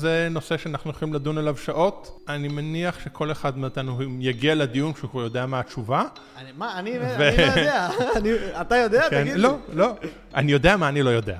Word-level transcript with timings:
זה 0.00 0.28
נושא 0.30 0.56
שאנחנו 0.56 0.90
יכולים 0.90 1.14
לדון 1.14 1.38
עליו 1.38 1.56
שעות. 1.56 2.24
אני 2.28 2.48
מניח 2.48 2.98
שכל 3.04 3.32
אחד 3.32 3.58
מאיתנו 3.58 3.98
יגיע 4.20 4.54
לדיון 4.54 4.92
כשהוא 4.92 5.10
כבר 5.10 5.22
יודע 5.22 5.46
מה 5.46 5.60
התשובה. 5.60 6.04
אני, 6.36 6.50
מה, 6.58 6.78
אני, 6.78 6.98
ו... 6.98 7.02
אני 7.02 7.36
לא 7.36 7.42
יודע. 7.42 7.88
אני, 8.16 8.30
אתה 8.60 8.76
יודע? 8.76 9.02
כן, 9.10 9.22
תגיד 9.22 9.36
לא, 9.36 9.48
לי. 9.68 9.76
לא, 9.76 9.86
לא. 9.86 10.08
אני 10.34 10.52
יודע 10.52 10.76
מה 10.76 10.88
אני 10.88 11.02
לא 11.02 11.10
יודע. 11.10 11.38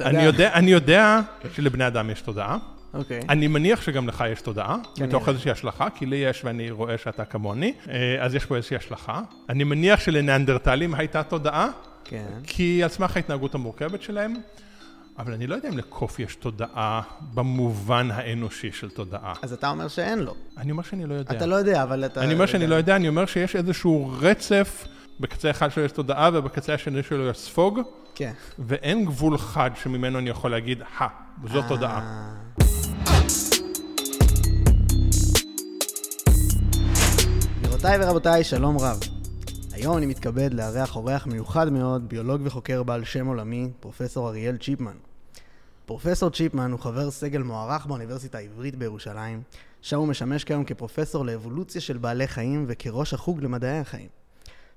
אני 0.00 0.22
יודע, 0.22 0.52
אני 0.52 0.70
יודע 0.70 1.20
שלבני 1.54 1.86
אדם 1.86 2.10
יש 2.10 2.20
תודעה. 2.20 2.58
אוקיי. 2.94 3.20
Okay. 3.20 3.24
אני 3.28 3.48
מניח 3.48 3.82
שגם 3.82 4.08
לך 4.08 4.24
יש 4.32 4.40
תודעה, 4.40 4.76
כן, 4.94 5.04
מתוך 5.04 5.28
איזושהי 5.28 5.50
השלכה, 5.50 5.90
כי 5.90 6.06
לי 6.06 6.16
יש 6.16 6.44
ואני 6.44 6.70
רואה 6.70 6.98
שאתה 6.98 7.24
כמוני, 7.24 7.74
אה, 7.88 8.16
אז 8.20 8.34
יש 8.34 8.44
פה 8.44 8.56
איזושהי 8.56 8.76
השלכה. 8.76 9.20
אני 9.48 9.64
מניח 9.64 10.00
שלניאנדרטלים 10.00 10.94
הייתה 10.94 11.22
תודעה, 11.22 11.68
כן. 12.04 12.26
כי 12.44 12.82
על 12.82 12.88
סמך 12.88 13.16
ההתנהגות 13.16 13.54
המורכבת 13.54 14.02
שלהם, 14.02 14.34
אבל 15.18 15.32
אני 15.32 15.46
לא 15.46 15.54
יודע 15.54 15.68
אם 15.68 15.78
לקוף 15.78 16.18
יש 16.18 16.36
תודעה 16.36 17.02
במובן 17.34 18.10
האנושי 18.10 18.72
של 18.72 18.90
תודעה. 18.90 19.32
אז 19.42 19.52
אתה 19.52 19.70
אומר 19.70 19.88
שאין 19.88 20.18
לו. 20.18 20.34
אני 20.56 20.72
אומר 20.72 20.82
שאני 20.82 21.06
לא 21.06 21.14
יודע. 21.14 21.36
אתה 21.36 21.46
לא 21.46 21.54
יודע, 21.54 21.82
אבל 21.82 22.04
אתה... 22.04 22.22
אני 22.22 22.34
אומר 22.34 22.46
שאני 22.46 22.66
לא 22.66 22.74
יודע, 22.74 22.96
אני 22.96 23.08
אומר 23.08 23.26
שיש 23.26 23.56
איזשהו 23.56 24.12
רצף, 24.20 24.86
בקצה 25.20 25.50
אחד 25.50 25.68
שלו 25.68 25.84
יש 25.84 25.92
תודעה 25.92 26.30
ובקצה 26.32 26.74
השני 26.74 27.02
שלו 27.02 27.28
יש 27.28 27.38
ספוג. 27.38 27.80
כן. 28.14 28.32
ואין 28.58 29.04
גבול 29.04 29.38
חד 29.38 29.70
שממנו 29.74 30.18
אני 30.18 30.30
יכול 30.30 30.50
להגיד, 30.50 30.82
הא, 30.98 31.08
תודעה. 31.68 31.98
אה. 31.98 32.42
גבירותיי 37.62 37.98
ורבותיי, 38.00 38.44
שלום 38.44 38.78
רב. 38.78 39.21
היום 39.72 39.96
אני 39.96 40.06
מתכבד 40.06 40.54
לארח 40.54 40.96
אורח 40.96 41.26
מיוחד 41.26 41.72
מאוד, 41.72 42.08
ביולוג 42.08 42.40
וחוקר 42.44 42.82
בעל 42.82 43.04
שם 43.04 43.26
עולמי, 43.26 43.70
פרופסור 43.80 44.28
אריאל 44.28 44.56
צ'יפמן. 44.56 44.96
פרופסור 45.86 46.30
צ'יפמן 46.30 46.72
הוא 46.72 46.80
חבר 46.80 47.10
סגל 47.10 47.42
מוערך 47.42 47.86
באוניברסיטה 47.86 48.38
העברית 48.38 48.76
בירושלים, 48.76 49.42
שם 49.82 49.98
הוא 49.98 50.08
משמש 50.08 50.44
כיום 50.44 50.64
כפרופסור 50.64 51.24
לאבולוציה 51.24 51.80
של 51.80 51.98
בעלי 51.98 52.26
חיים 52.26 52.64
וכראש 52.68 53.14
החוג 53.14 53.42
למדעי 53.42 53.78
החיים. 53.78 54.08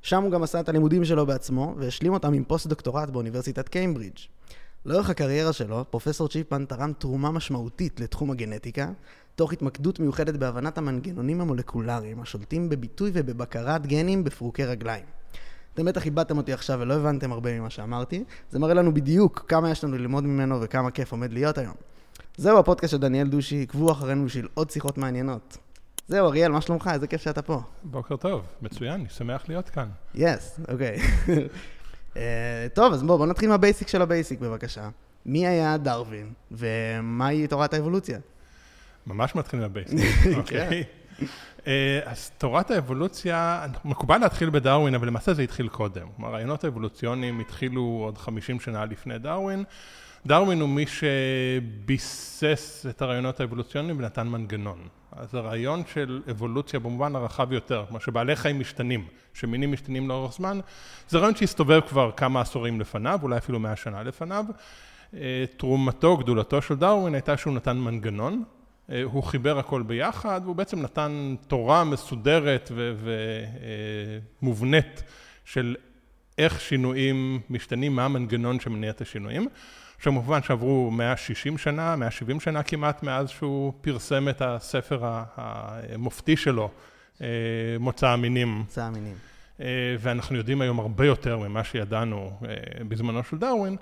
שם 0.02 0.24
הוא 0.24 0.32
גם 0.32 0.44
עשה 0.44 0.60
את 0.60 0.70
הלימודים 0.70 1.06
שלו 1.06 1.26
בעצמו, 1.26 1.76
והשלים 1.78 2.14
אותם 2.14 2.34
עם 2.34 2.44
פוסט-דוקטורט 2.44 3.10
באוניברסיטת 3.10 3.70
קיימברידג'. 3.70 4.20
לאורך 4.86 5.10
הקריירה 5.10 5.54
שלו, 5.54 5.86
פרופסור 5.90 6.28
צ'יפמן 6.28 6.66
תרם 6.66 6.94
תרומה 6.94 7.32
משמעותית 7.32 8.00
לתחום 8.00 8.32
הגנטיקה, 8.32 8.92
תוך 9.36 9.54
התמקדות 9.54 10.00
מיוחדת 10.00 10.36
בהבנת 10.36 10.78
המנגנונים 10.78 11.42
המולקולריים 11.42 12.22
השולטים 12.22 12.70
בביטוי 12.70 13.12
ובבקרת 13.14 13.86
גנים 13.86 14.24
בפרוקי 14.24 14.66
רגליים. 14.66 15.06
אתם 15.74 15.86
בטח 15.86 16.06
איבדתם 16.06 16.38
אותי 16.38 16.54
עכשיו 16.54 16.80
ולא 16.80 16.94
הבנתם 16.94 17.32
הרבה 17.32 17.60
ממה 17.60 17.70
שאמרתי, 17.70 18.24
זה 18.52 18.60
מראה 18.60 18.74
לנו 18.74 18.94
בדיוק 18.94 19.46
כמה 19.48 19.70
יש 19.70 19.84
לנו 19.84 19.98
ללמוד 19.98 20.24
ממנו 20.24 20.62
וכמה 20.62 20.92
כיף 20.92 21.12
עומד 21.12 21.34
להיות 21.34 21.58
היום. 21.58 21.74
זהו 22.38 22.60
הפודקאסט 22.60 22.92
של 22.92 22.98
דניאל 22.98 23.28
דושי, 23.28 23.62
עקבו 23.62 23.92
אחרינו 23.92 24.26
בשביל 24.26 24.48
עוד 24.54 24.70
שיחות 24.70 24.98
מעניינות. 24.98 25.58
זהו, 26.08 26.28
אריאל, 26.28 26.52
מה 26.52 26.62
שלומך? 26.62 26.90
איזה 26.94 27.08
כיף 27.08 27.22
שאתה 27.22 27.42
פה. 27.42 27.62
בוקר 27.84 28.16
טוב, 28.16 28.42
מצוין, 28.62 28.94
אני 28.94 29.10
שמח 29.10 29.44
להיות 29.48 29.70
כאן. 29.70 29.90
yes, 30.16 30.60
אוקיי. 30.72 31.00
טוב, 32.76 32.94
אז 32.94 33.04
בואו 33.04 33.18
בוא 33.18 33.28
נתחיל 33.28 33.50
מה 33.50 33.61
basic 33.61 33.88
של 33.88 34.02
ה 34.02 34.07
basic, 34.07 34.40
בבקשה. 34.40 34.90
מי 35.26 35.48
היה 35.48 35.78
דרווין, 35.78 36.34
ומהי 36.52 37.48
תורת 37.48 37.74
האבולוציה? 37.74 38.20
ממש 39.08 39.36
מתחיל 39.36 39.60
מה 39.60 39.70
basic, 39.70 40.00
אוקיי? 40.38 40.84
אה, 41.68 42.00
אז 42.06 42.32
תורת 42.38 42.72
האבולוציה, 42.72 43.68
מקובל 43.86 44.18
להתחיל 44.18 44.50
בדרווין, 44.50 44.96
אבל 44.96 45.08
למעשה 45.08 45.34
זה 45.34 45.42
התחיל 45.42 45.68
קודם. 45.68 46.08
כלומר, 46.16 46.30
הרעיונות 46.30 46.64
האבולוציוניים 46.64 47.40
התחילו 47.40 47.82
עוד 47.82 48.18
50 48.18 48.60
שנה 48.60 48.86
לפני 48.86 49.18
דרווין. 49.18 49.64
דרווין 50.26 50.62
הוא 50.62 50.70
מי 50.70 50.86
שביסס 50.88 52.86
את 52.90 53.02
הרעיונות 53.02 53.40
האבולוציוניים 53.40 54.00
ונתן 54.00 54.28
מנגנון. 54.28 54.88
אז 55.12 55.36
הרעיון 55.36 55.84
של 55.94 56.22
אבולוציה 56.32 56.80
במובן 56.80 57.16
הרחב 57.16 57.52
יותר, 57.52 57.84
כלומר 57.88 58.00
שבעלי 58.00 58.36
חיים 58.36 58.60
משתנים, 58.60 59.08
שמינים 59.34 59.72
משתנים 59.72 60.10
לאורך 60.10 60.34
זמן, 60.34 60.60
זה 61.10 61.18
רעיון 61.18 61.36
שהסתובב 61.36 61.80
כבר 61.80 62.12
כמה 62.12 62.42
עשורים 62.42 62.80
לפניו, 62.80 63.20
אולי 63.24 63.38
אפילו 63.38 63.60
מאה 63.60 63.76
שנה 63.76 64.04
לפניו. 64.04 64.46
אה, 65.14 65.46
תרומתו, 65.58 66.18
גדולתו 66.18 66.62
של 66.62 66.76
דרווין 66.76 67.14
הייתה 67.14 67.38
שהוא 67.38 67.54
נתן 67.54 67.78
מנגנון, 67.78 68.44
הוא 69.04 69.24
חיבר 69.24 69.60
הכל 69.60 69.82
ביחד, 69.82 70.42
והוא 70.44 70.56
בעצם 70.56 70.82
נתן 70.82 71.36
תורה 71.48 71.84
מסודרת 71.84 72.72
ומובנית 74.42 75.04
של 75.46 75.76
איך 76.38 76.62
שינויים 76.62 77.40
משתנים, 77.50 77.96
מה 77.96 78.06
המנגנון 78.06 78.60
שמניע 78.60 78.90
את 78.90 79.02
השינויים. 79.02 79.48
עכשיו 79.98 80.14
כמובן 80.14 80.44
שעברו 80.44 80.92
160 80.92 81.58
שנה, 81.58 81.96
170 81.96 82.40
שנה 82.40 82.64
כמעט 82.64 83.04
מאז 83.04 83.30
שהוא 83.30 83.74
פרסם 83.82 84.30
את 84.30 84.42
הספר 84.42 85.00
המופתי 85.38 86.38
שלו, 86.38 86.72
אה, 87.22 87.28
מוצא 87.80 88.08
המינים. 88.08 88.48
מוצא 88.48 88.84
המינים. 88.84 89.16
אה, 89.60 89.96
ואנחנו 90.00 90.38
יודעים 90.38 90.62
היום 90.62 90.80
הרבה 90.80 91.06
יותר 91.06 91.38
ממה 91.38 91.64
שידענו 91.64 92.40
בזמנו 92.88 93.24
של 93.24 93.38
דרווין, 93.38 93.78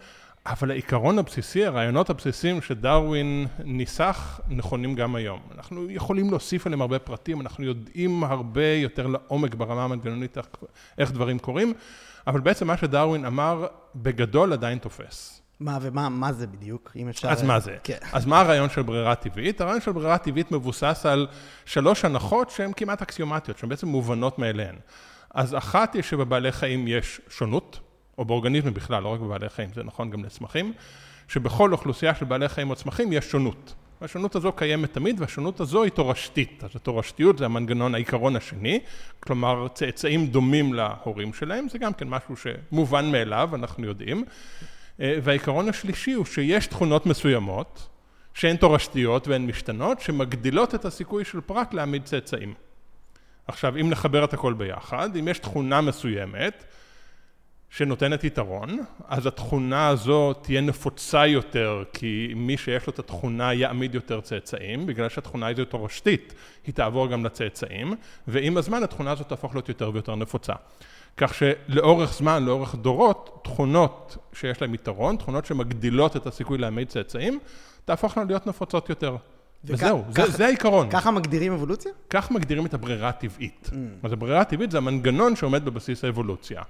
אבל 0.45 0.71
העיקרון 0.71 1.19
הבסיסי, 1.19 1.65
הרעיונות 1.65 2.09
הבסיסיים 2.09 2.61
שדרווין 2.61 3.47
ניסח, 3.63 4.39
נכונים 4.49 4.95
גם 4.95 5.15
היום. 5.15 5.39
אנחנו 5.55 5.91
יכולים 5.91 6.29
להוסיף 6.29 6.65
עליהם 6.65 6.81
הרבה 6.81 6.99
פרטים, 6.99 7.41
אנחנו 7.41 7.63
יודעים 7.63 8.23
הרבה 8.23 8.67
יותר 8.67 9.07
לעומק 9.07 9.55
ברמה 9.55 9.83
המנגנונית 9.83 10.37
איך, 10.37 10.47
איך 10.97 11.11
דברים 11.11 11.39
קורים, 11.39 11.73
אבל 12.27 12.39
בעצם 12.39 12.67
מה 12.67 12.77
שדרווין 12.77 13.25
אמר, 13.25 13.67
בגדול 13.95 14.53
עדיין 14.53 14.77
תופס. 14.77 15.41
מה 15.59 15.77
ומה 15.81 16.09
מה 16.09 16.33
זה 16.33 16.47
בדיוק, 16.47 16.91
אם 16.95 17.09
אפשר... 17.09 17.29
אז 17.29 17.43
מה 17.43 17.59
זה? 17.59 17.75
כן. 17.83 17.97
אז 18.13 18.25
מה 18.25 18.39
הרעיון 18.39 18.69
של 18.69 18.81
ברירה 18.81 19.15
טבעית? 19.15 19.61
הרעיון 19.61 19.81
של 19.81 19.91
ברירה 19.91 20.17
טבעית 20.17 20.51
מבוסס 20.51 21.05
על 21.05 21.27
שלוש 21.65 22.05
הנחות 22.05 22.49
שהן 22.49 22.71
כמעט 22.75 23.01
אקסיומטיות, 23.01 23.57
שהן 23.57 23.69
בעצם 23.69 23.87
מובנות 23.87 24.39
מאליהן. 24.39 24.75
אז 25.33 25.55
אחת 25.55 25.93
היא 25.93 26.03
שבבעלי 26.03 26.51
חיים 26.51 26.87
יש 26.87 27.21
שונות. 27.29 27.79
או 28.17 28.25
באורגניזמים 28.25 28.73
בכלל, 28.73 29.03
לא 29.03 29.13
רק 29.13 29.19
בבעלי 29.19 29.49
חיים, 29.49 29.69
זה 29.73 29.83
נכון 29.83 30.09
גם 30.09 30.23
לצמחים, 30.23 30.73
שבכל 31.27 31.71
אוכלוסייה 31.71 32.15
של 32.15 32.25
בעלי 32.25 32.49
חיים 32.49 32.69
או 32.69 32.75
צמחים 32.75 33.13
יש 33.13 33.25
שונות. 33.25 33.73
והשונות 34.01 34.35
הזו 34.35 34.51
קיימת 34.51 34.93
תמיד, 34.93 35.21
והשונות 35.21 35.59
הזו 35.59 35.83
היא 35.83 35.91
תורשתית. 35.91 36.63
אז 36.63 36.69
התורשתיות 36.75 37.37
זה 37.37 37.45
המנגנון, 37.45 37.95
העיקרון 37.95 38.35
השני, 38.35 38.79
כלומר 39.19 39.67
צאצאים 39.73 40.27
דומים 40.27 40.73
להורים 40.73 41.33
שלהם, 41.33 41.69
זה 41.69 41.77
גם 41.77 41.93
כן 41.93 42.07
משהו 42.07 42.35
שמובן 42.37 43.11
מאליו, 43.11 43.49
אנחנו 43.53 43.85
יודעים. 43.85 44.25
אה, 45.01 45.17
והעיקרון 45.23 45.69
השלישי 45.69 46.13
הוא 46.13 46.25
שיש 46.25 46.67
תכונות 46.67 47.05
מסוימות, 47.05 47.89
שהן 48.33 48.55
תורשתיות 48.55 49.27
והן 49.27 49.47
משתנות, 49.47 50.01
שמגדילות 50.01 50.75
את 50.75 50.85
הסיכוי 50.85 51.25
של 51.25 51.41
פרט 51.41 51.73
להעמיד 51.73 52.03
צאצאים. 52.03 52.53
עכשיו, 53.47 53.77
אם 53.77 53.89
נחבר 53.89 54.23
את 54.23 54.33
הכל 54.33 54.53
ביחד, 54.53 55.15
אם 55.15 55.27
יש 55.27 55.39
תכונה 55.39 55.81
מסוימת, 55.81 56.63
שנותנת 57.77 58.23
יתרון, 58.23 58.79
אז 59.07 59.25
התכונה 59.25 59.87
הזו 59.87 60.33
תהיה 60.33 60.61
נפוצה 60.61 61.27
יותר, 61.27 61.83
כי 61.93 62.33
מי 62.35 62.57
שיש 62.57 62.87
לו 62.87 62.93
את 62.93 62.99
התכונה 62.99 63.53
יעמיד 63.53 63.95
יותר 63.95 64.21
צאצאים, 64.21 64.85
בגלל 64.85 65.09
שהתכונה 65.09 65.47
הזו 65.47 65.65
תורשתית, 65.65 66.33
היא 66.67 66.73
תעבור 66.73 67.07
גם 67.07 67.25
לצאצאים, 67.25 67.93
ועם 68.27 68.57
הזמן 68.57 68.83
התכונה 68.83 69.11
הזאת 69.11 69.29
תהפוך 69.29 69.55
להיות 69.55 69.69
יותר 69.69 69.91
ויותר 69.93 70.15
נפוצה. 70.15 70.53
כך 71.17 71.33
שלאורך 71.33 72.13
זמן, 72.13 72.45
לאורך 72.45 72.75
דורות, 72.75 73.39
תכונות 73.43 74.17
שיש 74.33 74.61
להן 74.61 74.73
יתרון, 74.73 75.15
תכונות 75.15 75.45
שמגדילות 75.45 76.15
את 76.15 76.27
הסיכוי 76.27 76.57
להעמיד 76.57 76.87
צאצאים, 76.87 77.39
תהפוכנה 77.85 78.23
להיות 78.23 78.47
נפוצות 78.47 78.89
יותר. 78.89 79.15
וזהו, 79.65 80.03
זה, 80.09 80.29
זה 80.29 80.45
העיקרון. 80.45 80.89
ככה 80.89 81.11
מגדירים 81.11 81.53
אבולוציה? 81.53 81.91
כך 82.09 82.31
מגדירים 82.31 82.65
את 82.65 82.73
הברירה 82.73 83.09
הטבעית. 83.09 83.69
Mm. 83.69 83.75
אז 84.03 84.13
הברירה 84.13 84.41
הטבעית 84.41 84.71
זה 84.71 84.77
המנגנון 84.77 85.35
שעומד 85.35 85.65
בבסיס 85.65 86.03
האבולוציה. 86.03 86.61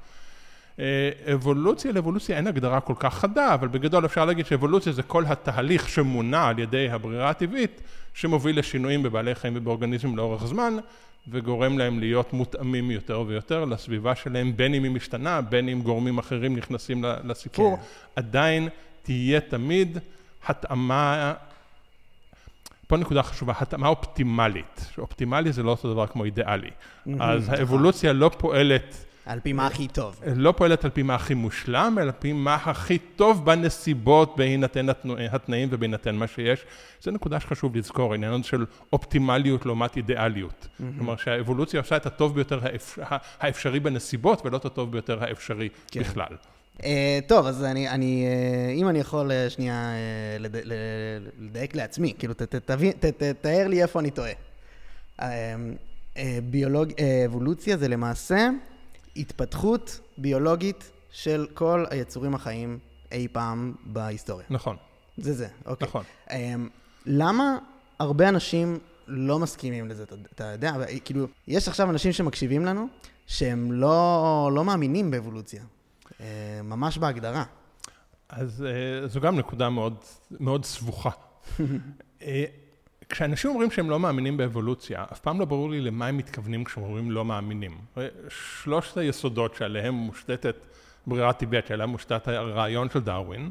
אבולוציה 1.34 1.92
לאבולוציה 1.92 2.38
אין 2.38 2.48
הגדרה 2.48 2.80
כל 2.80 2.94
כך 3.00 3.14
חדה, 3.14 3.54
אבל 3.54 3.68
בגדול 3.68 4.06
אפשר 4.06 4.26
להגיד 4.26 4.46
שאבולוציה 4.46 4.94
זה 4.94 5.04
כל 5.04 5.24
התהליך 5.26 5.90
שמונע 5.90 6.48
על 6.48 6.60
ידי 6.60 6.90
הברירה 6.90 7.30
הטבעית, 7.30 7.82
שמוביל 8.14 8.60
לשינויים 8.60 9.04
בבעלי 9.04 9.36
חיים 9.36 9.54
ובאורגניזמים 9.56 10.18
לאורך 10.18 10.46
זמן, 10.46 10.74
וגורם 11.28 11.78
להם 11.78 12.00
להיות 12.00 12.34
מותאמים 12.34 12.92
יותר 12.92 13.24
ויותר 13.28 13.66
לסביבה 13.66 14.16
שלהם, 14.16 14.58
בין 14.58 14.74
אם 14.74 14.84
היא 14.84 14.92
משתנה, 14.92 15.42
בין 15.42 15.70
אם 15.70 15.82
גורמים 15.82 16.18
אחרים 16.18 16.56
נכנסים 16.56 17.06
לסיפור, 17.24 17.78
כן. 17.78 17.82
עדיין 18.16 18.70
תהיה 19.04 19.40
תמיד 19.40 19.98
התאמה 20.48 21.34
פה 22.88 22.98
נקודה 22.98 23.24
חשובה, 23.24 23.54
התאמה 23.58 23.88
אופטימלית. 23.88 24.92
אופטימלי 24.98 25.52
זה 25.52 25.64
לא 25.64 25.72
אותו 25.72 25.94
דבר 25.94 26.08
כמו 26.08 26.26
אידיאלי. 26.26 26.70
אז 27.20 27.50
האבולוציה 27.50 28.14
לא 28.14 28.32
פועלת 28.38 29.06
על 29.26 29.40
פי 29.40 29.54
מה 29.54 29.68
הכי 29.68 29.88
טוב. 29.88 30.22
לא 30.36 30.52
פועלת 30.52 30.86
על 30.86 30.92
פי 30.92 31.04
מה 31.04 31.16
הכי 31.16 31.34
מושלם, 31.34 31.98
אלא 31.98 32.06
על 32.06 32.12
פי 32.20 32.34
מה 32.34 32.56
הכי 32.56 32.98
טוב 32.98 33.46
בנסיבות, 33.46 34.38
בהינתן 34.38 34.86
התנאים 35.32 35.70
ובהינתן 35.72 36.16
מה 36.16 36.28
שיש. 36.28 36.66
זו 37.02 37.12
נקודה 37.12 37.40
שחשוב 37.40 37.76
לזכור, 37.76 38.14
עניין 38.14 38.44
של 38.44 38.66
אופטימליות 38.94 39.66
לעומת 39.66 39.98
אידיאליות. 39.98 40.68
Mm-hmm. 40.68 40.84
כלומר 40.98 41.16
שהאבולוציה 41.16 41.80
עושה 41.80 41.98
את 41.98 42.06
הטוב 42.06 42.36
ביותר 42.36 42.60
האפ... 42.62 43.00
האפשרי 43.40 43.80
בנסיבות, 43.80 44.46
ולא 44.46 44.58
את 44.58 44.66
הטוב 44.66 44.92
ביותר 44.92 45.24
האפשרי 45.24 45.70
כן. 45.88 46.00
בכלל. 46.00 46.38
Uh, 46.78 46.84
טוב, 47.28 47.46
אז 47.46 47.64
אני, 47.64 47.90
אני, 47.90 48.26
uh, 48.76 48.80
אם 48.80 48.90
אני 48.90 49.00
יכול 49.00 49.32
uh, 49.32 49.50
שנייה 49.50 49.92
uh, 49.94 50.42
לד, 50.42 50.56
לדייק 51.40 51.76
לעצמי, 51.76 52.14
כאילו, 52.20 52.34
ת, 52.34 52.42
ת, 52.42 52.56
תבין, 52.56 52.92
ת, 52.92 53.06
ת, 53.06 53.24
תאר 53.42 53.68
לי 53.68 53.82
איפה 53.82 54.00
אני 54.00 54.12
טועה. 54.12 54.32
Uh, 54.32 55.24
uh, 55.24 56.20
ביולוג, 56.44 56.90
uh, 56.90 56.96
אבולוציה 57.26 57.78
זה 57.78 57.88
למעשה 57.88 58.50
התפתחות 59.16 60.00
ביולוגית 60.18 60.92
של 61.12 61.48
כל 61.54 61.86
היצורים 61.90 62.36
החיים 62.36 62.80
אי 63.12 63.28
פעם 63.32 63.74
בהיסטוריה. 63.84 64.46
נכון. 64.50 64.76
זה 65.18 65.34
זה, 65.34 65.48
אוקיי. 65.66 65.88
נכון. 65.88 66.04
Um, 66.28 66.32
למה 67.06 67.58
הרבה 68.00 68.30
אנשים 68.30 68.80
לא 69.08 69.40
מסכימים 69.40 69.90
לזה, 69.90 70.04
אתה, 70.04 70.16
אתה 70.36 70.44
יודע, 70.44 70.74
כאילו, 71.06 71.28
יש 71.48 71.68
עכשיו 71.68 71.90
אנשים 71.90 72.12
שמקשיבים 72.12 72.66
לנו, 72.66 72.88
שהם 73.28 73.72
לא, 73.72 74.50
לא 74.54 74.66
מאמינים 74.66 75.12
באבולוציה, 75.12 75.64
אה, 76.22 76.26
ממש 76.64 76.98
בהגדרה. 76.98 77.44
אז 78.30 78.66
אה, 78.68 79.08
זו 79.08 79.22
גם 79.22 79.36
נקודה 79.40 79.70
מאוד, 79.70 79.96
מאוד 80.32 80.66
סבוכה. 80.66 81.10
כשאנשים 83.14 83.52
אומרים 83.52 83.72
שהם 83.72 83.90
לא 83.90 84.00
מאמינים 84.00 84.38
באבולוציה, 84.38 85.04
אף 85.12 85.20
פעם 85.20 85.40
לא 85.40 85.46
ברור 85.46 85.70
לי 85.70 85.82
למה 85.82 86.08
הם 86.08 86.18
מתכוונים 86.18 86.64
כשהם 86.64 86.84
אומרים 86.84 87.12
לא 87.12 87.26
מאמינים. 87.26 87.78
שלושת 88.30 88.98
היסודות 88.98 89.56
שעליהם 89.56 89.94
מושתתת 89.94 90.66
ברירת 91.08 91.40
טבעית, 91.40 91.68
שעליהם 91.68 91.90
מושתת 91.90 92.28
הרעיון 92.28 92.90
של 92.90 93.00
דרווין, 93.00 93.50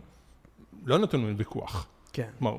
לא 0.85 0.99
נתונים 0.99 1.29
לוויכוח. 1.29 1.87
כן. 2.13 2.29
כלומר, 2.39 2.57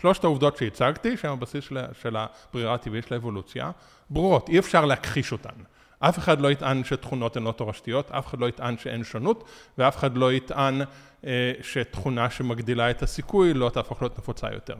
שלושת 0.00 0.24
העובדות 0.24 0.56
שהצגתי, 0.56 1.16
שהן 1.16 1.32
הבסיס 1.32 1.64
של, 1.64 1.78
של 2.02 2.16
הברירה 2.16 2.74
הטבעית 2.74 3.06
של 3.06 3.14
האבולוציה, 3.14 3.70
ברורות, 4.10 4.48
אי 4.48 4.58
אפשר 4.58 4.84
להכחיש 4.84 5.32
אותן. 5.32 5.62
אף 6.04 6.18
אחד 6.18 6.40
לא 6.40 6.50
יטען 6.52 6.84
שתכונות 6.84 7.36
הן 7.36 7.42
לא 7.42 7.52
תורשתיות, 7.52 8.10
אף 8.10 8.26
אחד 8.26 8.38
לא 8.40 8.48
יטען 8.48 8.78
שאין 8.78 9.04
שונות, 9.04 9.48
ואף 9.78 9.96
אחד 9.96 10.16
לא 10.16 10.32
יטען 10.32 10.80
אה, 11.26 11.52
שתכונה 11.62 12.30
שמגדילה 12.30 12.90
את 12.90 13.02
הסיכוי 13.02 13.54
לא 13.54 13.70
תהפוך 13.74 14.02
להיות 14.02 14.18
נפוצה 14.18 14.46
יותר. 14.52 14.76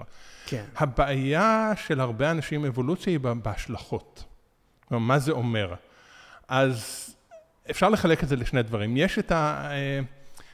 כן. 0.46 0.64
הבעיה 0.76 1.72
של 1.86 2.00
הרבה 2.00 2.30
אנשים 2.30 2.60
עם 2.60 2.66
אבולוציה 2.66 3.10
היא 3.10 3.18
בהשלכות. 3.18 4.24
כלומר, 4.88 5.06
מה 5.06 5.18
זה 5.18 5.32
אומר? 5.32 5.74
אז 6.48 7.08
אפשר 7.70 7.88
לחלק 7.88 8.22
את 8.22 8.28
זה 8.28 8.36
לשני 8.36 8.62
דברים. 8.62 8.96
יש 8.96 9.18
את, 9.18 9.32
ה, 9.32 9.68
אה, 9.70 10.00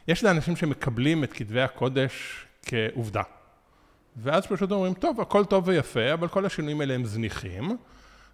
יש 0.09 0.21
את 0.21 0.25
האנשים 0.25 0.57
שמקבלים 0.57 1.25
את 1.25 1.33
כתבי 1.33 1.63
הקודש 1.63 2.47
כעובדה. 2.67 3.23
ואז 4.17 4.47
פשוט 4.47 4.73
אומרים, 4.73 4.95
טוב, 4.95 5.21
הכל 5.21 5.45
טוב 5.45 5.69
ויפה, 5.69 6.13
אבל 6.13 6.29
כל 6.29 6.47
השינויים 6.47 6.81
האלה 6.81 6.95
הם 6.95 7.05
זניחים. 7.05 7.77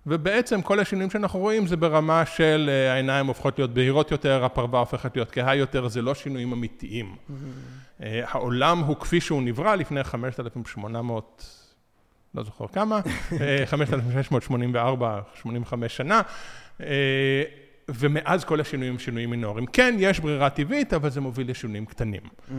ובעצם 0.06 0.62
כל 0.62 0.80
השינויים 0.80 1.10
שאנחנו 1.10 1.38
רואים 1.38 1.66
זה 1.66 1.76
ברמה 1.76 2.26
של 2.26 2.70
אה, 2.72 2.92
העיניים 2.92 3.26
הופכות 3.26 3.58
להיות 3.58 3.74
בהירות 3.74 4.10
יותר, 4.10 4.44
הפרווה 4.44 4.80
הופכת 4.80 5.16
להיות 5.16 5.30
כהה 5.30 5.54
יותר, 5.54 5.88
זה 5.88 6.02
לא 6.02 6.14
שינויים 6.14 6.52
אמיתיים. 6.52 7.14
Mm-hmm. 7.16 8.02
העולם 8.02 8.78
הוא 8.78 8.96
כפי 8.96 9.20
שהוא 9.20 9.42
נברא 9.42 9.74
לפני 9.74 10.04
5,800, 10.04 11.46
לא 12.34 12.42
זוכר 12.42 12.66
כמה, 12.68 13.00
5,684, 13.66 15.06
אה, 15.06 15.20
85 15.42 15.96
שנה, 15.96 16.20
ומאז 17.88 18.44
כל 18.44 18.60
השינויים 18.60 18.92
הם 18.92 18.98
שינויים 18.98 19.30
מינוריים. 19.30 19.66
כן, 19.66 19.94
יש 19.98 20.20
ברירה 20.20 20.50
טבעית, 20.50 20.94
אבל 20.94 21.10
זה 21.10 21.20
מוביל 21.20 21.50
לשינויים 21.50 21.86
קטנים. 21.86 22.22
Mm. 22.22 22.52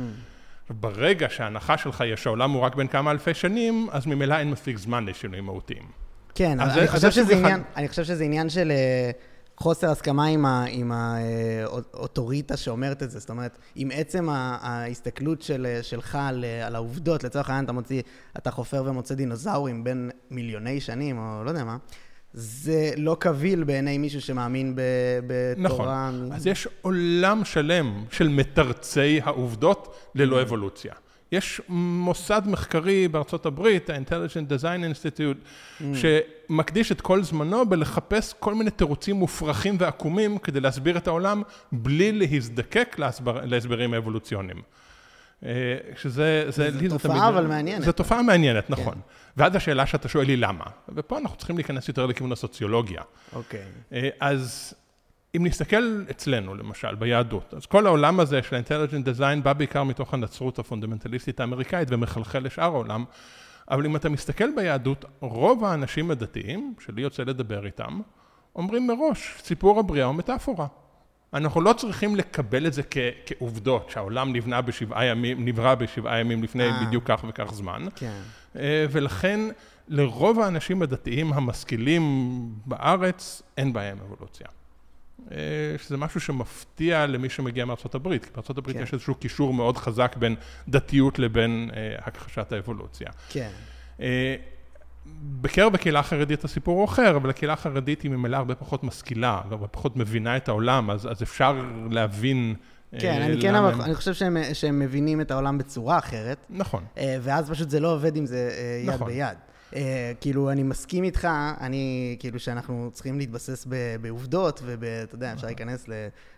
ברגע 0.69 1.27
שההנחה 1.29 1.77
שלך 1.77 2.03
יש 2.07 2.23
שהעולם 2.23 2.51
הוא 2.51 2.61
רק 2.61 2.75
בין 2.75 2.87
כמה 2.87 3.11
אלפי 3.11 3.33
שנים, 3.33 3.87
אז 3.91 4.05
ממילא 4.05 4.35
אין 4.35 4.51
מספיק 4.51 4.77
זמן 4.77 5.05
לשינויים 5.05 5.45
מהותיים. 5.45 6.04
כן, 6.35 6.59
אני, 6.59 6.73
זה, 6.73 6.87
חושב 6.87 7.11
שזה 7.11 7.33
עניין, 7.35 7.61
אחד... 7.61 7.69
אני 7.75 7.87
חושב 7.87 8.03
שזה 8.03 8.23
עניין 8.23 8.49
של 8.49 8.71
uh, 8.71 9.61
חוסר 9.63 9.89
הסכמה 9.89 10.25
עם 10.69 10.91
האוטוריטה 10.91 12.53
uh, 12.53 12.57
שאומרת 12.57 13.03
את 13.03 13.11
זה. 13.11 13.19
זאת 13.19 13.29
אומרת, 13.29 13.57
עם 13.75 13.89
עצם 13.93 14.29
ההסתכלות 14.29 15.41
של, 15.41 15.67
uh, 15.79 15.83
שלך 15.83 16.17
על, 16.21 16.45
על 16.65 16.75
העובדות, 16.75 17.23
לצורך 17.23 17.49
העניין 17.49 17.65
אתה 17.65 17.73
מוציא, 17.73 18.01
אתה 18.37 18.51
חופר 18.51 18.83
ומוצא 18.85 19.15
דינוזאורים 19.15 19.83
בין 19.83 20.11
מיליוני 20.31 20.81
שנים, 20.81 21.17
או 21.17 21.43
לא 21.43 21.49
יודע 21.49 21.63
מה, 21.63 21.77
זה 22.33 22.91
לא 22.97 23.17
קביל 23.19 23.63
בעיני 23.63 23.97
מישהו 23.97 24.21
שמאמין 24.21 24.75
בתורה. 25.27 26.11
נכון. 26.11 26.31
אז 26.31 26.47
יש 26.47 26.67
עולם 26.81 27.45
שלם 27.45 28.05
של 28.11 28.27
מתרצי 28.27 29.19
העובדות 29.23 29.95
ללא 30.15 30.39
mm. 30.39 30.41
אבולוציה. 30.41 30.93
יש 31.35 31.61
מוסד 31.69 32.41
מחקרי 32.45 33.07
בארצות 33.07 33.45
הברית, 33.45 33.89
ה-Intelligent 33.89 34.49
Design 34.49 34.93
Institute, 34.93 35.45
mm. 35.81 35.83
שמקדיש 35.95 36.91
את 36.91 37.01
כל 37.01 37.23
זמנו 37.23 37.65
בלחפש 37.65 38.33
כל 38.39 38.55
מיני 38.55 38.71
תירוצים 38.71 39.15
מופרכים 39.15 39.77
ועקומים 39.79 40.37
כדי 40.37 40.59
להסביר 40.59 40.97
את 40.97 41.07
העולם 41.07 41.41
בלי 41.71 42.11
להזדקק 42.11 42.95
להסבר, 42.99 43.45
להסברים 43.45 43.93
האבולוציוניים. 43.93 44.61
אה, 45.45 45.77
שזה, 45.97 46.45
זה, 46.49 46.71
זה 46.71 46.89
תופעה 46.89 47.29
אבל 47.29 47.47
מעניינת. 47.47 47.85
זו 47.85 47.91
תופעה 47.91 48.21
מעניינת, 48.21 48.69
נכון. 48.69 48.93
כן. 48.93 48.99
ואז 49.37 49.55
השאלה 49.55 49.85
שאתה 49.85 50.07
שואל 50.07 50.27
היא 50.27 50.37
למה, 50.37 50.65
ופה 50.95 51.17
אנחנו 51.17 51.37
צריכים 51.37 51.55
להיכנס 51.57 51.87
יותר 51.87 52.05
לכיוון 52.05 52.31
הסוציולוגיה. 52.31 53.01
אוקיי. 53.33 53.61
אה, 53.93 54.09
אז 54.19 54.73
אם 55.35 55.45
נסתכל 55.45 56.03
אצלנו, 56.11 56.55
למשל, 56.55 56.95
ביהדות, 56.95 57.53
אז 57.53 57.65
כל 57.65 57.87
העולם 57.87 58.19
הזה 58.19 58.43
של 58.43 58.55
ה-intelligent 58.55 59.17
design 59.17 59.41
בא 59.43 59.53
בעיקר 59.53 59.83
מתוך 59.83 60.13
הנצרות 60.13 60.59
הפונדמנטליסטית 60.59 61.39
האמריקאית 61.39 61.87
ומחלחל 61.91 62.39
לשאר 62.39 62.63
העולם, 62.63 63.05
אבל 63.71 63.85
אם 63.85 63.95
אתה 63.95 64.09
מסתכל 64.09 64.55
ביהדות, 64.55 65.05
רוב 65.19 65.65
האנשים 65.65 66.11
הדתיים, 66.11 66.73
שלי 66.85 67.01
יוצא 67.01 67.23
לדבר 67.23 67.65
איתם, 67.65 68.01
אומרים 68.55 68.87
מראש, 68.87 69.35
סיפור 69.39 69.79
הבריאה 69.79 70.05
הוא 70.05 70.15
מטאפורה. 70.15 70.67
אנחנו 71.33 71.61
לא 71.61 71.73
צריכים 71.73 72.15
לקבל 72.15 72.67
את 72.67 72.73
זה 72.73 72.81
כ- 72.91 72.97
כעובדות, 73.25 73.89
שהעולם 73.89 74.33
נבנה 74.33 74.61
בשבעה 74.61 75.05
ימים, 75.05 75.45
נברא 75.45 75.75
בשבעה 75.75 76.19
ימים 76.19 76.43
לפני 76.43 76.63
אה. 76.63 76.85
בדיוק 76.85 77.03
כך 77.07 77.25
וכך 77.29 77.53
זמן. 77.53 77.85
כן. 77.95 78.19
אה, 78.55 78.85
ולכן 78.91 79.39
לרוב 79.87 80.39
האנשים 80.39 80.81
הדתיים 80.81 81.33
המשכילים 81.33 82.03
בארץ 82.65 83.41
אין 83.57 83.73
בהם 83.73 83.97
אבולוציה. 84.05 84.47
אה, 85.31 85.37
שזה 85.77 85.97
משהו 85.97 86.19
שמפתיע 86.19 87.05
למי 87.05 87.29
שמגיע 87.29 87.65
הברית, 87.95 88.25
כי 88.25 88.31
הברית 88.57 88.77
כן. 88.77 88.83
יש 88.83 88.93
איזשהו 88.93 89.15
קישור 89.15 89.53
מאוד 89.53 89.77
חזק 89.77 90.15
בין 90.19 90.35
דתיות 90.67 91.19
לבין 91.19 91.69
אה, 91.75 91.95
הכחשת 91.99 92.51
האבולוציה. 92.51 93.07
כן. 93.29 93.49
אה, 94.01 94.35
בקרב 95.41 95.75
הקהילה 95.75 95.99
החרדית 95.99 96.43
הסיפור 96.43 96.77
הוא 96.77 96.85
אחר, 96.85 97.15
אבל 97.15 97.29
הקהילה 97.29 97.53
החרדית 97.53 98.01
היא 98.01 98.11
ממילא 98.11 98.37
הרבה 98.37 98.55
פחות 98.55 98.83
משכילה, 98.83 99.41
הרבה 99.49 99.67
פחות 99.67 99.97
מבינה 99.97 100.37
את 100.37 100.47
העולם, 100.47 100.91
אז, 100.91 101.07
אז 101.11 101.23
אפשר 101.23 101.61
להבין... 101.91 102.55
כן, 102.99 103.21
אני 103.21 103.41
כן, 103.41 103.55
אבל 103.55 103.81
אני 103.81 103.95
חושב 103.95 104.13
שהם, 104.13 104.37
שהם 104.53 104.79
מבינים 104.79 105.21
את 105.21 105.31
העולם 105.31 105.57
בצורה 105.57 105.97
אחרת. 105.97 106.37
נכון. 106.49 106.83
ואז 107.21 107.49
פשוט 107.49 107.69
זה 107.69 107.79
לא 107.79 107.93
עובד 107.93 108.15
עם 108.15 108.25
זה 108.25 108.51
יד 108.83 108.93
נכון. 108.93 109.07
ביד. 109.07 109.37
Uh, 109.75 109.77
כאילו, 110.21 110.51
אני 110.51 110.63
מסכים 110.63 111.03
איתך, 111.03 111.27
אני, 111.61 112.15
כאילו, 112.19 112.39
שאנחנו 112.39 112.89
צריכים 112.93 113.17
להתבסס 113.17 113.67
בעובדות, 114.01 114.61
ואתה 114.65 115.15
יודע, 115.15 115.33
אפשר 115.33 115.47
להיכנס 115.47 115.85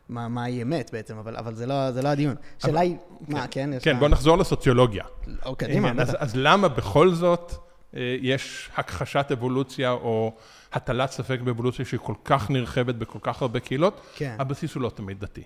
למהי 0.10 0.62
אמת 0.62 0.90
בעצם, 0.94 1.18
אבל, 1.18 1.38
אבל 1.38 1.56
זה, 1.56 1.66
לא, 1.66 1.92
זה 1.92 2.02
לא 2.02 2.10
הדיון. 2.10 2.36
השאלה 2.60 2.80
היא, 2.80 2.96
מה, 3.28 3.48
כן? 3.48 3.70
כן, 3.72 3.80
כן 3.82 4.00
בוא 4.00 4.08
נחזור 4.08 4.38
לסוציולוגיה. 4.38 5.04
אוקיי, 5.46 5.68
קדימה, 5.68 5.94
בטח. 5.94 6.10
אז, 6.10 6.16
אז 6.20 6.36
למה 6.36 6.68
בכל 6.68 7.10
זאת 7.10 7.52
uh, 7.52 7.98
יש 8.22 8.70
הכחשת 8.76 9.26
אבולוציה, 9.32 9.92
או 9.92 10.36
הטלת 10.74 11.12
ספק 11.12 11.40
באבולוציה 11.40 11.86
שהיא 11.86 12.00
כל 12.04 12.16
כך 12.26 12.50
נרחבת 12.50 12.96
בכל 12.96 13.20
כך 13.22 13.42
הרבה 13.42 13.60
קהילות? 13.60 14.02
כן. 14.16 14.36
הבסיס 14.40 14.76
הוא 14.76 14.84
לא 14.84 14.90
תמיד 14.90 15.20
דתי. 15.20 15.44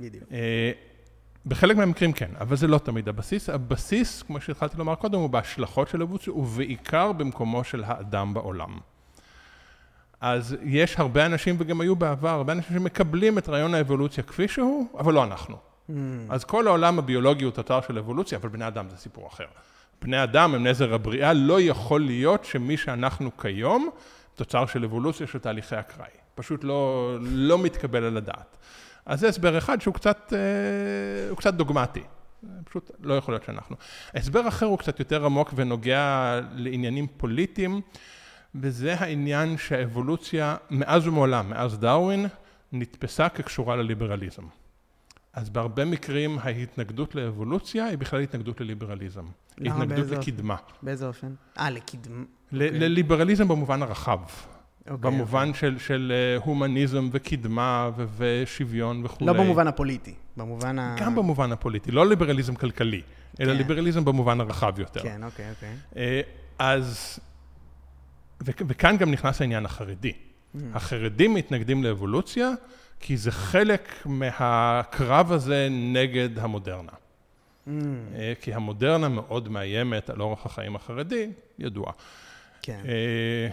בדיוק. 0.00 0.24
בחלק 1.46 1.76
מהמקרים 1.76 2.12
כן, 2.12 2.30
אבל 2.40 2.56
זה 2.56 2.66
לא 2.66 2.78
תמיד 2.78 3.08
הבסיס. 3.08 3.50
הבסיס, 3.50 4.22
כמו 4.22 4.40
שהתחלתי 4.40 4.76
לומר 4.76 4.94
קודם, 4.94 5.18
הוא 5.18 5.30
בהשלכות 5.30 5.88
של 5.88 6.02
אבולוציה, 6.02 6.32
ובעיקר 6.32 7.12
במקומו 7.12 7.64
של 7.64 7.84
האדם 7.86 8.34
בעולם. 8.34 8.78
אז 10.20 10.56
יש 10.62 10.98
הרבה 10.98 11.26
אנשים, 11.26 11.56
וגם 11.58 11.80
היו 11.80 11.96
בעבר, 11.96 12.28
הרבה 12.28 12.52
אנשים 12.52 12.76
שמקבלים 12.76 13.38
את 13.38 13.48
רעיון 13.48 13.74
האבולוציה 13.74 14.24
כפי 14.24 14.48
שהוא, 14.48 14.86
אבל 14.98 15.14
לא 15.14 15.24
אנחנו. 15.24 15.56
Mm. 15.56 15.92
אז 16.28 16.44
כל 16.44 16.66
העולם 16.66 16.98
הביולוגי 16.98 17.44
הוא 17.44 17.52
תוצר 17.52 17.80
של 17.80 17.98
אבולוציה, 17.98 18.38
אבל 18.38 18.48
בני 18.48 18.66
אדם 18.66 18.88
זה 18.90 18.96
סיפור 18.96 19.26
אחר. 19.26 19.46
בני 20.02 20.22
אדם 20.22 20.54
הם 20.54 20.66
נזר 20.66 20.94
הבריאה, 20.94 21.32
לא 21.32 21.60
יכול 21.60 22.00
להיות 22.00 22.44
שמי 22.44 22.76
שאנחנו 22.76 23.36
כיום, 23.36 23.90
תוצר 24.34 24.66
של 24.66 24.84
אבולוציה 24.84 25.26
של 25.26 25.38
תהליכי 25.38 25.80
אקראי. 25.80 26.08
פשוט 26.34 26.64
לא, 26.64 27.12
לא 27.20 27.58
מתקבל 27.58 28.04
על 28.04 28.16
הדעת. 28.16 28.56
אז 29.06 29.20
זה 29.20 29.28
הסבר 29.28 29.58
אחד 29.58 29.80
שהוא 29.80 29.94
קצת, 29.94 30.32
אה, 30.36 30.38
הוא 31.30 31.36
קצת 31.38 31.54
דוגמטי. 31.54 32.02
פשוט 32.64 32.90
לא 33.00 33.14
יכול 33.14 33.34
להיות 33.34 33.44
שאנחנו. 33.44 33.76
הסבר 34.14 34.48
אחר 34.48 34.66
הוא 34.66 34.78
קצת 34.78 34.98
יותר 34.98 35.24
עמוק 35.24 35.52
ונוגע 35.56 36.40
לעניינים 36.54 37.06
פוליטיים, 37.16 37.80
וזה 38.54 38.94
העניין 38.94 39.58
שהאבולוציה 39.58 40.56
מאז 40.70 41.06
ומעולם, 41.06 41.50
מאז 41.50 41.78
דרווין, 41.78 42.26
נתפסה 42.72 43.28
כקשורה 43.28 43.76
לליברליזם. 43.76 44.42
אז 45.32 45.50
בהרבה 45.50 45.84
מקרים 45.84 46.38
ההתנגדות 46.42 47.14
לאבולוציה 47.14 47.84
היא 47.84 47.98
בכלל 47.98 48.20
התנגדות 48.20 48.60
לליברליזם. 48.60 49.24
למה? 49.58 49.74
התנגדות 49.74 49.96
באיזה 50.06 50.16
לקדמה. 50.18 50.56
באיזה 50.82 51.06
אופן? 51.06 51.34
אה, 51.58 51.70
לקדמה. 51.70 52.24
ל- 52.52 52.62
okay. 52.62 52.64
אוקיי. 52.64 52.80
לליברליזם 52.80 53.48
במובן 53.48 53.82
הרחב. 53.82 54.20
אוקיי, 54.90 55.10
במובן 55.10 55.54
של, 55.54 55.78
של 55.78 56.12
אה, 56.14 56.42
הומניזם 56.44 57.08
וקדמה 57.12 57.90
ו- 57.96 58.04
ושוויון 58.16 59.04
וכולי. 59.04 59.26
לא 59.26 59.32
במובן 59.32 59.66
הפוליטי, 59.66 60.14
במובן 60.36 60.78
ה... 60.78 60.96
גם 61.00 61.14
במובן 61.14 61.52
הפוליטי, 61.52 61.90
לא 61.90 62.06
ליברליזם 62.06 62.54
כלכלי, 62.54 63.02
אלא 63.40 63.52
כן. 63.52 63.58
ליברליזם 63.58 64.04
במובן 64.04 64.40
הרחב 64.40 64.78
יותר. 64.78 65.00
כן, 65.02 65.24
אוקיי, 65.24 65.50
אוקיי. 65.50 65.76
אה, 65.96 66.20
אז, 66.58 67.18
ו- 68.44 68.50
וכאן 68.68 68.96
גם 68.96 69.10
נכנס 69.10 69.40
העניין 69.40 69.64
החרדי. 69.64 70.12
Mm. 70.12 70.58
החרדים 70.74 71.34
מתנגדים 71.34 71.84
לאבולוציה, 71.84 72.50
כי 73.00 73.16
זה 73.16 73.32
חלק 73.32 73.88
מהקרב 74.04 75.32
הזה 75.32 75.68
נגד 75.70 76.38
המודרנה. 76.38 76.92
Mm, 76.92 77.70
אה, 78.14 78.32
כי 78.40 78.54
המודרנה 78.54 79.08
מאוד 79.08 79.48
מאיימת 79.48 80.10
על 80.10 80.20
אורח 80.20 80.46
החיים 80.46 80.76
החרדי, 80.76 81.30
ידוע. 81.58 81.92
כן. 82.66 82.80
אה, 82.88 83.48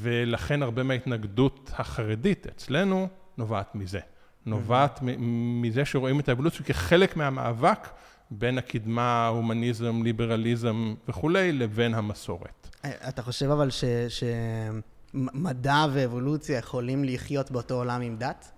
ולכן 0.00 0.62
הרבה 0.62 0.82
מההתנגדות 0.82 1.70
החרדית 1.78 2.46
אצלנו 2.46 3.08
נובעת 3.38 3.74
מזה. 3.74 4.00
נובעת 4.46 4.98
מ- 5.02 5.62
מזה 5.62 5.84
שרואים 5.84 6.20
את 6.20 6.28
האבולוציה 6.28 6.66
כחלק 6.66 7.16
מהמאבק 7.16 7.88
בין 8.30 8.58
הקדמה, 8.58 9.24
ההומניזם, 9.24 10.02
ליברליזם 10.02 10.94
וכולי, 11.08 11.52
לבין 11.52 11.94
המסורת. 11.94 12.68
אה, 12.84 12.90
אתה 13.08 13.22
חושב 13.22 13.50
אבל 13.50 13.70
ש... 13.70 13.84
שמדע 14.08 15.86
ואבולוציה 15.92 16.58
יכולים 16.58 17.04
לחיות 17.04 17.50
באותו 17.50 17.74
עולם 17.74 18.00
עם 18.00 18.16
דת? 18.16 18.52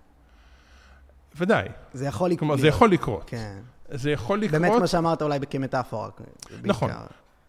ודאי. 1.37 1.67
זה 1.93 2.05
יכול 2.05 2.29
לקרות. 2.29 2.39
כלומר, 2.39 2.57
זה 2.57 2.67
יכול 2.67 2.91
לקרות. 2.91 3.23
כן. 3.27 3.59
זה 3.89 4.11
יכול 4.11 4.39
לקרות. 4.39 4.61
באמת 4.61 4.73
מה 4.79 4.87
שאמרת 4.87 5.21
אולי 5.21 5.39
כמטאפורה. 5.49 6.09
נכון. 6.63 6.89
בעיקר. 6.89 7.05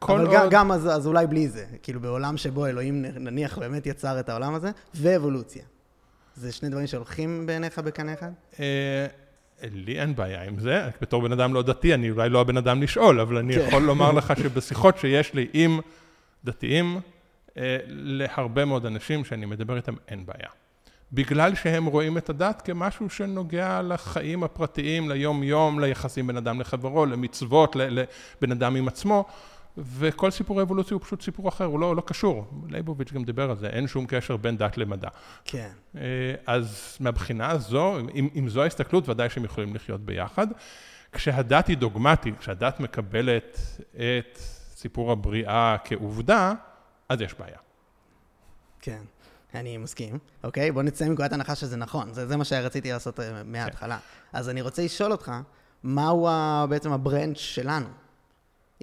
כל 0.07 0.21
אבל 0.27 0.37
עוד- 0.37 0.51
גם 0.51 0.73
אז, 0.73 0.87
אז 0.87 1.07
אולי 1.07 1.27
בלי 1.27 1.49
זה. 1.49 1.65
כאילו 1.83 2.01
בעולם 2.01 2.37
שבו 2.37 2.67
אלוהים 2.67 3.03
נניח 3.03 3.59
באמת 3.59 3.87
יצר 3.87 4.21
את 4.21 4.29
העולם 4.29 4.55
הזה, 4.55 4.71
ואבולוציה. 4.95 5.63
זה 6.37 6.53
שני 6.53 6.69
דברים 6.69 6.87
שהולכים 6.87 7.47
בעיניך 7.47 7.79
בקנה 7.79 8.13
אחד? 8.15 8.31
אה, 8.61 9.07
לי 9.63 10.01
אין 10.01 10.17
בעיה 10.17 10.43
עם 10.43 10.59
זה, 10.59 10.89
בתור 11.01 11.23
בן 11.23 11.33
אדם 11.33 11.55
לא 11.55 11.63
דתי, 11.63 11.95
אני 11.95 12.11
אולי 12.11 12.29
לא 12.29 12.41
הבן 12.41 12.57
אדם 12.57 12.83
לשאול, 12.83 13.21
אבל 13.21 13.37
אני 13.37 13.55
כן. 13.55 13.65
יכול 13.69 13.83
לומר 13.91 14.13
לך 14.13 14.33
שבשיחות 14.43 14.99
שיש 14.99 15.35
לי 15.35 15.47
עם 15.53 15.81
דתיים, 16.45 17.01
אה, 17.57 17.77
להרבה 17.89 18.65
מאוד 18.65 18.87
אנשים 18.87 19.25
שאני 19.25 19.47
מדבר 19.47 19.77
איתם 19.77 19.95
אין 20.09 20.27
בעיה. 20.27 20.49
בגלל 21.13 21.55
שהם 21.55 21.87
רואים 21.87 22.19
את 22.19 22.31
הדת 22.31 22.63
כמשהו 22.63 23.11
שנוגע 23.11 23.83
לחיים 23.83 24.45
הפרטיים, 24.45 25.09
ליום-יום, 25.11 25.81
ליחסים 25.81 26.27
בין 26.27 26.37
אדם 26.37 26.61
לחברו, 26.61 27.07
למצוות, 27.07 27.77
לבן 27.77 28.53
אדם 28.53 28.77
עם 28.77 28.89
עצמו, 28.89 29.25
וכל 29.79 30.31
סיפור 30.31 30.61
האבולוציה 30.61 30.95
הוא 30.95 31.03
פשוט 31.03 31.23
סיפור 31.23 31.49
אחר, 31.49 31.65
הוא 31.65 31.81
לא, 31.81 31.97
לא 31.97 32.03
קשור. 32.07 32.47
לייבוביץ' 32.69 33.13
גם 33.13 33.25
דיבר 33.25 33.51
על 33.51 33.57
זה, 33.57 33.67
אין 33.67 33.87
שום 33.87 34.07
קשר 34.09 34.37
בין 34.37 34.57
דת 34.57 34.79
למדע. 34.79 35.09
כן. 35.45 35.71
אה, 35.97 36.01
אז 36.47 36.97
מהבחינה 37.01 37.51
הזו, 37.51 37.99
אם, 38.15 38.29
אם 38.39 38.49
זו 38.49 38.63
ההסתכלות, 38.63 39.09
ודאי 39.09 39.31
שהם 39.31 39.45
יכולים 39.45 39.75
לחיות 39.75 40.01
ביחד. 40.01 40.47
כשהדת 41.13 41.67
היא 41.67 41.77
דוגמטית, 41.77 42.39
כשהדת 42.39 42.81
מקבלת 42.81 43.61
את 43.91 44.39
סיפור 44.77 45.13
הבריאה 45.13 45.77
כעובדה, 45.85 46.53
אז 47.09 47.21
יש 47.21 47.35
בעיה. 47.35 47.59
כן, 48.81 49.01
אני 49.55 49.77
מסכים. 49.77 50.19
אוקיי, 50.45 50.73
בוא 50.73 50.83
נצא 50.83 51.09
מנקודת 51.09 51.33
הנחה 51.33 51.55
שזה 51.55 51.77
נכון. 51.77 52.13
זה, 52.13 52.27
זה 52.27 52.37
מה 52.37 52.45
שרציתי 52.45 52.93
לעשות 52.93 53.21
אה, 53.21 53.43
מההתחלה. 53.45 53.99
אז 54.33 54.49
אני 54.49 54.63
רוצה 54.63 54.85
לשאול 54.85 55.13
אותך, 55.13 55.33
מהו 55.83 56.29
בעצם 56.69 56.93
הברנץ' 56.93 57.39
שלנו, 57.39 57.87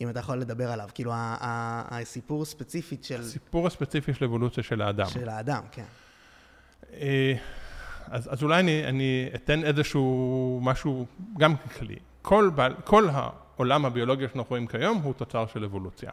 אם 0.02 0.10
אתה 0.10 0.20
יכול 0.20 0.38
לדבר 0.38 0.72
עליו? 0.72 0.90
כאילו, 0.94 1.12
הסיפור 1.16 2.46
ספציפית 2.46 3.04
של, 3.04 3.20
הסיפור 3.20 3.68
הספציפי 3.68 4.14
של 4.14 4.26
אבולוציה 4.26 4.64
של 4.64 4.82
האדם. 4.82 5.08
של 5.08 5.30
האדם, 5.30 5.64
כן. 5.72 5.84
אה, 6.94 7.34
אז, 8.08 8.34
אז 8.34 8.44
אולי 8.44 8.60
אני, 8.60 8.88
אני 8.88 9.30
אתן 9.36 9.64
איזשהו 9.64 10.60
משהו 10.64 11.06
גם 11.38 11.56
כללי. 11.58 11.96
כל, 12.22 12.52
בעל, 12.56 12.74
כל 12.84 13.08
העולם 13.10 13.86
הביולוגי 13.86 14.24
שאנחנו 14.24 14.46
רואים 14.50 14.68
כיום 14.68 14.98
הוא 14.98 15.14
תוצר 15.14 15.46
של 15.48 15.64
אבולוציה. 15.64 16.12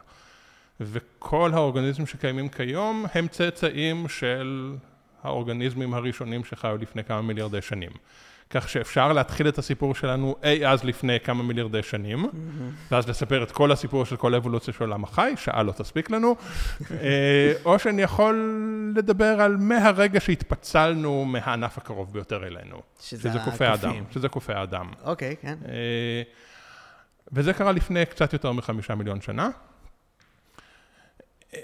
וכל 0.79 1.51
האורגניזמים 1.53 2.07
שקיימים 2.07 2.49
כיום 2.49 3.05
הם 3.13 3.27
צאצאים 3.27 4.07
של 4.09 4.75
האורגניזמים 5.23 5.93
הראשונים 5.93 6.43
שחיו 6.43 6.77
לפני 6.77 7.03
כמה 7.03 7.21
מיליארדי 7.21 7.61
שנים. 7.61 7.91
כך 8.51 8.69
שאפשר 8.69 9.13
להתחיל 9.13 9.47
את 9.47 9.57
הסיפור 9.57 9.95
שלנו 9.95 10.35
אי 10.43 10.67
אז 10.67 10.83
לפני 10.83 11.19
כמה 11.19 11.43
מיליארדי 11.43 11.83
שנים, 11.83 12.25
ואז 12.91 13.09
לספר 13.09 13.43
את 13.43 13.51
כל 13.51 13.71
הסיפור 13.71 14.05
של 14.05 14.15
כל 14.15 14.33
האבולוציה 14.33 14.73
של 14.73 14.83
עולם 14.83 15.03
החי, 15.03 15.33
שעה 15.37 15.63
לא 15.63 15.71
תספיק 15.71 16.09
לנו, 16.09 16.35
אה, 16.91 17.53
או 17.65 17.79
שאני 17.79 18.01
יכול 18.01 18.35
לדבר 18.95 19.41
על 19.41 19.57
מהרגע 19.57 20.19
שהתפצלנו 20.19 21.25
מהענף 21.25 21.77
הקרוב 21.77 22.13
ביותר 22.13 22.47
אלינו, 22.47 22.81
שזה 23.01 23.39
קופי 23.45 23.65
האדם. 23.65 23.95
שזה 24.11 24.29
קופי 24.29 24.53
האדם. 24.53 24.89
אוקיי, 25.03 25.35
כן. 25.41 25.57
אה, 25.67 26.21
וזה 27.33 27.53
קרה 27.53 27.71
לפני 27.71 28.05
קצת 28.05 28.33
יותר 28.33 28.51
מחמישה 28.51 28.95
מיליון 28.95 29.21
שנה. 29.21 29.49
אה, 31.55 31.59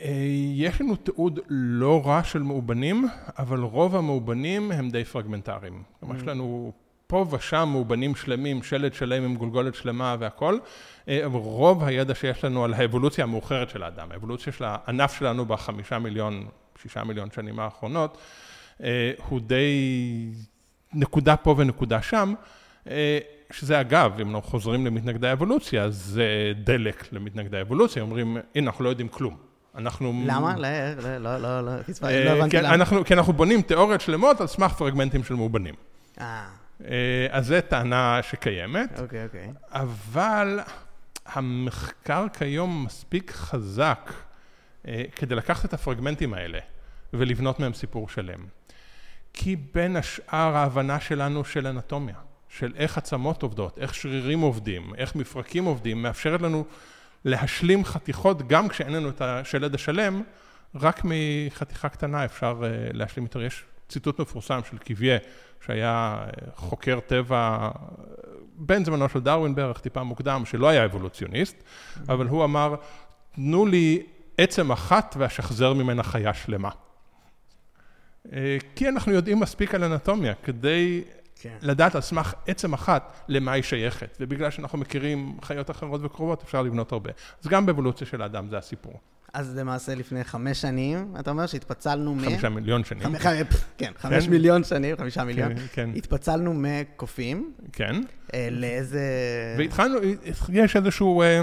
יש 0.54 0.82
לנו 0.82 0.96
תיעוד 0.96 1.40
לא 1.50 2.02
רע 2.06 2.24
של 2.24 2.44
מאובנים, 2.44 3.08
אבל 3.38 3.60
רוב 3.60 3.96
המאובנים 3.96 4.72
הם 4.72 4.90
די 4.90 5.06
פרגמנטריים. 5.06 5.84
כלומר, 6.00 6.16
יש 6.16 6.24
לנו 6.24 6.72
פה 7.08 7.26
ושם 7.32 7.70
מאובנים 7.72 8.16
שלמים, 8.16 8.64
שלד 8.64 8.94
שלם 8.94 9.24
עם 9.24 9.36
גולגולת 9.36 9.76
שלמה 9.76 10.16
והכל, 10.20 10.60
אה, 11.08 11.26
אבל 11.26 11.40
רוב 11.40 11.84
הידע 11.84 12.16
שיש 12.16 12.44
לנו 12.44 12.64
על 12.66 12.74
האבולוציה 12.74 13.24
המאוחרת 13.24 13.70
של 13.70 13.84
האדם, 13.84 14.12
האבולוציה 14.12 14.54
של 14.54 14.64
הענף 14.68 15.20
שלנו 15.20 15.46
בחמישה 15.46 16.00
מיליון, 16.00 16.48
שישה 16.82 17.04
מיליון 17.04 17.32
שנים 17.32 17.60
האחרונות, 17.60 18.18
אה, 18.84 19.12
הוא 19.30 19.40
די 19.40 19.76
נקודה 20.94 21.36
פה 21.36 21.56
ונקודה 21.58 22.02
שם. 22.02 22.34
שזה 23.52 23.82
אגב, 23.82 24.20
אם 24.22 24.36
אנחנו 24.36 24.50
חוזרים 24.50 24.86
למתנגדי 24.86 25.28
האבולוציה, 25.28 25.90
זה 25.90 26.54
דלק 26.64 27.14
למתנגדי 27.14 27.58
האבולוציה, 27.58 28.02
אומרים, 28.02 28.38
הנה, 28.56 28.68
אנחנו 28.68 28.84
לא 28.84 28.90
יודעים 28.90 29.08
כלום. 29.08 29.47
אנחנו... 29.78 30.24
למה? 30.26 30.56
לא, 30.58 30.68
לא, 30.98 31.18
לא, 31.18 31.38
לא, 31.42 31.62
לא, 31.62 31.72
אה, 32.04 32.24
לא 32.24 32.30
הבנתי 32.30 32.58
כן, 32.58 32.64
למה. 32.64 33.04
כי 33.04 33.14
אנחנו 33.14 33.34
בונים 33.34 33.62
תיאוריות 33.62 34.02
שלמות 34.02 34.42
על 34.42 34.48
סמך 34.48 34.74
פרגמנטים 34.74 35.24
של 35.24 35.34
מאובנים. 35.34 35.76
אה, 36.22 36.48
אה, 36.86 37.28
אז 37.30 37.46
זו 37.46 37.56
טענה 37.70 38.20
שקיימת, 38.22 39.00
אוקיי, 39.00 39.26
אוקיי. 39.26 39.52
אבל 39.72 40.60
המחקר 41.26 42.26
כיום 42.38 42.86
מספיק 42.86 43.32
חזק 43.32 44.14
אה, 44.88 45.04
כדי 45.16 45.36
לקחת 45.36 45.66
את 45.66 45.74
הפרגמנטים 45.74 46.34
האלה 46.34 46.60
ולבנות 47.14 47.60
מהם 47.60 47.74
סיפור 47.74 48.10
שלם. 48.10 48.46
כי 49.34 49.56
בין 49.74 49.96
השאר 49.96 50.58
ההבנה 50.58 51.00
שלנו 51.00 51.46
של 51.46 51.68
אנטומיה, 51.68 52.16
של 52.50 52.74
איך 52.76 52.98
עצמות 52.98 53.44
עובדות, 53.44 53.78
איך 53.78 53.96
שרירים 53.96 54.40
עובדים, 54.40 54.94
איך 54.98 55.16
מפרקים 55.16 55.66
עובדים, 55.66 56.02
מאפשרת 56.02 56.42
לנו 56.42 56.66
להשלים 57.28 57.86
חתיכות 57.86 58.48
גם 58.48 58.68
כשאין 58.68 58.94
לנו 58.94 59.10
את 59.10 59.22
השלד 59.22 59.76
השלם, 59.76 60.22
רק 60.76 61.02
מחתיכה 61.04 61.90
קטנה 61.90 62.26
אפשר 62.26 62.62
אה, 62.64 62.70
להשלים 62.94 63.26
יותר. 63.26 63.42
יש 63.42 63.64
ציטוט 63.90 64.20
מפורסם 64.20 64.60
של 64.72 64.78
קיביה, 64.78 65.18
שהיה 65.66 66.18
אה, 66.20 66.52
חוקר 66.56 67.00
טבע 67.00 67.38
אה, 67.38 67.70
בין 68.56 68.86
זמנו 68.86 69.10
של 69.10 69.20
דרווין 69.20 69.56
בערך, 69.56 69.80
טיפה 69.80 70.04
מוקדם, 70.04 70.44
שלא 70.46 70.70
היה 70.70 70.86
אבולוציוניסט, 70.86 71.64
אבל 72.10 72.28
הוא 72.28 72.44
אמר, 72.44 72.76
תנו 73.36 73.66
לי 73.66 74.04
עצם 74.38 74.72
אחת 74.72 75.16
ואשחזר 75.20 75.74
ממנה 75.74 76.04
חיה 76.04 76.34
שלמה. 76.34 76.70
כי 78.76 78.90
אנחנו 78.90 79.12
יודעים 79.12 79.40
מספיק 79.40 79.76
על 79.76 79.84
אנטומיה 79.84 80.34
כדי 80.44 81.04
כן. 81.42 81.58
לדעת 81.62 81.96
על 81.96 82.02
סמך 82.02 82.34
עצם 82.48 82.74
אחת 82.74 83.14
למה 83.28 83.52
היא 83.52 83.64
שייכת, 83.64 84.18
ובגלל 84.20 84.52
שאנחנו 84.52 84.78
מכירים 84.78 85.38
חיות 85.42 85.72
אחרות 85.72 86.02
וקרובות 86.04 86.44
אפשר 86.44 86.62
לבנות 86.62 86.92
הרבה. 86.92 87.12
אז 87.44 87.48
גם 87.48 87.66
באבולוציה 87.66 88.08
של 88.08 88.22
האדם 88.22 88.50
זה 88.50 88.58
הסיפור. 88.58 89.00
אז 89.34 89.58
למעשה 89.58 89.96
לפני 89.96 90.24
חמש 90.24 90.62
שנים, 90.62 91.14
אתה 91.20 91.30
אומר 91.30 91.46
שהתפצלנו 91.48 92.16
מ... 92.16 92.20
חמישה 92.20 92.50
מיליון 92.50 92.84
שנים. 92.84 93.16
חמ- 93.16 93.44
פ- 93.50 93.64
כן, 93.78 93.92
חמש 93.98 94.26
כן. 94.26 94.32
מיליון 94.32 94.64
שנים, 94.64 94.98
חמישה 94.98 95.24
מיליון. 95.24 95.56
כן, 95.56 95.66
כן. 95.74 95.90
התפצלנו 95.96 96.54
מקופים 96.56 97.52
כן, 97.74 97.96
אה, 98.34 98.48
לאיזה... 98.52 99.02
והתחלנו, 99.58 99.98
יש 100.50 100.76
איזשהו, 100.76 101.22
אה, 101.22 101.42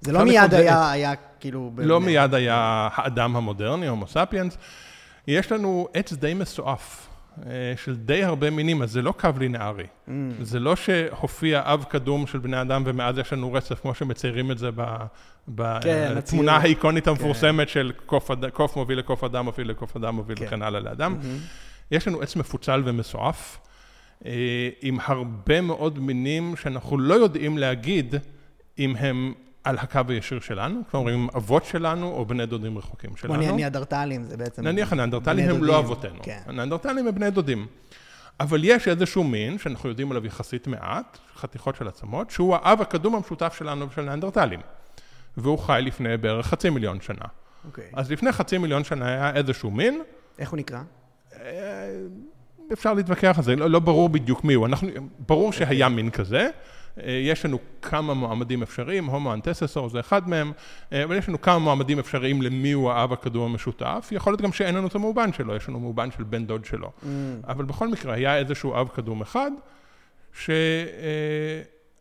זה 0.00 0.12
לא 0.12 0.24
מיד 0.24 0.54
היה, 0.54 0.90
היה 0.90 1.12
כאילו... 1.40 1.72
לא 1.76 2.00
מיד 2.00 2.34
היה 2.34 2.88
האדם 2.92 3.36
המודרני, 3.36 3.88
הומו 3.88 4.06
ספיאנס, 4.06 4.58
יש 5.26 5.52
לנו 5.52 5.88
עץ 5.94 6.12
די 6.12 6.34
מסועף. 6.34 7.09
אה, 7.46 7.50
של 7.76 7.96
די 7.96 8.24
הרבה 8.24 8.50
מינים, 8.50 8.82
אז 8.82 8.90
זה 8.92 9.02
לא 9.02 9.12
קו 9.12 9.28
לינארי. 9.38 9.84
Mm, 10.08 10.10
זה 10.42 10.60
לא 10.60 10.76
שהופיע 10.76 11.62
אב 11.64 11.84
קדום 11.88 12.26
של 12.26 12.38
בני 12.38 12.60
אדם 12.60 12.82
ומאז 12.86 13.18
יש 13.18 13.32
לנו 13.32 13.52
רצף, 13.52 13.80
כמו 13.80 13.94
שמציירים 13.94 14.50
את 14.50 14.58
זה 14.58 14.70
ב- 14.74 15.06
כן, 15.80 16.12
בתמונה 16.16 16.18
הציור. 16.52 16.62
האיקונית 16.66 17.06
המפורסמת 17.08 17.68
של 17.68 17.92
קוף 18.06 18.30
אד- 18.30 18.48
קוף 18.50 18.76
מוביל 18.76 18.98
לקוף 18.98 19.24
אדם, 19.24 19.44
מוביל 19.44 19.70
לקוף 19.70 19.96
אדם, 19.96 20.14
מוביל 20.14 20.36
כן. 20.36 20.44
וכן 20.46 20.62
הלאה 20.62 20.80
לאדם. 20.80 21.12
מהמם. 21.12 21.36
יש 21.90 22.08
לנו 22.08 22.22
עץ 22.22 22.36
מפוצל 22.36 22.82
ומסועף, 22.84 23.58
אה, 24.26 24.32
עם 24.82 24.98
הרבה 25.04 25.60
מאוד 25.60 25.98
מינים 25.98 26.56
שאנחנו 26.56 26.98
לא 26.98 27.14
יודעים 27.14 27.58
להגיד 27.58 28.14
אם 28.78 28.96
הם 28.96 29.32
על 29.64 29.78
הקו 29.78 30.00
הישיר 30.08 30.40
שלנו, 30.40 30.80
כלומר 30.90 31.10
עם 31.10 31.28
אבות 31.36 31.64
שלנו 31.64 32.12
או 32.12 32.24
בני 32.26 32.46
דודים 32.46 32.78
רחוקים 32.78 33.16
שלנו. 33.16 33.42
כמו 33.44 33.56
ניאדרטלים, 33.56 34.24
זה 34.24 34.36
בעצם... 34.36 34.66
נניח 34.66 34.92
הניאנדרטלים 34.92 35.50
הם 35.50 35.64
לא 35.64 35.78
אבותינו. 35.78 36.18
כן. 36.22 36.40
הניאנדרטלים 36.46 37.06
הם 37.06 37.14
בני 37.14 37.30
דודים. 37.30 37.66
אבל 38.40 38.64
יש 38.64 38.88
איזשהו 38.88 39.24
מין, 39.24 39.58
שאנחנו 39.58 39.88
יודעים 39.88 40.10
עליו 40.10 40.26
יחסית 40.26 40.66
מעט, 40.66 41.18
חתיכות 41.36 41.76
של 41.76 41.88
עצמות, 41.88 42.30
שהוא 42.30 42.56
האב 42.56 42.80
הקדום 42.80 43.14
המשותף 43.14 43.54
שלנו 43.58 43.90
ושל 43.90 44.02
ניאנדרטלים. 44.02 44.60
והוא 45.36 45.58
חי 45.58 45.80
לפני 45.84 46.16
בערך 46.16 46.46
חצי 46.46 46.70
מיליון 46.70 47.00
שנה. 47.00 47.24
אוקיי. 47.66 47.84
אז 47.92 48.10
לפני 48.10 48.32
חצי 48.32 48.58
מיליון 48.58 48.84
שנה 48.84 49.06
היה 49.06 49.36
איזשהו 49.36 49.70
מין. 49.70 50.02
איך 50.38 50.50
הוא 50.50 50.56
נקרא? 50.56 50.82
אה, 51.40 51.42
אפשר 52.72 52.94
להתווכח 52.94 53.34
על 53.38 53.44
זה, 53.44 53.56
לא, 53.56 53.70
לא 53.70 53.78
ברור 53.78 54.08
בדיוק 54.08 54.44
מי 54.44 54.54
הוא. 54.54 54.66
אנחנו, 54.66 54.88
ברור 55.26 55.52
שהיה 55.52 55.88
מין 55.88 56.10
כזה. 56.10 56.50
אה, 56.98 57.12
יש 57.12 57.44
לנו 57.44 57.58
כמה 57.82 58.14
מועמדים 58.14 58.62
אפשריים, 58.62 59.06
הומו 59.06 59.34
אנטססור 59.34 59.88
זה 59.88 60.00
אחד 60.00 60.28
מהם, 60.28 60.52
אה, 60.92 61.04
אבל 61.04 61.16
יש 61.16 61.28
לנו 61.28 61.40
כמה 61.40 61.58
מועמדים 61.58 61.98
אפשריים 61.98 62.42
למי 62.42 62.72
הוא 62.72 62.90
האב 62.90 63.12
הקדום 63.12 63.50
המשותף. 63.50 64.08
יכול 64.12 64.32
להיות 64.32 64.40
גם 64.40 64.52
שאין 64.52 64.74
לנו 64.74 64.86
את 64.86 64.94
המאובן 64.94 65.32
שלו, 65.32 65.56
יש 65.56 65.68
לנו 65.68 65.80
מאובן 65.80 66.10
של 66.10 66.22
בן 66.22 66.46
דוד 66.46 66.64
שלו. 66.64 66.88
Mm. 67.02 67.06
אבל 67.48 67.64
בכל 67.64 67.88
מקרה, 67.88 68.14
היה 68.14 68.38
איזשהו 68.38 68.74
אב 68.74 68.88
קדום 68.88 69.20
אחד, 69.20 69.50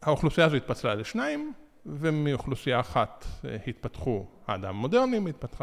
שהאוכלוסייה 0.02 0.48
הזו 0.48 0.56
התפצלה 0.56 0.96
לשניים, 0.96 1.54
ומאוכלוסייה 1.86 2.80
אחת 2.80 3.26
אה, 3.46 3.58
התפתחו 3.68 4.26
האדם 4.48 4.70
המודרני, 4.70 5.20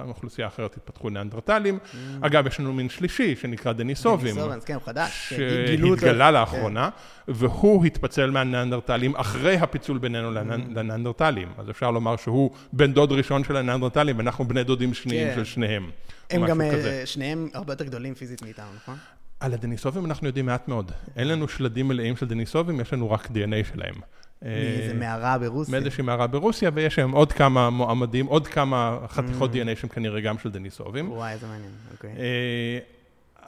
מאוכלוסייה 0.06 0.48
אחרת 0.48 0.76
התפתחו 0.76 1.10
ניאנדרטלים. 1.10 1.78
Mm. 1.78 1.96
אגב, 2.26 2.46
יש 2.46 2.60
לנו 2.60 2.72
מין 2.72 2.88
שלישי 2.88 3.36
שנקרא 3.36 3.72
דניסובים. 3.72 4.34
דניסובנס, 4.34 4.64
כן, 4.64 4.74
הוא 4.74 4.82
חדש. 4.82 5.32
שהתגלה 5.36 6.30
לאחרונה, 6.30 6.90
כן. 7.26 7.32
והוא 7.34 7.84
התפצל 7.84 8.30
מהניאנדרטלים 8.30 9.16
אחרי 9.16 9.56
הפיצול 9.56 9.98
בינינו 9.98 10.28
mm. 10.36 10.40
לניאנדרטלים. 10.74 11.48
אז 11.58 11.70
אפשר 11.70 11.90
לומר 11.90 12.16
שהוא 12.16 12.50
בן 12.72 12.92
דוד 12.92 13.12
ראשון 13.12 13.44
של 13.44 13.56
הניאנדרטלים, 13.56 14.18
ואנחנו 14.18 14.48
בני 14.48 14.64
דודים 14.64 14.94
שניים 14.94 15.28
כן. 15.28 15.34
של 15.34 15.44
שניהם. 15.44 15.90
הם 16.30 16.46
גם, 16.46 16.60
אה, 16.60 17.02
שניהם 17.04 17.48
הרבה 17.54 17.72
יותר 17.72 17.84
גדולים 17.84 18.14
פיזית 18.14 18.42
מאיתנו, 18.42 18.66
נכון? 18.76 18.96
על 19.40 19.54
הדניסובים 19.54 20.06
אנחנו 20.06 20.26
יודעים 20.26 20.46
מעט 20.46 20.68
מאוד. 20.68 20.92
אין 21.16 21.28
לנו 21.28 21.48
שלדים 21.48 21.88
מלאים 21.88 22.16
של 22.16 22.26
דניסובים, 22.26 22.80
יש 22.80 22.92
לנו 22.92 23.10
רק 23.10 23.26
DNA 23.26 23.74
שלהם. 23.74 23.94
מאיזה 24.42 24.92
אה, 24.92 24.98
מערה 24.98 25.38
ברוסיה. 25.38 25.72
מאיזושהי 25.72 26.04
מערה 26.04 26.26
ברוסיה, 26.26 26.70
ויש 26.74 26.94
שם 26.94 27.10
עוד 27.10 27.32
כמה 27.32 27.70
מועמדים, 27.70 28.26
עוד 28.26 28.46
כמה 28.46 28.98
חתיכות 29.08 29.50
mm. 29.50 29.54
DNA 29.54 29.80
שהם 29.80 29.90
כנראה 29.90 30.20
גם 30.20 30.38
של 30.38 30.50
דניסובים. 30.50 31.12
וואי, 31.12 31.32
איזה 31.32 31.46
מעניין, 31.46 31.70
אוקיי. 31.92 32.10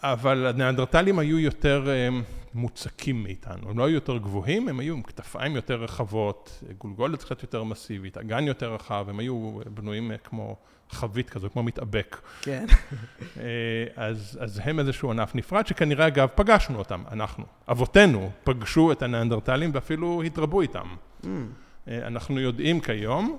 אבל 0.03 0.47
הניאנדרטלים 0.47 1.19
היו 1.19 1.39
יותר 1.39 1.89
אה, 1.89 2.09
מוצקים 2.55 3.23
מאיתנו, 3.23 3.71
הם 3.71 3.79
לא 3.79 3.85
היו 3.85 3.95
יותר 3.95 4.17
גבוהים, 4.17 4.69
הם 4.69 4.81
היו 4.81 4.95
עם 4.95 5.03
כתפיים 5.03 5.57
יותר 5.57 5.75
רחבות, 5.75 6.63
גולגולת 6.79 7.23
קצת 7.25 7.43
יותר 7.43 7.65
מסיבית, 7.65 8.19
אגן 8.19 8.47
יותר 8.47 8.75
רחב, 8.75 9.07
הם 9.09 9.19
היו 9.19 9.59
בנויים 9.75 10.13
כמו 10.25 10.57
חבית 10.91 11.31
כזו, 11.31 11.51
כמו 11.51 11.63
מתאבק. 11.63 12.21
כן. 12.43 12.67
אה, 13.41 13.45
אז, 13.97 14.39
אז 14.41 14.61
הם 14.65 14.79
איזשהו 14.79 15.11
ענף 15.11 15.35
נפרד, 15.35 15.67
שכנראה 15.67 16.07
אגב 16.07 16.29
פגשנו 16.35 16.79
אותם, 16.79 17.03
אנחנו. 17.13 17.45
אבותינו 17.71 18.31
פגשו 18.45 18.93
את 18.93 19.03
הניאנדרטלים 19.03 19.71
ואפילו 19.75 20.23
התרבו 20.23 20.61
איתם. 20.61 20.87
Mm. 21.23 21.27
אה, 21.89 22.07
אנחנו 22.07 22.41
יודעים 22.41 22.81
כיום 22.81 23.39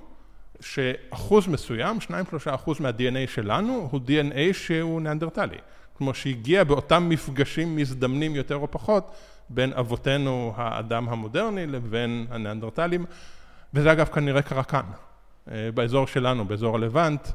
שאחוז 0.60 1.46
מסוים, 1.46 1.98
2-3 2.08 2.10
אחוז 2.46 2.80
מה-DNA 2.80 3.30
שלנו, 3.30 3.88
הוא 3.90 4.00
DNA 4.06 4.52
שהוא 4.52 5.00
ניאנדרטלי. 5.00 5.58
כמו 5.94 6.14
שהגיע 6.14 6.64
באותם 6.64 7.08
מפגשים 7.08 7.76
מזדמנים 7.76 8.36
יותר 8.36 8.56
או 8.56 8.70
פחות 8.70 9.14
בין 9.48 9.72
אבותינו 9.72 10.52
האדם 10.56 11.08
המודרני 11.08 11.66
לבין 11.66 12.26
הניאנדרטלים, 12.30 13.04
וזה 13.74 13.92
אגב 13.92 14.06
כנראה 14.06 14.42
קרה 14.42 14.64
כאן, 14.64 14.84
באזור 15.46 16.06
שלנו, 16.06 16.44
באזור 16.44 16.76
הלבנט, 16.76 17.28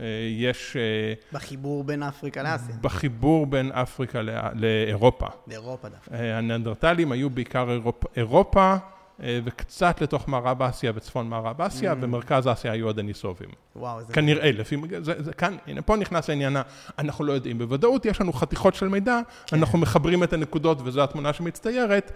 אה, 0.00 0.04
יש... 0.30 0.76
אה, 0.76 1.14
בחיבור 1.32 1.84
בין 1.84 2.02
אפריקה 2.02 2.42
לאסיה. 2.42 2.74
בחיבור 2.80 3.46
בין 3.46 3.72
אפריקה 3.72 4.20
לאירופה. 4.54 5.26
לאירופה 5.46 5.88
דווקא. 5.88 6.14
הניאנדרטלים 6.14 7.12
היו 7.12 7.30
בעיקר 7.30 7.70
אירופה, 7.70 8.08
אירופה 8.16 8.76
אה, 9.22 9.40
וקצת 9.44 10.00
לתוך 10.00 10.28
מערב 10.28 10.62
אסיה 10.62 10.92
וצפון 10.94 11.28
מערב 11.28 11.60
אסיה, 11.60 11.92
mm. 11.92 11.96
ומרכז 12.00 12.48
אסיה 12.48 12.72
היו 12.72 12.88
הדניסובים. 12.88 13.48
וואו, 13.76 13.98
איזה... 13.98 14.12
כנראה, 14.12 14.52
לפי... 14.52 14.76
זה, 15.00 15.22
זה 15.22 15.32
כאן, 15.32 15.56
הנה, 15.66 15.82
פה 15.82 15.96
נכנס 15.96 16.30
העניין, 16.30 16.56
אנחנו 16.98 17.24
לא 17.24 17.32
יודעים 17.32 17.58
בוודאות, 17.58 18.06
יש 18.06 18.20
לנו 18.20 18.32
חתיכות 18.32 18.74
של 18.74 18.88
מידע, 18.88 19.20
כן. 19.46 19.56
אנחנו 19.56 19.78
מחברים 19.78 20.22
את 20.22 20.32
הנקודות 20.32 20.78
וזו 20.84 21.02
התמונה 21.02 21.32
שמצטיירת, 21.32 22.12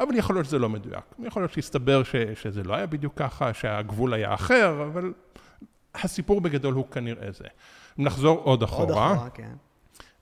אבל 0.00 0.14
יכול 0.14 0.36
להיות 0.36 0.46
שזה 0.46 0.58
לא 0.58 0.68
מדויק. 0.68 1.04
יכול 1.24 1.42
להיות 1.42 1.52
שיסתבר 1.52 2.02
ש, 2.02 2.16
שזה 2.34 2.62
לא 2.62 2.74
היה 2.74 2.86
בדיוק 2.86 3.12
ככה, 3.16 3.54
שהגבול 3.54 4.14
היה 4.14 4.34
אחר, 4.34 4.82
אבל 4.92 5.12
הסיפור 5.94 6.40
בגדול 6.40 6.74
הוא 6.74 6.86
כנראה 6.90 7.32
זה. 7.32 7.44
נחזור 7.98 8.38
עוד 8.38 8.62
אחורה. 8.62 9.08
עוד 9.08 9.16
אחורה, 9.16 9.30
כן. 9.30 9.52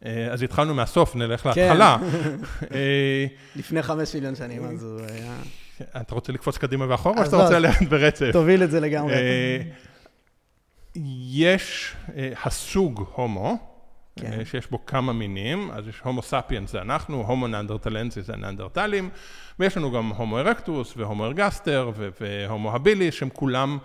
אה, 0.05 0.33
אז 0.33 0.43
התחלנו 0.43 0.75
מהסוף, 0.75 1.17
נלך 1.17 1.41
כן. 1.41 1.49
להתחלה. 1.49 1.97
אה, 2.75 3.27
לפני 3.57 3.83
חמש 3.83 4.15
מיליון 4.15 4.35
שנים, 4.35 4.65
אז 4.65 4.83
הוא 4.83 5.01
היה... 5.11 5.37
אתה 6.01 6.15
רוצה 6.15 6.33
לקפוץ 6.33 6.59
קדימה 6.59 6.87
ואחורה, 6.89 7.21
או 7.21 7.25
שאתה 7.25 7.37
רוצה 7.37 7.59
ללכת 7.59 7.89
ברצף? 7.89 8.31
תוביל 8.33 8.63
את 8.63 8.71
זה 8.71 8.81
לגמרי. 8.81 9.15
אה, 9.15 9.63
יש 11.31 11.97
הסוג 12.45 13.05
הומו, 13.15 13.57
כן. 14.17 14.45
שיש 14.45 14.71
בו 14.71 14.87
כמה 14.87 15.13
מינים, 15.13 15.71
אז 15.71 15.89
יש 15.89 16.01
הומו 16.05 16.23
ספיאנס 16.23 16.73
זה 16.73 16.83
אנחנו, 16.83 17.25
הומו 17.27 17.47
נאנדרטלנסי 17.47 18.23
זה 18.23 18.37
נאנדרטלים, 18.37 19.11
ויש 19.59 19.77
לנו 19.77 19.93
גם 19.93 20.09
הומו 20.09 20.39
ארקטוס 20.39 20.97
והומו 20.97 21.25
ארגסטר 21.25 21.91
והומו 22.21 22.75
הביליס, 22.75 23.15
שהם 23.15 23.31
כולם 23.31 23.79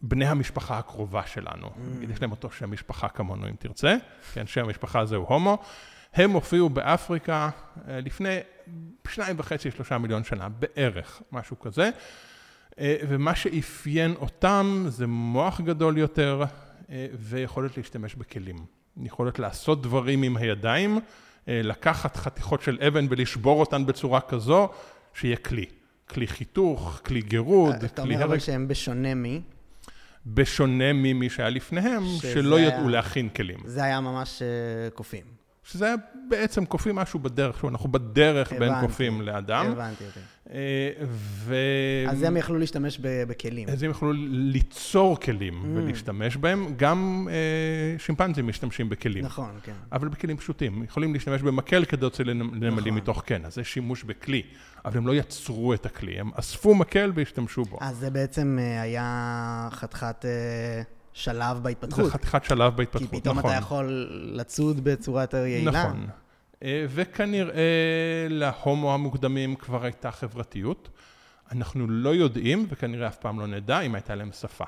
בני 0.00 0.26
המשפחה 0.26 0.78
הקרובה 0.78 1.26
שלנו. 1.26 1.66
Mm. 1.66 2.12
יש 2.12 2.22
להם 2.22 2.30
אותו 2.30 2.50
שם 2.50 2.70
משפחה 2.70 3.08
כמונו, 3.08 3.48
אם 3.48 3.54
תרצה. 3.58 3.96
כן, 4.32 4.46
שם 4.46 4.64
המשפחה 4.64 5.04
זהו 5.04 5.24
הומו. 5.28 5.58
הם 6.14 6.30
הופיעו 6.30 6.68
באפריקה 6.68 7.50
אה, 7.88 8.00
לפני 8.00 8.38
שניים 9.08 9.36
וחצי, 9.38 9.70
שלושה 9.70 9.98
מיליון 9.98 10.24
שנה, 10.24 10.48
בערך, 10.48 11.22
משהו 11.32 11.58
כזה. 11.58 11.90
אה, 12.78 12.96
ומה 13.08 13.34
שאפיין 13.34 14.14
אותם 14.14 14.84
זה 14.88 15.06
מוח 15.06 15.60
גדול 15.60 15.98
יותר 15.98 16.44
אה, 16.90 17.06
ויכולת 17.18 17.76
להשתמש 17.76 18.14
בכלים. 18.14 18.56
יכולת 19.02 19.38
לעשות 19.38 19.82
דברים 19.82 20.22
עם 20.22 20.36
הידיים, 20.36 21.00
לקחת 21.48 22.16
חתיכות 22.16 22.62
של 22.62 22.78
אבן 22.86 23.06
ולשבור 23.10 23.60
אותן 23.60 23.86
בצורה 23.86 24.20
כזו, 24.20 24.68
שיהיה 25.14 25.36
כלי. 25.36 25.66
כלי 26.08 26.26
חיתוך, 26.26 27.00
כלי 27.04 27.20
גירוד, 27.20 27.74
כלי 27.74 27.80
הרג. 27.80 27.92
אתה 27.92 28.02
אומר 28.02 28.24
אבל 28.24 28.38
שהם 28.38 28.68
בשונה 28.68 29.14
מי? 29.14 29.40
בשונה 30.26 30.92
ממי 30.92 31.30
שהיה 31.30 31.50
לפניהם, 31.50 32.02
שלא 32.20 32.60
ידעו 32.60 32.80
היה... 32.80 32.88
להכין 32.88 33.28
כלים. 33.28 33.58
זה 33.64 33.84
היה 33.84 34.00
ממש 34.00 34.42
uh, 34.42 34.94
קופים. 34.94 35.37
שזה 35.72 35.84
היה 35.84 35.94
בעצם 36.28 36.64
קופים 36.64 36.94
משהו 36.94 37.20
בדרך, 37.20 37.64
אנחנו 37.64 37.92
בדרך 37.92 38.52
הבנתי, 38.52 38.64
בין 38.64 38.80
קופים 38.80 39.22
לאדם. 39.22 39.66
הבנתי, 39.66 40.04
הבנתי. 40.04 40.20
אה, 40.50 40.90
ו... 41.08 41.54
אז 42.08 42.22
הם 42.22 42.36
יכלו 42.36 42.58
להשתמש 42.58 42.98
בכלים. 43.02 43.68
אז 43.68 43.82
הם 43.82 43.90
יכלו 43.90 44.12
ליצור 44.28 45.20
כלים 45.20 45.62
mm. 45.62 45.66
ולהשתמש 45.78 46.36
בהם. 46.36 46.74
גם 46.76 47.28
אה, 47.30 47.98
שימפנזים 47.98 48.46
משתמשים 48.46 48.88
בכלים. 48.88 49.24
נכון, 49.24 49.50
כן. 49.62 49.72
אבל 49.92 50.08
בכלים 50.08 50.36
פשוטים. 50.36 50.82
יכולים 50.82 51.12
להשתמש 51.14 51.42
במקל 51.42 51.84
כדי 51.84 52.00
להוציא 52.00 52.24
נמלים 52.24 52.78
נכון. 52.78 52.94
מתוך 52.94 53.22
קן, 53.22 53.44
אז 53.44 53.54
זה 53.54 53.64
שימוש 53.64 54.04
בכלי. 54.04 54.42
אבל 54.84 54.96
הם 54.96 55.06
לא 55.06 55.14
יצרו 55.14 55.74
את 55.74 55.86
הכלי, 55.86 56.20
הם 56.20 56.30
אספו 56.34 56.74
מקל 56.74 57.12
והשתמשו 57.14 57.62
בו. 57.62 57.78
אז 57.80 57.96
זה 57.96 58.10
בעצם 58.10 58.58
אה, 58.60 58.82
היה 58.82 59.68
חתיכת... 59.72 60.24
שלב 61.18 61.62
בהתפתחות. 61.62 62.04
זה 62.04 62.10
חתיכת 62.10 62.44
שלב 62.44 62.76
בהתפתחות, 62.76 63.02
נכון. 63.02 63.16
כי 63.16 63.20
פתאום 63.20 63.38
נכון. 63.38 63.50
אתה 63.50 63.58
יכול 63.58 64.08
לצוד 64.10 64.84
בצורה 64.84 65.22
יותר 65.22 65.46
יעילה. 65.46 65.70
נכון. 65.70 66.06
אה, 66.62 66.86
וכנראה 66.88 67.62
להומו 68.28 68.94
המוקדמים 68.94 69.56
כבר 69.56 69.84
הייתה 69.84 70.10
חברתיות. 70.10 70.88
אנחנו 71.52 71.86
לא 71.88 72.14
יודעים, 72.14 72.66
וכנראה 72.68 73.08
אף 73.08 73.16
פעם 73.16 73.40
לא 73.40 73.46
נדע, 73.46 73.80
אם 73.80 73.94
הייתה 73.94 74.14
להם 74.14 74.32
שפה. 74.32 74.64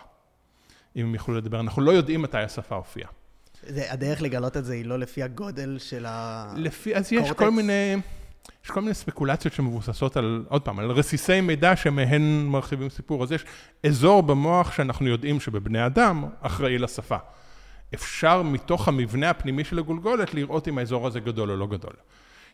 אם 0.97 1.07
הם 1.07 1.15
יכלו 1.15 1.35
לדבר, 1.35 1.61
אנחנו 1.61 1.83
לא 1.83 1.91
יודעים 1.91 2.23
מתי 2.23 2.39
השפה 2.39 2.75
הופיעה. 2.75 3.11
הדרך 3.91 4.23
לגלות 4.23 4.57
את 4.57 4.65
זה 4.65 4.73
היא 4.73 4.85
לא 4.85 4.99
לפי 4.99 5.23
הגודל 5.23 5.79
של 5.79 6.05
הקורטקס? 6.09 6.65
לפי, 6.65 6.97
אז 6.97 7.13
יש 7.13 7.31
כל 7.31 7.51
מיני... 7.51 7.97
יש 8.65 8.71
כל 8.71 8.81
מיני 8.81 8.95
ספקולציות 8.95 9.55
שמבוססות 9.55 10.17
על, 10.17 10.45
עוד 10.49 10.63
פעם, 10.63 10.79
על 10.79 10.91
רסיסי 10.91 11.41
מידע 11.41 11.77
שמהן 11.77 12.47
מרחיבים 12.47 12.89
סיפור. 12.89 13.23
אז 13.23 13.33
יש 13.33 13.45
אזור 13.87 14.23
במוח 14.23 14.73
שאנחנו 14.73 15.09
יודעים 15.09 15.41
שבבני 15.41 15.87
אדם 15.87 16.25
אחראי 16.41 16.79
לשפה. 16.79 17.17
אפשר 17.95 18.43
מתוך 18.43 18.89
המבנה 18.89 19.31
הפנימי 19.31 19.65
של 19.65 19.79
הגולגולת 19.79 20.35
לראות 20.35 20.69
אם 20.69 20.79
האזור 20.79 21.07
הזה 21.07 21.21
גדול 21.21 21.51
או 21.51 21.57
לא 21.57 21.67
גדול. 21.67 21.93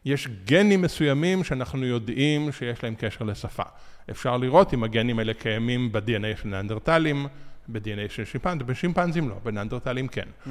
יש 0.04 0.28
גנים 0.44 0.82
מסוימים 0.82 1.44
שאנחנו 1.44 1.86
יודעים 1.86 2.52
שיש 2.52 2.84
להם 2.84 2.94
קשר 2.98 3.24
לשפה. 3.24 3.62
אפשר 4.10 4.36
לראות 4.36 4.74
אם 4.74 4.84
הגנים 4.84 5.18
האלה 5.18 5.34
קיימים 5.34 5.92
ב-DNA 5.92 6.42
של 6.42 6.48
נאנדרטלים, 6.48 7.26
ב-DNA 7.68 8.10
של 8.12 8.24
שימפנזים, 8.24 8.66
בשימפנזים 8.66 9.28
לא, 9.28 9.34
בנאנדרטלים 9.44 10.08
כן. 10.08 10.26
Mm. 10.46 10.50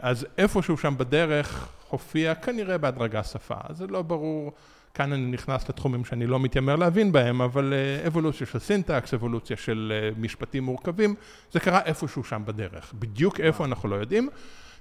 אז 0.00 0.26
איפשהו 0.38 0.76
שם 0.76 0.94
בדרך 0.96 1.68
הופיע 1.90 2.34
כנראה 2.34 2.78
בהדרגה 2.78 3.22
שפה, 3.22 3.54
זה 3.70 3.86
לא 3.86 4.02
ברור 4.02 4.52
כאן 4.94 5.12
אני 5.12 5.26
נכנס 5.26 5.68
לתחומים 5.68 6.04
שאני 6.04 6.26
לא 6.26 6.40
מתיימר 6.40 6.76
להבין 6.76 7.12
בהם, 7.12 7.42
אבל 7.42 7.72
אה, 7.72 8.06
אבולוציה 8.06 8.46
של 8.46 8.58
סינטקס, 8.58 9.14
אבולוציה 9.14 9.56
של 9.56 9.92
אה, 9.94 10.10
משפטים 10.20 10.64
מורכבים, 10.64 11.14
זה 11.52 11.60
קרה 11.60 11.80
איפשהו 11.84 12.24
שם 12.24 12.42
בדרך. 12.44 12.92
בדיוק 12.98 13.40
איפה 13.40 13.64
אנחנו 13.64 13.88
לא 13.88 13.96
יודעים. 13.96 14.28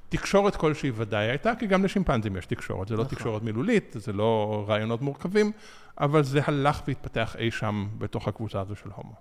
תקשורת 0.10 0.56
כלשהי 0.56 0.91
ודאי 0.95 1.26
הייתה, 1.26 1.56
כי 1.60 1.67
גם 1.67 1.84
לשימפנזים 1.86 2.38
יש 2.38 2.45
תקשורת. 2.45 2.88
זה 2.88 2.95
לא 2.95 3.04
נכון. 3.04 3.15
תקשורת 3.15 3.43
מילולית, 3.43 3.95
זה 4.00 4.13
לא 4.13 4.65
רעיונות 4.67 5.02
מורכבים, 5.02 5.52
אבל 6.00 6.24
זה 6.24 6.39
הלך 6.45 6.82
והתפתח 6.88 7.36
אי 7.39 7.52
שם 7.52 7.88
בתוך 7.98 8.28
הקבוצה 8.28 8.62
הזו 8.62 8.76
של 8.76 8.89
הומו. 8.95 9.15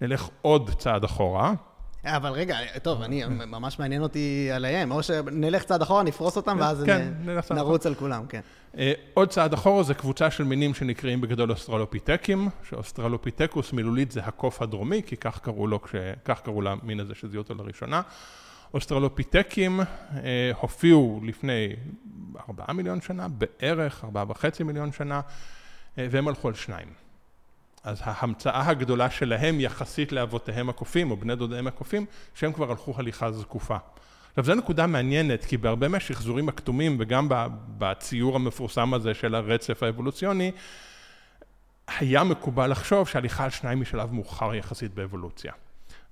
נלך 0.00 0.28
עוד 0.42 0.70
צעד 0.78 1.04
אחורה. 1.04 1.54
אבל 2.04 2.30
רגע, 2.30 2.58
טוב, 2.82 3.02
אני, 3.02 3.24
ממש 3.28 3.78
מעניין 3.78 4.02
אותי 4.02 4.50
עליהם, 4.52 4.90
או 4.90 5.02
שנלך 5.02 5.64
צעד 5.64 5.82
אחורה, 5.82 6.02
נפרוס 6.02 6.36
אותם, 6.36 6.52
כן, 6.52 6.60
ואז 6.60 6.84
כן, 6.86 7.54
נרוץ 7.54 7.86
על 7.86 7.94
כולם, 7.94 8.26
כן. 8.26 8.40
אה, 8.78 8.92
עוד 9.14 9.28
צעד 9.28 9.52
אחורה 9.52 9.82
זה 9.82 9.94
קבוצה 9.94 10.30
של 10.30 10.44
מינים 10.44 10.74
שנקראים 10.74 11.20
בגדול 11.20 11.50
אוסטרלופיטקים, 11.50 12.48
שאוסטרלופיטקוס 12.68 13.72
מילולית 13.72 14.12
זה 14.12 14.20
הקוף 14.20 14.62
הדרומי, 14.62 15.02
כי 15.06 15.16
כך 15.16 15.38
קראו 15.38 15.66
לו, 15.66 15.80
כך 16.24 16.40
קראו 16.40 16.62
למין 16.62 17.00
הזה 17.00 17.14
שזיהו 17.14 17.42
אותו 17.42 17.54
לראשונה. 17.54 18.02
אוסטרלופיטקים 18.74 19.80
אה, 19.80 20.50
הופיעו 20.60 21.20
לפני 21.24 21.76
ארבעה 22.48 22.72
מיליון 22.72 23.00
שנה, 23.00 23.28
בערך 23.28 24.04
ארבעה 24.04 24.24
וחצי 24.28 24.62
מיליון 24.62 24.92
שנה, 24.92 25.20
אה, 25.98 26.06
והם 26.10 26.28
הלכו 26.28 26.48
על 26.48 26.54
שניים. 26.54 26.88
אז 27.84 28.00
ההמצאה 28.04 28.68
הגדולה 28.68 29.10
שלהם 29.10 29.60
יחסית 29.60 30.12
לאבותיהם 30.12 30.68
הקופים, 30.68 31.10
או 31.10 31.16
בני 31.16 31.36
דודיהם 31.36 31.66
הקופים, 31.66 32.06
שהם 32.34 32.52
כבר 32.52 32.70
הלכו 32.70 32.94
הליכה 32.96 33.32
זקופה. 33.32 33.76
עכשיו, 34.28 34.44
זו 34.44 34.54
נקודה 34.54 34.86
מעניינת, 34.86 35.44
כי 35.44 35.56
בהרבה 35.56 35.88
מהשחזורים 35.88 36.48
הכתומים, 36.48 36.96
וגם 37.00 37.28
בציור 37.78 38.36
המפורסם 38.36 38.94
הזה 38.94 39.14
של 39.14 39.34
הרצף 39.34 39.82
האבולוציוני, 39.82 40.52
היה 41.98 42.24
מקובל 42.24 42.70
לחשוב 42.70 43.08
שהליכה 43.08 43.44
על 43.44 43.50
שניים 43.50 43.80
משלב 43.80 44.12
מאוחר 44.12 44.54
יחסית 44.54 44.94
באבולוציה. 44.94 45.52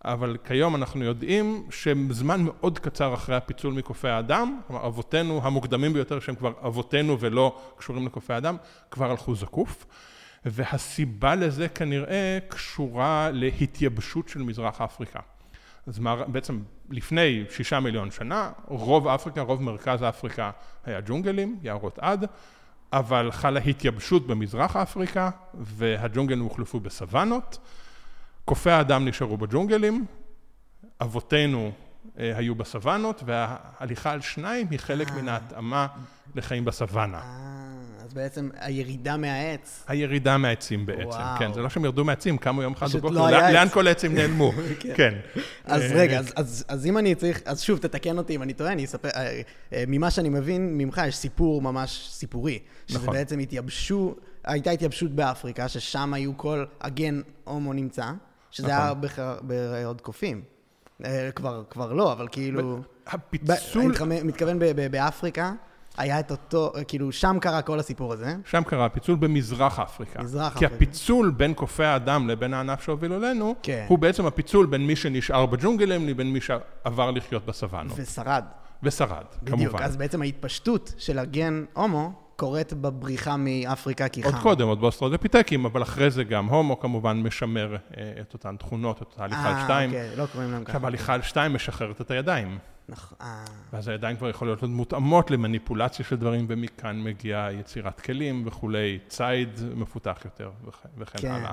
אבל 0.05 0.37
כיום 0.45 0.77
אנחנו 0.77 1.05
יודעים 1.05 1.67
שזמן 1.71 2.41
מאוד 2.45 2.79
קצר 2.79 3.15
אחרי 3.15 3.37
הפיצול 3.37 3.73
מקופי 3.73 4.09
האדם, 4.09 4.61
כלומר 4.67 4.87
אבותינו 4.87 5.41
המוקדמים 5.43 5.93
ביותר 5.93 6.21
שהם 6.21 6.35
כבר 6.35 6.53
אבותינו 6.67 7.21
ולא 7.21 7.59
קשורים 7.77 8.07
לקופי 8.07 8.33
האדם, 8.33 8.57
כבר 8.91 9.11
הלכו 9.11 9.35
זקוף. 9.35 9.87
והסיבה 10.45 11.35
לזה 11.35 11.69
כנראה 11.69 12.39
קשורה 12.49 13.31
להתייבשות 13.33 14.29
של 14.29 14.43
מזרח 14.43 14.81
אפריקה. 14.81 15.21
אז 15.87 15.99
מה, 15.99 16.17
בעצם 16.27 16.63
לפני 16.91 17.45
שישה 17.51 17.81
מיליון 17.81 18.11
שנה, 18.11 18.51
רוב 18.67 19.09
אפריקה, 19.09 19.41
רוב 19.41 19.63
מרכז 19.63 20.03
אפריקה 20.03 20.51
היה 20.85 21.01
ג'ונגלים, 21.01 21.59
יערות 21.63 21.99
עד, 21.99 22.25
אבל 22.93 23.31
חלה 23.33 23.61
התייבשות 23.61 24.27
במזרח 24.27 24.77
אפריקה, 24.77 25.31
והג'ונגלים 25.55 26.43
הוחלפו 26.43 26.81
בסוואנות. 26.81 27.59
קופי 28.45 28.71
האדם 28.71 29.09
נשארו 29.09 29.37
בג'ונגלים, 29.37 30.07
אבותינו 31.01 31.73
אה, 32.19 32.37
היו 32.37 32.55
בסוואנות, 32.55 33.23
וההליכה 33.27 34.11
על 34.11 34.21
שניים 34.21 34.67
היא 34.71 34.79
חלק 34.79 35.11
מן 35.11 35.29
ההתאמה 35.29 35.87
לחיים 36.35 36.65
בסוואנה. 36.65 37.48
אה, 38.09 38.11
אז 38.11 38.15
בעצם 38.15 38.49
הירידה 38.61 39.17
מהעץ. 39.17 39.85
הירידה 39.89 40.39
מהעצים 40.39 40.87
בעצם, 40.87 41.19
כן. 41.39 41.53
זה 41.53 41.61
לא 41.61 41.69
שהם 41.69 41.85
ירדו 41.85 42.05
מהעצים, 42.05 42.39
קמו 42.39 42.63
יום 42.63 42.73
אחד 42.73 42.87
בבוקר, 42.95 43.15
לא 43.15 43.31
לאן 43.31 43.69
כל 43.69 43.87
העצים 43.87 44.15
נעלמו, 44.15 44.53
כן. 44.81 44.93
כן. 44.95 45.15
אז 45.65 45.83
אה, 45.83 45.89
רגע, 45.95 46.21
אז 46.69 46.87
אם 46.87 46.99
אני 46.99 47.15
צריך, 47.15 47.43
אז 47.45 47.63
שוב, 47.63 47.79
תתקן 47.79 48.19
אותי 48.19 48.37
אם 48.37 48.43
אני 48.43 48.53
טועה, 48.53 48.73
אני 48.73 48.85
אספר, 48.85 49.09
ממה 49.87 50.11
שאני 50.11 50.29
מבין 50.29 50.79
ממך, 50.79 51.01
יש 51.09 51.17
סיפור 51.17 51.63
ממש 51.63 52.09
סיפורי. 52.13 52.59
שזה 52.87 52.99
נכון. 52.99 53.15
בעצם 53.15 53.39
התייבשו, 53.39 54.15
הייתה 54.45 54.71
התייבשות 54.71 55.11
באפריקה, 55.11 55.69
ששם 55.69 56.15
היו 56.15 56.37
כל 56.37 56.65
הגן 56.81 57.21
הומו 57.45 57.73
נמצא. 57.73 58.11
שזה 58.51 58.67
היה 58.67 58.93
נכון. 59.03 59.35
בעוד 59.43 60.01
קופים. 60.01 60.43
אה, 61.05 61.31
כבר, 61.35 61.63
כבר 61.71 61.93
לא, 61.93 62.13
אבל 62.13 62.29
כאילו... 62.33 62.81
הפיצול... 63.07 63.95
אני 64.01 64.23
מתכוון 64.23 64.59
באפריקה, 64.91 65.53
היה 65.99 66.21
את 66.21 66.31
אותו, 66.31 66.73
כאילו, 66.89 67.13
שם 67.13 67.39
קרה 67.41 67.63
כל 67.63 67.79
הסיפור 67.79 68.13
הזה. 68.13 68.35
שם 68.45 68.63
קרה 68.63 68.87
הפיצול 68.87 69.17
במזרח 69.17 69.79
אפריקה. 69.79 70.23
מזרח 70.23 70.47
אפריקה. 70.47 70.69
כי 70.69 70.75
הפיצול 70.75 71.31
בין 71.31 71.55
קופי 71.55 71.85
האדם 71.85 72.29
לבין 72.29 72.55
הענף 72.55 72.83
שהוביל 72.83 73.13
אלינו, 73.13 73.55
כן. 73.63 73.85
הוא 73.89 73.99
בעצם 73.99 74.27
הפיצול 74.27 74.67
בין 74.67 74.87
מי 74.87 74.97
שנשאר 74.97 75.47
בג'ונגלים 75.47 76.09
לבין 76.09 76.33
מי 76.33 76.41
שעבר 76.41 77.11
לחיות 77.11 77.47
בסוואנות. 77.47 77.93
ושרד. 77.97 78.45
ושרד, 78.83 79.11
בדיוק. 79.11 79.49
כמובן. 79.49 79.65
בדיוק, 79.67 79.81
אז 79.81 79.97
בעצם 79.97 80.23
ההתפשטות 80.23 80.95
של 80.99 81.19
הגנוס 81.19 81.65
הומו 81.73 82.28
קורית 82.39 82.73
בבריחה 82.73 83.37
מאפריקה 83.37 84.09
כי 84.09 84.23
חם. 84.23 84.29
עוד 84.29 84.43
קודם, 84.43 84.69
עוד 84.69 84.81
באוסטרלופיטקים, 84.81 85.65
אבל 85.65 85.83
אחרי 85.83 86.11
זה 86.11 86.25
גם 86.25 86.47
הומו 86.47 86.81
כמובן 86.81 87.23
משמר 87.23 87.77
אה, 87.97 88.13
את 88.21 88.35
אותן 88.35 88.57
תכונות, 88.57 88.97
את 88.97 89.01
אותה 89.01 89.25
הליכה 89.25 89.49
על 89.49 89.65
שתיים. 89.65 89.95
אה, 89.95 90.03
אוקיי, 90.05 90.17
לא 90.17 90.27
קוראים 90.33 90.51
להם 90.51 90.65
ככה. 90.65 90.73
עכשיו, 90.73 90.87
הליכה 90.87 91.15
על 91.15 91.23
שתיים 91.23 91.53
משחררת 91.55 92.01
את 92.01 92.11
הידיים. 92.11 92.59
נכון. 92.89 93.19
אה. 93.21 93.45
ואז 93.73 93.89
הידיים 93.89 94.17
כבר 94.17 94.29
יכולות 94.29 94.63
להיות 94.63 94.75
מותאמות 94.75 95.31
למניפולציה 95.31 96.05
של 96.05 96.17
דברים, 96.17 96.47
ומכאן 96.49 97.03
מגיעה 97.03 97.53
יצירת 97.53 98.01
כלים 98.01 98.43
וכולי, 98.47 98.99
ציד 99.09 99.61
מפותח 99.75 100.19
יותר 100.25 100.51
וכן 100.99 101.19
כן. 101.19 101.31
הלאה. 101.31 101.53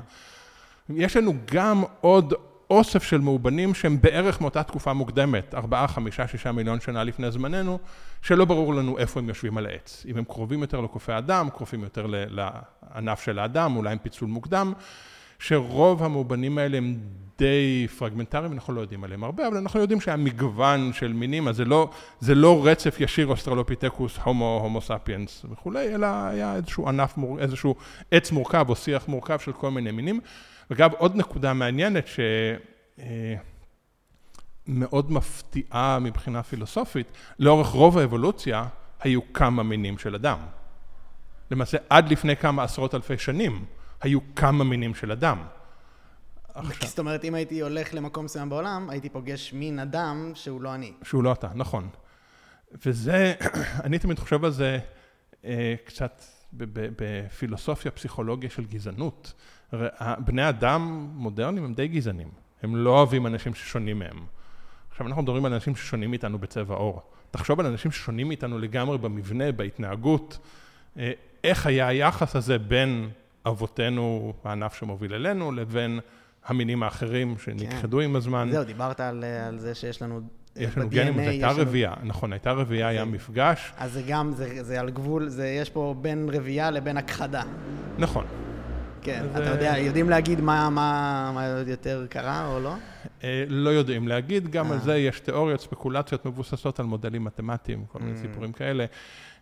יש 0.90 1.18
לנו 1.18 1.34
גם 1.46 1.84
עוד 2.02 2.34
אוסף 2.70 3.04
של 3.04 3.22
מאובנים 3.22 3.74
שהם 3.74 4.02
בערך 4.02 4.42
מאותה 4.42 4.64
תקופה 4.64 4.94
מוקדמת, 4.94 5.56
ארבעה, 5.56 5.88
חמישה, 5.88 6.28
שישה 6.28 6.52
מיליון 6.52 6.80
שנה 6.80 7.04
לפני 7.04 7.32
זמננו, 7.32 7.80
שלא 8.22 8.46
ברור 8.46 8.74
לנו 8.74 8.98
איפה 8.98 9.20
הם 9.20 9.30
יושבים 9.30 9.58
על 9.58 9.66
העץ. 9.66 10.06
אם 10.08 10.18
הם 10.18 10.24
קרובים 10.24 10.62
יותר 10.62 10.82
לקופי 10.82 11.12
האדם, 11.12 11.50
קרובים 11.50 11.84
יותר 11.84 12.06
לענף 12.10 13.22
של 13.22 13.40
האדם, 13.40 13.76
אולי 13.76 13.92
עם 13.92 13.98
פיצול 13.98 14.30
מוקדם, 14.30 14.74
שרוב 15.40 16.04
המאובנים 16.04 16.58
האלה 16.58 16.78
הם 16.78 16.98
די 17.38 17.88
פרגמנטריים, 17.98 18.54
אנחנו 18.54 18.74
לא 18.74 18.82
יודעים 18.82 19.04
עליהם 19.04 19.24
הרבה, 19.24 19.48
אבל 19.48 19.58
אנחנו 19.58 19.80
יודעים 19.80 20.02
שהיה 20.02 20.18
מגוון 20.18 20.94
של 20.94 21.14
מינים, 21.14 21.48
אז 21.48 21.56
זה 21.56 21.66
לא, 21.66 21.90
זה 22.20 22.36
לא 22.36 22.66
רצף 22.66 22.98
ישיר 23.00 23.28
אוסטרלופיטקוס, 23.28 24.18
הומו, 24.24 24.60
הומו 24.64 24.82
ספיאנס 24.82 25.46
וכולי, 25.52 25.96
אלא 25.96 26.08
היה 26.08 26.56
איזשהו 26.56 26.88
ענף, 26.88 27.16
איזשהו 27.40 27.76
עץ 28.12 28.32
מורכב 28.32 28.66
או 28.70 28.76
שיח 28.76 29.08
מורכב 29.08 29.40
של 29.40 29.52
כל 29.52 29.72
מיני 29.72 29.92
מינים. 29.92 30.20
אגב, 30.72 30.92
עוד 30.94 31.16
נקודה 31.16 31.54
מעניינת 31.54 32.08
שמאוד 34.68 35.06
אה, 35.06 35.16
מפתיעה 35.16 36.00
מבחינה 36.00 36.44
פילוסופית, 36.44 37.08
לאורך 37.40 37.68
רוב 37.68 37.98
האבולוציה 37.98 38.68
היו 39.00 39.34
כמה 39.34 39.64
מינים 39.64 39.98
של 39.98 40.16
אדם. 40.16 40.40
למעשה, 41.52 41.78
עד 41.90 42.12
לפני 42.12 42.36
כמה 42.36 42.64
עשרות 42.64 42.96
אלפי 42.96 43.18
שנים 43.18 43.66
היו 44.02 44.20
כמה 44.36 44.64
מינים 44.64 44.96
של 44.96 45.12
אדם. 45.12 45.44
עכשיו... 46.54 46.88
זאת 46.88 47.00
אומרת, 47.00 47.24
אם 47.26 47.36
הייתי 47.36 47.62
הולך 47.62 47.94
למקום 47.94 48.26
מסוים 48.26 48.50
בעולם, 48.50 48.90
הייתי 48.90 49.10
פוגש 49.10 49.54
מין 49.54 49.80
אדם 49.80 50.32
שהוא 50.36 50.62
לא 50.62 50.76
אני. 50.76 50.94
שהוא 51.04 51.24
לא 51.24 51.34
אתה, 51.34 51.48
נכון. 51.56 51.90
וזה, 52.86 53.34
אני 53.86 54.00
תמיד 54.00 54.20
חושב 54.20 54.46
על 54.46 54.52
זה 54.52 54.80
אה, 55.46 55.76
קצת 55.86 56.24
בפילוסופיה, 56.54 57.92
פסיכולוגיה 57.92 58.50
של 58.50 58.66
גזענות. 58.66 59.34
בני 60.18 60.50
אדם 60.50 61.10
מודרניים 61.14 61.66
הם 61.66 61.74
די 61.74 61.88
גזענים, 61.88 62.30
הם 62.64 62.76
לא 62.76 62.90
אוהבים 62.90 63.28
אנשים 63.28 63.54
ששונים 63.54 64.00
מהם. 64.00 64.26
עכשיו 64.92 65.08
אנחנו 65.08 65.22
מדברים 65.22 65.46
על 65.46 65.54
אנשים 65.54 65.76
ששונים 65.76 66.10
מאיתנו 66.10 66.40
בצבע 66.40 66.76
עור. 66.76 67.02
תחשוב 67.32 67.60
על 67.60 67.66
אנשים 67.66 67.92
ששונים 67.92 68.28
מאיתנו 68.28 68.60
לגמרי 68.60 68.98
במבנה, 68.98 69.52
בהתנהגות, 69.52 70.40
אה, 70.98 71.12
איך 71.44 71.66
היה 71.66 71.88
היחס 71.88 72.36
הזה 72.36 72.58
בין 72.58 73.10
אבותינו, 73.46 74.34
הענף 74.44 74.74
שמוביל 74.74 75.14
אלינו, 75.14 75.52
לבין 75.52 76.00
המינים 76.46 76.84
האחרים 76.84 77.36
שנכחדו 77.38 77.98
כן. 77.98 78.04
עם 78.04 78.16
הזמן. 78.16 78.50
זהו, 78.52 78.64
דיברת 78.64 79.00
על, 79.00 79.24
על 79.48 79.60
זה 79.60 79.76
שיש 79.76 80.02
לנו 80.02 80.22
יש 80.56 80.78
לנו 80.78 80.90
גנים, 80.90 81.14
זו 81.14 81.20
הייתה 81.20 81.52
רבייה, 81.52 81.94
נכון, 82.04 82.34
הייתה 82.34 82.52
רבייה, 82.52 82.88
היה 82.88 83.06
מפגש. 83.06 83.74
אז 83.78 83.94
זה 83.94 84.02
גם, 84.08 84.32
זה 84.62 84.80
על 84.80 84.90
גבול, 84.90 85.30
יש 85.62 85.70
פה 85.70 85.96
בין 86.02 86.30
רבייה 86.34 86.72
לבין 86.72 86.98
הכחדה. 86.98 87.44
נכון. 87.98 88.26
כן, 89.06 89.26
אתה 89.36 89.50
יודע, 89.50 89.78
יודעים 89.78 90.10
להגיד 90.10 90.42
מה 90.42 91.62
יותר 91.68 92.06
קרה 92.10 92.48
או 92.48 92.60
לא? 92.60 92.74
אה, 93.24 93.44
לא 93.48 93.70
יודעים 93.70 94.08
להגיד, 94.08 94.48
גם 94.52 94.72
על 94.72 94.78
אה. 94.78 94.84
זה 94.84 94.98
יש 94.98 95.20
תיאוריות, 95.20 95.62
ספקולציות 95.62 96.26
מבוססות 96.26 96.80
על 96.80 96.86
מודלים 96.86 97.24
מתמטיים, 97.24 97.86
כל 97.92 98.00
מיני 98.00 98.18
mm. 98.18 98.22
סיפורים 98.22 98.52
כאלה. 98.52 98.86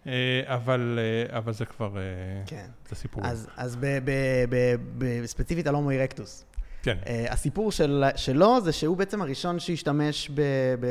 אה, 0.08 0.41
אבל, 0.45 0.99
אבל 1.30 1.54
זה 1.54 1.65
כבר, 1.65 1.97
כן. 2.45 2.65
זה 2.89 2.95
סיפור. 2.95 3.23
אז, 3.26 3.47
אז 3.58 3.78
ספציפית 5.26 5.67
על 5.67 5.76
הומו 5.76 5.91
אירקטוס. 5.91 6.45
כן. 6.84 6.97
Uh, 7.04 7.08
הסיפור 7.30 7.71
של, 7.71 8.04
שלו 8.15 8.62
זה 8.62 8.71
שהוא 8.71 8.97
בעצם 8.97 9.21
הראשון 9.21 9.60
שהשתמש 9.60 10.32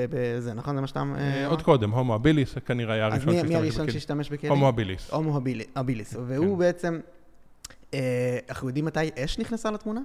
בזה, 0.09 0.55
נכון? 0.55 0.75
זה 0.75 0.81
מה 0.81 0.87
שאתה... 0.87 1.03
Uh, 1.03 1.51
עוד 1.51 1.63
קודם, 1.63 1.91
הומו 1.91 2.15
אביליס 2.15 2.55
כנראה 2.67 2.95
היה 2.95 3.05
הראשון 3.05 3.21
שהשתמש 3.21 3.39
בכלים. 3.39 3.57
אז 3.57 3.63
מי 3.63 3.67
הראשון 3.67 3.91
שהשתמש 3.91 4.31
בכלים? 4.31 4.53
הומו 4.53 4.69
אביליס. 4.69 5.11
הומו 5.11 5.41
אביליס. 5.77 6.15
והוא 6.27 6.57
כן. 6.57 6.59
בעצם... 6.59 7.01
אה, 7.95 8.39
אנחנו 8.49 8.69
יודעים 8.69 8.85
מתי 8.85 9.11
אש 9.25 9.39
נכנסה 9.39 9.71
לתמונה? 9.71 10.01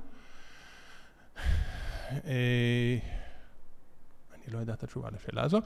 אה, 2.25 2.97
אני 4.47 4.55
לא 4.55 4.59
יודע 4.59 4.73
את 4.73 4.83
התשובה 4.83 5.09
לשאלה 5.15 5.43
הזו. 5.43 5.57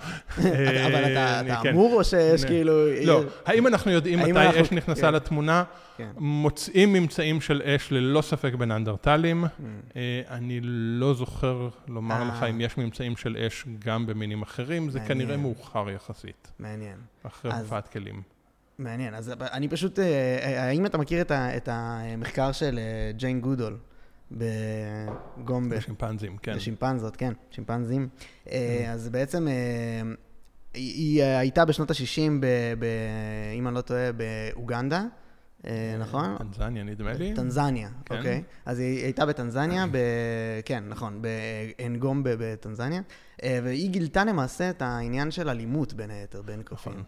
אבל 0.88 1.12
אתה 1.12 1.42
אתה 1.42 1.60
כן. 1.64 1.70
אמור 1.70 1.94
או 1.94 2.04
שיש 2.04 2.46
כאילו... 2.46 2.74
לא, 3.06 3.24
האם 3.46 3.68
אנחנו 3.68 3.92
יודעים 3.92 4.20
מתי 4.20 4.62
אש 4.62 4.72
נכנסה 4.72 5.02
כן. 5.02 5.14
לתמונה? 5.14 5.64
כן. 5.98 6.10
מוצאים 6.18 6.94
ממצאים 6.94 7.42
של 7.42 7.62
אש 7.62 7.92
ללא 7.92 8.22
ספק 8.22 8.54
בנאנדרטלים. 8.54 9.46
Mm. 9.46 9.48
אה, 9.96 10.22
אני 10.30 10.60
לא 11.00 11.14
זוכר 11.14 11.70
לומר 11.88 12.22
אה. 12.22 12.28
לך 12.28 12.44
אם 12.44 12.62
יש 12.62 12.78
ממצאים 12.78 13.18
של 13.18 13.38
אש 13.38 13.66
גם 13.80 14.06
במינים 14.06 14.42
אחרים, 14.42 14.90
זה. 14.90 15.00
כנראה 15.00 15.38
מאוחר 15.38 15.90
יחסית, 15.90 16.52
מעניין. 16.60 16.98
אחרי 17.24 17.54
הופעת 17.54 17.88
כלים. 17.88 18.22
מעניין. 18.78 19.14
אז 19.14 19.32
אני 19.40 19.68
פשוט... 19.68 20.00
אה, 20.00 20.06
אה, 20.06 20.64
האם 20.64 20.86
אתה 20.86 20.98
מכיר 20.98 21.22
את 21.22 21.32
ה- 21.32 21.58
את 21.58 21.70
המחקר 21.72 22.52
של 22.52 22.80
אה, 22.80 23.12
ג'יין 23.12 23.42
גודול 23.42 23.78
בגומבה? 24.32 25.78
בשימפנזים, 25.78 26.38
כן. 26.38 26.56
בשימפנזות, 26.56 27.16
כן, 27.16 27.34
שימפנזים. 27.52 28.10
אה, 28.52 28.86
אז 28.94 29.10
בעצם 29.10 29.48
היא 30.74 31.24
הייתה 31.24 31.66
בשנות 31.66 31.92
ה-60, 31.92 32.44
אם 33.56 33.68
אני 33.68 33.76
לא 33.76 33.82
טועה, 33.82 34.10
באוגנדה, 34.12 35.04
נכון? 36.00 36.38
טנזניה, 36.38 36.84
נדמה 36.84 37.14
לי. 37.14 37.34
טנזניה, 37.36 37.90
כן. 38.06 38.18
אוקיי. 38.18 38.44
אז 38.66 38.80
היא 38.80 39.04
הייתה 39.04 39.26
בטנזניה, 39.26 39.86
ב... 39.92 39.98
כן, 40.66 40.84
נכון, 40.88 41.22
באנגומבה 41.22 42.32
בטנזניה, 42.40 43.02
והיא 43.46 43.90
גילתה 43.90 44.24
למעשה 44.26 44.70
את 44.70 44.82
העניין 44.82 45.32
של 45.32 45.50
אלימות, 45.50 45.94
בין 45.94 46.10
היתר, 46.12 46.42
בין 46.42 46.64
קופים. 46.64 46.94
נכון. 46.94 47.04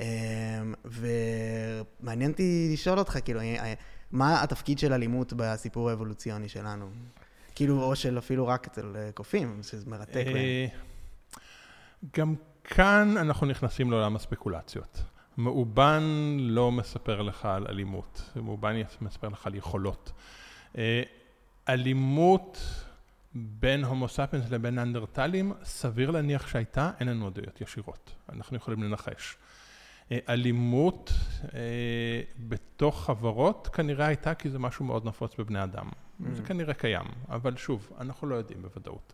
אמ, 0.00 0.74
ומעניין 0.84 2.30
אותי 2.30 2.70
לשאול 2.72 2.98
אותך, 2.98 3.18
כאילו, 3.24 3.40
אה, 3.40 3.74
מה 4.12 4.42
התפקיד 4.42 4.78
של 4.78 4.92
אלימות 4.92 5.32
בסיפור 5.36 5.90
האבולוציוני 5.90 6.48
שלנו? 6.48 6.90
כאילו, 7.54 7.82
או 7.82 7.96
של 7.96 8.18
אפילו 8.18 8.46
רק 8.46 8.66
אצל 8.66 8.96
אה, 8.96 9.10
קופים, 9.14 9.62
שזה 9.62 9.90
מרתק 9.90 10.16
להם. 10.26 10.36
אה, 10.36 10.66
גם 12.16 12.34
כאן 12.64 13.14
אנחנו 13.16 13.46
נכנסים 13.46 13.90
לעולם 13.90 14.16
הספקולציות. 14.16 15.02
מאובן 15.38 16.02
לא 16.40 16.72
מספר 16.72 17.22
לך 17.22 17.44
על 17.44 17.66
אלימות, 17.68 18.22
מאובן 18.36 18.76
מספר 19.00 19.28
לך 19.28 19.46
על 19.46 19.54
יכולות. 19.54 20.12
אה, 20.78 21.02
אלימות 21.68 22.58
בין 23.34 23.84
הומו 23.84 24.08
ספיאנס 24.08 24.50
לבין 24.50 24.74
ננדרטלים, 24.74 25.52
סביר 25.64 26.10
להניח 26.10 26.46
שהייתה, 26.46 26.90
אין 27.00 27.08
לנו 27.08 27.26
עדויות 27.26 27.60
ישירות, 27.60 28.14
אנחנו 28.32 28.56
יכולים 28.56 28.82
לנחש. 28.82 29.36
אה, 30.12 30.18
אלימות 30.28 31.12
אה, 31.54 31.60
בתוך 32.38 33.04
חברות 33.04 33.68
כנראה 33.72 34.06
הייתה 34.06 34.34
כי 34.34 34.50
זה 34.50 34.58
משהו 34.58 34.84
מאוד 34.84 35.04
נפוץ 35.06 35.34
בבני 35.38 35.64
אדם. 35.64 35.88
זה 36.32 36.42
כנראה 36.42 36.74
קיים, 36.74 37.06
אבל 37.28 37.56
שוב, 37.56 37.90
אנחנו 38.00 38.26
לא 38.26 38.34
יודעים 38.34 38.62
בוודאות. 38.62 39.12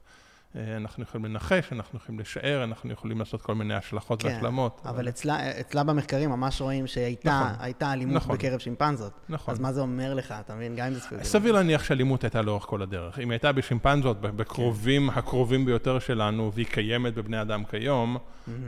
אה, 0.56 0.76
אנחנו 0.76 1.02
יכולים 1.02 1.24
לנחש, 1.24 1.72
אנחנו 1.72 1.98
יכולים 1.98 2.20
לשער, 2.20 2.64
אנחנו 2.64 2.92
יכולים 2.92 3.18
לעשות 3.18 3.42
כל 3.42 3.54
מיני 3.54 3.74
השלכות 3.74 4.22
כן, 4.22 4.28
והשלמות. 4.28 4.80
אבל 4.84 5.08
אצלה, 5.08 5.60
אצלה 5.60 5.84
במחקרים 5.84 6.30
ממש 6.30 6.60
רואים 6.60 6.86
שהייתה 6.86 7.52
נכון, 7.54 7.92
אלימות 7.92 8.16
נכון. 8.16 8.36
בקרב 8.36 8.58
שימפנזות. 8.58 9.12
נכון. 9.28 9.54
אז 9.54 9.60
מה 9.60 9.72
זה 9.72 9.80
אומר 9.80 10.14
לך, 10.14 10.34
אתה 10.40 10.54
מבין? 10.54 10.76
גם 10.76 10.86
אם 10.86 10.94
זה 10.94 11.00
ספקולציה. 11.00 11.26
סביר 11.26 11.52
להניח 11.52 11.84
שאלימות 11.84 12.24
הייתה 12.24 12.42
לאורך 12.42 12.64
כל 12.64 12.82
הדרך. 12.82 13.18
אם 13.18 13.30
הייתה 13.30 13.52
בשימפנזות, 13.52 14.20
בקרובים 14.20 15.10
הקרובים 15.10 15.64
ביותר 15.64 15.98
שלנו, 15.98 16.52
והיא 16.54 16.66
קיימת 16.66 17.14
בבני 17.14 17.42
אדם 17.42 17.64
כיום, 17.64 18.16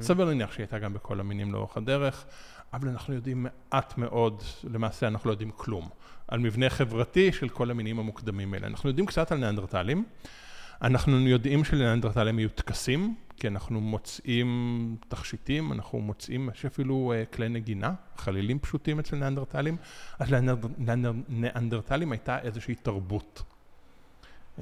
סביר 0.01 0.25
להניח 0.25 0.53
שהיא 0.53 0.65
הייתה 0.65 0.79
גם 0.79 0.95
בכל 0.95 1.21
המינים 1.21 1.53
לאורך 1.53 1.77
הדרך, 1.77 2.25
אבל 2.73 2.89
אנחנו 2.89 3.15
יודעים 3.15 3.47
מעט 3.47 3.99
מאוד, 3.99 4.43
למעשה 4.65 5.09
אנחנו 5.09 5.29
לא 5.29 5.33
יודעים 5.33 5.51
כלום, 5.57 5.89
על 6.29 6.39
מבנה 6.39 6.71
חברתי 6.71 7.33
של 7.33 7.49
כל 7.49 7.71
המינים 7.71 7.99
המוקדמים 7.99 8.55
האלה. 8.55 8.67
אנחנו 8.67 8.89
יודעים 8.89 9.07
קצת 9.07 9.33
על 9.33 9.39
ניאנדרטלים, 9.39 10.05
אנחנו 10.83 11.29
יודעים 11.29 11.65
שלניאנדרטלים 11.65 12.39
היו 12.39 12.49
טקסים, 12.49 13.15
כי 13.37 13.49
אנחנו 13.49 13.81
מוצאים 13.81 14.97
תכשיטים, 15.09 15.73
אנחנו 15.73 16.01
מוצאים, 16.01 16.51
יש 16.55 16.65
אפילו 16.65 17.13
uh, 17.15 17.35
כלי 17.35 17.49
נגינה, 17.49 17.95
חלילים 18.17 18.59
פשוטים 18.59 18.99
אצל 18.99 19.17
ניאנדרטלים, 19.17 19.77
אז 20.19 20.31
לניאנדרטלים 20.31 22.13
הייתה 22.13 22.39
איזושהי 22.39 22.75
תרבות. 22.75 23.43
Uh, 24.57 24.61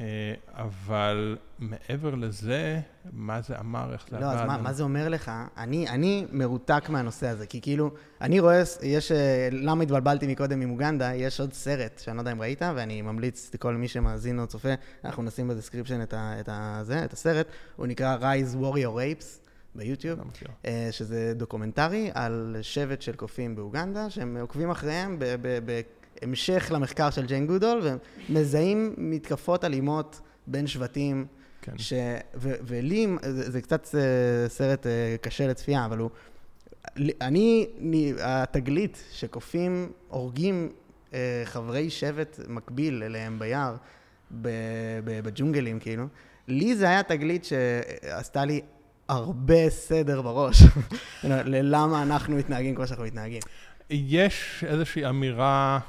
אבל 0.52 1.37
מעבר 1.59 2.14
לזה, 2.14 2.80
מה 3.12 3.40
זה 3.42 3.59
אמר, 3.59 3.92
איך 3.92 4.07
זה 4.11 4.18
לא, 4.20 4.26
אז 4.26 4.38
עבד? 4.38 4.46
מה, 4.46 4.59
מה 4.59 4.72
זה 4.72 4.83
אומר 4.83 5.09
לך? 5.09 5.30
אני, 5.57 5.88
אני 5.88 6.26
מרותק 6.33 6.85
מהנושא 6.88 7.28
הזה, 7.28 7.46
כי 7.46 7.61
כאילו, 7.61 7.90
אני 8.20 8.40
רואה, 8.40 8.62
יש, 8.83 9.12
אה, 9.12 9.48
למה 9.52 9.83
התבלבלתי 9.83 10.26
מקודם 10.26 10.61
עם 10.61 10.70
אוגנדה, 10.70 11.14
יש 11.14 11.40
עוד 11.40 11.52
סרט, 11.52 11.98
שאני 12.04 12.16
לא 12.16 12.20
יודע 12.20 12.33
אם 12.33 12.40
ראית, 12.40 12.62
ואני 12.76 13.02
ממליץ 13.02 13.50
לכל 13.54 13.74
מי 13.74 13.88
שמאזין 13.88 14.38
או 14.38 14.46
צופה, 14.46 14.74
אנחנו 15.04 15.22
נשים 15.22 15.48
ב 15.49 15.53
description 15.53 16.03
את, 16.02 16.14
ה, 16.14 16.40
את, 16.40 16.48
ה, 16.48 16.80
זה, 16.83 17.04
את 17.04 17.12
הסרט, 17.12 17.46
הוא 17.76 17.87
נקרא 17.87 18.16
Rise 18.20 18.57
Warrior 18.57 18.96
Rapes 18.96 19.44
ביוטיוב, 19.74 20.18
לא. 20.18 20.24
אה, 20.66 20.88
שזה 20.90 21.33
דוקומנטרי 21.37 22.11
על 22.14 22.57
שבט 22.62 23.02
של 23.02 23.16
קופים 23.16 23.57
באוגנדה, 23.57 24.11
שהם 24.11 24.37
עוקבים 24.40 24.70
אחריהם 24.70 25.18
בהמשך 26.25 26.71
למחקר 26.75 27.11
של 27.11 27.27
ג'יין 27.27 27.47
גודול, 27.47 27.99
ומזהים 28.29 28.95
מתקפות 28.97 29.65
אלימות 29.65 30.21
בין 30.47 30.67
שבטים. 30.67 31.27
כן. 31.63 31.79
ש... 31.79 31.93
ו... 32.35 32.53
ולי, 32.67 33.07
זה, 33.23 33.51
זה 33.51 33.63
קצת 33.63 33.87
אה, 33.95 34.49
סרט 34.49 34.87
אה, 34.87 35.17
קשה 35.21 35.47
לצפייה, 35.47 35.85
אבל 35.85 35.99
הוא... 35.99 36.11
אני, 37.21 37.67
אני, 37.81 38.13
התגלית 38.21 39.05
שקופים 39.13 39.93
הורגים 40.09 40.73
אה, 41.15 41.43
חברי 41.45 41.91
שבט 41.91 42.41
מקביל 42.49 43.03
אליהם 43.03 43.39
ביער. 43.39 43.77
בג'ונגלים, 45.05 45.79
כאילו, 45.79 46.07
לי 46.49 46.77
זה 46.77 46.89
היה 46.89 47.03
תגלית 47.03 47.45
שעשתה 47.45 48.45
לי 48.45 48.61
הרבה 49.09 49.71
סדר 49.71 50.23
בראש, 50.23 50.63
ללמה 51.25 52.03
אנחנו 52.03 52.37
מתנהגים 52.37 52.75
כמו 52.75 52.87
שאנחנו 52.87 53.05
מתנהגים. 53.05 53.41
יש 53.91 54.65
איזושהי 54.69 55.09
אמירה 55.09 55.81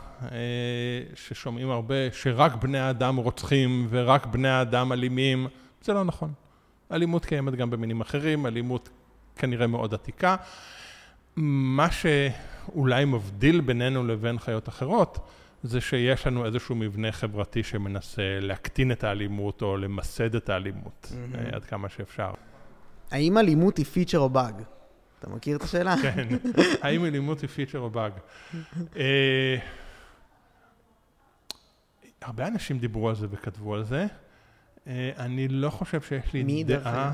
ששומעים 1.16 1.70
הרבה, 1.70 1.96
שרק 2.12 2.56
בני 2.56 2.80
האדם 2.80 3.16
רוצחים 3.16 3.88
ורק 3.90 4.26
בני 4.26 4.50
האדם 4.50 4.92
אלימים. 4.92 5.48
זה 5.82 5.94
לא 5.94 6.04
נכון. 6.04 6.34
אלימות 6.92 7.26
קיימת 7.26 7.56
גם 7.56 7.70
במינים 7.70 8.02
אחרים, 8.02 8.46
אלימות 8.46 8.90
כנראה 9.36 9.68
מאוד 9.68 9.94
עתיקה. 9.94 10.36
מה 11.36 11.88
שאולי 11.92 13.06
מבדיל 13.06 13.62
בינינו 13.62 14.08
לבין 14.08 14.40
חיות 14.40 14.70
אחרות, 14.70 15.30
זה 15.64 15.82
שיש 15.82 16.28
לנו 16.28 16.46
איזשהו 16.46 16.76
מבנה 16.76 17.12
חברתי 17.12 17.64
שמנסה 17.64 18.40
להקטין 18.42 18.92
את 18.92 19.04
האלימות 19.04 19.62
או 19.62 19.78
למסד 19.78 20.36
את 20.36 20.50
האלימות. 20.50 21.14
אה, 21.36 21.56
עד 21.56 21.66
כמה 21.66 21.90
שאפשר. 21.90 22.32
האם 23.12 23.38
אלימות 23.38 23.78
היא 23.78 23.86
פיצ'ר 23.86 24.20
או 24.20 24.30
באג? 24.30 24.62
אתה 25.20 25.30
מכיר 25.30 25.58
את 25.58 25.62
השאלה? 25.62 25.96
כן, 26.02 26.28
האם 26.84 27.06
אלימות 27.06 27.42
היא 27.42 27.50
פיצ'ר 27.50 27.80
או 27.80 27.90
באג? 27.90 28.12
הרבה 32.26 32.48
אנשים 32.48 32.80
דיברו 32.80 33.10
על 33.10 33.16
זה 33.16 33.28
וכתבו 33.32 33.76
על 33.76 33.84
זה. 33.84 34.06
אה, 34.88 35.12
אני 35.18 35.48
לא 35.48 35.70
חושב 35.70 36.02
שיש 36.02 36.34
לי 36.34 36.44
מי 36.44 36.64
דעה? 36.64 37.12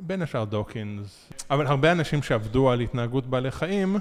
בין 0.00 0.22
השאר 0.22 0.44
דוקינס, 0.44 1.30
אבל 1.50 1.66
הרבה 1.66 1.92
אנשים 1.92 2.22
שעבדו 2.22 2.70
על 2.70 2.80
התנהגות 2.80 3.26
בעלי 3.26 3.50
חיים, 3.50 3.96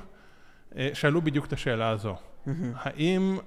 אה, 0.75 0.89
שאלו 0.93 1.21
בדיוק 1.21 1.45
את 1.45 1.53
השאלה 1.53 1.89
הזו. 1.89 2.15
האם 2.75 3.37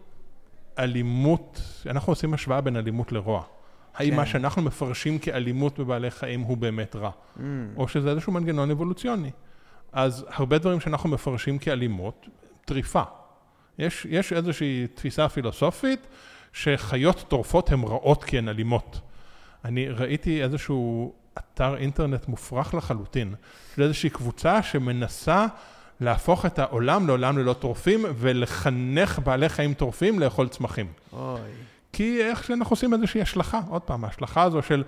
אלימות, 0.79 1.61
אנחנו 1.87 2.13
עושים 2.13 2.35
השוואה 2.35 2.61
בין 2.61 2.77
אלימות 2.77 3.13
לרוע. 3.13 3.43
האם 3.95 4.11
כן. 4.11 4.17
מה 4.17 4.27
שאנחנו 4.27 4.63
מפרשים 4.63 5.19
כאלימות 5.19 5.79
בבעלי 5.79 6.11
חיים 6.11 6.41
הוא 6.41 6.57
באמת 6.57 6.97
רע? 6.97 7.11
Mm, 7.11 7.41
או 7.77 7.89
שזה 7.89 8.11
איזשהו 8.11 8.33
מנגנון 8.33 8.71
אבולוציוני. 8.71 9.31
אז 9.93 10.27
הרבה 10.29 10.59
דברים 10.59 10.81
שאנחנו 10.81 11.09
מפרשים 11.09 11.59
כאלימות, 11.59 12.27
טריפה. 12.65 13.03
יש, 13.79 14.07
יש 14.11 14.33
איזושהי 14.33 14.87
תפיסה 14.95 15.29
פילוסופית 15.29 16.07
שחיות 16.57 17.25
טורפות 17.29 17.73
הן 17.73 17.83
רעות 17.85 18.25
כי 18.25 18.39
הן 18.39 18.49
אלימות. 18.49 19.01
אני 19.65 19.89
ראיתי 19.89 20.43
איזשהו 20.43 21.13
אתר 21.39 21.77
אינטרנט 21.77 22.29
מופרך 22.29 22.75
לחלוטין, 22.75 23.35
של 23.75 23.83
איזושהי 23.83 24.11
קבוצה 24.11 24.63
שמנסה 24.63 25.47
להפוך 26.01 26.47
את 26.47 26.59
העולם 26.59 27.07
לעולם 27.07 27.39
ללא 27.39 27.53
טורפים 27.53 28.05
ולחנך 28.19 29.19
בעלי 29.25 29.49
חיים 29.49 29.75
טורפים 29.75 30.19
לאכול 30.19 30.49
צמחים. 30.49 30.87
אוי. 31.13 31.41
כי 31.93 32.21
איך 32.23 32.45
שאנחנו 32.45 32.73
עושים 32.73 32.95
איזושהי 32.95 33.23
השלכה, 33.23 33.61
עוד 33.69 33.83
פעם, 33.83 34.05
ההשלכה 34.05 34.43
הזו 34.43 34.63
של 34.63 34.85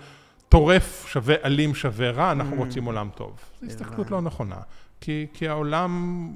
טורף 0.48 1.07
שווה 1.09 1.35
אלים 1.44 1.74
שווה 1.74 2.11
רע, 2.11 2.33
אנחנו 2.33 2.57
Mm. 2.57 2.59
רוצים 2.59 2.85
עולם 2.85 3.09
טוב. 3.14 3.38
זו 3.61 3.66
הסתכלות. 3.66 4.11
לא 4.11 4.20
נכונה. 4.20 4.57
כי, 5.00 5.26
כי 5.35 5.48
העולם, 5.48 6.33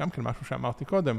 גם 0.00 0.10
כן 0.10 0.22
משהו 0.22 0.46
שאמרתי 0.46 0.84
קודם, 0.84 1.18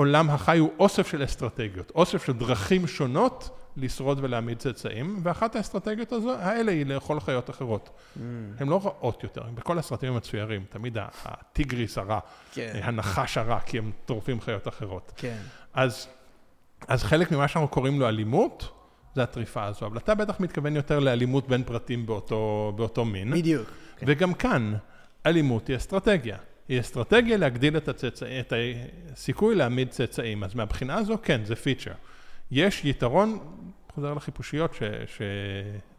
עולם 0.00 0.30
החי 0.30 0.58
הוא 0.58 0.70
אוסף 0.78 1.06
של 1.06 1.24
אסטרטגיות, 1.24 1.92
אוסף 1.94 2.24
של 2.24 2.32
דרכים 2.32 2.86
שונות 2.86 3.50
לשרוד 3.76 4.18
ולהעמיד 4.22 4.58
צאצאים, 4.58 5.20
ואחת 5.22 5.56
האסטרטגיות 5.56 6.12
הזו, 6.12 6.34
האלה 6.34 6.72
היא 6.72 6.86
לאכול 6.86 7.20
חיות 7.20 7.50
אחרות. 7.50 7.90
Mm, 7.90 8.20
הן 8.58 8.68
לא 8.68 8.80
רעות 8.84 9.22
יותר, 9.22 9.42
בכל 9.54 9.78
הסרטים 9.78 10.12
המצוירים, 10.12 10.64
תמיד 10.68 10.98
הטיגריס 11.24 11.98
הרע, 11.98 12.18
כן, 12.52 12.80
הנחש 12.82 13.38
הרע, 13.38 13.60
כי 13.60 13.78
הם 13.78 13.90
טורפים 14.06 14.40
חיות 14.40 14.68
אחרות. 14.68 15.12
כן. 15.16 15.38
אז, 15.74 16.06
אז 16.88 17.02
חלק 17.02 17.32
ממה 17.32 17.48
שאנחנו 17.48 17.68
קוראים 17.68 18.00
לו 18.00 18.08
אלימות, 18.08 18.68
זה 19.14 19.22
הטריפה 19.22 19.64
הזו. 19.64 19.86
אבל 19.86 19.96
אתה 19.96 20.14
בטח 20.14 20.40
מתכוון 20.40 20.76
יותר 20.76 20.98
לאלימות 20.98 21.48
בין 21.48 21.64
פרטים 21.64 22.06
באותו, 22.06 22.72
באותו 22.76 23.04
מין. 23.04 23.30
בדיוק. 23.30 23.68
כן. 23.96 24.06
וגם 24.08 24.34
כאן, 24.34 24.74
אלימות 25.26 25.68
היא 25.68 25.76
אסטרטגיה. 25.76 26.36
היא 26.70 26.80
אסטרטגיה 26.80 27.36
להגדיל 27.36 27.76
את, 27.76 27.88
הצאצא, 27.88 28.40
את 28.40 28.52
הסיכוי 29.12 29.54
להעמיד 29.54 29.90
צאצאים. 29.90 30.44
אז 30.44 30.54
מהבחינה 30.54 30.94
הזו, 30.94 31.18
כן, 31.22 31.44
זה 31.44 31.56
פיצ'ר. 31.56 31.92
יש 32.50 32.84
יתרון, 32.84 33.38
חוזר 33.94 34.14
לחיפושיות 34.14 34.74
ש, 34.74 34.82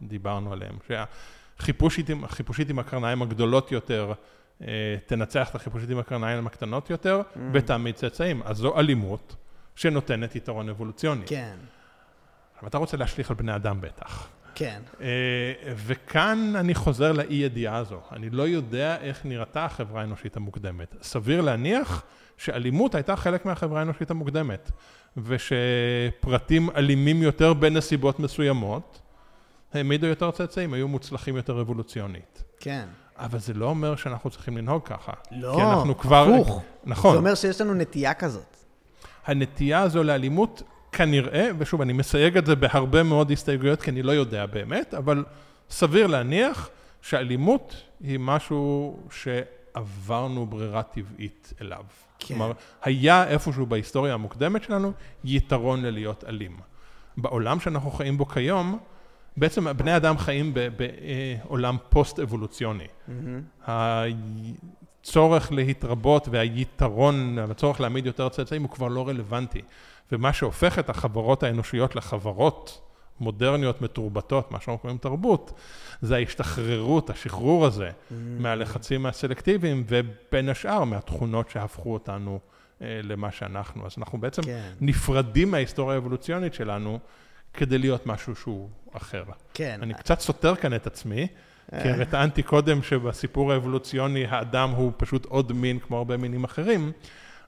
שדיברנו 0.02 0.52
עליהן, 0.52 0.74
שהחיפושית 0.88 2.10
עם, 2.10 2.24
עם 2.68 2.78
הקרניים 2.78 3.22
הגדולות 3.22 3.72
יותר, 3.72 4.12
אה, 4.62 4.96
תנצח 5.06 5.50
את 5.50 5.54
החיפושית 5.54 5.90
עם 5.90 5.98
הקרניים 5.98 6.46
הקטנות 6.46 6.90
יותר, 6.90 7.22
mm. 7.22 7.38
ותעמיד 7.52 7.94
צאצאים. 7.94 8.42
אז 8.44 8.56
זו 8.56 8.78
אלימות 8.78 9.36
שנותנת 9.76 10.36
יתרון 10.36 10.68
אבולוציוני. 10.68 11.26
כן. 11.26 11.56
אבל 12.60 12.68
אתה 12.68 12.78
רוצה 12.78 12.96
להשליך 12.96 13.30
על 13.30 13.36
בני 13.36 13.56
אדם 13.56 13.80
בטח. 13.80 14.28
כן. 14.54 14.80
אה, 15.00 15.06
וכאן 15.76 16.52
אני 16.56 16.74
חוזר 16.74 17.12
לאי 17.12 17.34
ידיעה 17.34 17.76
הזו. 17.76 18.00
אני 18.12 18.30
לא 18.30 18.42
יודע 18.42 18.96
איך 19.00 19.20
נראתה 19.24 19.64
החברה 19.64 20.00
האנושית 20.00 20.36
המוקדמת. 20.36 20.94
סביר 21.02 21.40
להניח 21.40 22.04
שאלימות 22.36 22.94
הייתה 22.94 23.16
חלק 23.16 23.46
מהחברה 23.46 23.78
האנושית 23.78 24.10
המוקדמת, 24.10 24.70
ושפרטים 25.16 26.70
אלימים 26.70 27.22
יותר 27.22 27.52
בנסיבות 27.52 28.20
מסוימות, 28.20 29.00
העמידו 29.74 30.06
יותר 30.06 30.30
צאצאים, 30.30 30.72
היו 30.72 30.88
מוצלחים 30.88 31.36
יותר 31.36 31.60
אבולוציונית. 31.60 32.44
כן. 32.60 32.84
אבל 33.18 33.38
זה 33.38 33.54
לא 33.54 33.66
אומר 33.66 33.96
שאנחנו 33.96 34.30
צריכים 34.30 34.56
לנהוג 34.56 34.86
ככה. 34.86 35.12
לא, 35.30 35.54
כי 35.56 35.62
אנחנו 35.62 35.98
כבר... 35.98 36.28
הפוך. 36.34 36.62
נכון. 36.84 37.12
זה 37.12 37.18
אומר 37.18 37.34
שיש 37.34 37.60
לנו 37.60 37.74
נטייה 37.74 38.14
כזאת. 38.14 38.56
הנטייה 39.26 39.80
הזו 39.80 40.02
לאלימות 40.02 40.62
כנראה, 40.92 41.48
ושוב, 41.58 41.80
אני 41.80 41.92
מסייג 41.92 42.36
את 42.36 42.46
זה 42.46 42.56
בהרבה 42.56 43.02
מאוד 43.02 43.30
הסתייגויות, 43.30 43.82
כי 43.82 43.90
אני 43.90 44.02
לא 44.02 44.12
יודע 44.12 44.46
באמת, 44.46 44.94
אבל 44.94 45.24
סביר 45.70 46.06
להניח 46.06 46.70
שאלימות 47.02 47.82
היא 48.00 48.18
משהו 48.18 48.98
שעברנו 49.10 50.46
ברירה 50.46 50.82
טבעית 50.82 51.52
אליו. 51.60 51.84
כן. 52.18 52.26
כלומר, 52.26 52.52
היה 52.82 53.28
איפשהו 53.28 53.66
בהיסטוריה 53.66 54.14
המוקדמת 54.14 54.62
שלנו 54.62 54.92
יתרון 55.24 55.82
ללהיות 55.82 56.24
אלים. 56.24 56.56
בעולם 57.16 57.60
שאנחנו 57.60 57.90
חיים 57.90 58.18
בו 58.18 58.26
כיום, 58.26 58.78
בעצם 59.36 59.76
בני 59.76 59.96
אדם 59.96 60.18
חיים 60.18 60.54
בעולם 60.76 61.76
פוסט-אבולוציוני. 61.88 62.86
Mm-hmm. 62.86 63.70
הצורך 65.02 65.52
להתרבות 65.52 66.28
והיתרון, 66.30 67.38
הצורך 67.38 67.80
להעמיד 67.80 68.06
יותר 68.06 68.28
צאצאים 68.28 68.62
הוא 68.62 68.70
כבר 68.70 68.88
לא 68.88 69.08
רלוונטי. 69.08 69.62
ומה 70.12 70.32
שהופך 70.32 70.78
את 70.78 70.90
החברות 70.90 71.42
האנושיות 71.42 71.96
לחברות 71.96 72.80
מודרניות 73.20 73.82
מתורבתות, 73.82 74.52
מה 74.52 74.60
שאנחנו 74.60 74.78
קוראים 74.78 74.98
תרבות, 74.98 75.52
זה 76.02 76.16
ההשתחררות, 76.16 77.10
השחרור 77.10 77.66
הזה 77.66 77.88
mm. 77.88 78.14
מהלחצים 78.38 79.06
הסלקטיביים, 79.06 79.84
ובין 79.88 80.48
השאר 80.48 80.84
מהתכונות 80.84 81.50
שהפכו 81.50 81.92
אותנו 81.92 82.40
אה, 82.82 83.00
למה 83.02 83.32
שאנחנו. 83.32 83.86
אז 83.86 83.92
אנחנו 83.98 84.20
בעצם 84.20 84.42
כן. 84.42 84.70
נפרדים 84.80 85.50
מההיסטוריה 85.50 85.94
האבולוציונית 85.94 86.54
שלנו 86.54 86.98
כדי 87.54 87.78
להיות 87.78 88.06
משהו 88.06 88.36
שהוא 88.36 88.68
אחר. 88.92 89.24
כן. 89.54 89.78
אני 89.82 89.94
קצת 89.94 90.20
סותר 90.20 90.56
כאן 90.56 90.74
את 90.74 90.86
עצמי. 90.86 91.26
כי 91.70 91.88
הרי 91.88 92.06
טענתי 92.06 92.42
קודם 92.42 92.82
שבסיפור 92.82 93.52
האבולוציוני 93.52 94.26
האדם 94.26 94.70
הוא 94.70 94.92
פשוט 94.96 95.24
עוד 95.24 95.52
מין 95.52 95.78
כמו 95.78 95.96
הרבה 95.98 96.16
מינים 96.16 96.44
אחרים, 96.44 96.92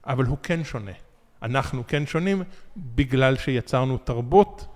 אבל 0.05 0.25
הוא 0.25 0.37
כן 0.43 0.63
שונה. 0.63 0.91
אנחנו 1.43 1.83
כן 1.87 2.05
שונים 2.05 2.43
בגלל 2.77 3.37
שיצרנו 3.37 3.97
תרבות 3.97 4.67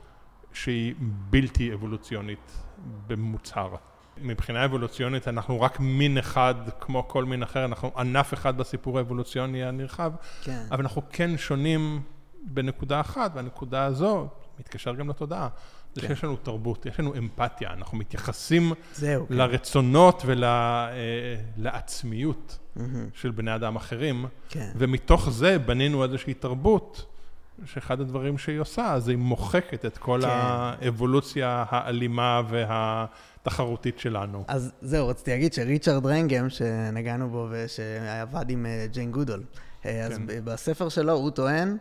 שהיא 0.54 0.95
בלתי 0.99 1.73
אבולוציונית 1.73 2.63
במוצהר. 3.08 3.75
מבחינה 4.21 4.65
אבולוציונית 4.65 5.28
אנחנו 5.28 5.62
רק 5.62 5.80
מין 5.80 6.17
אחד 6.17 6.56
כמו 6.80 7.08
כל 7.08 7.25
מין 7.25 7.43
אחר, 7.43 7.65
אנחנו 7.65 7.91
ענף 7.97 8.34
אחד 8.34 8.58
בסיפור 8.58 8.97
האבולוציוני 8.97 9.63
הנרחב, 9.63 10.12
כן. 10.43 10.63
אבל 10.71 10.82
אנחנו 10.82 11.02
כן 11.10 11.38
שונים 11.38 12.02
בנקודה 12.43 12.99
אחת, 12.99 13.32
והנקודה 13.36 13.86
הזו 13.86 14.28
מתקשר 14.60 14.95
גם 14.95 15.10
לתודעה. 15.10 15.47
זה 15.95 16.02
כן. 16.02 16.08
שיש 16.08 16.23
לנו 16.23 16.36
תרבות, 16.36 16.86
יש 16.86 16.99
לנו 16.99 17.15
אמפתיה, 17.15 17.69
אנחנו 17.73 17.97
מתייחסים 17.97 18.71
זהו, 18.93 19.28
כן. 19.28 19.34
לרצונות 19.36 20.23
ולעצמיות 21.58 22.58
ול, 22.75 22.84
mm-hmm. 22.84 23.19
של 23.19 23.32
בני 23.32 23.56
אדם 23.56 23.75
אחרים, 23.75 24.25
כן. 24.49 24.71
ומתוך 24.75 25.30
זה 25.30 25.60
בנינו 25.60 26.04
איזושהי 26.04 26.34
תרבות, 26.34 27.06
שאחד 27.65 28.02
הדברים 28.02 28.38
שהיא 28.38 28.60
עושה, 28.60 28.99
זה 28.99 29.12
היא 29.12 29.17
מוחקת 29.17 29.86
את 29.86 29.97
כל 29.97 30.19
כן. 30.21 30.28
האבולוציה 30.32 31.65
האלימה 31.69 32.41
והתחרותית 32.49 33.99
שלנו. 33.99 34.43
אז 34.47 34.71
זהו, 34.82 35.08
רציתי 35.08 35.32
להגיד 35.32 35.54
שריצ'רד 35.54 36.06
רנגם, 36.06 36.49
שנגענו 36.49 37.30
בו 37.30 37.47
ושעבד 37.52 38.49
עם 38.49 38.65
אה, 38.65 38.86
ג'יין 38.91 39.12
גודול, 39.12 39.43
אה, 39.86 40.06
אז 40.06 40.13
כן. 40.13 40.23
בספר 40.43 40.89
שלו 40.89 41.13
הוא 41.13 41.30
טוען 41.30 41.78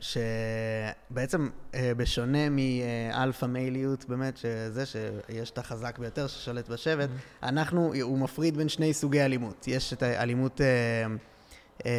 שבעצם 0.00 1.48
אה, 1.74 1.92
בשונה 1.96 2.48
מ 2.48 2.64
alpha 2.64 3.46
male 3.46 3.75
יות, 3.75 4.04
באמת, 4.08 4.36
שזה 4.36 4.86
שיש 4.86 5.50
את 5.50 5.58
החזק 5.58 5.98
ביותר 5.98 6.26
ששולט 6.26 6.68
בשבט, 6.68 7.08
mm-hmm. 7.08 7.46
אנחנו, 7.46 7.94
הוא 8.02 8.18
מפריד 8.18 8.56
בין 8.56 8.68
שני 8.68 8.94
סוגי 8.94 9.22
אלימות. 9.22 9.68
יש 9.68 9.92
את 9.92 10.02
האלימות 10.02 10.60
אה, 10.60 11.90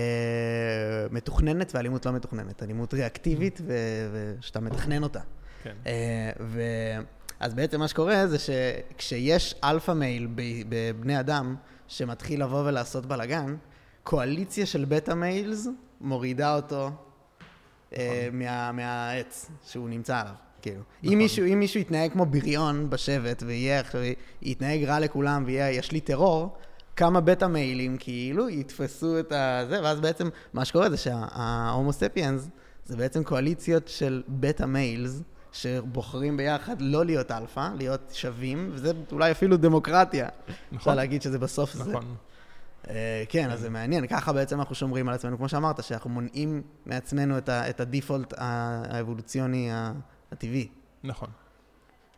מתוכננת 1.12 1.72
ואלימות 1.76 2.06
לא 2.06 2.12
מתוכננת. 2.12 2.64
אלימות 2.64 2.94
ריאקטיבית, 2.94 3.62
ושאתה 4.12 4.60
מתכנן 4.60 5.04
אותה. 5.04 5.22
כן. 5.64 5.76
ו... 6.40 6.62
אז 7.40 7.54
בעצם 7.54 7.80
מה 7.80 7.88
שקורה 7.88 8.28
זה 8.28 8.38
שכשיש 8.40 9.56
alpha 9.64 9.92
male 9.92 10.28
בבני 10.70 11.20
אדם 11.20 11.56
שמתחיל 11.88 12.44
לבוא 12.44 12.64
ולעשות 12.66 13.06
בלאגן, 13.06 13.56
קואליציה 14.04 14.66
של 14.66 14.86
beta 14.86 15.12
males 15.12 15.68
מורידה 16.02 16.56
אותו 16.56 16.86
אה, 16.86 17.09
מהעץ 18.74 19.52
שהוא 19.66 19.90
נמצא 19.90 20.20
עליו. 20.20 20.34
כאילו. 20.62 20.82
נכון. 21.00 21.14
אם, 21.14 21.18
מישהו, 21.18 21.46
אם 21.46 21.60
מישהו 21.60 21.80
יתנהג 21.80 22.12
כמו 22.12 22.26
בריון 22.26 22.90
בשבט, 22.90 23.44
ויהיה 23.46 23.80
עכשיו, 23.80 24.02
יתנהג 24.42 24.84
רע 24.84 25.00
לכולם 25.00 25.44
וישליט 25.46 26.06
טרור, 26.06 26.58
כמה 26.96 27.22
beta 27.22 27.46
male 27.46 27.80
ים 27.80 27.98
כאילו 28.00 28.50
יתפסו 28.50 29.20
את 29.20 29.32
הזה, 29.32 29.84
ואז 29.84 30.00
בעצם 30.00 30.30
מה 30.54 30.66
שקורה 30.66 30.90
זה 30.90 30.98
שההומו 30.98 31.94
ספיאנס 31.94 32.50
זה 32.86 32.98
בעצם 32.98 33.24
קואליציות 33.24 33.88
של 33.88 34.24
beta 34.28 34.64
males, 34.64 35.22
שבוחרים 35.52 36.38
ביחד 36.38 36.76
לא 36.80 37.06
להיות 37.06 37.32
אלפא, 37.32 37.70
להיות 37.78 38.12
שווים, 38.14 38.70
וזה 38.74 38.92
אולי 39.12 39.32
אפילו 39.32 39.58
דמוקרטיה. 39.58 40.28
נכון. 40.48 40.78
אפשר 40.78 40.96
להגיד 40.96 41.22
שזה 41.22 41.40
בסוף 41.40 41.76
נכון. 41.76 41.92
זה. 41.92 42.29
אה, 42.90 43.24
כן, 43.30 43.52
אז 43.52 43.60
זה 43.60 43.70
מעניין. 43.70 44.08
ככה 44.08 44.34
בעצם 44.34 44.60
אנחנו 44.60 44.76
שומרים 44.76 45.10
על 45.10 45.16
עצמנו, 45.16 45.38
כמו 45.38 45.50
שאמרת, 45.50 45.84
שאנחנו 45.84 46.10
מונעים 46.10 46.62
מעצמנו 46.86 47.38
את 47.50 47.80
הדיפולט 47.80 48.34
האבולוציוני 48.38 49.70
הטבעי. 50.32 50.68
נכון. 51.04 51.30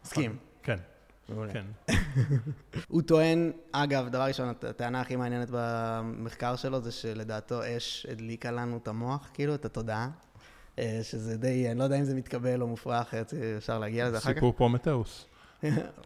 מסכים. 0.05 0.35
כן. 0.63 0.77
כן. 1.51 1.65
הוא 2.87 3.01
טוען, 3.01 3.51
אגב, 3.71 4.09
דבר 4.09 4.23
ראשון, 4.23 4.49
הטענה 4.49 5.01
הכי 5.01 5.15
מעניינת 5.15 5.49
במחקר 5.51 6.55
שלו 6.55 6.81
זה 6.81 6.91
שלדעתו 6.91 7.61
אש 7.77 8.05
הדליקה 8.11 8.51
לנו 8.51 8.77
את 8.77 8.87
המוח, 8.87 9.29
כאילו, 9.33 9.55
את 9.55 9.65
התודעה. 9.65 10.09
אה, 10.79 10.99
שזה 11.03 11.37
די, 11.37 11.71
אני 11.71 11.79
לא 11.79 11.83
יודע 11.83 11.99
אם 11.99 12.03
זה 12.03 12.15
מתקבל 12.15 12.61
או 12.61 12.67
מופרך, 12.67 13.13
אפשר 13.57 13.79
להגיע 13.79 14.07
לזה 14.07 14.17
אחר 14.17 14.29
כך. 14.29 14.35
סיפור 14.35 14.53
פרומטאוס. 14.53 15.25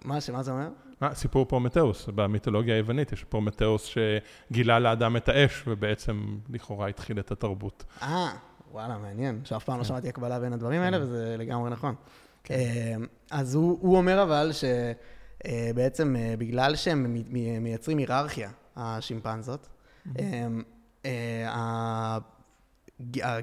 מה, 0.06 0.22
שמה 0.22 0.44
זה 0.44 0.52
אומר? 0.52 0.68
אה, 1.04 1.16
סיפור 1.16 1.46
פרומטאוס, 1.46 2.10
במיתולוגיה 2.16 2.76
היוונית 2.76 3.12
יש 3.12 3.24
פרומטאוס 3.24 3.86
שגילה 3.86 4.80
לאדם 4.80 5.18
את 5.18 5.30
האש, 5.30 5.64
ובעצם 5.68 6.38
לכאורה 6.50 6.88
התחיל 6.88 7.20
את 7.20 7.32
התרבות. 7.32 7.84
אה, 8.02 8.32
וואלה, 8.72 8.98
מעניין. 8.98 9.42
שאף 9.44 9.64
פעם 9.64 9.78
לא 9.78 9.84
כן. 9.84 9.88
שמעתי 9.88 10.10
הקבלה 10.10 10.40
בין 10.40 10.54
הדברים 10.54 10.82
האלה, 10.82 10.98
כן. 10.98 11.04
וזה 11.04 11.36
לגמרי 11.38 11.70
נכון. 11.70 11.96
כן. 12.44 12.54
אה, 12.54 12.96
אז 13.32 13.56
הוא 13.56 13.98
אומר 13.98 14.24
אבל 14.24 14.52
שבעצם 14.54 16.16
אה, 16.16 16.34
בגלל 16.38 16.76
שהם 16.76 17.16
מייצרים 17.62 17.98
היררכיה, 17.98 18.50
השימפנזות, 18.76 19.70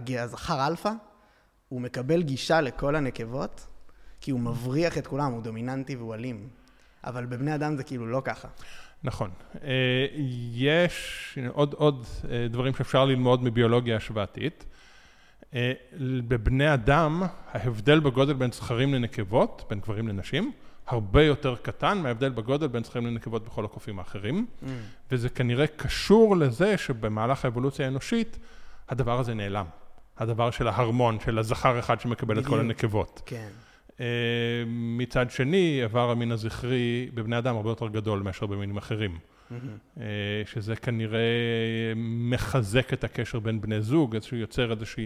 הזכר 0.09 0.67
אלפא, 0.67 0.93
הוא 1.69 1.81
מקבל 1.81 2.23
גישה 2.23 2.61
לכל 2.61 2.97
הנקבות, 2.97 3.67
כי 4.23 4.31
הוא 4.31 4.41
מבריח 4.41 4.99
את 4.99 5.07
כולם, 5.07 5.33
הוא 5.33 5.43
דומיננטי 5.43 5.97
והוא 5.97 6.15
אלים. 6.15 6.49
אבל 7.05 7.27
בבני 7.27 7.55
אדם 7.55 7.77
זה 7.77 7.85
כאילו 7.85 8.07
לא 8.07 8.23
ככה. 8.25 8.49
נכון. 9.05 9.31
אה, 9.65 10.07
יש 10.53 11.39
עוד, 11.53 11.75
עוד 11.75 12.07
אה, 12.31 12.47
דברים 12.51 12.75
שאפשר 12.75 13.05
ללמוד 13.05 13.45
מביולוגיה 13.45 13.97
השוואתית. 13.97 14.65
אה, 15.55 15.73
בבני 16.29 16.75
אדם, 16.75 17.23
ההבדל 17.53 18.01
בגודל 18.01 18.33
בין 18.33 18.53
זכרים 18.53 18.95
לנקבות, 18.95 19.65
בין 19.71 19.81
גברים 19.81 20.09
לנשים, 20.09 20.53
הרבה 20.87 21.23
יותר 21.25 21.57
קטן 21.63 21.99
מההבדל 21.99 22.29
בגודל 22.29 22.67
בין 22.67 22.85
זכרים 22.85 23.07
לנקבות 23.07 23.45
בכל 23.45 23.65
הקופים 23.65 23.99
האחרים, 23.99 24.47
mm. 24.63 24.67
וזה 25.11 25.29
כנראה 25.29 25.67
קשור 25.67 26.37
לזה 26.37 26.79
שבמהלך 26.79 27.45
האבולוציה 27.45 27.87
האנושית, 27.87 28.39
הדבר 28.89 29.21
הזה 29.21 29.35
נעלם. 29.35 29.67
הדבר 30.19 30.51
של 30.51 30.69
ההרמון, 30.69 31.21
של 31.21 31.39
הזכר 31.39 31.79
אחד 31.79 32.01
שמקבל 32.01 32.35
בדיוק. 32.35 32.47
את 32.47 32.51
כל 32.51 32.61
הנקבות. 32.61 33.23
כן. 33.27 33.49
אה, 34.01 34.07
מצד 34.67 35.31
שני, 35.31 35.81
איבר 35.83 36.11
המין 36.11 36.33
הזכרי 36.33 37.11
בבני 37.15 37.39
אדם 37.39 37.57
הרבה 37.57 37.71
יותר 37.71 37.89
גדול 37.89 38.23
מאשר 38.23 38.47
במינים 38.47 38.77
אחרים. 38.77 39.19
אה, 40.01 40.05
שזה 40.47 40.77
כנראה 40.77 41.19
מחזק 41.97 42.93
את 42.93 43.05
הקשר 43.05 43.41
בין 43.41 43.61
בני 43.61 43.83
זוג, 43.83 44.15
איזשהו 44.15 44.37
יוצר 44.37 44.73
איזשהו 44.73 45.05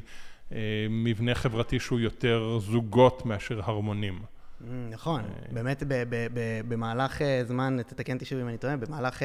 מבנה 0.90 1.34
חברתי 1.34 1.80
שהוא 1.80 2.00
יותר 2.00 2.58
זוגות 2.58 3.26
מאשר 3.26 3.60
הרמונים. 3.62 4.22
נכון, 4.90 5.22
באמת 5.52 5.82
במהלך 6.68 7.20
זמן, 7.44 7.76
תתקן 7.86 8.14
אותי 8.14 8.24
שוב 8.24 8.38
אם 8.38 8.48
אני 8.48 8.58
טועה, 8.58 8.76
במהלך 8.76 9.22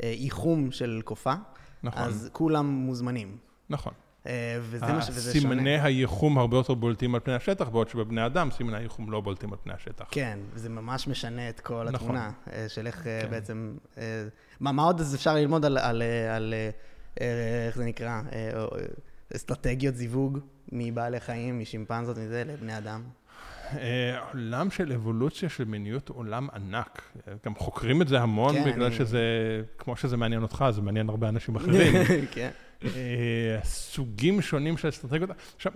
איחום 0.00 0.70
של 0.70 1.00
קופה, 1.04 1.34
נכון. 1.82 2.02
אז 2.02 2.30
כולם 2.32 2.66
מוזמנים. 2.66 3.36
נכון. 3.70 3.92
אה, 4.26 4.58
וזה 4.62 4.86
מה 4.86 5.02
ש... 5.02 5.08
וזה 5.08 5.40
שונה. 5.40 5.54
סימני 5.54 5.80
הייחום 5.80 6.38
הרבה 6.38 6.56
יותר 6.56 6.74
בולטים 6.74 7.14
על 7.14 7.20
פני 7.20 7.34
השטח, 7.34 7.68
בעוד 7.68 7.88
שבבני 7.88 8.26
אדם 8.26 8.50
סימני 8.50 8.76
הייחום 8.76 9.10
לא 9.10 9.20
בולטים 9.20 9.52
על 9.52 9.58
פני 9.62 9.72
השטח. 9.72 10.04
כן, 10.10 10.38
וזה 10.54 10.68
ממש 10.68 11.08
משנה 11.08 11.48
את 11.48 11.60
כל 11.60 11.74
נכון. 11.74 11.94
התמונה, 11.94 12.30
אה, 12.52 12.68
של 12.68 12.86
איך 12.86 13.06
אה, 13.06 13.20
כן. 13.22 13.30
בעצם... 13.30 13.76
מה, 14.60 14.72
מה 14.72 14.82
עוד 14.82 15.00
אפשר 15.14 15.34
ללמוד 15.34 15.64
על, 15.64 15.78
על, 15.78 16.02
על, 16.36 16.54
איך 17.66 17.76
זה 17.76 17.84
נקרא, 17.84 18.22
אסטרטגיות 19.36 19.94
זיווג 19.94 20.38
מבעלי 20.72 21.20
חיים, 21.20 21.60
משימפנזות, 21.60 22.18
מזה, 22.18 22.44
לבני 22.46 22.78
אדם? 22.78 23.02
עולם 24.32 24.70
של 24.70 24.92
אבולוציה 24.92 25.48
של 25.48 25.64
מיניות 25.64 26.08
הוא 26.08 26.16
עולם 26.16 26.48
ענק. 26.54 27.02
גם 27.44 27.54
חוקרים 27.54 28.02
את 28.02 28.08
זה 28.08 28.20
המון, 28.20 28.54
כן, 28.54 28.72
בגלל 28.72 28.84
אני... 28.86 28.94
שזה, 28.94 29.20
כמו 29.78 29.96
שזה 29.96 30.16
מעניין 30.16 30.42
אותך, 30.42 30.64
זה 30.70 30.82
מעניין 30.82 31.08
הרבה 31.08 31.28
אנשים 31.28 31.56
אחרים. 31.56 32.04
כן. 32.34 32.50
אה, 32.84 33.58
סוגים 33.64 34.42
שונים 34.42 34.76
של 34.76 34.88
אסטרטגיות. 34.88 35.30
עכשיו, 35.56 35.72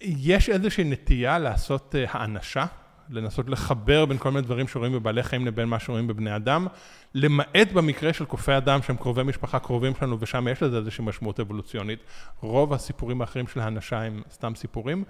יש 0.00 0.48
איזושהי 0.48 0.84
נטייה 0.84 1.38
לעשות 1.38 1.94
אה, 1.94 2.04
האנשה, 2.08 2.66
לנסות 3.10 3.48
לחבר 3.48 4.04
בין 4.04 4.18
כל 4.18 4.30
מיני 4.30 4.42
דברים 4.42 4.68
שרואים 4.68 4.92
בבעלי 4.92 5.22
חיים 5.22 5.46
לבין 5.46 5.68
מה 5.68 5.78
שרואים 5.78 6.06
בבני 6.06 6.36
אדם, 6.36 6.66
למעט 7.14 7.72
במקרה 7.72 8.12
של 8.12 8.24
קופי 8.24 8.56
אדם 8.56 8.82
שהם 8.82 8.96
קרובי 8.96 9.22
משפחה 9.22 9.58
קרובים 9.58 9.92
שלנו, 9.94 10.16
ושם 10.20 10.48
יש 10.48 10.62
לזה 10.62 10.76
איזושהי 10.76 11.04
משמעות 11.04 11.40
אבולוציונית. 11.40 11.98
רוב 12.40 12.72
הסיפורים 12.72 13.20
האחרים 13.20 13.46
של 13.46 13.60
האנשה 13.60 14.02
הם 14.02 14.22
סתם 14.30 14.54
סיפורים, 14.54 15.04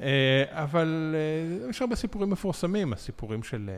אה, 0.00 0.44
אבל 0.50 1.14
יש 1.70 1.82
הרבה 1.82 1.96
סיפורים 1.96 2.30
מפורסמים, 2.30 2.92
הסיפורים 2.92 3.42
של 3.42 3.70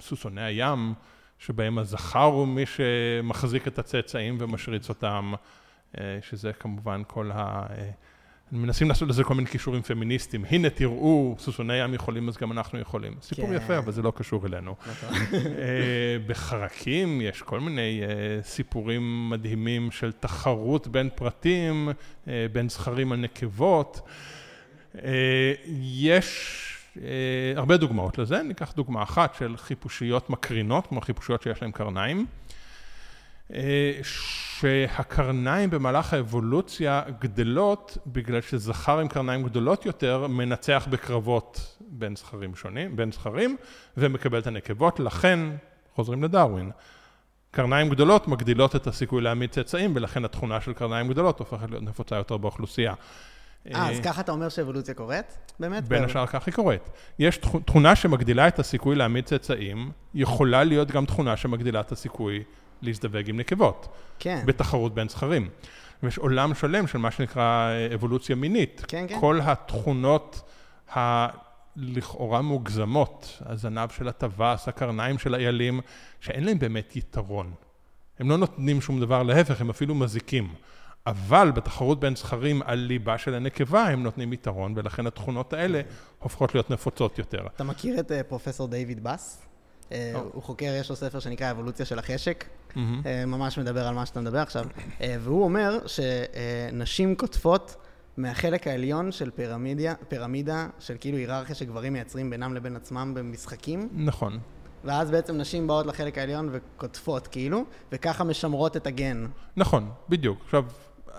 סוסוני 0.00 0.42
הים, 0.42 0.94
שבהם 1.38 1.78
הזכר 1.78 2.22
הוא 2.22 2.48
מי 2.48 2.64
שמחזיק 2.66 3.68
את 3.68 3.78
הצאצאים 3.78 4.36
ומשריץ 4.40 4.88
אותם. 4.88 5.34
אה, 6.00 6.18
שזה 6.22 6.52
כמובן 6.52 7.02
כל 7.06 7.30
ה... 7.34 7.66
אה, 7.70 7.90
מנסים 8.52 8.88
לעשות 8.88 9.08
לזה 9.08 9.24
כל 9.24 9.34
מיני 9.34 9.48
כישורים 9.48 9.82
פמיניסטיים. 9.82 10.44
הנה, 10.48 10.70
תראו, 10.70 11.36
סוסוני 11.38 11.84
ים 11.84 11.94
יכולים, 11.94 12.28
אז 12.28 12.36
גם 12.36 12.52
אנחנו 12.52 12.78
יכולים. 12.78 13.14
סיפור 13.22 13.46
כן. 13.46 13.54
יפה, 13.54 13.78
אבל 13.78 13.92
זה 13.92 14.02
לא 14.02 14.12
קשור 14.16 14.46
אלינו. 14.46 14.74
נכון. 14.90 15.08
אה, 15.34 16.16
בחרקים 16.26 17.20
יש 17.20 17.42
כל 17.42 17.60
מיני 17.60 18.00
סיפורים 18.42 19.30
מדהימים 19.30 19.90
של 19.90 20.12
תחרות 20.12 20.86
בין 20.86 21.08
פרטים, 21.14 21.88
בין 22.52 22.68
זכרים 22.68 23.12
על 23.12 23.18
נקבות. 23.18 24.00
יש 25.80 26.58
הרבה 27.56 27.76
דוגמאות 27.76 28.18
לזה, 28.18 28.42
ניקח 28.42 28.72
דוגמה 28.72 29.02
אחת 29.02 29.34
של 29.34 29.56
חיפושיות 29.56 30.30
מקרינות, 30.30 30.86
כמו 30.86 31.00
חיפושיות 31.00 31.42
שיש 31.42 31.62
להן 31.62 31.70
קרניים. 31.70 32.26
שהקרניים 34.02 35.70
במהלך 35.70 36.14
האבולוציה 36.14 37.02
גדלות 37.20 37.98
בגלל 38.06 38.40
שזכר 38.40 38.98
עם 38.98 39.08
קרניים 39.08 39.42
גדולות 39.42 39.86
יותר 39.86 40.26
מנצח 40.26 40.88
בקרבות 40.90 41.76
בין 41.80 42.16
זכרים 42.16 42.54
שונים, 42.54 42.96
בין 42.96 43.12
זכרים 43.12 43.56
ומקבל 43.96 44.38
את 44.38 44.46
הנקבות, 44.46 45.00
לכן 45.00 45.38
חוזרים 45.94 46.24
לדרווין. 46.24 46.70
קרניים 47.50 47.88
גדולות 47.88 48.28
מגדילות 48.28 48.76
את 48.76 48.86
הסיכוי 48.86 49.22
להעמיד 49.22 49.50
צאצאים 49.50 49.92
ולכן 49.96 50.24
התכונה 50.24 50.60
של 50.60 50.72
קרניים 50.72 51.08
גדולות 51.08 51.38
הופכת 51.38 51.70
להיות 51.70 51.82
נפוצה 51.82 52.16
יותר 52.16 52.36
באוכלוסייה. 52.36 52.94
אה, 53.74 53.90
אז 53.90 54.00
ככה 54.00 54.20
אתה 54.20 54.32
אומר 54.32 54.48
שאבולוציה 54.48 54.94
קורית? 54.94 55.52
באמת? 55.60 55.88
בין 55.88 56.04
השאר 56.04 56.26
כך 56.26 56.46
היא 56.46 56.54
קורית. 56.54 56.90
יש 57.18 57.38
תכונה 57.66 57.96
שמגדילה 57.96 58.48
את 58.48 58.58
הסיכוי 58.58 58.96
להעמיד 58.96 59.24
צאצאים, 59.24 59.90
יכולה 60.14 60.64
להיות 60.64 60.90
גם 60.90 61.06
תכונה 61.06 61.36
שמגדילה 61.36 61.80
את 61.80 61.92
הסיכוי 61.92 62.42
להזדווג 62.82 63.28
עם 63.28 63.36
נקבות. 63.36 63.88
כן. 64.18 64.42
בתחרות 64.46 64.94
בין 64.94 65.08
זכרים. 65.08 65.48
ויש 66.02 66.18
עולם 66.18 66.54
שלם 66.54 66.86
של 66.86 66.98
מה 66.98 67.10
שנקרא 67.10 67.70
אה, 67.70 67.94
אבולוציה 67.94 68.36
מינית. 68.36 68.84
כן, 68.88 69.06
כן. 69.08 69.20
כל 69.20 69.40
התכונות 69.42 70.50
הלכאורה 70.92 72.42
מוגזמות, 72.42 73.42
הזנב 73.46 73.88
של 73.88 74.08
הטווס, 74.08 74.68
הקרניים 74.68 75.18
של 75.18 75.34
איילים, 75.34 75.80
שאין 76.20 76.44
להם 76.44 76.58
באמת 76.58 76.96
יתרון. 76.96 77.52
הם 78.18 78.30
לא 78.30 78.36
נותנים 78.36 78.80
שום 78.80 79.00
דבר, 79.00 79.22
להפך, 79.22 79.60
הם 79.60 79.70
אפילו 79.70 79.94
מזיקים. 79.94 80.54
אבל 81.06 81.50
בתחרות 81.50 82.00
בין 82.00 82.16
זכרים 82.16 82.62
על 82.64 82.78
ליבה 82.78 83.18
של 83.18 83.34
הנקבה 83.34 83.84
הם 83.84 84.02
נותנים 84.02 84.32
יתרון, 84.32 84.72
ולכן 84.76 85.06
התכונות 85.06 85.52
האלה 85.52 85.80
הופכות 86.18 86.54
להיות 86.54 86.70
נפוצות 86.70 87.18
יותר. 87.18 87.46
אתה 87.46 87.64
מכיר 87.64 88.00
את 88.00 88.12
אה, 88.12 88.22
פרופסור 88.22 88.68
דיוויד 88.68 89.04
בס? 89.04 89.42
אה, 89.92 90.12
הוא 90.32 90.42
חוקר, 90.42 90.74
יש 90.80 90.90
לו 90.90 90.96
ספר 90.96 91.18
שנקרא 91.20 91.50
אבולוציה 91.50 91.86
של 91.86 91.98
החשק, 91.98 92.44
אה, 92.76 93.26
ממש 93.26 93.58
מדבר 93.58 93.86
על 93.86 93.94
מה 93.94 94.06
שאתה 94.06 94.20
מדבר 94.20 94.38
עכשיו, 94.38 94.64
אה, 95.00 95.16
והוא 95.20 95.44
אומר 95.44 95.78
שנשים 95.86 97.14
קוטפות 97.14 97.76
מהחלק 98.16 98.66
העליון 98.66 99.12
של 99.12 99.30
פירמידה, 99.30 99.94
פירמידה 100.08 100.68
של 100.78 100.96
כאילו 101.00 101.18
היררכיה 101.18 101.54
שגברים 101.54 101.92
מייצרים 101.92 102.30
בינם 102.30 102.54
לבין 102.54 102.76
עצמם 102.76 103.12
במשחקים. 103.14 103.88
נכון. 103.92 104.38
ואז 104.84 105.10
בעצם 105.10 105.36
נשים 105.36 105.66
באות 105.66 105.86
לחלק 105.86 106.18
העליון 106.18 106.48
וקוטפות 106.52 107.26
כאילו, 107.26 107.64
וככה 107.92 108.24
משמרות 108.24 108.76
את 108.76 108.86
הגן. 108.86 109.26
נכון, 109.56 109.90
בדיוק. 110.08 110.38
עכשיו, 110.44 110.64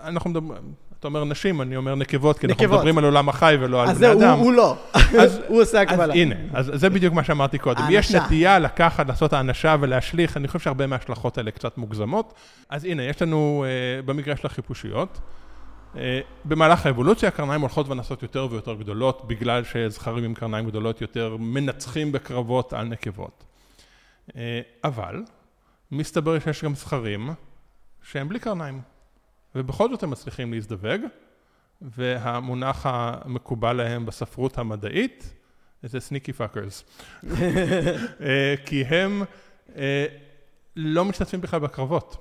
אנחנו 0.02 0.30
מדברים, 0.30 0.74
אתה 1.04 1.08
אומר 1.08 1.24
נשים, 1.24 1.60
אני 1.62 1.76
אומר 1.76 1.94
נקבות, 1.94 2.38
כי 2.38 2.46
אנחנו 2.46 2.64
מדברים 2.64 2.98
על 2.98 3.04
עולם 3.04 3.28
החי 3.28 3.56
ולא 3.60 3.82
על 3.82 3.94
בני 3.94 4.12
אדם. 4.12 4.20
אז 4.20 4.38
הוא 4.38 4.52
לא. 4.52 4.76
הוא 5.48 5.62
עושה 5.62 5.80
הקבלה. 5.80 6.04
אז 6.04 6.10
הנה, 6.10 6.34
אז 6.52 6.70
זה 6.74 6.90
בדיוק 6.90 7.14
מה 7.14 7.24
שאמרתי 7.24 7.58
קודם. 7.58 7.82
יש 7.90 8.14
נטייה 8.14 8.58
לקחת, 8.58 9.08
לעשות 9.08 9.32
האנשה 9.32 9.76
ולהשליך, 9.80 10.36
אני 10.36 10.48
חושב 10.48 10.58
שהרבה 10.58 10.86
מההשלכות 10.86 11.38
האלה 11.38 11.50
קצת 11.50 11.78
מוגזמות. 11.78 12.34
אז 12.68 12.84
הנה, 12.84 13.02
יש 13.02 13.22
לנו, 13.22 13.64
אה, 13.66 14.02
במקרה 14.02 14.36
של 14.36 14.46
החיפושיות, 14.46 15.20
אה, 15.96 16.20
במהלך 16.44 16.86
האבולוציה 16.86 17.28
הקרניים 17.28 17.60
הולכות 17.60 17.88
ונעשות 17.88 18.22
יותר 18.22 18.46
ויותר 18.50 18.74
גדולות, 18.74 19.28
בגלל 19.28 19.64
שזכרים 19.64 20.24
עם 20.24 20.34
קרניים 20.34 20.66
גדולות 20.66 21.00
יותר 21.00 21.36
מנצחים 21.40 22.12
בקרבות 22.12 22.72
על 22.72 22.86
נקבות. 22.86 23.44
אה, 24.36 24.60
אבל, 24.84 25.22
מסתבר 25.92 26.38
שיש 26.38 26.64
גם 26.64 26.74
זכרים 26.74 27.30
שהם 28.02 28.28
בלי 28.28 28.38
קרניים. 28.38 28.93
ובכל 29.54 29.90
זאת 29.90 30.02
הם 30.02 30.10
מצליחים 30.10 30.52
להזדווג, 30.52 31.00
והמונח 31.82 32.86
המקובל 32.86 33.72
להם 33.72 34.06
בספרות 34.06 34.58
המדעית 34.58 35.34
זה 35.82 36.00
sneaky 36.00 36.32
fuckers. 36.32 36.84
כי 38.66 38.84
הם 38.84 39.22
אה, 39.76 40.06
לא 40.76 41.04
משתתפים 41.04 41.40
בכלל 41.40 41.60
בקרבות. 41.60 42.16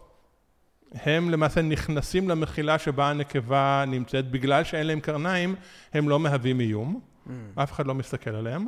הם 0.92 1.30
למעשה 1.30 1.62
נכנסים 1.62 2.30
למחילה 2.30 2.80
שבה 2.80 3.10
הנקבה 3.10 3.84
נמצאת, 3.88 4.32
בגלל 4.32 4.64
שאין 4.64 4.88
להם 4.88 5.00
קרניים, 5.00 5.56
הם 5.94 6.10
לא 6.10 6.20
מהווים 6.20 6.60
איום, 6.60 7.00
mm. 7.00 7.30
אף 7.56 7.72
אחד 7.72 7.88
לא 7.88 7.96
מסתכל 7.96 8.30
עליהם. 8.30 8.68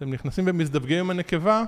הם 0.00 0.12
נכנסים 0.12 0.44
ומזדווגים 0.48 0.98
עם 0.98 1.10
הנקבה 1.10 1.62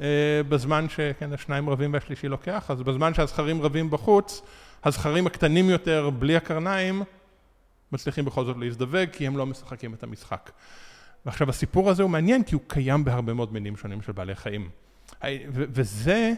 אה, 0.00 0.06
בזמן 0.48 0.88
שהשניים 0.88 1.70
רבים 1.70 1.92
והשלישי 1.92 2.28
לוקח, 2.28 2.70
אז 2.70 2.82
בזמן 2.82 3.14
שהזכרים 3.14 3.62
רבים 3.62 3.90
בחוץ, 3.90 4.42
הזכרים 4.86 5.26
הקטנים 5.26 5.70
יותר, 5.70 6.10
בלי 6.10 6.36
הקרניים, 6.36 7.02
מצליחים 7.92 8.24
בכל 8.24 8.44
זאת 8.44 8.56
להזדווג, 8.56 9.08
כי 9.12 9.26
הם 9.26 9.36
לא 9.36 9.46
משחקים 9.46 9.94
את 9.94 10.02
המשחק. 10.02 10.50
ועכשיו 11.26 11.50
הסיפור 11.50 11.90
הזה 11.90 12.02
הוא 12.02 12.10
מעניין, 12.10 12.44
כי 12.44 12.54
הוא 12.54 12.62
קיים 12.66 13.04
בהרבה 13.04 13.34
מאוד 13.34 13.52
מינים 13.52 13.76
שונים 13.76 14.02
של 14.02 14.12
בעלי 14.12 14.34
חיים. 14.34 14.70
וזה 15.48 16.32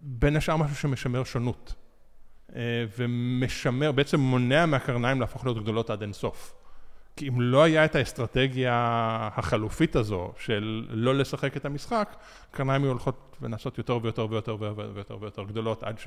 בין 0.00 0.36
השאר 0.36 0.56
משהו 0.56 0.76
שמשמר 0.76 1.24
שונות. 1.24 1.74
אה, 2.56 2.84
ומשמר, 2.98 3.92
בעצם 3.92 4.20
מונע 4.20 4.66
מהקרניים 4.66 5.20
להפוך 5.20 5.44
להיות 5.44 5.62
גדולות 5.62 5.90
עד 5.90 6.02
אינסוף. 6.02 6.54
כי 7.16 7.28
אם 7.28 7.40
לא 7.40 7.62
היה 7.62 7.84
את 7.84 7.94
האסטרטגיה 7.94 8.72
החלופית 9.36 9.96
הזו 9.96 10.32
של 10.38 10.86
לא 10.90 11.14
לשחק 11.14 11.56
את 11.56 11.64
המשחק, 11.64 12.16
קרניים 12.50 12.82
היו 12.82 12.90
הולכות 12.90 13.36
ונעשות 13.40 13.78
יותר 13.78 13.98
ויותר 14.02 14.26
ויותר 14.30 14.56
ויותר 14.94 15.18
ויותר 15.20 15.42
גדולות 15.42 15.82
עד 15.82 15.98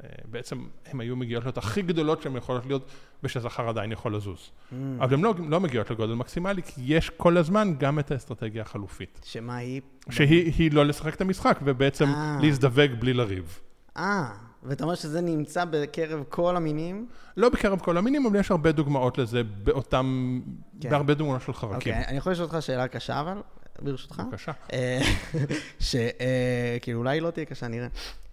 שבעצם 0.00 0.64
הן 0.86 1.00
היו 1.00 1.16
מגיעות 1.16 1.44
להיות 1.44 1.58
הכי 1.58 1.82
גדולות 1.82 2.22
שהן 2.22 2.36
יכולות 2.36 2.66
להיות 2.66 2.90
ושזכר 3.22 3.68
עדיין 3.68 3.92
יכול 3.92 4.16
לזוז. 4.16 4.38
Mm. 4.40 4.74
אבל 5.00 5.14
הן 5.14 5.20
לא, 5.20 5.34
לא 5.48 5.60
מגיעות 5.60 5.90
לגודל 5.90 6.14
מקסימלי 6.14 6.62
כי 6.62 6.80
יש 6.84 7.10
כל 7.10 7.36
הזמן 7.36 7.74
גם 7.78 7.98
את 7.98 8.10
האסטרטגיה 8.10 8.62
החלופית. 8.62 9.20
שמה 9.24 9.56
היא? 9.56 9.80
שהיא 10.10 10.72
לא 10.72 10.86
לשחק 10.86 11.14
את 11.14 11.20
המשחק 11.20 11.58
ובעצם 11.64 12.04
아. 12.04 12.08
אה. 12.08 12.38
להזדווג 12.42 12.90
בלי 12.98 13.12
לריב. 13.12 13.60
אה. 13.96 14.32
ואתה 14.62 14.84
אומר 14.84 14.94
שזה 14.94 15.20
נמצא 15.20 15.64
בקרב 15.64 16.24
כל 16.28 16.56
המינים? 16.56 17.06
לא 17.36 17.48
בקרב 17.48 17.80
כל 17.80 17.98
המינים, 17.98 18.26
אבל 18.26 18.36
יש 18.36 18.50
הרבה 18.50 18.72
דוגמאות 18.72 19.18
לזה 19.18 19.42
באותם, 19.44 20.40
כן. 20.80 20.90
בהרבה 20.90 21.14
דוגמאות 21.14 21.42
של 21.42 21.52
חרקים. 21.52 21.76
אוקיי, 21.76 22.04
אני 22.08 22.16
יכול 22.16 22.32
לשאול 22.32 22.48
אותך 22.48 22.62
שאלה 22.62 22.88
קשה 22.88 23.20
אבל, 23.20 23.42
ברשותך? 23.82 24.22
בבקשה. 24.26 24.52
אה, 24.72 25.00
שכאילו, 25.88 26.98
אולי 26.98 27.16
היא 27.16 27.22
לא 27.22 27.30
תהיה 27.30 27.46
קשה, 27.46 27.68
נראה. 27.68 27.88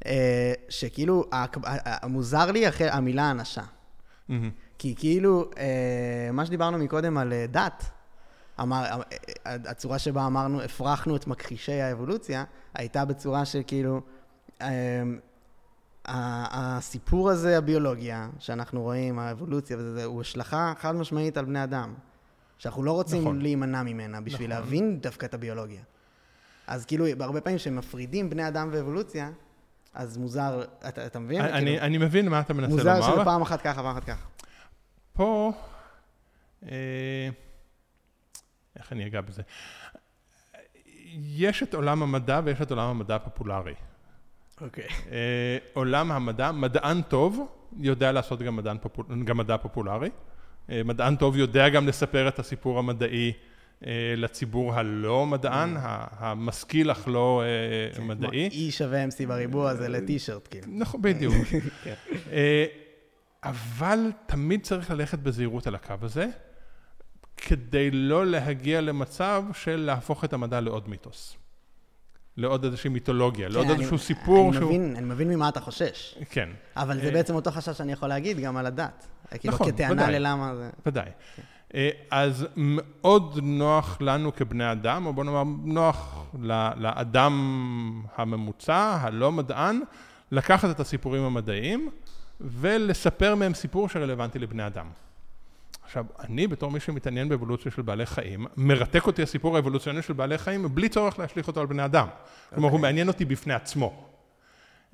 אה, 0.06 0.54
שכאילו, 0.70 1.26
מוזר 2.04 2.52
לי 2.52 2.70
אחרי 2.70 2.90
המילה 2.90 3.24
האנשה. 3.24 3.64
כי 4.78 4.96
כאילו, 4.98 5.50
אה, 5.58 6.30
מה 6.34 6.46
שדיברנו 6.46 6.78
מקודם 6.78 7.18
על 7.18 7.34
דת, 7.52 7.86
אמר, 8.62 9.02
הצורה 9.46 10.00
שבה 10.00 10.26
אמרנו, 10.26 10.62
הפרחנו 10.62 11.16
את 11.16 11.28
מכחישי 11.28 11.82
האבולוציה, 11.82 12.44
הייתה 12.74 13.06
בצורה 13.06 13.46
שכאילו, 13.46 14.02
הסיפור 16.12 17.30
הזה, 17.30 17.57
הביולוגיה, 17.57 18.30
שאנחנו 18.39 18.82
רואים, 18.82 19.20
האבולוציה 19.20 19.78
וזה, 19.80 20.05
הוא 20.05 20.22
השלכה 20.22 20.74
חד 20.80 20.95
משמעית 20.95 21.38
על 21.38 21.45
בני 21.45 21.64
אדם. 21.64 21.93
שאנחנו 22.57 22.84
לא 22.84 22.91
רוצים 22.91 23.22
נכון. 23.22 23.41
להימנע 23.41 23.84
ממנה 23.84 24.22
בשביל 24.22 24.49
נכון. 24.49 24.64
להבין 24.64 24.99
דווקא 24.99 25.26
את 25.26 25.34
הביולוגיה. 25.34 25.82
אז 26.68 26.86
כאילו, 26.86 27.05
הרבה 27.20 27.41
פעמים 27.41 27.57
כשמפרידים 27.57 28.30
בני 28.30 28.47
אדם 28.47 28.70
ואבולוציה, 28.72 29.32
אז 29.93 30.18
מוזר, 30.18 30.64
אתה, 30.88 31.05
אתה 31.05 31.20
מבין? 31.20 31.41
אני, 31.41 31.66
כאילו, 31.66 31.86
אני 31.86 31.97
מבין 31.97 32.28
מה 32.28 32.39
אתה 32.39 32.53
מנסה 32.53 32.68
מוזר 32.68 32.93
לומר. 32.93 33.10
מוזר 33.10 33.22
שפעם 33.22 33.41
אחת 33.41 33.62
ככה, 33.62 33.84
פעם 33.84 33.97
אחת 33.97 34.03
ככה. 34.03 34.26
פה, 35.14 35.51
אה, 36.64 37.30
איך 38.76 38.91
אני 38.91 39.07
אגע 39.07 39.22
בזה? 39.22 39.41
יש 41.16 41.64
את 41.64 41.74
עולם 41.74 42.03
המדע 42.03 42.41
ויש 42.43 42.62
את 42.62 42.72
עולם 42.72 42.86
המדע 42.89 43.16
הפופולרי. 43.16 43.74
אוקיי. 44.62 44.84
Okay. 44.84 45.12
אה, 45.12 45.57
עולם 45.74 46.12
המדע, 46.12 46.51
מדען 46.51 47.01
טוב 47.01 47.47
יודע 47.78 48.12
לעשות 48.12 48.41
גם, 48.41 48.55
מדען 48.55 48.78
פופול, 48.82 49.05
גם 49.24 49.38
מדע 49.38 49.57
פופולרי. 49.57 50.10
אה, 50.70 50.82
מדען 50.86 51.16
טוב 51.16 51.38
יודע 51.38 51.70
גם 51.70 51.88
לספר 51.88 52.28
את 52.28 52.39
הסיפור 52.39 52.80
המדעי 52.80 53.34
אה, 53.86 54.14
לציבור 54.18 54.74
הלא 54.74 55.26
מדען, 55.26 55.78
mm. 55.78 55.80
המשכיל 56.18 56.91
אך 56.91 57.07
לא 57.07 57.43
כן, 57.95 58.03
מדעי. 58.03 58.70
E 58.70 58.72
שווה 58.72 59.05
MC 59.05 59.28
בריבוע 59.28 59.76
זה 59.76 59.89
לטישרט, 59.89 60.47
כאילו. 60.51 60.68
נכון, 60.70 61.01
בדיוק. 61.01 61.34
כן. 61.84 61.93
אבל 63.43 63.99
תמיד 64.26 64.64
צריך 64.64 64.91
ללכת 64.91 65.20
בזהירות 65.20 65.68
על 65.68 65.76
הקו 65.76 65.95
הזה, 66.01 66.28
כדי 67.38 67.91
לא 67.91 68.26
להגיע 68.26 68.82
למצב 68.82 69.43
של 69.53 69.76
להפוך 69.76 70.26
את 70.26 70.34
המדע 70.34 70.62
לעוד 70.62 70.89
מיתוס. 70.89 71.39
לעוד 72.38 72.66
איזושהי 72.66 72.90
מיתולוגיה, 72.90 73.48
כן, 73.48 73.54
לעוד 73.54 73.70
איזשהו 73.70 73.98
סיפור 73.98 74.50
אני 74.50 74.58
שהוא... 74.58 74.70
מבין, 74.70 74.96
אני 74.96 75.06
מבין 75.06 75.30
ממה 75.30 75.50
אתה 75.50 75.60
חושש. 75.60 76.18
כן. 76.30 76.50
אבל 76.78 77.00
זה 77.02 77.08
אה, 77.08 77.12
בעצם 77.12 77.36
אותו 77.36 77.52
חשש 77.52 77.78
שאני 77.78 77.92
יכול 77.92 78.10
להגיד 78.10 78.40
גם 78.40 78.58
על 78.58 78.66
הדת. 78.66 79.08
כאילו, 79.40 79.54
נכון, 79.54 79.72
כאילו, 79.72 79.78
כטענה 79.96 80.20
ללמה 80.20 80.56
זה... 80.56 80.70
ודאי. 80.86 81.10
כן. 81.36 81.42
אז 82.12 82.48
מאוד 82.56 83.40
נוח 83.44 83.98
לנו 84.02 84.36
כבני 84.36 84.72
אדם, 84.72 85.06
או 85.06 85.14
בוא 85.14 85.24
נאמר, 85.24 85.44
נוח 85.64 86.26
לאדם 86.78 88.04
הממוצע, 88.16 88.98
הלא 89.02 89.32
מדען, 89.32 89.82
לקחת 90.32 90.70
את 90.70 90.80
הסיפורים 90.80 91.24
המדעיים 91.24 91.90
ולספר 92.42 93.36
מהם 93.36 93.54
סיפור 93.54 93.90
שרלוונטי 93.90 94.40
לבני 94.40 94.68
אדם. 94.68 94.86
עכשיו, 95.90 96.06
אני 96.20 96.48
בתור 96.48 96.72
מי 96.72 96.80
שמתעניין 96.80 97.30
באבולוציה 97.30 97.72
של 97.72 97.82
בעלי 97.82 98.06
חיים, 98.06 98.46
מרתק 98.58 99.08
אותי 99.08 99.22
הסיפור 99.22 99.56
האבולוציוני 99.56 100.02
של 100.02 100.14
בעלי 100.14 100.38
חיים 100.38 100.76
בלי 100.76 100.90
צורך 100.90 101.20
להשליך 101.20 101.48
אותו 101.48 101.60
על 101.62 101.66
בני 101.66 101.86
אדם. 101.86 102.08
Okay. 102.08 102.50
כלומר, 102.56 102.68
הוא 102.68 102.76
אוקיי. 102.76 102.82
מעניין 102.82 103.08
אותי 103.08 103.26
בפני 103.26 103.54
עצמו. 103.54 104.08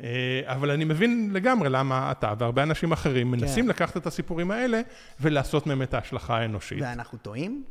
אה, 0.03 0.41
אבל 0.45 0.71
אני 0.71 0.85
מבין 0.85 1.29
לגמרי 1.33 1.69
למה 1.69 2.11
אתה 2.11 2.33
והרבה 2.39 2.63
אנשים 2.63 2.91
אחרים 2.91 3.31
כן. 3.31 3.39
מנסים 3.39 3.69
לקחת 3.69 3.97
את 3.97 4.07
הסיפורים 4.07 4.51
האלה 4.51 4.81
ולעשות 5.19 5.67
מהם 5.67 5.81
את 5.81 5.93
ההשלכה 5.93 6.37
האנושית. 6.37 6.81
ואנחנו 6.81 7.17
טועים? 7.17 7.63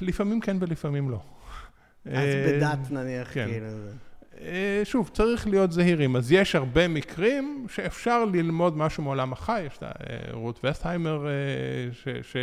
לפעמים 0.00 0.40
כן 0.40 0.56
ולפעמים 0.60 1.10
לא. 1.10 1.20
אז 2.06 2.12
אה, 2.12 2.52
בדת 2.52 2.90
נניח, 2.90 3.34
כן. 3.34 3.48
כאילו... 3.50 3.66
אה, 4.40 4.80
שוב, 4.84 5.10
צריך 5.12 5.46
להיות 5.46 5.72
זהירים. 5.72 6.16
אז 6.16 6.32
יש 6.32 6.54
הרבה 6.54 6.88
מקרים 6.88 7.66
שאפשר 7.68 8.24
ללמוד 8.24 8.76
משהו 8.76 9.02
מעולם 9.02 9.32
החי, 9.32 9.62
יש 9.66 9.76
את 9.76 9.82
אה, 9.82 9.88
רות 10.32 10.60
וסטהיימר, 10.64 11.26
אה, 11.26 11.32
ש... 11.92 12.08
ש... 12.22 12.36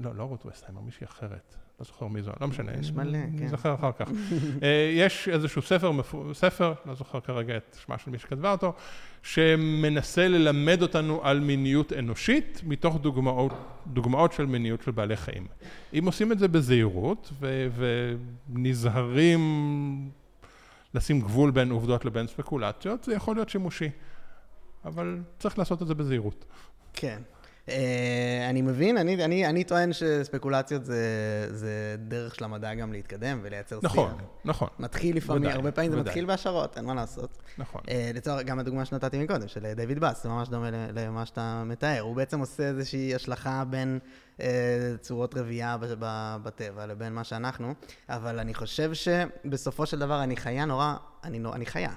לא, 0.00 0.10
לא 0.16 0.22
רות 0.22 0.46
וסטהיימר, 0.46 0.80
מישהי 0.80 1.04
אחרת. 1.04 1.56
לא 1.80 1.84
זוכר 1.84 2.06
מי 2.06 2.22
זו, 2.22 2.30
לא 2.40 2.48
משנה. 2.48 2.72
יש 2.80 2.92
מלא, 2.92 3.12
כן. 3.12 3.38
אני 3.38 3.48
זוכר 3.48 3.74
אחר 3.74 3.90
כך. 3.98 4.10
יש 4.96 5.28
איזשהו 5.28 5.62
ספר, 5.62 5.92
ספר, 6.32 6.72
לא 6.86 6.94
זוכר 6.94 7.20
כרגע 7.20 7.56
את 7.56 7.76
שמה 7.86 7.98
של 7.98 8.10
מי 8.10 8.18
שכתבה 8.18 8.52
אותו, 8.52 8.72
שמנסה 9.22 10.28
ללמד 10.28 10.82
אותנו 10.82 11.20
על 11.24 11.40
מיניות 11.40 11.92
אנושית, 11.92 12.60
מתוך 12.66 12.96
דוגמאות, 13.00 13.52
דוגמאות 13.86 14.32
של 14.32 14.46
מיניות 14.46 14.82
של 14.82 14.90
בעלי 14.90 15.16
חיים. 15.16 15.46
אם 15.98 16.06
עושים 16.06 16.32
את 16.32 16.38
זה 16.38 16.48
בזהירות 16.48 17.32
ו, 17.40 17.68
ונזהרים 18.52 19.40
לשים 20.94 21.20
גבול 21.20 21.50
בין 21.50 21.70
עובדות 21.70 22.04
לבין 22.04 22.26
ספקולציות, 22.26 23.04
זה 23.04 23.14
יכול 23.14 23.36
להיות 23.36 23.48
שימושי. 23.48 23.90
אבל 24.84 25.18
צריך 25.38 25.58
לעשות 25.58 25.82
את 25.82 25.86
זה 25.86 25.94
בזהירות. 25.94 26.44
כן. 26.92 27.22
Uh, 27.66 27.70
אני 28.50 28.62
מבין, 28.62 28.98
אני, 28.98 29.24
אני, 29.24 29.46
אני 29.46 29.64
טוען 29.64 29.92
שספקולציות 29.92 30.84
זה, 30.84 30.98
זה 31.50 31.96
דרך 31.98 32.34
של 32.34 32.44
המדע 32.44 32.74
גם 32.74 32.92
להתקדם 32.92 33.38
ולייצר 33.42 33.78
נכון, 33.82 34.08
שיח. 34.10 34.16
נכון, 34.16 34.28
נכון. 34.44 34.68
מתחיל 34.78 35.16
לפעמים, 35.16 35.42
ודאי, 35.42 35.54
הרבה 35.54 35.72
פעמים 35.72 35.90
ודאי. 35.90 36.02
זה 36.02 36.08
מתחיל 36.08 36.24
בהשערות, 36.24 36.76
אין 36.76 36.84
מה 36.84 36.94
לעשות. 36.94 37.38
נכון. 37.58 37.80
Uh, 37.86 37.90
לצורך, 38.14 38.42
גם 38.46 38.58
הדוגמה 38.58 38.84
שנתתי 38.84 39.18
מקודם, 39.18 39.48
של 39.48 39.72
דיוויד 39.72 39.98
באס, 39.98 40.22
זה 40.22 40.28
ממש 40.28 40.48
דומה 40.48 40.70
למה 40.70 41.26
שאתה 41.26 41.62
מתאר. 41.66 42.00
הוא 42.00 42.16
בעצם 42.16 42.40
עושה 42.40 42.68
איזושהי 42.68 43.14
השלכה 43.14 43.64
בין 43.64 43.98
צורות 45.00 45.34
רבייה 45.34 45.76
בטבע 46.42 46.86
לבין 46.86 47.12
מה 47.12 47.24
שאנחנו, 47.24 47.74
אבל 48.08 48.38
אני 48.38 48.54
חושב 48.54 48.90
שבסופו 48.94 49.86
של 49.86 49.98
דבר 49.98 50.22
אני 50.22 50.36
חיה 50.36 50.64
נורא, 50.64 50.94
אני, 51.24 51.40
אני 51.52 51.66
חיה. 51.66 51.92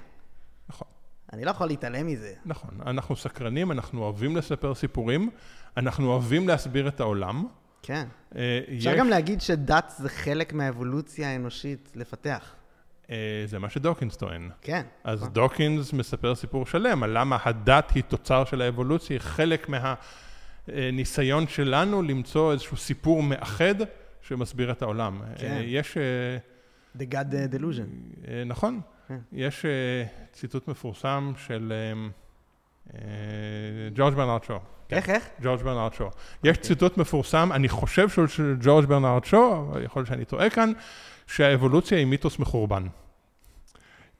נכון. 0.68 0.88
אני 1.32 1.44
לא 1.44 1.50
יכול 1.50 1.66
להתעלם 1.66 2.06
מזה. 2.06 2.34
נכון, 2.44 2.70
אנחנו 2.86 3.16
סקרנים, 3.16 3.72
אנחנו 3.72 4.02
אוהבים 4.02 4.36
לספר 4.36 4.74
סיפורים, 4.74 5.30
אנחנו 5.76 6.06
אוהבים 6.12 6.48
להסביר 6.48 6.88
את 6.88 7.00
העולם. 7.00 7.46
כן. 7.82 8.06
אה, 8.36 8.60
אפשר 8.76 8.90
יש... 8.90 8.98
גם 8.98 9.08
להגיד 9.08 9.40
שדת 9.40 9.92
זה 9.98 10.08
חלק 10.08 10.52
מהאבולוציה 10.52 11.28
האנושית 11.28 11.92
לפתח. 11.94 12.54
אה, 13.10 13.42
זה 13.46 13.58
מה 13.58 13.70
שדוקינס 13.70 14.16
טוען. 14.16 14.50
כן. 14.60 14.82
אז 15.04 15.20
נכון. 15.20 15.32
דוקינס 15.32 15.92
מספר 15.92 16.34
סיפור 16.34 16.66
שלם 16.66 17.02
על 17.02 17.18
למה 17.18 17.38
הדת 17.44 17.90
היא 17.94 18.02
תוצר 18.02 18.44
של 18.44 18.62
האבולוציה, 18.62 19.16
היא 19.16 19.20
חלק 19.20 19.68
מהניסיון 20.74 21.48
שלנו 21.48 22.02
למצוא 22.02 22.52
איזשהו 22.52 22.76
סיפור 22.76 23.22
מאחד 23.22 23.74
שמסביר 24.22 24.70
את 24.70 24.82
העולם. 24.82 25.20
כן. 25.36 25.46
אה, 25.46 25.62
יש... 25.64 25.96
The 26.96 27.00
God 27.00 27.54
Delusion. 27.54 28.20
נכון. 28.46 28.80
כן. 29.08 29.18
יש 29.32 29.64
ציטוט 30.32 30.68
מפורסם 30.68 31.32
של 31.36 31.72
ג'ורג' 33.94 34.14
ברנרד 34.14 34.44
שו. 34.44 34.58
איך, 34.90 35.10
איך? 35.10 35.28
ג'ורג' 35.42 35.62
ברנרד 35.62 35.94
שו. 35.94 36.04
יש 36.04 36.10
אוקיי. 36.48 36.54
ציטוט 36.54 36.98
מפורסם, 36.98 37.52
אני 37.52 37.68
חושב 37.68 38.08
שהוא 38.08 38.26
של 38.26 38.56
ג'ורג' 38.60 38.84
ברנרד 38.84 39.24
שו, 39.24 39.66
אבל 39.70 39.84
יכול 39.84 40.00
להיות 40.00 40.08
שאני 40.08 40.24
טועה 40.24 40.50
כאן, 40.50 40.72
שהאבולוציה 41.26 41.98
היא 41.98 42.06
מיתוס 42.06 42.38
מחורבן. 42.38 42.86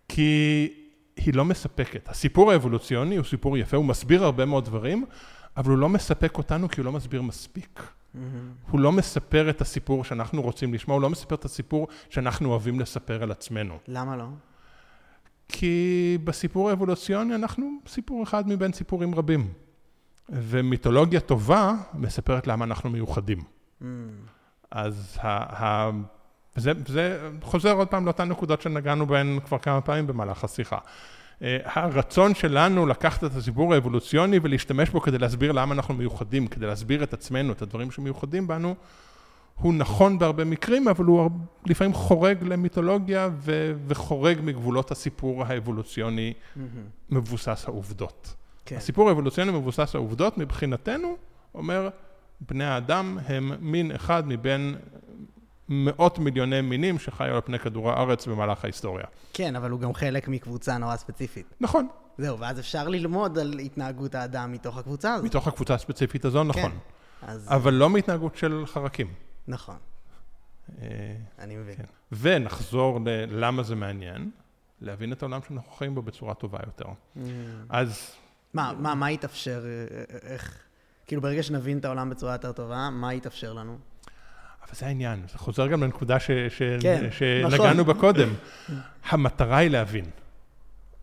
כי 0.09 0.68
היא 1.16 1.34
לא 1.34 1.44
מספקת. 1.44 2.09
הסיפור 2.09 2.53
האבולוציוני 2.53 3.16
הוא 3.16 3.24
סיפור 3.24 3.59
יפה, 3.59 3.76
הוא 3.76 3.84
מסביר 3.84 4.24
הרבה 4.24 4.44
מאוד 4.44 4.64
דברים, 4.64 5.05
אבל 5.61 5.70
הוא 5.70 5.78
לא 5.78 5.88
מספק 5.88 6.38
אותנו 6.38 6.68
כי 6.68 6.80
הוא 6.80 6.84
לא 6.84 6.92
מסביר 6.92 7.22
מספיק. 7.22 7.80
Mm-hmm. 7.80 8.18
הוא 8.70 8.80
לא 8.80 8.92
מספר 8.92 9.50
את 9.50 9.61
הסיפור 9.61 10.04
שאנחנו 10.04 10.42
רוצים 10.42 10.74
לשמוע, 10.74 10.94
הוא 10.94 11.02
לא 11.02 11.11
מספר 11.11 11.34
את 11.34 11.44
הסיפור 11.44 11.88
שאנחנו 12.11 12.50
אוהבים 12.50 12.80
לספר 12.80 13.22
על 13.22 13.30
עצמנו. 13.30 13.78
למה 13.88 14.16
לא? 14.16 14.24
כי 15.48 16.18
בסיפור 16.24 16.70
האבולוציוני 16.70 17.34
אנחנו 17.34 17.70
סיפור 17.86 18.22
אחד 18.22 18.48
מבין 18.48 18.72
סיפורים 18.72 19.14
רבים. 19.14 19.52
ומיתולוגיה 20.28 21.20
טובה 21.20 21.74
מספרת 21.94 22.46
למה 22.46 22.64
אנחנו 22.64 22.90
מיוחדים. 22.90 23.38
Mm. 23.38 23.84
אז 24.70 25.18
ה, 25.20 25.64
ה, 25.64 25.90
זה, 26.56 26.72
זה 26.86 27.30
חוזר 27.42 27.72
עוד 27.72 27.88
פעם 27.88 28.04
לאותן 28.06 28.28
נקודות 28.28 28.62
שנגענו 28.62 29.06
בהן 29.06 29.38
כבר 29.46 29.58
כמה 29.58 29.80
פעמים 29.80 30.06
במהלך 30.06 30.44
השיחה. 30.44 30.78
אה, 31.43 31.59
הרצון 31.64 32.34
שלנו 32.34 32.86
לקחת 32.86 33.24
את 33.24 33.36
הסיפור 33.36 33.74
האבולוציוני 33.74 34.38
ולהשתמש 34.43 34.91
בו 34.91 35.01
כדי 35.01 35.18
להסביר 35.18 35.53
למה 35.53 35.74
אנחנו 35.74 35.95
מיוחדים, 35.95 36.47
כדי 36.47 36.66
להסביר 36.66 37.03
את 37.03 37.14
עצמנו, 37.14 37.53
את 37.53 37.62
הדברים 37.62 37.91
שמיוחדים 37.91 38.47
בנו, 38.47 38.74
הוא 39.55 39.74
נכון 39.74 40.18
בהרבה 40.18 40.45
מקרים, 40.45 40.88
אבל 40.88 41.05
הוא 41.05 41.30
לפעמים 41.66 41.95
חורג 41.95 42.43
למיתולוגיה 42.43 43.28
ו- 43.32 43.72
וחורג 43.86 44.38
מגבולות 44.43 44.91
הסיפור 44.91 45.45
האבולוציוני 45.45 46.32
mm-hmm. 46.32 46.61
מבוסס 47.11 47.64
העובדות. 47.66 48.34
כן. 48.64 48.76
הסיפור 48.76 49.09
האבולוציוני 49.09 49.53
מבוסס 49.53 49.95
העובדות, 49.95 50.38
מבחינתנו, 50.38 51.16
אומר, 51.55 51.88
בני 52.49 52.64
האדם 52.64 53.18
הם 53.26 53.53
מין 53.61 53.93
אחד 53.93 54.28
מבין 54.28 54.76
מאות 55.71 56.18
מיליוני 56.18 56.61
מינים 56.61 56.99
שחיו 56.99 57.35
על 57.35 57.41
פני 57.41 57.59
כדור 57.59 57.91
הארץ 57.91 58.27
במהלך 58.27 58.64
ההיסטוריה. 58.64 59.05
כן, 59.33 59.57
אבל 59.57 59.71
הוא 59.71 59.81
גם 59.81 59.95
חלק 59.95 60.29
מקבוצה 60.29 60.79
נורא 60.79 60.97
ספציפית. 60.97 61.55
נכון. 61.61 61.89
זהו, 62.18 62.39
ואז 62.39 62.61
אפשר 62.61 62.89
ללמוד 62.89 63.39
על 63.39 63.59
התנהגות 63.59 64.14
האדם 64.14 64.53
מתוך 64.53 64.79
הקבוצה 64.79 65.14
הזאת. 65.14 65.27
מתוך 65.27 65.49
הקבוצה 65.49 65.75
הספציפית 65.75 66.25
הזו, 66.25 66.45
נכון. 66.45 66.79
אז... 67.23 67.49
אבל 67.51 67.75
לא 67.75 67.91
מהתנהגות 67.91 68.37
של 68.37 68.64
חרקים. 68.66 69.12
נכון, 69.49 69.77
אה, 70.83 70.87
אני 71.39 71.57
מבין. 71.57 71.77
כן. 71.77 71.85
ונחזור 72.12 73.01
ללמה 73.05 73.62
זה 73.62 73.75
מעניין, 73.75 74.31
להבין 74.81 75.12
את 75.12 75.23
העולם 75.23 75.41
שאנחנו 75.49 75.73
חיים 75.73 75.95
בו 75.95 76.03
בצורה 76.03 76.35
טובה 76.35 76.59
יותר. 76.66 76.85
Mm. 76.85 77.21
אז 77.68 78.11
מה, 78.55 78.73
מה, 78.79 78.95
מה 78.95 79.11
יתאפשר, 79.11 79.64
אה, 79.64 79.97
אה, 79.99 80.18
איך... 80.23 80.59
כאילו, 81.07 81.23
ברגע 81.23 81.43
שנבין 81.43 81.79
את 81.79 81.85
העולם 81.85 82.11
בצורה 82.11 82.33
יותר 82.33 82.53
טובה, 82.53 82.91
מה 82.91 83.14
יתאפשר 83.14 83.53
לנו? 83.53 83.79
אבל 84.71 84.79
זה 84.79 84.87
העניין, 84.87 85.23
זה 85.33 85.39
חוזר 85.39 85.66
גם 85.66 85.83
לנקודה 85.83 86.21
ש, 86.21 86.31
ש, 86.31 86.62
כן, 86.81 87.09
שנגענו 87.11 87.83
נכון. 87.83 87.87
בה 87.87 87.95
קודם. 87.95 88.29
המטרה 89.11 89.57
היא 89.57 89.71
להבין. 89.71 90.05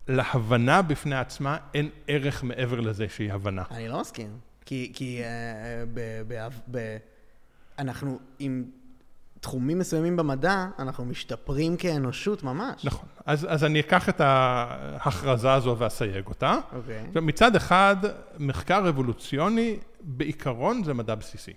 להבנה 0.08 0.82
בפני 0.82 1.16
עצמה 1.16 1.56
אין 1.74 1.88
ערך 2.06 2.44
מעבר 2.44 2.80
לזה 2.80 3.06
שהיא 3.08 3.32
הבנה. 3.32 3.62
אני 3.70 3.88
לא 3.88 4.00
מסכים. 4.00 4.38
כי, 4.64 4.92
כי 4.94 5.22
אה, 5.22 5.84
ב, 5.94 6.00
ב, 6.28 6.48
ב, 6.70 6.96
אנחנו, 7.78 8.18
עם 8.38 8.64
תחומים 9.40 9.78
מסוימים 9.78 10.16
במדע, 10.16 10.66
אנחנו 10.78 11.04
משתפרים 11.04 11.76
כאנושות 11.76 12.42
ממש. 12.42 12.84
נכון. 12.84 13.08
אז, 13.26 13.46
אז 13.50 13.64
אני 13.64 13.80
אקח 13.80 14.08
את 14.08 14.20
ההכרזה 14.20 15.52
הזו 15.52 15.76
ואסייג 15.78 16.26
אותה. 16.26 16.58
אוקיי. 16.72 17.04
עכשיו, 17.08 17.22
מצד 17.22 17.56
אחד, 17.56 17.96
מחקר 18.38 18.88
אבולוציוני, 18.88 19.76
בעיקרון 20.00 20.84
זה 20.84 20.94
מדע 20.94 21.14
בסיסי. 21.14 21.52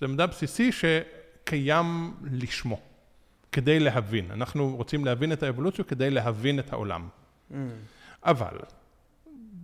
זה 0.00 0.06
מדע 0.06 0.26
בסיסי 0.26 0.72
שקיים 1.44 2.14
לשמו, 2.32 2.80
כדי 3.52 3.80
להבין. 3.80 4.30
אנחנו 4.30 4.76
רוצים 4.76 5.04
להבין 5.04 5.32
את 5.32 5.42
האבולוציה 5.42 5.84
כדי 5.84 6.10
להבין 6.10 6.58
את 6.58 6.72
העולם. 6.72 7.08
Mm. 7.50 7.54
אבל, 8.22 8.58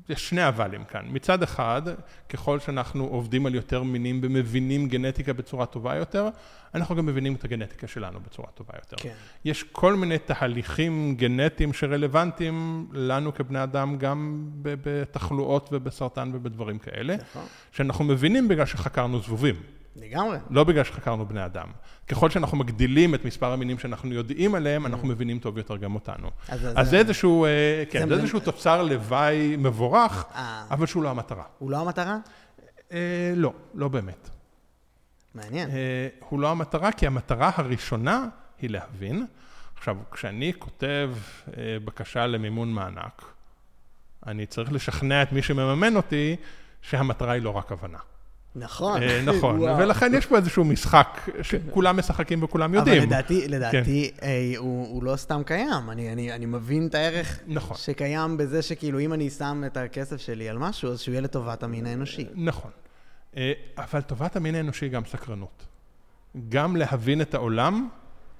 יש 0.08 0.28
שני 0.28 0.48
אבלים 0.48 0.84
כאן. 0.84 1.06
מצד 1.10 1.42
אחד, 1.42 1.82
ככל 2.28 2.58
שאנחנו 2.60 3.04
עובדים 3.04 3.46
על 3.46 3.54
יותר 3.54 3.82
מינים 3.82 4.20
ומבינים 4.22 4.88
גנטיקה 4.88 5.32
בצורה 5.32 5.66
טובה 5.66 5.96
יותר, 5.96 6.28
אנחנו 6.74 6.96
גם 6.96 7.06
מבינים 7.06 7.34
את 7.34 7.44
הגנטיקה 7.44 7.86
שלנו 7.86 8.20
בצורה 8.20 8.48
טובה 8.54 8.72
יותר. 8.76 8.96
כן. 8.96 9.14
יש 9.44 9.62
כל 9.62 9.94
מיני 9.94 10.18
תהליכים 10.18 11.14
גנטיים 11.16 11.72
שרלוונטיים 11.72 12.86
לנו 12.92 13.34
כבני 13.34 13.62
אדם, 13.62 13.98
גם 13.98 14.50
בתחלואות 14.62 15.68
ובסרטן 15.72 16.30
ובדברים 16.34 16.78
כאלה, 16.78 17.16
נכון. 17.16 17.44
שאנחנו 17.72 18.04
מבינים 18.04 18.48
בגלל 18.48 18.66
שחקרנו 18.66 19.20
זבובים, 19.20 19.56
לגמרי. 19.96 20.38
לא 20.50 20.64
בגלל 20.64 20.84
שחקרנו 20.84 21.26
בני 21.26 21.44
אדם. 21.44 21.66
ככל 22.08 22.30
שאנחנו 22.30 22.56
מגדילים 22.56 23.14
את 23.14 23.24
מספר 23.24 23.52
המינים 23.52 23.78
שאנחנו 23.78 24.14
יודעים 24.14 24.54
עליהם, 24.54 24.86
אנחנו 24.86 25.08
מבינים 25.08 25.38
טוב 25.38 25.58
יותר 25.58 25.76
גם 25.76 25.94
אותנו. 25.94 26.30
אז- 26.48 26.66
אז- 26.66 26.72
אז 26.76 26.88
זה 26.90 26.96
איזשהו, 26.98 27.44
אה, 27.44 27.84
כן, 27.90 28.08
זה- 28.08 28.14
איזשהו 28.14 28.40
תוצר 28.40 28.82
לוואי 28.82 29.56
מבורך, 29.58 30.24
אה. 30.34 30.64
אבל 30.70 30.86
שהוא 30.86 31.02
לא 31.02 31.10
המטרה. 31.10 31.44
הוא 31.58 31.70
לא 31.70 31.80
המטרה? 31.80 32.16
אה, 32.92 33.32
לא, 33.36 33.52
לא 33.74 33.88
באמת. 33.88 34.30
מעניין. 35.34 35.70
הוא 36.28 36.40
לא 36.40 36.50
המטרה, 36.50 36.92
כי 36.92 37.06
המטרה 37.06 37.50
הראשונה 37.56 38.26
היא 38.62 38.70
להבין. 38.70 39.26
עכשיו, 39.76 39.96
כשאני 40.12 40.52
כותב 40.58 41.10
בקשה 41.84 42.26
למימון 42.26 42.72
מענק, 42.72 43.24
אני 44.26 44.46
צריך 44.46 44.72
לשכנע 44.72 45.22
את 45.22 45.32
מי 45.32 45.42
שמממן 45.42 45.96
אותי 45.96 46.36
שהמטרה 46.82 47.32
היא 47.32 47.42
לא 47.42 47.50
רק 47.50 47.72
הבנה. 47.72 47.98
נכון. 48.54 49.02
אה, 49.02 49.22
נכון. 49.22 49.60
ולכן 49.60 50.14
יש 50.14 50.26
פה 50.26 50.36
איזשהו 50.36 50.64
משחק 50.64 51.30
שכולם 51.42 51.96
משחקים 51.96 52.42
וכולם 52.42 52.74
יודעים. 52.74 52.96
אבל 52.96 53.06
לדעתי, 53.06 53.48
לדעתי, 53.48 54.10
אה, 54.22 54.52
הוא, 54.56 55.04
לא 55.04 55.16
סתם 55.16 55.42
קיים. 55.46 55.90
אני 55.90 56.46
מבין 56.46 56.86
את 56.86 56.94
הערך 56.94 57.38
נכון. 57.46 57.76
שקיים 57.76 58.36
בזה 58.36 58.62
שכאילו 58.62 59.00
אם 59.00 59.12
אני 59.12 59.30
שם 59.30 59.62
את 59.66 59.76
הכסף 59.76 60.16
שלי 60.20 60.48
על 60.48 60.58
משהו, 60.58 60.92
אז 60.92 61.00
שהוא 61.00 61.12
יהיה 61.12 61.22
לטובת 61.22 61.62
המין 61.62 61.86
האנושי. 61.86 62.26
נכון. 62.34 62.70
אה, 63.36 63.52
אבל 63.78 64.00
טובת 64.00 64.36
המין 64.36 64.54
האנושי 64.54 64.84
היא 64.84 64.92
גם 64.92 65.02
סקרנות. 65.04 65.66
גם 66.48 66.76
להבין 66.76 67.20
את 67.20 67.34
העולם 67.34 67.88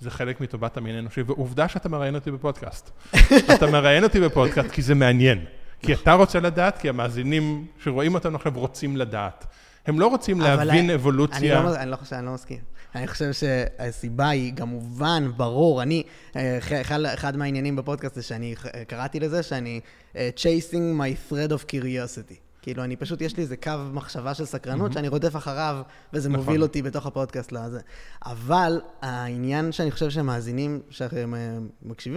זה 0.01 0.11
חלק 0.11 0.41
מטובת 0.41 0.77
המין 0.77 0.95
האנושי, 0.95 1.23
ועובדה 1.23 1.69
שאתה 1.69 1.89
מראיין 1.89 2.15
אותי 2.15 2.31
בפודקאסט. 2.31 2.91
אתה 3.55 3.67
מראיין 3.67 4.05
אותי 4.05 4.21
בפודקאסט 4.21 4.71
כי 4.71 4.83
זה 4.83 4.95
מעניין. 4.95 5.45
כי 5.83 5.95
אתה 5.95 6.13
רוצה 6.13 6.41
לדעת, 6.41 6.79
כי 6.79 6.89
המאזינים 6.89 7.67
שרואים 7.83 8.15
אותנו 8.15 8.37
עכשיו 8.37 8.53
רוצים 8.55 8.97
לדעת. 8.97 9.47
הם 9.87 10.01
לא 10.01 10.07
רוצים 10.07 10.41
להבין 10.41 10.85
אני- 10.85 10.95
אבולוציה. 10.95 11.59
אני 11.59 11.66
לא, 11.66 11.76
אני 11.76 11.91
לא 11.91 11.97
חושב, 11.97 12.16
אני 12.16 12.26
לא 12.26 12.33
מסכים. 12.33 12.59
אני 12.95 13.07
חושב 13.07 13.33
שהסיבה 13.33 14.28
היא 14.28 14.53
גם 14.55 14.68
מובן, 14.68 15.31
ברור. 15.37 15.83
אני, 15.83 16.03
אה, 16.37 16.59
אחד, 16.81 17.01
אחד 17.14 17.37
מהעניינים 17.37 17.76
בפודקאסט 17.76 18.14
זה 18.14 18.22
שאני 18.22 18.55
קראתי 18.89 19.20
לזה 19.20 19.43
שאני 19.43 19.81
אה, 20.16 20.31
chasing 20.37 21.01
my 21.01 21.33
thread 21.33 21.51
of 21.51 21.64
curiosity. 21.64 22.35
כאילו, 22.62 22.85
אני 22.85 22.97
פשוט, 22.97 23.20
יש 23.20 23.37
לי 23.37 23.43
איזה 23.43 23.57
קו 23.57 23.70
מחשבה 23.93 24.35
של 24.35 24.45
סקרנות 24.45 24.93
שאני 24.93 25.09
רודף 25.09 25.37
אחריו, 25.37 25.83
וזה 26.12 26.28
נכון. 26.28 26.41
מוביל 26.45 26.62
אותי 26.62 26.83
בתוך 26.83 27.07
הפודקאסט 27.07 27.53
לזה. 27.53 27.81
אבל 28.26 28.81
העניין 29.03 29.72
שאני 29.72 29.91
חושב 29.91 30.11
שהמאזינים 30.11 30.81
שהם 30.91 31.35
אה, 31.35 31.59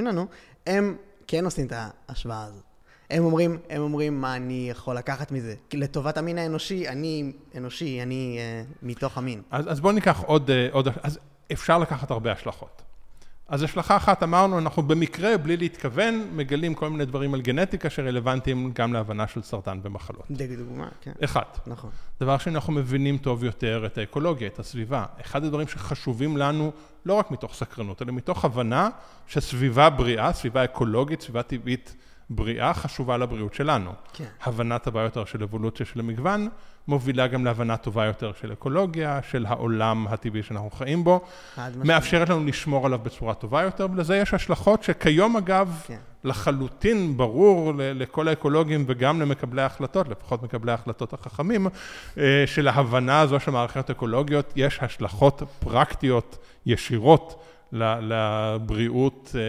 לנו, 0.03 0.25
הם 0.67 0.95
כן 1.27 1.45
עושים 1.45 1.67
את 1.67 1.73
ההשוואה 2.09 2.43
הזאת. 2.43 2.63
הם 3.09 3.25
אומרים, 3.25 3.57
הם 3.69 3.81
אומרים 3.81 4.21
מה 4.21 4.35
אני 4.35 4.67
יכול 4.69 4.95
לקחת 4.95 5.31
מזה. 5.31 5.55
לטובת 5.73 6.17
המין 6.17 6.37
האנושי, 6.37 6.87
אני 6.89 7.31
אנושי, 7.57 8.01
אני 8.01 8.37
אה, 8.39 8.63
מתוך 8.81 9.17
המין. 9.17 9.41
אז, 9.51 9.71
אז 9.71 9.79
בואו 9.79 9.93
ניקח 9.93 10.23
עוד, 10.25 10.51
אה, 10.51 10.67
עוד, 10.71 10.87
אז 11.03 11.19
אפשר 11.51 11.77
לקחת 11.77 12.11
הרבה 12.11 12.31
השלכות. 12.31 12.81
אז 13.47 13.63
השלכה 13.63 13.97
אחת, 13.97 14.23
אמרנו, 14.23 14.59
אנחנו 14.59 14.83
במקרה, 14.83 15.37
בלי 15.37 15.57
להתכוון, 15.57 16.27
מגלים 16.35 16.73
כל 16.73 16.89
מיני 16.89 17.05
דברים 17.05 17.33
על 17.33 17.41
גנטיקה 17.41 17.89
שרלוונטיים 17.89 18.71
גם 18.75 18.93
להבנה 18.93 19.27
של 19.27 19.41
סרטן 19.41 19.79
ומחלות. 19.83 20.25
דוגמה, 20.29 20.87
כן. 21.01 21.11
אחד. 21.23 21.41
נכון. 21.67 21.89
דבר 22.21 22.37
שני, 22.37 22.55
אנחנו 22.55 22.73
מבינים 22.73 23.17
טוב 23.17 23.43
יותר 23.43 23.83
את 23.85 23.97
האקולוגיה, 23.97 24.47
את 24.47 24.59
הסביבה. 24.59 25.05
אחד 25.21 25.43
הדברים 25.43 25.67
שחשובים 25.67 26.37
לנו, 26.37 26.71
לא 27.05 27.13
רק 27.13 27.31
מתוך 27.31 27.53
סקרנות, 27.53 28.01
אלא 28.01 28.11
מתוך 28.13 28.45
הבנה 28.45 28.89
שסביבה 29.27 29.89
בריאה, 29.89 30.33
סביבה 30.33 30.63
אקולוגית, 30.63 31.21
סביבה 31.21 31.43
טבעית 31.43 31.95
בריאה, 32.29 32.73
חשובה 32.73 33.17
לבריאות 33.17 33.53
שלנו. 33.53 33.91
כן. 34.13 34.25
הבנה 34.43 34.79
טובה 34.79 35.01
יותר 35.01 35.25
של 35.25 35.43
אבולוציה 35.43 35.85
של 35.85 35.99
המגוון, 35.99 36.49
מובילה 36.87 37.27
גם 37.27 37.45
להבנה 37.45 37.77
טובה 37.77 38.05
יותר 38.05 38.31
של 38.41 38.53
אקולוגיה, 38.53 39.19
של 39.29 39.45
העולם 39.45 40.07
הטבעי 40.07 40.43
שאנחנו 40.43 40.69
חיים 40.69 41.03
בו. 41.03 41.21
מאפשרת 41.83 42.29
לנו 42.29 42.45
לשמור 42.45 42.85
עליו 42.85 42.99
בצורה 43.03 43.33
טובה 43.33 43.61
יותר, 43.61 43.87
ולזה 43.93 44.17
יש 44.17 44.33
השלכות 44.33 44.83
שכיום 44.83 45.37
אגב, 45.37 45.81
כן. 45.87 45.97
לחלוטין 46.23 47.17
ברור 47.17 47.73
לכל 47.77 48.27
האקולוגים 48.27 48.83
וגם 48.87 49.21
למקבלי 49.21 49.61
ההחלטות, 49.61 50.07
לפחות 50.09 50.43
מקבלי 50.43 50.71
ההחלטות 50.71 51.13
החכמים, 51.13 51.67
אה, 52.17 52.43
שלהבנה 52.45 53.19
הזו 53.21 53.39
של 53.39 53.51
מערכות 53.51 53.89
אקולוגיות 53.89 54.53
יש 54.55 54.79
השלכות 54.81 55.43
פרקטיות 55.59 56.37
ישירות 56.65 57.43
לבריאות, 57.73 59.35
אה, 59.35 59.41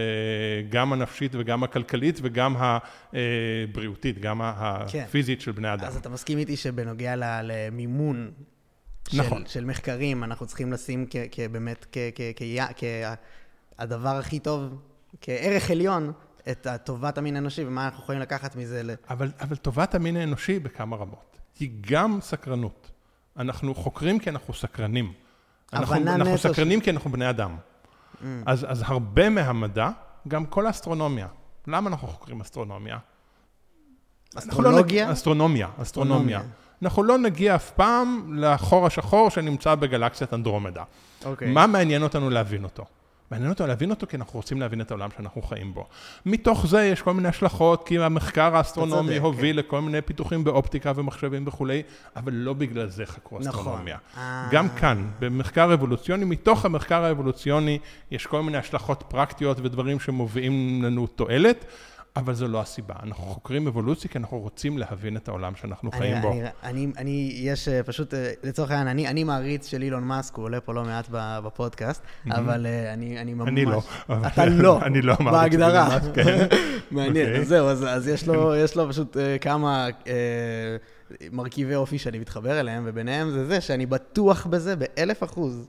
גם 0.69 0.93
הנפשית 0.93 1.35
וגם 1.35 1.63
הכלכלית 1.63 2.19
וגם 2.23 2.55
הבריאותית, 2.57 4.19
גם 4.19 4.41
כן. 4.87 4.99
הפיזית 5.03 5.41
של 5.41 5.51
בני 5.51 5.73
אדם. 5.73 5.87
אז 5.87 5.97
אתה 5.97 6.09
מסכים 6.09 6.37
איתי 6.37 6.57
שבנוגע 6.57 7.13
למימון 7.43 8.31
של, 9.09 9.21
נכון. 9.21 9.43
של 9.47 9.65
מחקרים, 9.65 10.23
אנחנו 10.23 10.45
צריכים 10.45 10.73
לשים 10.73 11.05
כ- 11.09 11.15
כבאמת, 11.31 11.85
כ- 11.91 11.97
כ- 12.15 12.21
כ- 12.35 12.83
כהדבר 13.77 14.09
הכי 14.15 14.39
טוב, 14.39 14.81
כערך 15.21 15.71
עליון, 15.71 16.11
את 16.51 16.67
טובת 16.83 17.17
המין 17.17 17.35
האנושי, 17.35 17.65
ומה 17.65 17.85
אנחנו 17.85 18.03
יכולים 18.03 18.21
לקחת 18.21 18.55
מזה 18.55 18.83
ל... 18.83 18.91
אבל, 19.09 19.31
אבל 19.41 19.55
טובת 19.55 19.95
המין 19.95 20.17
האנושי 20.17 20.59
בכמה 20.59 20.95
רמות. 20.95 21.37
היא 21.59 21.69
גם 21.81 22.19
סקרנות. 22.21 22.91
אנחנו 23.37 23.75
חוקרים 23.75 24.19
כי 24.19 24.29
אנחנו 24.29 24.53
סקרנים. 24.53 25.13
אנחנו, 25.73 25.95
אנחנו. 25.95 26.37
סקרנים 26.37 26.81
כי 26.81 26.89
אנחנו 26.91 27.11
בני 27.11 27.29
אדם. 27.29 27.55
אז, 28.45 28.65
אז 28.69 28.83
הרבה 28.85 29.29
מהמדע, 29.29 29.89
גם 30.27 30.45
כל 30.45 30.67
האסטרונומיה. 30.67 31.27
למה 31.67 31.89
אנחנו 31.89 32.07
חוקרים 32.07 32.41
אסטרונומיה? 32.41 32.97
לא 34.35 34.39
אסטרולוגיה? 34.39 35.05
נג... 35.05 35.11
אסטרונומיה, 35.11 35.67
אסטרונומיה. 35.81 36.41
אנחנו 36.83 37.03
לא 37.03 37.17
נגיע 37.17 37.55
אף 37.55 37.71
פעם 37.71 38.33
לחור 38.37 38.85
השחור 38.87 39.29
שנמצא 39.29 39.75
בגלקסיית 39.75 40.33
אנדרומדה. 40.33 40.83
אוקיי. 41.25 41.51
מה 41.51 41.67
מעניין 41.67 42.03
אותנו 42.03 42.29
להבין 42.29 42.63
אותו? 42.63 42.85
מעניין 43.31 43.49
אותנו 43.49 43.67
להבין 43.67 43.89
אותו 43.89 44.07
כי 44.07 44.17
אנחנו 44.17 44.39
רוצים 44.39 44.59
להבין 44.59 44.81
את 44.81 44.91
העולם 44.91 45.09
שאנחנו 45.17 45.41
חיים 45.41 45.73
בו. 45.73 45.87
מתוך 46.25 46.67
זה 46.67 46.83
יש 46.83 47.01
כל 47.01 47.13
מיני 47.13 47.27
השלכות, 47.27 47.87
כי 47.87 47.99
המחקר 47.99 48.55
האסטרונומי 48.55 49.07
צודק, 49.07 49.21
הוביל 49.21 49.59
לכל 49.59 49.81
מיני 49.81 50.01
פיתוחים 50.01 50.43
באופטיקה 50.43 50.91
ומחשבים 50.95 51.47
וכולי, 51.47 51.81
אבל 52.15 52.33
לא 52.33 52.53
בגלל 52.53 52.89
זה 52.89 53.05
חקרו 53.05 53.39
נכון. 53.39 53.49
אסטרונומיה. 53.59 53.97
אה. 54.17 54.47
גם 54.51 54.69
כאן, 54.69 55.07
במחקר 55.19 55.73
אבולוציוני, 55.73 56.25
מתוך 56.25 56.65
המחקר 56.65 57.03
האבולוציוני 57.03 57.79
יש 58.11 58.27
כל 58.27 58.43
מיני 58.43 58.57
השלכות 58.57 59.03
פרקטיות 59.07 59.57
ודברים 59.59 59.99
שמובילים 59.99 60.83
לנו 60.83 61.07
תועלת, 61.07 61.65
אבל 62.15 62.33
זו 62.33 62.47
לא 62.47 62.61
הסיבה. 62.61 62.93
אנחנו 63.03 63.23
חוקרים 63.23 63.67
אבולוציה 63.67 64.09
כי 64.09 64.17
אנחנו 64.17 64.39
רוצים 64.39 64.77
להבין 64.77 65.17
את 65.17 65.27
העולם 65.27 65.55
שאנחנו 65.55 65.89
אני, 65.91 65.99
חיים 65.99 66.21
בו. 66.21 66.31
אני, 66.31 66.43
אני, 66.63 66.87
אני, 66.97 67.31
יש 67.35 67.67
אה, 67.67 67.83
פשוט, 67.83 68.13
אה, 68.13 68.31
לצורך 68.43 68.71
העניין, 68.71 68.87
אני, 68.87 69.07
אני 69.07 69.23
מעריץ 69.23 69.67
של 69.67 69.81
אילון 69.81 70.03
מאסק, 70.03 70.35
הוא 70.35 70.45
עולה 70.45 70.61
פה 70.61 70.73
לא 70.73 70.83
מעט 70.83 71.07
בפודקאסט, 71.11 72.01
אבל 72.31 72.65
אה, 72.65 72.93
אני, 72.93 73.21
אני 73.21 73.33
ממש... 73.33 73.47
אני 73.47 73.65
לא. 73.65 73.81
אתה 74.27 74.45
לא, 74.45 74.79
אני 74.87 75.01
לא 75.01 75.13
אמרתי. 75.21 75.37
בהגדרה. 75.37 75.89
ממש, 75.89 76.03
כן. 76.13 76.47
מעניין, 76.91 77.25
אוקיי. 77.27 77.41
אז 77.41 77.47
זהו, 77.47 77.67
אז, 77.67 77.85
אז 77.87 78.07
יש, 78.07 78.27
לו, 78.27 78.55
יש 78.63 78.75
לו 78.75 78.89
פשוט 78.89 79.17
כמה 79.41 79.87
מרכיבי 81.31 81.75
אופי 81.75 81.97
שאני 81.97 82.19
מתחבר 82.19 82.59
אליהם, 82.59 82.83
וביניהם 82.85 83.29
זה 83.29 83.45
זה 83.45 83.61
שאני 83.61 83.85
בטוח 83.85 84.45
בזה 84.45 84.75
באלף 84.75 85.23
אחוז, 85.23 85.67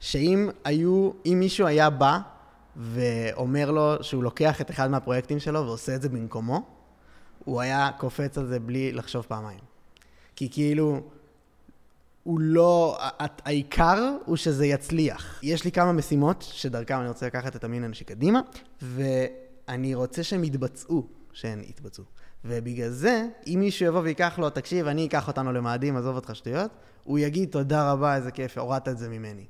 שאם 0.00 0.48
היו, 0.64 1.10
אם 1.26 1.36
מישהו 1.40 1.66
היה 1.66 1.90
בא 1.90 2.18
ואומר 2.76 3.70
לו 3.70 3.94
שהוא 4.00 4.22
לוקח 4.22 4.60
את 4.60 4.70
אחד 4.70 4.90
מהפרויקטים 4.90 5.38
שלו 5.38 5.66
ועושה 5.66 5.94
את 5.94 6.02
זה 6.02 6.08
במקומו, 6.08 6.62
הוא 7.44 7.60
היה 7.60 7.90
קופץ 7.98 8.38
על 8.38 8.46
זה 8.46 8.60
בלי 8.60 8.92
לחשוב 8.92 9.24
פעמיים. 9.28 9.60
כי 10.36 10.48
כאילו, 10.50 11.00
הוא 12.22 12.40
לא... 12.40 12.98
העיקר 13.18 14.16
הוא 14.24 14.36
שזה 14.36 14.66
יצליח. 14.66 15.40
יש 15.42 15.64
לי 15.64 15.72
כמה 15.72 15.92
משימות 15.92 16.42
שדרכם 16.42 17.00
אני 17.00 17.08
רוצה 17.08 17.26
לקחת 17.26 17.56
את 17.56 17.64
המין 17.64 17.82
האנושי 17.82 18.04
קדימה, 18.04 18.40
ואני 18.82 19.94
רוצה 19.94 20.22
שהם 20.22 20.44
יתבצעו, 20.44 21.06
שהן 21.32 21.60
יתבצעו. 21.60 22.04
ובגלל 22.44 22.88
זה, 22.88 23.26
אם 23.46 23.56
מישהו 23.60 23.86
יבוא 23.86 24.00
ויקח 24.00 24.38
לו, 24.38 24.50
תקשיב, 24.50 24.86
אני 24.86 25.06
אקח 25.06 25.28
אותנו 25.28 25.52
למאדים, 25.52 25.96
עזוב 25.96 26.16
אותך 26.16 26.36
שטויות, 26.36 26.70
הוא 27.04 27.18
יגיד, 27.18 27.48
תודה 27.48 27.92
רבה, 27.92 28.16
איזה 28.16 28.30
כיף, 28.30 28.58
הורדת 28.58 28.88
את 28.88 28.98
זה 28.98 29.08
ממני. 29.08 29.44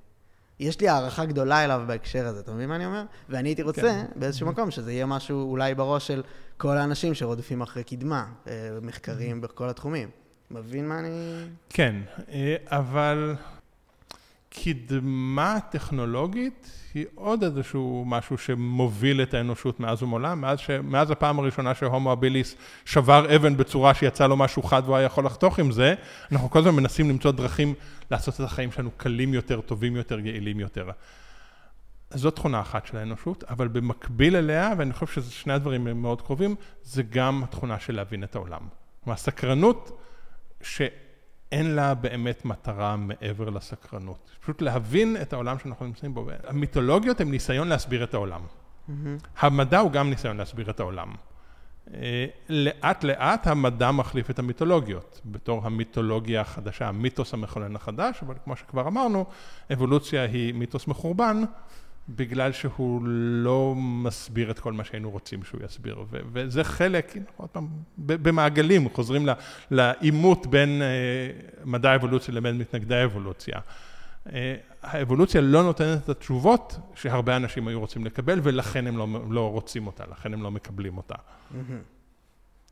יש 0.60 0.80
לי 0.80 0.88
הערכה 0.88 1.24
גדולה 1.24 1.64
אליו 1.64 1.82
בהקשר 1.86 2.26
הזה, 2.26 2.40
אתה 2.40 2.52
מבין 2.52 2.68
מה 2.68 2.76
אני 2.76 2.86
אומר? 2.86 3.04
ואני 3.28 3.48
הייתי 3.48 3.62
רוצה 3.62 3.82
כן. 3.82 4.06
באיזשהו 4.16 4.46
מקום 4.46 4.70
שזה 4.70 4.92
יהיה 4.92 5.06
משהו 5.06 5.50
אולי 5.50 5.74
בראש 5.74 6.06
של 6.06 6.22
כל 6.56 6.76
האנשים 6.76 7.14
שרודפים 7.14 7.62
אחרי 7.62 7.84
קדמה, 7.84 8.26
אה, 8.46 8.52
מחקרים 8.82 9.40
בכל 9.40 9.68
התחומים. 9.68 10.08
מבין 10.50 10.88
מה 10.88 10.98
אני... 10.98 11.44
כן, 11.68 11.94
אה, 12.28 12.56
אבל 12.66 13.34
קדמה 14.54 15.58
טכנולוגית 15.70 16.70
היא 16.94 17.06
עוד 17.14 17.44
איזשהו 17.44 18.04
משהו 18.06 18.38
שמוביל 18.38 19.22
את 19.22 19.34
האנושות 19.34 19.80
מאז 19.80 20.02
ומעולם, 20.02 20.40
מאז, 20.40 20.58
ש... 20.58 20.70
מאז 20.70 21.10
הפעם 21.10 21.38
הראשונה 21.38 21.74
שהומו 21.74 22.12
הביליס 22.12 22.56
שבר 22.84 23.36
אבן 23.36 23.56
בצורה 23.56 23.94
שיצא 23.94 24.26
לו 24.26 24.36
משהו 24.36 24.62
חד 24.62 24.82
והוא 24.84 24.96
היה 24.96 25.06
יכול 25.06 25.26
לחתוך 25.26 25.58
עם 25.58 25.72
זה, 25.72 25.94
אנחנו 26.32 26.50
כל 26.50 26.58
הזמן 26.58 26.74
מנסים 26.74 27.08
למצוא 27.08 27.30
דרכים 27.30 27.74
לעשות 28.10 28.34
את 28.34 28.40
החיים 28.40 28.72
שלנו 28.72 28.90
קלים 28.96 29.34
יותר, 29.34 29.60
טובים 29.60 29.96
יותר, 29.96 30.18
יעילים 30.18 30.60
יותר. 30.60 30.90
זו 32.10 32.30
תכונה 32.30 32.60
אחת 32.60 32.86
של 32.86 32.96
האנושות, 32.96 33.44
אבל 33.44 33.68
במקביל 33.68 34.36
אליה, 34.36 34.72
ואני 34.78 34.92
חושב 34.92 35.22
ששני 35.22 35.52
הדברים 35.52 35.86
הם 35.86 36.02
מאוד 36.02 36.22
קרובים, 36.22 36.54
זה 36.82 37.02
גם 37.02 37.44
התכונה 37.44 37.80
של 37.80 37.96
להבין 37.96 38.24
את 38.24 38.34
העולם. 38.34 38.60
כלומר, 39.04 39.16
סקרנות 39.16 40.00
שאין 41.52 41.74
לה 41.74 41.94
באמת 41.94 42.44
מטרה 42.44 42.96
מעבר 42.96 43.50
לסקרנות. 43.50 44.30
פשוט 44.40 44.62
להבין 44.62 45.16
את 45.22 45.32
העולם 45.32 45.58
שאנחנו 45.58 45.86
נמצאים 45.86 46.14
בו. 46.14 46.26
המיתולוגיות 46.46 47.20
הן 47.20 47.30
ניסיון 47.30 47.68
להסביר 47.68 48.04
את 48.04 48.14
העולם. 48.14 48.40
המדע 49.38 49.78
הוא 49.78 49.90
גם 49.90 50.10
ניסיון 50.10 50.36
להסביר 50.36 50.70
את 50.70 50.80
העולם. 50.80 51.12
אה, 51.94 52.26
לאט 52.48 53.04
לאט 53.04 53.46
המדע 53.46 53.90
מחליף 53.90 54.30
את 54.30 54.38
המיתולוגיות, 54.38 55.20
בתור 55.24 55.66
המיתולוגיה 55.66 56.40
החדשה, 56.40 56.88
המיתוס 56.88 57.34
המכונן 57.34 57.76
החדש, 57.76 58.22
אבל 58.22 58.34
כמו 58.44 58.56
שכבר 58.56 58.88
אמרנו, 58.88 59.24
אבולוציה 59.72 60.22
היא 60.22 60.54
מיתוס 60.54 60.88
מחורבן, 60.88 61.42
בגלל 62.16 62.52
שהוא 62.52 63.02
לא 63.44 63.74
מסביר 63.76 64.50
את 64.50 64.58
כל 64.58 64.72
מה 64.72 64.84
שהיינו 64.84 65.10
רוצים 65.10 65.44
שהוא 65.44 65.60
יסביר. 65.64 66.00
ו- 66.10 66.18
וזה 66.32 66.64
חלק, 66.64 67.14
עוד 67.36 67.48
פעם, 67.48 67.68
במעגלים, 67.98 68.88
חוזרים 68.88 69.28
לעימות 69.70 70.46
בין 70.46 70.82
אה, 70.82 70.86
מדע 71.64 71.90
האבולוציה 71.90 72.34
לבין 72.34 72.58
מתנגדי 72.58 72.96
האבולוציה. 72.96 73.60
אה, 74.32 74.54
האבולוציה 74.82 75.40
לא 75.40 75.62
נותנת 75.62 76.04
את 76.04 76.08
התשובות 76.08 76.78
שהרבה 76.94 77.36
אנשים 77.36 77.68
היו 77.68 77.80
רוצים 77.80 78.04
לקבל, 78.04 78.40
ולכן 78.42 78.86
הם 78.86 78.98
לא, 78.98 79.06
לא 79.30 79.50
רוצים 79.50 79.86
אותה, 79.86 80.04
לכן 80.10 80.34
הם 80.34 80.42
לא 80.42 80.50
מקבלים 80.50 80.96
אותה. 80.96 81.14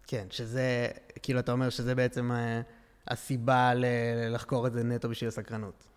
כן, 0.07 0.27
שזה, 0.31 0.89
כאילו 1.23 1.41
אתה 1.41 1.53
אומר 1.53 1.71
שזה 1.71 1.95
בעצם 1.95 2.33
אה, 2.33 2.61
הסיבה 3.09 3.73
לחקור 4.31 4.67
את 4.67 4.73
זה 4.73 4.85
נטו 4.85 5.09
בשביל 5.09 5.29
הסקרנות. 5.29 5.89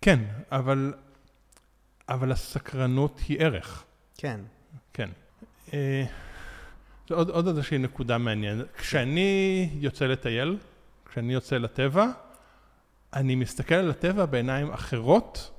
כן, 0.00 0.18
אבל, 0.50 0.92
אבל 2.08 2.32
הסקרנות 2.32 3.20
היא 3.28 3.36
ערך, 3.40 3.84
כן. 4.18 4.40
כן. 4.92 5.08
אה, 5.74 6.04
עוד, 7.10 7.30
עוד 7.30 7.48
איזושהי 7.48 7.78
נקודה 7.78 8.18
מעניינת. 8.18 8.66
כשאני 8.76 9.70
יוצא 9.74 10.06
לטייל, 10.06 10.58
כשאני 11.10 11.32
יוצא 11.32 11.58
לטבע, 11.58 12.06
אני 13.12 13.34
מסתכל 13.34 13.74
על 13.74 13.90
הטבע 13.90 14.24
בעיניים 14.26 14.72
אחרות 14.72 15.50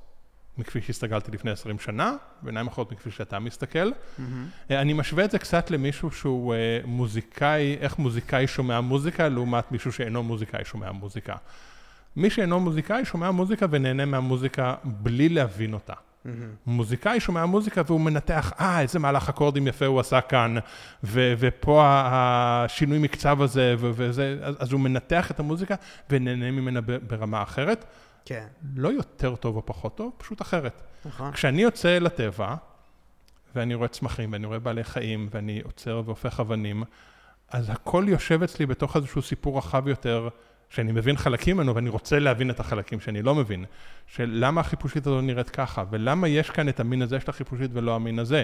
מכפי 0.57 0.81
שהסתכלתי 0.81 1.31
לפני 1.31 1.51
20 1.51 1.79
שנה, 1.79 2.15
בעיניים 2.41 2.67
אחרות 2.67 2.91
מכפי 2.91 3.11
שאתה 3.11 3.39
מסתכל. 3.39 3.91
אה, 4.71 4.81
אני 4.81 4.93
משווה 4.93 5.25
את 5.25 5.31
זה 5.31 5.39
קצת 5.39 5.71
למישהו 5.71 6.11
שהוא 6.11 6.53
אה, 6.53 6.79
מוזיקאי, 6.85 7.77
איך 7.79 7.99
מוזיקאי 7.99 8.47
שומע 8.47 8.81
מוזיקה, 8.81 9.27
לעומת 9.29 9.71
מישהו 9.71 9.91
שאינו 9.91 10.23
מוזיקאי 10.23 10.65
שומע 10.65 10.91
מוזיקה. 10.91 11.35
מי 12.15 12.29
שאינו 12.29 12.59
מוזיקאי 12.59 13.05
שומע 13.05 13.31
מוזיקה 13.31 13.65
ונהנה 13.69 14.05
מהמוזיקה 14.05 14.75
בלי 14.83 15.29
להבין 15.29 15.73
אותה. 15.73 15.93
מוזיקאי 16.65 17.19
שומע 17.19 17.45
מוזיקה 17.45 17.82
והוא 17.86 18.01
מנתח, 18.01 18.53
אה, 18.59 18.82
איזה 18.82 18.99
מהלך 18.99 19.30
אקורדים 19.30 19.67
יפה 19.67 19.86
הוא 19.86 19.99
עשה 19.99 20.21
כאן, 20.21 20.55
ו- 21.03 21.34
ופה 21.39 21.84
השינוי 21.86 22.99
מקצב 22.99 23.41
הזה, 23.41 23.76
ו- 23.78 23.91
וזה, 23.95 24.38
אז, 24.41 24.55
אז 24.59 24.71
הוא 24.71 24.80
מנתח 24.80 25.32
את 25.32 25.39
המוזיקה 25.39 25.76
ונהנה 26.09 26.51
ממנה 26.51 26.80
ברמה 26.82 27.43
אחרת. 27.43 27.86
כן, 28.26 28.47
לא 28.76 28.89
יותר 28.89 29.36
טוב 29.36 29.55
או 29.55 29.65
פחות 29.65 29.97
טוב, 29.97 30.11
פשוט 30.17 30.41
אחרת. 30.41 30.82
נכון. 31.05 31.32
כשאני 31.32 31.61
יוצא 31.61 31.97
לטבע, 31.97 32.55
ואני 33.55 33.73
רואה 33.73 33.88
צמחים, 33.88 34.34
ואני 34.34 34.45
רואה 34.45 34.59
בעלי 34.59 34.84
חיים, 34.84 35.28
ואני 35.32 35.61
עוצר 35.63 36.01
והופך 36.05 36.39
אבנים, 36.39 36.84
אז 37.49 37.69
הכל 37.69 38.05
יושב 38.07 38.43
אצלי 38.43 38.65
בתוך 38.65 38.95
איזשהו 38.95 39.21
סיפור 39.21 39.57
רחב 39.57 39.88
יותר, 39.88 40.30
שאני 40.70 40.91
מבין 40.91 41.18
חלקים 41.18 41.57
ממנו, 41.57 41.76
ואני 41.76 41.89
רוצה 41.89 42.20
להבין 42.20 42.49
את 42.49 42.59
החלקים 42.59 42.99
שאני 42.99 43.22
לא 43.22 43.36
מבין. 43.36 43.66
של 44.07 44.30
למה 44.34 44.61
החיפושית 44.61 45.07
הזו 45.07 45.22
נראית 45.22 45.49
ככה, 45.49 45.84
ולמה 45.89 46.28
יש 46.28 46.49
כאן 46.49 46.70
את 46.70 46.80
המין 46.80 47.01
הזה 47.01 47.20
של 47.20 47.30
החיפושית 47.30 47.72
ולא 47.74 47.95
המין 47.95 48.20
הזה, 48.20 48.43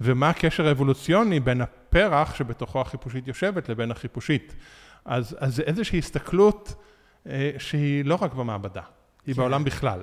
ומה 0.00 0.30
הקשר 0.30 0.66
האבולוציוני 0.66 1.40
בין 1.40 1.60
הפרח 1.60 2.34
שבתוכו 2.34 2.80
החיפושית 2.80 3.28
יושבת 3.28 3.68
לבין 3.68 3.90
החיפושית. 3.90 4.54
אז, 5.04 5.36
אז 5.40 5.56
זה 5.56 5.62
איזושהי 5.62 5.98
הסתכלות 5.98 6.74
אה, 7.26 7.50
שהיא 7.58 8.04
לא 8.04 8.18
רק 8.20 8.34
במעבדה, 8.34 8.82
היא 9.26 9.34
כן. 9.34 9.40
בעולם 9.40 9.64
בכלל. 9.64 10.00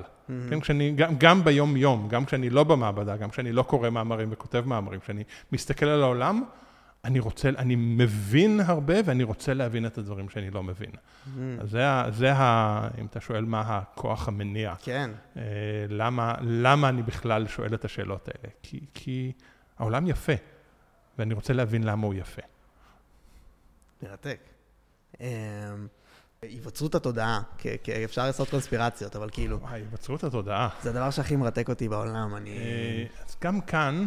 כן, 0.49 0.59
כשאני, 0.59 0.91
גם, 0.91 1.13
גם 1.17 1.43
ביום-יום, 1.43 2.07
גם 2.09 2.25
כשאני 2.25 2.49
לא 2.49 2.63
במעבדה, 2.63 3.17
גם 3.17 3.29
כשאני 3.29 3.51
לא 3.51 3.63
קורא 3.63 3.89
מאמרים 3.89 4.27
וכותב 4.31 4.63
מאמרים, 4.65 4.99
כשאני 4.99 5.23
מסתכל 5.51 5.85
על 5.85 6.03
העולם, 6.03 6.43
אני 7.05 7.19
רוצה, 7.19 7.49
אני 7.49 7.75
מבין 7.75 8.59
הרבה 8.59 8.93
ואני 9.05 9.23
רוצה 9.23 9.53
להבין 9.53 9.85
את 9.85 9.97
הדברים 9.97 10.29
שאני 10.29 10.49
לא 10.49 10.63
מבין. 10.63 10.91
אז 11.59 11.69
זה, 11.69 11.81
זה 12.09 12.33
ה, 12.33 12.87
אם 12.97 13.05
אתה 13.05 13.21
שואל 13.21 13.45
מה 13.45 13.61
הכוח 13.61 14.27
המניע, 14.27 14.73
כן, 14.83 15.11
אה, 15.37 15.41
למה, 15.89 16.35
למה 16.41 16.89
אני 16.89 17.03
בכלל 17.03 17.47
שואל 17.47 17.73
את 17.73 17.85
השאלות 17.85 18.27
האלה? 18.27 18.53
כי, 18.63 18.79
כי 18.93 19.31
העולם 19.77 20.07
יפה, 20.07 20.33
ואני 21.19 21.33
רוצה 21.33 21.53
להבין 21.53 21.83
למה 21.83 22.07
הוא 22.07 22.13
יפה. 22.13 22.41
מרתק. 24.03 24.39
אמ, 25.21 25.27
היווצרות 26.41 26.95
התודעה, 26.95 27.41
כי 27.57 27.69
כי 27.83 28.05
אפשר 28.05 28.25
לעשות 28.25 28.49
קונספירציות, 28.49 29.15
אבל 29.15 29.29
כאילו, 29.31 29.61
וואי, 29.61 29.81
היווצרו 29.81 30.15
את 30.15 30.23
התודעה. 30.23 30.69
זה 30.81 30.89
הדבר 30.89 31.11
שהכי 31.11 31.35
מרתק 31.35 31.69
אותי 31.69 31.89
בעולם, 31.89 32.35
אני... 32.35 32.57
אה, 32.57 33.05
אז 33.25 33.37
גם 33.41 33.61
כאן, 33.61 34.05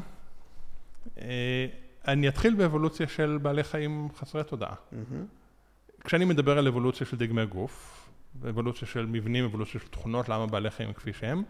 אה, 1.18 1.66
אני 2.08 2.28
אתחיל 2.28 2.54
באבולוציה 2.54 3.08
של 3.08 3.38
בעלי 3.42 3.64
חיים 3.64 4.08
חסרי 4.16 4.44
תודעה. 4.44 4.74
מהמם. 4.92 5.26
כשאני 6.04 6.24
מדבר 6.24 6.58
על 6.58 6.68
אבולוציה 6.68 7.06
של 7.06 7.16
דגמי 7.16 7.46
גוף, 7.46 8.08
אבולוציה 8.48 8.88
של 8.88 9.06
מבנים, 9.06 9.44
אבולוציה 9.44 9.80
של 9.80 9.88
תכונות, 9.88 10.28
למה 10.28 10.46
בעלי 10.46 10.70
חיים 10.70 10.92
כפי 10.92 11.12
שהם, 11.12 11.42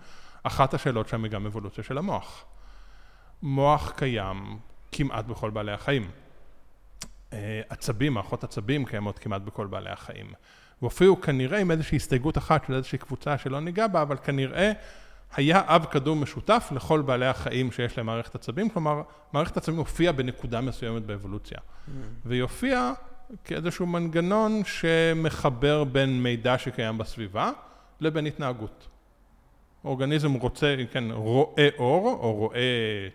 אחת 0.43 0.75
השאלות 0.75 1.09
שם 1.09 1.25
היא 1.25 1.33
גם 1.33 1.47
אבולוציה 1.47 1.85
של 1.85 1.99
המוח. 1.99 2.45
מוח 3.43 3.93
קיים 3.97 4.59
כמעט 4.93 5.25
בכל 5.25 5.51
בעלי 5.51 5.73
החיים. 5.73 6.11
אה, 7.33 7.61
עצבים, 7.69 8.15
מערכות 8.15 8.45
עצבים 8.45 8.85
קיימות 8.85 9.19
כמעט 9.19 9.43
בכל 9.43 9.67
בעלי 9.67 9.91
החיים. 9.91 10.33
והופיעו 10.83 11.21
כנראה 11.21 11.59
עם 11.59 11.71
איזושהי 11.71 11.97
הסתייגות 11.97 12.39
אחת 12.39 12.65
של 12.67 12.75
איזושהי 12.75 12.99
קבוצה 12.99 13.39
שלא 13.39 13.61
ניגע 13.61 13.87
בה, 13.87 14.03
אבל 14.03 14.17
כנראה 14.17 14.73
היה 15.37 15.63
אב 15.67 15.85
קדום 15.85 16.23
משותף 16.23 16.69
לכל 16.75 17.01
בעלי 17.01 17.27
החיים 17.27 17.73
שיש 17.73 17.97
להם 17.97 18.07
מערכת 18.07 18.35
עצבים, 18.35 18.69
כלומר, 18.69 19.03
מערכת 19.33 19.57
עצבים 19.57 19.79
הופיעה 19.79 20.13
בנקודה 20.13 20.61
מסוימת 20.61 21.03
באבולוציה. 21.03 21.59
והיא 22.25 22.43
הופיעה 22.43 22.93
כאיזשהו 23.45 23.87
מנגנון 23.87 24.63
שמחבר 24.65 25.85
בין 25.85 26.23
מידע 26.23 26.59
שקיים 26.59 26.99
בסביבה 26.99 27.51
לבין 28.01 28.27
התנהגות. 28.27 28.89
אורגניזם 29.85 30.33
רוצה, 30.33 30.77
כן, 30.93 31.05
רואה 31.11 31.69
אור 31.79 32.19
או 32.23 32.35
רואה 32.35 32.61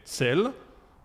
צל, 0.03 0.47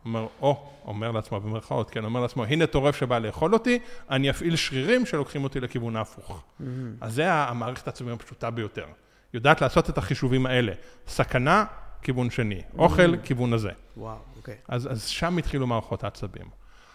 אומר, 0.04 0.26
או, 0.40 0.70
אומר 0.84 1.10
לעצמו 1.10 1.40
במרכאות, 1.40 1.90
כן, 1.90 2.04
אומר 2.04 2.20
לעצמו, 2.20 2.44
הנה 2.44 2.66
טורף 2.66 2.96
שבא 2.96 3.18
לאכול 3.18 3.54
אותי, 3.54 3.78
אני 4.10 4.30
אפעיל 4.30 4.56
שרירים 4.56 5.06
שלוקחים 5.06 5.44
אותי 5.44 5.60
לכיוון 5.60 5.96
ההפוך. 5.96 6.30
Mm-hmm. 6.30 6.64
אז 7.00 7.14
זה 7.14 7.32
המערכת 7.32 7.86
העצבים 7.86 8.12
הפשוטה 8.14 8.50
ביותר. 8.50 8.86
יודעת 9.34 9.60
לעשות 9.60 9.90
את 9.90 9.98
החישובים 9.98 10.46
האלה. 10.46 10.72
סכנה, 11.06 11.64
כיוון 12.02 12.30
שני. 12.30 12.60
אוכל, 12.78 13.16
כיוון 13.24 13.52
הזה. 13.52 13.70
וואו, 13.96 14.16
אוקיי. 14.36 14.56
אז, 14.68 14.92
אז 14.92 15.06
שם 15.06 15.38
התחילו 15.38 15.66
מערכות 15.66 16.04
העצבים. 16.04 16.46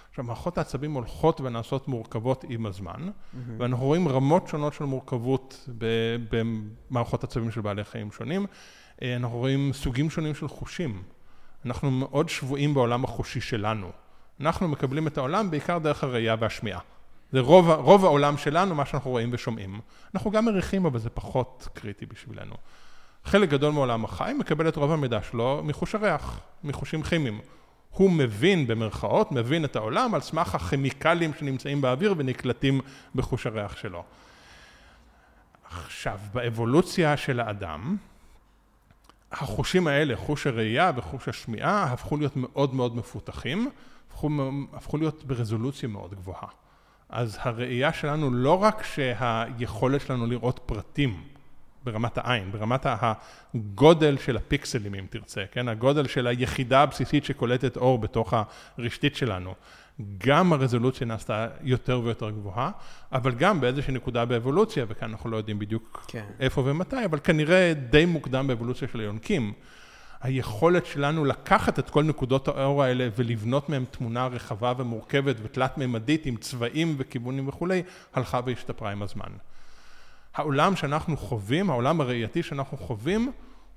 עכשיו, 0.09 0.25
מערכות 0.25 0.57
העצבים 0.57 0.93
הולכות 0.93 1.41
ונעשות 1.41 1.87
מורכבות 1.87 2.45
עם 2.49 2.65
הזמן, 2.65 2.99
mm-hmm. 2.99 3.37
ואנחנו 3.57 3.85
רואים 3.85 4.07
רמות 4.07 4.47
שונות 4.47 4.73
של 4.73 4.83
מורכבות 4.83 5.69
במערכות 6.29 7.23
עצבים 7.23 7.51
של 7.51 7.61
בעלי 7.61 7.83
חיים 7.83 8.11
שונים. 8.11 8.45
אה, 9.01 9.15
אנחנו 9.15 9.37
רואים 9.37 9.73
סוגים 9.73 10.09
שונים 10.09 10.35
של 10.35 10.47
חושים. 10.47 11.03
אנחנו 11.65 11.91
מאוד 11.91 12.29
שבויים 12.29 12.73
בעולם 12.73 13.03
החושי 13.03 13.41
שלנו. 13.41 13.91
אנחנו 14.39 14.67
מקבלים 14.67 15.07
את 15.07 15.17
העולם 15.17 15.51
בעיקר 15.51 15.77
דרך 15.77 16.03
הראייה 16.03 16.35
והשמיעה. 16.39 16.79
זה 17.31 17.39
רוב, 17.39 17.69
רוב 17.69 18.05
העולם 18.05 18.37
שלנו, 18.37 18.75
מה 18.75 18.85
שאנחנו 18.85 19.11
רואים 19.11 19.29
ושומעים. 19.31 19.79
אנחנו 20.15 20.31
גם 20.31 20.45
מריחים, 20.45 20.85
אבל 20.85 20.99
זה 20.99 21.09
פחות 21.09 21.67
קריטי 21.73 22.05
בשבילנו. 22.05 22.55
חלק 23.25 23.49
גדול 23.49 23.73
מעולם 23.73 24.05
החי 24.05 24.33
מקבל 24.39 24.67
את 24.67 24.75
רוב 24.75 24.91
המידע 24.91 25.19
שלו 25.31 25.61
מחוש 25.63 25.95
הריח, 25.95 26.39
מחושים 26.63 27.03
כימיים. 27.03 27.39
הוא 27.89 28.11
מבין, 28.11 28.67
במרכאות, 28.67 29.31
מבין 29.31 29.65
את 29.65 29.75
העולם 29.75 30.15
על 30.15 30.21
סמך 30.21 30.55
הכימיקלים 30.55 31.33
שנמצאים 31.33 31.81
באוויר 31.81 32.13
ונקלטים 32.17 32.81
בחוש 33.15 33.47
הריח 33.47 33.77
שלו. 33.77 34.03
עכשיו, 35.71 36.19
באבולוציה 36.33 37.17
של 37.17 37.39
האדם, 37.39 37.97
החושים 39.31 39.87
האלה, 39.87 40.15
חוש 40.15 40.47
הראייה 40.47 40.91
וחוש 40.95 41.27
השמיעה, 41.27 41.83
הפכו 41.83 42.17
להיות 42.17 42.33
מאוד 42.35 42.75
מאוד 42.75 42.95
מפותחים, 42.95 43.69
הפכו, 44.09 44.29
הפכו 44.73 44.97
להיות 44.97 45.23
ברזולוציה 45.23 45.89
מאוד 45.89 46.13
גבוהה. 46.13 46.47
אז 47.09 47.37
הראייה 47.41 47.93
שלנו 47.93 48.31
לא 48.31 48.63
רק 48.63 48.83
שהיכולת 48.83 50.01
שלנו 50.01 50.25
לראות 50.25 50.59
פרטים 50.65 51.23
ברמת 51.83 52.17
העין, 52.17 52.51
ברמת 52.51 52.85
הגודל 52.85 54.17
של 54.17 54.37
הפיקסלים 54.37 54.95
אם 54.95 55.05
תרצה, 55.09 55.43
כן? 55.51 55.67
הגודל 55.67 56.07
של 56.07 56.27
היחידה 56.27 56.81
הבסיסית 56.81 57.25
שקולטת 57.25 57.77
אור 57.77 57.99
בתוך 57.99 58.33
הרשתית 58.77 59.15
שלנו. 59.15 59.53
גם 60.17 60.53
הרזולוציה 60.53 61.07
נעשתה 61.07 61.47
יותר 61.61 62.01
ויותר 62.03 62.29
גבוהה, 62.29 62.71
אבל 63.11 63.31
גם 63.31 63.61
באיזושהי 63.61 63.93
נקודה 63.93 64.25
באבולוציה, 64.25 64.85
וכאן 64.87 65.09
אנחנו 65.11 65.29
לא 65.29 65.37
יודעים 65.37 65.59
בדיוק 65.59 66.05
כן. 66.07 66.25
איפה 66.39 66.61
ומתי, 66.65 67.05
אבל 67.05 67.19
כנראה 67.23 67.73
די 67.89 68.05
מוקדם 68.05 68.47
באבולוציה 68.47 68.87
של 68.91 68.99
היונקים, 68.99 69.53
היכולת 70.21 70.85
שלנו 70.85 71.25
לקחת 71.25 71.79
את 71.79 71.89
כל 71.89 72.03
נקודות 72.03 72.47
האור 72.47 72.83
האלה 72.83 73.07
ולבנות 73.15 73.69
מהם 73.69 73.85
תמונה 73.91 74.27
רחבה 74.27 74.73
ומורכבת 74.77 75.35
ותלת-ממדית 75.43 76.25
עם 76.25 76.37
צבעים 76.37 76.95
וכיוונים 76.97 77.47
וכולי, 77.47 77.83
הלכה 78.13 78.39
והשתפרה 78.45 78.91
עם 78.91 79.01
הזמן. 79.01 79.29
העולם 80.33 80.75
שאנחנו 80.75 81.17
חווים, 81.17 81.69
העולם 81.69 82.01
הראייתי 82.01 82.43
שאנחנו 82.43 82.77
חווים, 82.77 83.31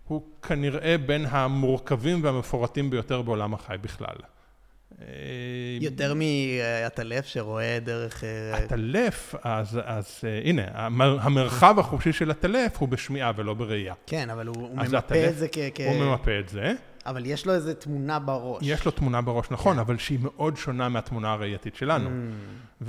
הוא 0.06 0.22
כנראה 0.42 0.96
בין 1.06 1.26
המורכבים 1.30 2.24
והמפורטים 2.24 2.90
ביותר 2.90 3.22
בעולם 3.22 3.54
החי 3.54 3.76
בכלל. 3.80 4.16
יותר 5.80 6.14
מעטלף 6.14 7.26
שרואה 7.26 7.78
דרך... 7.82 8.24
עטלף, 8.52 9.34
אז, 9.42 9.80
אז 9.84 10.20
הנה, 10.44 10.62
המרחב 11.20 11.78
החופשי 11.78 12.12
של 12.12 12.30
עטלף 12.30 12.76
הוא 12.78 12.88
בשמיעה 12.88 13.32
ולא 13.36 13.54
בראייה. 13.54 13.94
כן, 14.06 14.30
אבל 14.30 14.46
הוא, 14.46 14.56
הוא 14.56 14.76
ממפה 14.76 15.28
את 15.28 15.36
זה 15.36 15.48
כ... 15.52 15.58
הוא 15.86 16.04
ממפה 16.04 16.38
את 16.38 16.48
זה. 16.48 16.72
אבל 17.06 17.26
יש 17.26 17.46
לו 17.46 17.54
איזו 17.54 17.74
תמונה 17.74 18.18
בראש. 18.18 18.62
יש 18.62 18.84
לו 18.84 18.90
תמונה 18.90 19.20
בראש, 19.20 19.50
נכון, 19.50 19.74
כן. 19.74 19.80
אבל 19.80 19.98
שהיא 19.98 20.18
מאוד 20.22 20.56
שונה 20.56 20.88
מהתמונה 20.88 21.32
הראייתית 21.32 21.76
שלנו. 21.76 22.08
Mm. 22.08 22.84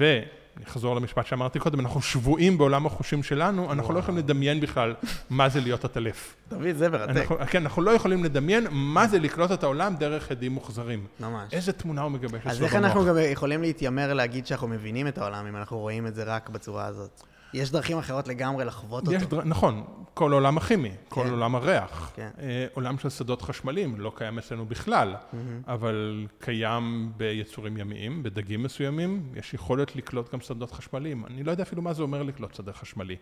נחזור 0.60 0.96
למשפט 0.96 1.26
שאמרתי 1.26 1.60
קודם, 1.60 1.80
אנחנו 1.80 2.02
שבויים 2.02 2.58
בעולם 2.58 2.86
החושים 2.86 3.24
שלנו, 3.24 3.72
אנחנו 3.72 3.94
לא 3.94 4.00
יכולים 4.00 4.18
לדמיין 4.18 4.60
בכלל 4.60 4.96
מה 5.30 5.50
זה 5.50 5.62
להיות 5.62 5.86
עטלף. 5.86 6.36
דוד, 6.50 6.76
זה 6.76 6.90
מרתק. 6.90 7.28
כן, 7.50 7.62
אנחנו 7.62 7.82
לא 7.82 7.92
יכולים 7.92 8.24
לדמיין 8.24 8.68
מה 8.72 9.08
זה 9.08 9.20
לקלוט 9.20 9.52
את 9.52 9.64
העולם 9.64 9.96
דרך 9.96 10.32
עדים 10.32 10.52
מוחזרים. 10.52 11.06
ממש. 11.20 11.54
איזה 11.54 11.74
תמונה 11.74 12.02
הוא 12.02 12.12
מגבש. 12.12 12.42
אז 12.46 12.64
איך 12.64 12.76
אנחנו 12.76 13.06
גם 13.06 13.16
יכולים 13.32 13.62
להתיימר 13.62 14.14
להגיד 14.14 14.48
שאנחנו 14.48 14.68
מבינים 14.68 15.08
את 15.08 15.18
העולם, 15.18 15.48
אם 15.48 15.56
אנחנו 15.56 15.80
רואים 15.80 16.08
את 16.08 16.16
זה 16.16 16.24
רק 16.24 16.50
בצורה 16.50 16.86
הזאת? 16.86 17.24
יש 17.54 17.72
דרכים 17.72 17.98
אחרות 17.98 18.28
לגמרי 18.28 18.66
לחוות 18.66 19.08
אותו. 19.08 19.36
דר... 19.36 19.44
נכון, 19.46 19.84
כל 20.14 20.34
עולם 20.34 20.58
הכימי, 20.58 20.90
כן. 20.90 20.96
כל 21.10 21.30
עולם 21.30 21.56
הריח. 21.56 22.12
כן. 22.16 22.30
אה, 22.40 22.66
עולם 22.74 22.98
של 22.98 23.10
שדות 23.10 23.42
חשמליים 23.42 24.00
לא 24.00 24.12
קיים 24.16 24.38
אצלנו 24.38 24.66
בכלל, 24.66 25.16
mm-hmm. 25.16 25.36
אבל 25.68 26.28
קיים 26.40 27.12
ביצורים 27.18 27.78
ימיים, 27.78 28.24
בדגים 28.24 28.64
מסוימים, 28.64 29.34
יש 29.36 29.54
יכולת 29.54 29.96
לקלוט 29.96 30.34
גם 30.34 30.42
שדות 30.42 30.72
חשמליים. 30.72 31.26
אני 31.26 31.44
לא 31.44 31.52
יודע 31.52 31.64
אפילו 31.64 31.82
מה 31.82 31.94
זה 31.94 32.04
אומר 32.04 32.24
לקלוט 32.24 32.56
שדה 32.56 32.74
חשמלי. 32.74 33.16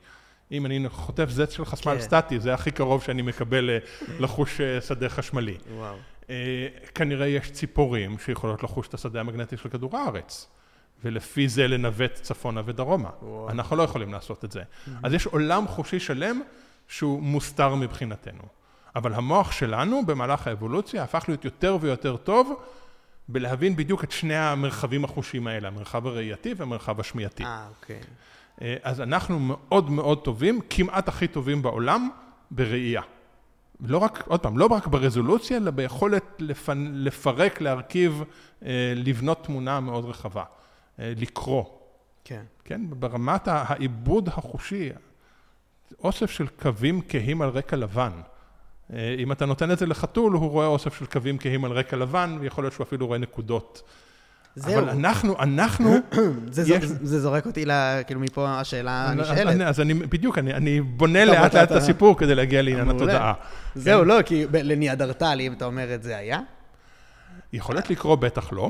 אם 0.52 0.66
אני 0.66 0.90
חוטף 0.90 1.30
זץ 1.30 1.52
של 1.54 1.66
חשמל 1.66 1.96
כן. 1.96 2.02
סטטי, 2.02 2.40
זה 2.40 2.54
הכי 2.54 2.72
קרוב 2.72 3.04
שאני 3.04 3.22
מקבל 3.22 3.70
אה, 3.70 3.78
לחוש 4.24 4.62
אה, 4.62 4.82
שדה 4.82 5.10
חשמלי. 5.10 5.58
וואו. 5.76 5.96
כנראה 6.96 7.28
יש 7.28 7.52
ציפורים 7.52 8.18
שיכולות 8.20 8.64
לחוש 8.64 8.88
את 8.88 8.94
השדה 8.94 9.20
המגנטי 9.20 9.58
של 9.58 9.70
כדור 9.70 9.98
הארץ. 9.98 10.48
ולפי 11.04 11.48
זה 11.48 11.68
לנווט 11.68 12.14
צפונה 12.14 12.62
ודרומה. 12.66 13.10
וואו. 13.22 13.50
אנחנו 13.50 13.76
לא 13.76 13.84
יכולים 13.84 14.14
לעשות 14.14 14.46
את 14.46 14.52
זה. 14.52 14.62
Mm-hmm. 14.62 14.90
אז 15.04 15.14
יש 15.14 15.26
עולם 15.26 15.68
חושי 15.68 16.00
שלם 16.00 16.42
שהוא 16.88 17.22
מוסתר 17.22 17.76
מבחינתנו. 17.76 18.44
אבל 18.96 19.14
המוח 19.14 19.52
שלנו 19.52 20.06
במהלך 20.06 20.48
האבולוציה 20.48 21.04
הפך 21.04 21.26
להיות 21.28 21.46
יותר 21.46 21.78
ויותר 21.82 22.18
טוב 22.18 22.62
בלהבין 23.28 23.76
בדיוק 23.76 24.04
את 24.04 24.12
שני 24.12 24.36
המרחבים 24.36 25.04
החושיים 25.04 25.48
האלה, 25.48 25.68
המרחב 25.68 26.08
הראייתי 26.08 26.54
והמרחב 26.58 27.00
השמיעתי. 27.00 27.44
אה, 27.44 27.68
אוקיי. 27.82 28.00
אה, 28.62 28.76
אז 28.84 29.02
אנחנו 29.02 29.40
מאוד 29.40 29.90
מאוד 29.90 30.24
טובים, 30.24 30.60
כמעט 30.70 31.08
הכי 31.08 31.28
טובים 31.28 31.62
בעולם, 31.62 32.10
בראייה. 32.52 33.02
לא 33.82 33.98
רק, 33.98 34.24
עוד 34.28 34.40
פעם, 34.40 34.58
לא 34.58 34.66
רק 34.66 34.88
ברזולוציה, 34.88 35.58
אלא 35.58 35.72
ביכולת. 35.72 36.42
לפרק, 36.94 37.62
להרכיב, 37.62 38.24
אה, 38.66 38.94
לבנות 38.96 39.44
תמונה 39.44 39.80
מאוד 39.80 40.06
רחבה. 40.06 40.44
אה, 41.00 41.14
לקרוא. 41.18 41.64
כן. 42.24 42.42
כן, 42.66 42.82
ברמת 42.90 43.48
העיבוד 43.48 44.28
החושי, 44.28 44.90
אוסף 46.04 46.32
של 46.32 46.48
קווים 46.48 47.02
כהים 47.10 47.42
על 47.42 47.50
רקע 47.50 47.76
לבן. 47.76 48.12
אה, 48.94 49.16
אם 49.18 49.32
אתה 49.32 49.46
נותן 49.46 49.72
את 49.72 49.80
זה 49.80 49.86
לחתול, 49.86 50.34
הוא 50.34 50.50
רואה 50.50 50.66
אוסף 50.66 51.00
של 51.00 51.06
קווים 51.06 51.38
כהים 51.38 51.66
על 51.66 51.72
רקע 51.72 51.98
לבן, 51.98 52.38
ויכול 52.42 52.64
להיות 52.64 52.74
שהוא 52.74 52.84
אפילו 52.84 53.08
רואה 53.08 53.18
נקודות. 53.18 53.82
זהו. 54.56 54.80
אבל 54.80 54.90
אנחנו, 54.90 55.40
אנחנו... 55.40 55.96
זה, 56.52 56.74
יש... 56.76 56.86
זה 56.86 57.20
זורק 57.20 57.46
אותי, 57.46 57.66
לה, 57.66 58.04
כאילו 58.04 58.20
מפה 58.20 58.60
השאלה 58.60 59.10
הנשאלת. 59.10 59.62
אז, 59.62 59.70
אז 59.70 59.80
אני, 59.80 59.94
בדיוק, 59.94 60.38
אני, 60.38 60.54
אני 60.54 60.82
בונה 60.82 61.26
לאט 61.26 61.56
לאט 61.56 61.72
את 61.72 61.76
הסיפור 61.76 62.18
כדי 62.18 62.36
להגיע 62.36 62.62
לעניין 62.62 62.90
התודעה. 62.90 63.34
זהו? 63.76 64.06
לא, 64.06 64.22
כי 64.22 64.46
לניאדרטלי, 64.54 65.48
אם 65.48 65.54
אתה 65.54 65.66
אומר 65.66 65.94
את 65.94 66.04
זה, 66.04 66.18
היה? 66.18 66.40
יכולת 67.54 67.90
לקרוא 67.90 68.16
בטח 68.16 68.54
לא. 68.54 68.70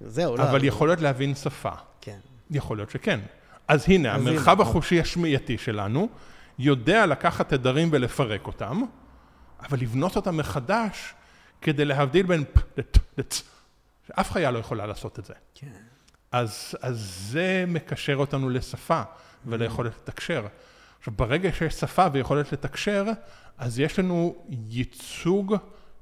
זהו, 0.00 0.36
לא. 0.36 0.42
אבל 0.42 0.64
יכול 0.64 0.88
להיות 0.88 1.00
להבין 1.00 1.34
שפה. 1.34 1.72
כן. 2.00 2.18
יכול 2.50 2.76
להיות 2.76 2.90
שכן. 2.90 3.20
אז 3.68 3.84
הנה, 3.88 4.14
אז 4.14 4.26
המרחב 4.26 4.60
הנה. 4.60 4.62
החושי 4.62 5.00
השמיעתי 5.00 5.58
שלנו 5.58 6.08
יודע 6.58 7.06
לקחת 7.06 7.48
תדרים 7.48 7.88
ולפרק 7.92 8.46
אותם, 8.46 8.82
אבל 9.60 9.78
לבנות 9.80 10.16
אותם 10.16 10.36
מחדש 10.36 11.14
כדי 11.60 11.84
להבדיל 11.84 12.26
בין 12.26 12.44
פ 12.44 12.58
לט 12.76 12.98
לצ, 13.18 13.42
שאף 14.06 14.30
חיה 14.30 14.50
לא 14.50 14.58
יכולה 14.58 14.86
לעשות 14.86 15.18
את 15.18 15.24
זה. 15.24 15.34
כן. 15.54 15.66
אז, 16.32 16.74
אז 16.82 17.26
זה 17.30 17.64
מקשר 17.68 18.16
אותנו 18.16 18.50
לשפה 18.50 19.02
וליכולת 19.46 19.92
לתקשר. 20.02 20.46
עכשיו, 20.98 21.14
ברגע 21.16 21.52
שיש 21.52 21.74
שפה 21.74 22.06
ויכולת 22.12 22.52
לתקשר, 22.52 23.04
אז 23.58 23.78
יש 23.78 23.98
לנו 23.98 24.44
ייצוג 24.68 25.54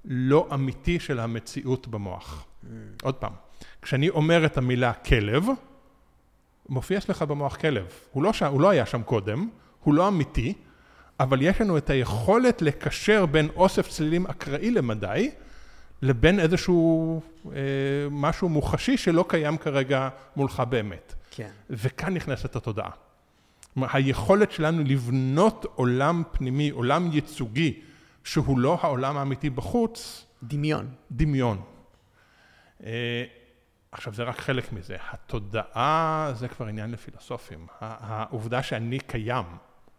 לא 0.05 0.49
אמיתי 0.55 1.01
של 1.01 1.20
המציאות 1.20 1.88
במוח. 1.88 2.44
Mm. 2.64 2.66
עוד 3.03 3.14
פעם, 3.14 3.32
כשאני 3.89 4.09
אומר 4.09 4.47
את 4.47 4.59
המילה 4.59 4.93
כלב, 4.93 5.47
מופיע 6.68 6.99
אצלך 6.99 7.22
במוח 7.22 7.57
כלב. 7.57 7.86
הוא 8.12 8.22
לא, 8.22 8.32
ש... 8.32 8.43
הוא 8.43 8.61
לא 8.61 8.70
היה 8.70 8.86
שם 8.86 9.03
קודם, 9.03 9.49
הוא 9.80 9.95
לא 9.95 10.09
אמיתי, 10.09 10.55
אבל 11.20 11.43
יש 11.43 11.61
לנו 11.61 11.78
את 11.78 11.91
היכולת 11.91 12.62
לקשר 12.62 13.26
בין 13.26 13.49
אוסף 13.57 13.89
צלילים 13.89 14.26
אקראי 14.26 14.70
למדי, 14.70 15.30
לבין 16.03 16.41
איזשהו 16.41 17.20
אה, 17.47 17.61
משהו 18.11 18.49
מוחשי 18.49 18.97
שלא 18.97 19.24
קיים 19.28 19.59
כרגע 19.59 20.09
מולך 20.36 20.62
באמת. 20.68 21.14
כן. 21.30 21.51
וכאן 21.70 22.14
נכנסת 22.14 22.57
התודעה. 22.57 22.91
היכולת 23.76 24.53
שלנו 24.53 24.84
לבנות 24.84 25.66
עולם 25.74 26.22
פנימי, 26.32 26.70
עולם 26.70 27.11
ייצוגי, 27.12 27.80
שהוא 28.24 28.59
לא 28.59 28.78
העולם 28.82 29.16
האמיתי 29.16 29.51
בחוץ. 29.51 30.26
דמיון. 30.43 30.89
דמיון. 31.12 31.61
עכשיו 33.93 34.14
זה 34.14 34.22
רק 34.22 34.39
חלק 34.39 34.72
מזה, 34.72 34.97
התודעה 35.11 36.32
זה 36.34 36.49
כבר 36.49 36.66
עניין 36.66 36.91
לפילוסופים, 36.91 37.66
העובדה 37.80 38.62
שאני 38.62 38.99
קיים, 38.99 39.45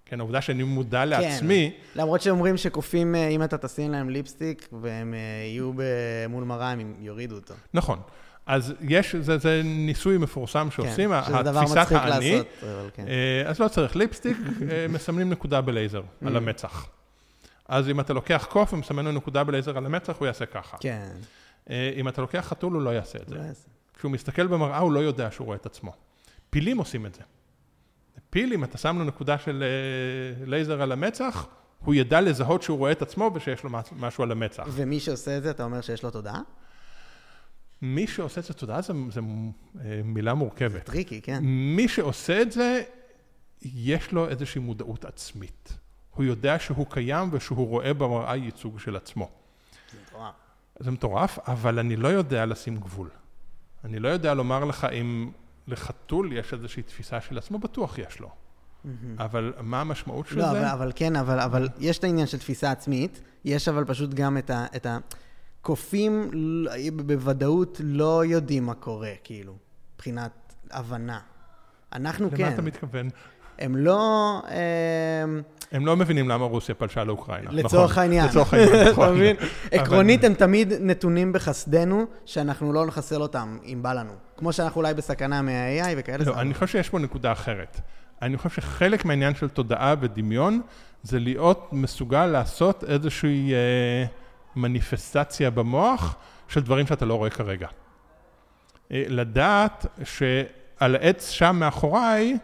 כן, 0.05 0.19
העובדה 0.19 0.41
שאני 0.41 0.63
מודע 0.63 1.05
לעצמי, 1.05 1.71
כן. 1.93 1.99
למרות 2.01 2.21
שאומרים 2.21 2.57
שקופים, 2.57 3.15
אה, 3.15 3.27
אם 3.27 3.43
אתה 3.43 3.57
תשים 3.57 3.91
להם 3.91 4.09
ליפסטיק 4.09 4.69
והם 4.81 5.13
אה, 5.13 5.19
יהיו 5.45 5.71
מול 6.29 6.43
מראה, 6.43 6.71
הם 6.71 6.93
יורידו 6.99 7.35
אותו. 7.35 7.53
נכון. 7.73 7.99
אז 8.45 8.73
יש, 8.81 9.15
זה, 9.15 9.37
זה 9.37 9.61
ניסוי 9.65 10.17
מפורסם 10.17 10.71
שעושים, 10.71 11.09
כן, 11.09 11.23
שזה 11.25 11.41
דבר 11.43 11.61
מצחיק 11.61 11.91
האני, 11.97 12.31
לעשות, 12.31 12.47
אבל 12.63 12.89
כן. 12.93 13.05
אה, 13.07 13.49
אז 13.49 13.59
לא 13.59 13.67
צריך 13.67 13.95
ליפסטיק, 13.95 14.37
מסמנים 14.93 15.29
נקודה 15.29 15.61
בלייזר 15.61 16.01
על 16.25 16.33
Mm. 16.35 16.37
המצח. 16.37 16.85
אז 17.67 17.89
אם 17.89 17.99
אתה 17.99 18.13
לוקח 18.13 18.47
קוף 18.49 18.73
ומסמן 18.73 19.05
לו 19.05 19.11
נקודה 19.11 19.43
בלייזר 19.43 19.77
על 19.77 19.85
המצח, 19.85 20.17
הוא 20.17 20.27
יעשה 20.27 20.45
ככה. 20.45 20.77
כן. 20.79 21.09
אם 21.95 22.07
אתה 22.07 22.21
לוקח 22.21 22.45
חתול, 22.49 22.73
הוא 22.73 22.81
לא 22.81 22.89
יעשה 22.89 23.19
את 23.21 23.27
זה. 23.29 23.35
לא 23.35 23.41
יעשה. 23.41 23.67
כשהוא 23.99 24.11
מסתכל 24.11 24.47
במראה, 24.47 24.77
הוא 24.79 24.91
לא 24.91 24.99
יודע 24.99 25.31
שהוא 25.31 25.45
רואה 25.45 25.57
את 25.57 25.65
עצמו. 25.65 25.91
פילים 26.49 26.77
עושים 26.77 27.05
את 27.05 27.13
זה. 27.15 27.21
פיל, 28.29 28.53
אם 28.53 28.63
אתה 28.63 28.77
שם 28.77 28.97
לו 28.99 29.03
נקודה 29.03 29.37
של 29.37 29.63
אה, 29.63 30.45
לייזר 30.45 30.81
על 30.81 30.91
המצח, 30.91 31.47
הוא 31.79 31.93
ידע 31.93 32.21
לזהות 32.21 32.61
שהוא 32.61 32.77
רואה 32.77 32.91
את 32.91 33.01
עצמו 33.01 33.31
ושיש 33.33 33.63
לו 33.63 33.69
מש- 33.69 33.91
משהו 33.99 34.23
על 34.23 34.31
המצח. 34.31 34.67
ומי 34.71 34.99
שעושה 34.99 35.37
את 35.37 35.43
זה, 35.43 35.51
אתה 35.51 35.63
אומר 35.63 35.81
שיש 35.81 36.03
לו 36.03 36.11
תודעה? 36.11 36.41
מי 37.81 38.07
שעושה 38.07 38.41
את 38.41 38.45
זה, 38.45 38.53
תודעה 38.53 38.81
זה, 38.81 38.93
זה 39.11 39.19
אה, 39.85 40.01
מילה 40.03 40.33
מורכבת. 40.33 40.85
tricky, 40.85 41.21
כן. 41.21 41.39
מי 41.43 41.87
שעושה 41.87 42.41
את 42.41 42.51
זה, 42.51 42.81
יש 43.61 44.11
לו 44.11 44.29
איזושהי 44.29 44.61
מודעות 44.61 45.05
עצמית. 45.05 45.77
הוא 46.15 46.25
יודע 46.25 46.59
שהוא 46.59 46.85
קיים 46.89 47.29
ושהוא 47.31 47.67
רואה 47.67 47.93
במראה 47.93 48.35
ייצוג 48.35 48.79
של 48.79 48.95
עצמו. 48.95 49.29
זה 49.93 49.99
מטורף. 50.07 50.33
זה 50.79 50.91
מטורף, 50.91 51.39
אבל 51.47 51.79
אני 51.79 51.95
לא 51.95 52.07
יודע 52.07 52.45
לשים 52.45 52.77
גבול. 52.77 53.09
אני 53.83 53.99
לא 53.99 54.07
יודע 54.07 54.33
לומר 54.33 54.65
לך 54.65 54.87
אם 55.01 55.31
לחתול 55.67 56.33
יש 56.33 56.53
איזושהי 56.53 56.83
תפיסה 56.83 57.21
של 57.21 57.37
עצמו, 57.37 57.59
בטוח 57.59 57.97
יש 57.97 58.19
לו. 58.19 58.29
אבל 59.17 59.53
מה 59.61 59.81
המשמעות 59.81 60.27
של 60.27 60.37
לא, 60.37 60.51
זה? 60.51 60.51
אבל, 60.51 60.65
אבל 60.65 60.91
כן, 60.95 61.15
אבל, 61.15 61.39
אבל 61.39 61.67
יש 61.79 61.97
את 61.97 62.03
העניין 62.03 62.27
של 62.27 62.37
תפיסה 62.37 62.71
עצמית, 62.71 63.21
יש 63.45 63.67
אבל 63.67 63.85
פשוט 63.85 64.13
גם 64.13 64.37
את 64.37 64.49
ה... 64.49 64.65
את 64.75 64.85
ה... 64.85 64.97
קופים 65.61 66.31
בוודאות 67.05 67.81
לא 67.83 68.25
יודעים 68.25 68.63
מה 68.65 68.73
קורה, 68.73 69.11
כאילו, 69.23 69.57
מבחינת 69.95 70.55
הבנה. 70.71 71.19
אנחנו 71.93 72.25
למה 72.27 72.37
כן. 72.37 72.53
אתה 72.53 72.61
מתכוון? 72.61 73.09
הם 73.59 73.75
לא... 73.75 74.41
אמ, 74.49 75.41
הם 75.71 75.85
לא 75.85 75.95
מבינים 75.97 76.29
למה 76.29 76.45
רוסיה 76.45 76.75
פלשה 76.75 77.03
לאוקראינה. 77.03 77.51
לצורך 77.51 77.91
נכון. 77.91 78.03
העניין. 78.03 78.25
לצורך 78.25 78.53
העניין, 78.53 78.87
נכון. 78.87 79.03
אתה 79.03 79.13
מבין? 79.13 79.35
עקרונית 79.71 80.23
הם 80.23 80.33
תמיד 80.33 80.73
נתונים 80.79 81.33
בחסדנו, 81.33 82.05
שאנחנו 82.25 82.73
לא 82.73 82.85
נחסל 82.85 83.21
אותם, 83.21 83.57
אם 83.65 83.79
בא 83.81 83.93
לנו. 83.93 84.11
כמו 84.37 84.53
שאנחנו 84.53 84.81
אולי 84.81 84.93
בסכנה 84.93 85.41
מה-AI 85.41 85.93
וכאלה. 85.97 86.23
לא, 86.25 86.41
אני 86.41 86.53
חושב 86.53 86.67
שיש 86.67 86.89
פה 86.89 86.99
נקודה 86.99 87.31
אחרת. 87.31 87.81
אני 88.21 88.37
חושב 88.37 88.49
שחלק 88.49 89.05
מהעניין 89.05 89.35
של 89.35 89.49
תודעה 89.49 89.95
ודמיון 89.99 90.61
זה 91.03 91.19
להיות 91.19 91.69
מסוגל 91.71 92.25
לעשות 92.25 92.83
איזושהי 92.83 93.53
אה, 93.53 94.05
מניפסטציה 94.55 95.49
במוח 95.49 96.15
של 96.47 96.61
דברים 96.61 96.87
שאתה 96.87 97.05
לא 97.05 97.13
רואה 97.13 97.29
כרגע. 97.29 97.67
אה, 98.91 99.03
לדעת 99.07 99.85
שעל 100.03 100.95
העץ 100.95 101.29
שם 101.29 101.55
מאחוריי 101.59 102.37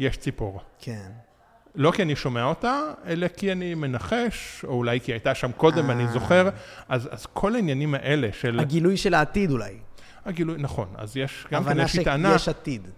יש 0.00 0.16
ציפור. 0.16 0.60
כן. 0.78 1.10
לא 1.74 1.90
כי 1.90 2.02
אני 2.02 2.16
שומע 2.16 2.44
אותה, 2.44 2.80
אלא 3.06 3.28
כי 3.28 3.52
אני 3.52 3.74
מנחש, 3.74 4.64
או 4.64 4.74
אולי 4.74 5.00
כי 5.00 5.12
הייתה 5.12 5.34
שם 5.34 5.52
קודם 5.52 5.88
ואני 5.88 6.02
אה. 6.06 6.12
זוכר. 6.12 6.48
אז, 6.88 7.08
אז 7.12 7.26
כל 7.26 7.54
העניינים 7.54 7.94
האלה 7.94 8.28
של 8.32 8.60
הגילוי 8.60 8.96
של 8.96 9.14
העתיד 9.14 9.50
אולי. 9.50 9.76
הגילוי, 10.24 10.56
נכון, 10.58 10.88
אז 10.96 11.16
יש 11.16 11.46
גם 11.52 11.64
כן 11.64 11.70
הבנה 11.70 11.82
איזושהי 11.82 12.04
טענה 12.04 12.38
שיש 12.38 12.48
עתיד, 12.48 12.88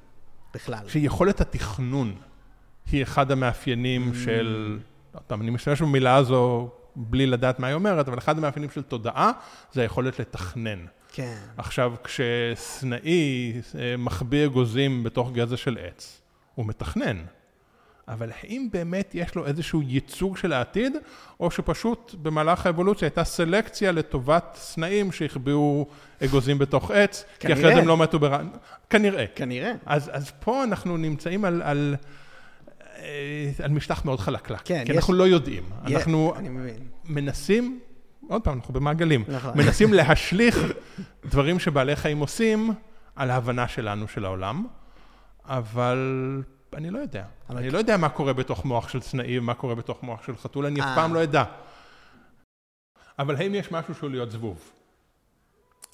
בכלל. 0.54 0.88
שיכולת 0.88 1.40
התכנון 1.40 2.14
היא 2.92 3.02
אחד 3.02 3.30
המאפיינים 3.30 4.10
Mm. 4.12 4.24
של, 4.24 4.78
טוב, 5.26 5.40
אני 5.40 5.50
משתמש 5.50 5.82
במילה 5.82 6.16
הזו 6.16 6.70
בלי 6.96 7.26
לדעת 7.26 7.58
מה 7.60 7.66
היא 7.66 7.74
אומרת, 7.74 8.08
אבל 8.08 8.18
אחד 8.18 8.38
המאפיינים 8.38 8.70
של 8.70 8.82
תודעה 8.82 9.32
זה 9.72 9.82
היכולת 9.82 10.20
לתכנן. 10.20 10.86
כן. 11.12 11.38
עכשיו, 11.56 11.94
כשסנאי 12.04 13.52
אה, 13.78 13.94
מחביא 13.98 14.46
אגוזים 14.46 15.02
בתוך 15.02 15.32
גזע 15.32 15.56
של 15.56 15.78
עץ, 15.80 16.21
הוא 16.54 16.66
מתכנן. 16.66 17.16
אבל 18.08 18.30
האם 18.42 18.68
באמת 18.72 19.10
יש 19.14 19.34
לו 19.34 19.46
איזשהו 19.46 19.82
ייצוג 19.82 20.36
של 20.36 20.52
העתיד, 20.52 20.92
או 21.40 21.50
שפשוט 21.50 22.14
במהלך 22.22 22.66
האבולוציה 22.66 23.06
הייתה 23.08 23.24
סלקציה 23.24 23.92
לטובת 23.92 24.44
סנאים 24.60 25.12
שהחביאו 25.12 25.86
אגוזים 26.24 26.58
בתוך 26.58 26.90
עץ, 26.90 27.24
כי 27.38 27.46
אחרי 27.46 27.56
כנראה. 27.62 27.74
זה 27.74 27.80
הם 27.80 27.88
לא 27.88 27.96
מתו 27.96 28.18
ברע... 28.18 28.38
כנראה. 28.90 29.24
כנראה. 29.34 29.72
אז, 29.86 30.10
אז 30.12 30.32
פה 30.40 30.64
אנחנו 30.64 30.96
נמצאים 30.96 31.44
על, 31.44 31.62
על, 31.62 31.96
אה, 32.98 33.04
על 33.62 33.70
משטח 33.70 34.04
מאוד 34.04 34.20
חלקלק, 34.20 34.60
כן, 34.64 34.82
כי 34.86 34.92
יש- 34.92 34.96
אנחנו 34.98 35.14
לא 35.14 35.24
יודעים. 35.28 35.62
יה- 35.86 35.96
אנחנו. 35.98 36.34
מנסים, 37.04 37.80
עוד 38.28 38.42
פעם, 38.42 38.56
אנחנו 38.58 38.74
במעגלים, 38.74 39.24
נכון. 39.28 39.52
מנסים 39.58 39.92
להשליך 39.94 40.58
דברים 41.24 41.58
שבעלי 41.58 41.96
חיים 41.96 42.18
עושים 42.18 42.70
על 43.16 43.30
ההבנה 43.30 43.68
שלנו 43.68 44.08
של 44.08 44.24
העולם, 44.24 44.66
אבל 45.44 46.42
אני 46.74 46.90
לא 46.90 46.98
יודע. 46.98 47.24
אבל 47.48 47.58
אני. 47.58 47.70
לא 47.70 47.78
יודע 47.78 47.96
מה 47.96 48.08
קורה 48.08 48.32
בתוך 48.32 48.64
מוח 48.64 48.88
של 48.88 49.00
סנאי 49.00 49.38
ומה 49.38 49.54
קורה 49.54 49.74
בתוך 49.74 50.02
מוח 50.02 50.26
של 50.26 50.36
חתול, 50.36 50.66
אני 50.66 50.80
אף 50.80 50.86
אה. 50.86 50.94
פעם 50.94 51.14
לא 51.14 51.22
אדע. 51.22 51.44
אבל 53.18 53.36
האם 53.36 53.54
יש 53.54 53.72
משהו 53.72 53.94
שהוא 53.94 54.10
להיות 54.10 54.30
זבוב? 54.30 54.70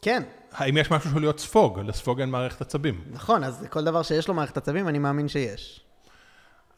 כן, 0.03 0.23
האם 0.53 0.77
יש 0.77 0.91
משהו 0.91 1.11
שהוא 1.11 1.21
להיות 1.21 1.41
ספוג? 1.41 1.81
לספוג 1.81 2.21
אין 2.21 2.31
מערכת 2.31 2.61
עצבים. 2.61 3.05
נכון, 3.11 3.45
אז 3.45 3.67
כל 3.71 3.85
דבר 3.85 4.03
שיש 4.03 4.29
לו 4.29 4.35
מערכת 4.35 4.57
עצבים, 4.57 4.89
אני 4.89 4.99
מאמין 4.99 5.29
שיש. 5.29 5.81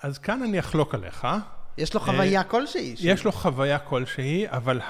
אז 0.02 0.18
כאן 0.18 0.42
אני 0.42 0.58
אחלוק 0.58 0.94
עליך. 0.94 1.26
יש 1.78 1.94
לו 1.94 2.00
חוויה 2.00 2.44
כלשהי. 2.44 2.90
אה, 2.90 3.12
יש 3.12 3.24
לו 3.24 3.32
חוויה 3.32 3.78
כלשהי, 3.78 4.48
אבל 4.48 4.80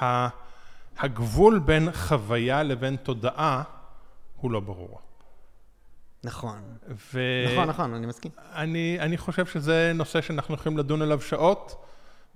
הגבול 0.98 1.58
בין 1.58 1.92
חוויה 1.92 2.62
לבין 2.62 2.96
תודעה 2.96 3.62
הוא 4.36 4.50
לא 4.50 4.60
ברור. 4.60 5.00
נכון. 6.24 6.58
ו... 7.14 7.20
נכון, 7.52 7.68
נכון, 7.68 7.94
אני 7.94 8.06
מסכים. 8.06 8.30
אני, 8.54 8.96
אני 9.00 9.16
חושב 9.18 9.46
שזה 9.46 9.92
נושא 9.94 10.20
שאנחנו 10.20 10.54
יכולים 10.54 10.78
לדון 10.78 11.02
עליו 11.02 11.20
שעות, 11.20 11.84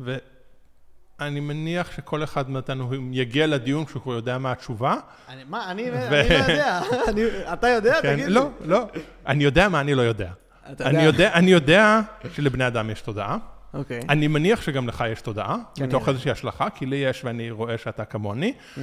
ואני 0.00 1.40
מניח 1.40 1.92
שכל 1.96 2.24
אחד 2.24 2.50
מאיתנו 2.50 2.90
יגיע 3.12 3.46
לדיון 3.46 3.84
כשהוא 3.84 4.02
כבר 4.02 4.12
יודע 4.14 4.38
מה 4.38 4.52
התשובה. 4.52 4.96
אני- 5.28 5.44
מה, 5.44 5.70
אני 5.70 5.90
אני 5.90 6.10
לא 6.10 6.16
יודע. 6.36 6.80
אני- 7.08 7.22
אתה 7.52 7.68
יודע? 7.68 7.94
כן, 8.02 8.12
תגיד 8.14 8.26
לי. 8.26 8.32
לא, 8.34 8.48
לא. 8.64 8.86
אני 9.26 9.44
יודע 9.44 9.68
מה 9.68 9.80
אני 9.80 9.94
לא 9.94 10.02
יודע. 10.02 10.30
אתה 10.72 10.86
אני 10.86 11.02
יודע, 11.02 11.32
אני 11.34 11.50
יודע 11.50 12.00
שלבני 12.34 12.66
אדם 12.66 12.90
יש 12.90 13.00
תודעה. 13.00 13.36
אוקיי. 13.74 14.00
אני 14.08 14.28
מניח 14.28 14.62
שגם 14.62 14.88
לך 14.88 15.04
יש 15.12 15.20
תודעה, 15.20 15.56
כנראה. 15.74 15.88
מתוך 15.88 16.08
איזושהי 16.08 16.30
השלכה, 16.30 16.70
כי 16.70 16.86
לי 16.86 16.96
יש 16.96 17.24
ואני 17.24 17.50
רואה 17.50 17.78
שאתה 17.78 18.04
כמוני, 18.04 18.54
אה, 18.78 18.82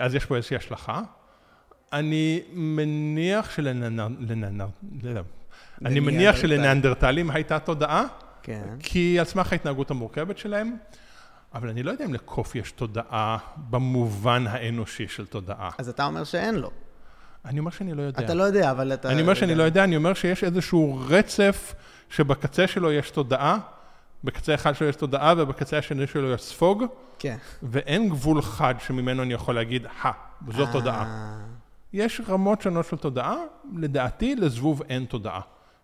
אז 0.00 0.14
יש 0.14 0.24
פה 0.24 0.36
איזושהי 0.36 0.56
השלכה. 0.56 1.00
אני 1.94 2.42
מניח 2.52 3.50
שלננר... 3.50 4.08
לננר... 4.20 4.66
לא. 5.02 5.20
אני 5.84 6.00
מניח 6.00 6.16
לניאנדרטל. 6.16 6.40
שלניאנדרטלים 6.40 7.30
הייתה 7.30 7.58
תודעה, 7.58 8.04
כן. 8.42 8.62
כי 8.78 9.18
על 9.18 9.24
סמך 9.24 9.52
ההתנהגות 9.52 9.90
המורכבת 9.90 10.38
שלהם, 10.38 10.76
אבל 11.54 11.68
אני 11.68 11.82
לא 11.82 11.90
יודע 11.90 12.04
אם 12.04 12.14
לקוף 12.14 12.54
יש 12.54 12.72
תודעה 12.72 13.38
במובן 13.70 14.46
האנושי 14.46 15.08
של 15.08 15.26
תודעה. 15.26 15.70
אז 15.78 15.88
אתה 15.88 16.04
אומר 16.04 16.24
שאין 16.24 16.54
לו. 16.54 16.70
אני 17.44 17.58
אומר 17.58 17.70
שאני 17.70 17.94
לא 17.94 18.02
יודע. 18.02 18.24
אתה 18.24 18.34
לא 18.34 18.42
יודע, 18.42 18.70
אבל 18.70 18.92
אתה... 18.92 19.10
אני 19.10 19.22
אומר 19.22 19.34
שאני 19.34 19.54
לא 19.54 19.62
יודע, 19.62 19.84
אני 19.84 19.96
אומר 19.96 20.14
שיש 20.14 20.44
איזשהו 20.44 21.02
רצף 21.08 21.74
שבקצה 22.10 22.66
שלו 22.66 22.92
יש 22.92 23.10
תודעה, 23.10 23.58
בקצה 24.24 24.54
אחד 24.54 24.74
שלו 24.74 24.88
יש 24.88 24.96
תודעה 24.96 25.34
ובקצה 25.36 25.78
השני 25.78 26.06
שלו 26.06 26.32
יש 26.32 26.42
ספוג, 26.42 26.84
כן. 27.18 27.36
ואין 27.62 28.08
גבול 28.08 28.42
חד 28.42 28.74
שממנו 28.78 29.22
אני 29.22 29.34
יכול 29.34 29.54
להגיד, 29.54 29.86
הא, 30.02 30.10
זאת 30.48 30.68
תודעה. 30.72 31.36
יש 31.94 32.20
רמות 32.28 32.62
שונות 32.62 32.86
של 32.86 32.96
תודעה, 32.96 33.36
לדעתי 33.76 34.36
לזבוב 34.36 34.82
אין 34.88 35.04
תודעה. 35.04 35.40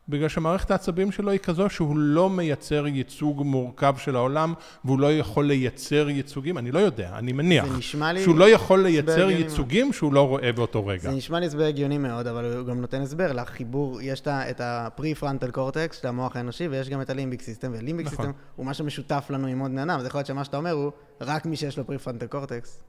בגלל 0.08 0.28
שמערכת 0.28 0.70
העצבים 0.70 1.12
שלו 1.12 1.30
היא 1.30 1.40
כזו 1.40 1.70
שהוא 1.70 1.96
לא 1.96 2.30
מייצר 2.30 2.86
ייצוג 2.86 3.42
מורכב 3.42 3.94
של 3.98 4.16
העולם, 4.16 4.54
והוא 4.84 5.00
לא 5.00 5.12
יכול 5.12 5.46
לייצר 5.46 6.08
ייצוגים, 6.08 6.58
אני 6.58 6.70
לא 6.70 6.78
יודע, 6.78 7.18
אני 7.18 7.32
מניח. 7.32 7.66
זה 7.66 7.78
נשמע 7.78 8.12
לי... 8.12 8.22
שהוא 8.22 8.38
לא 8.38 8.50
יכול 8.50 8.82
לייצר 8.82 9.30
ייצוגים 9.30 9.92
שהוא 9.92 10.12
לא 10.12 10.28
רואה 10.28 10.52
באותו 10.52 10.86
רגע. 10.86 11.02
זה 11.02 11.10
נשמע 11.10 11.40
לי 11.40 11.46
הסבר 11.46 11.64
הגיוני 11.64 11.98
מאוד, 11.98 12.26
אבל 12.26 12.56
הוא 12.56 12.66
גם 12.66 12.80
נותן 12.80 13.02
הסבר 13.02 13.32
לחיבור, 13.32 14.00
יש 14.02 14.22
את 14.28 14.60
ה 14.64 14.72
prefrontal 14.72 15.50
cortex 15.50 16.00
של 16.00 16.08
המוח 16.08 16.36
האנושי, 16.36 16.68
ויש 16.68 16.88
גם 16.88 17.00
את 17.00 17.10
ה 17.10 17.15
limbic 17.15 17.42
system, 17.42 17.72
וה 17.72 17.81
limbic 17.81 18.06
נכון. 18.06 18.16
system 18.16 18.38
הוא 18.56 18.66
מה 18.66 18.74
שמשותף 18.74 19.26
לנו 19.30 19.46
עם 19.46 19.58
עוד 19.58 19.70
בני 19.70 19.82
אדם, 19.82 19.98
אז 19.98 20.06
יכול 20.06 20.18
להיות 20.18 20.26
שמה 20.26 20.44
שאתה 20.44 20.56
אומר 20.56 20.72
הוא, 20.72 20.92
רק 21.20 21.46
מי 21.46 21.56
שיש 21.56 21.78
לו 21.78 21.86
פרי-פרנטל 21.86 22.26
קורטקס, 22.26 22.82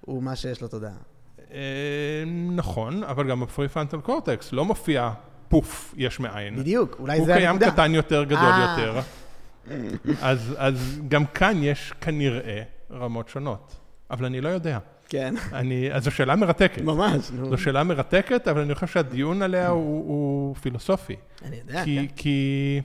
הוא 0.00 0.22
מה 0.22 0.36
שיש 0.36 0.60
לו 0.60 0.68
תודעה. 0.68 1.15
אה, 1.52 1.58
נכון, 2.52 3.02
אבל 3.04 3.30
גם 3.30 3.40
בפריפרנטל 3.40 4.00
קורטקס 4.00 4.52
לא 4.52 4.64
מופיע 4.64 5.10
פוף 5.48 5.94
יש 5.96 6.20
מאין. 6.20 6.56
בדיוק, 6.56 6.96
אולי 6.98 7.18
הוא 7.18 7.26
זה 7.26 7.34
קיים 7.34 7.50
הנקודה. 7.50 7.70
קטן 7.70 7.94
יותר, 7.94 8.24
גדול 8.24 8.38
אה. 8.38 8.76
יותר. 8.78 9.00
אז, 10.22 10.54
אז 10.58 11.00
גם 11.08 11.26
כאן 11.26 11.62
יש 11.62 11.92
כנראה 12.00 12.62
רמות 12.92 13.28
שונות, 13.28 13.76
אבל 14.10 14.24
אני 14.24 14.40
לא 14.40 14.48
יודע. 14.48 14.78
כן, 15.08 15.34
אני, 15.52 15.92
אז 15.92 16.04
זו 16.04 16.10
שאלה 16.10 16.36
מרתקת. 16.36 16.82
ממש, 16.82 17.30
נו. 17.30 17.50
זו 17.50 17.58
שאלה 17.58 17.84
מרתקת, 17.84 18.48
אבל 18.48 18.60
אני 18.60 18.74
חושב 18.74 18.86
שהדיון 18.86 19.42
עליה 19.42 19.68
הוא, 19.68 20.08
הוא 20.08 20.54
פילוסופי. 20.54 21.16
אני 21.44 21.56
יודע, 21.56 21.84
כי, 21.84 22.06
כן. 22.08 22.14
כי 22.16 22.80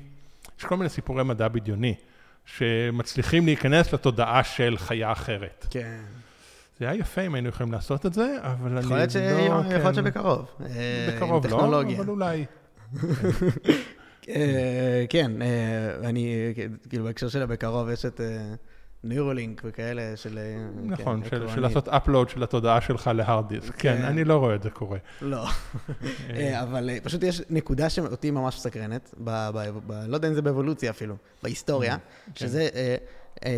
יש 0.60 0.66
כל 0.66 0.78
מיני 0.78 0.90
סיפורי 0.90 1.24
מדע 1.24 1.48
בדיוני. 1.48 1.96
שמצליחים 2.46 3.46
להיכנס 3.46 3.94
לתודעה 3.94 4.44
של 4.44 4.76
חיה 4.78 5.12
אחרת. 5.12 5.68
כן. 5.70 6.00
זה 6.82 6.90
היה 6.90 7.00
יפה 7.00 7.22
אם 7.22 7.36
היינו 7.36 7.50
יכולים 7.50 7.72
לעשות 7.72 8.06
את 8.06 8.14
זה, 8.14 8.38
אבל 8.42 8.78
אני 8.78 8.82
ש- 8.82 8.86
לא... 8.92 8.96
יכול 8.96 8.98
להיות 8.98 9.86
כן, 9.86 9.94
שבקרוב. 9.94 10.46
אה, 10.62 11.10
בקרוב 11.16 11.48
לא. 11.48 11.82
אבל 11.82 12.10
אולי. 12.10 12.46
אה, 14.30 15.06
כן, 15.10 15.42
אה, 15.42 16.10
אני, 16.10 16.54
כאילו 16.90 17.04
בהקשר 17.04 17.30
של 17.30 17.42
הבקרוב 17.42 17.90
יש 17.90 18.06
את 18.06 18.22
ניורלינק 19.04 19.62
וכאלה 19.66 20.18
של... 20.18 20.38
אה, 20.38 20.68
נכון, 20.84 21.22
כן, 21.24 21.30
של. 21.56 21.60
לעשות 21.62 21.88
upload 21.88 22.30
של 22.34 22.44
התודעה 22.44 22.82
שלך 22.82 23.12
להארד 23.16 23.48
דיסק. 23.48 23.76
כן, 23.76 23.98
כן. 23.98 24.06
אני 24.06 24.24
לא 24.24 24.38
רואה 24.38 24.56
את 24.56 24.64
זה 24.64 24.70
קורה. 24.70 24.98
לא. 25.22 25.46
אבל 26.62 26.90
פשוט 27.04 27.24
יש 27.24 27.42
נקודה 27.50 27.90
שאותי 27.90 28.32
ממש 28.32 28.56
מסקרנת, 28.56 29.14
לא 30.08 30.16
יודע 30.16 30.28
אם 30.28 30.34
זה 30.34 30.42
באבולוציה 30.42 30.92
אפילו, 30.92 31.16
בהיסטוריה, 31.44 31.98
כן. 31.98 32.32
שזה 32.36 32.68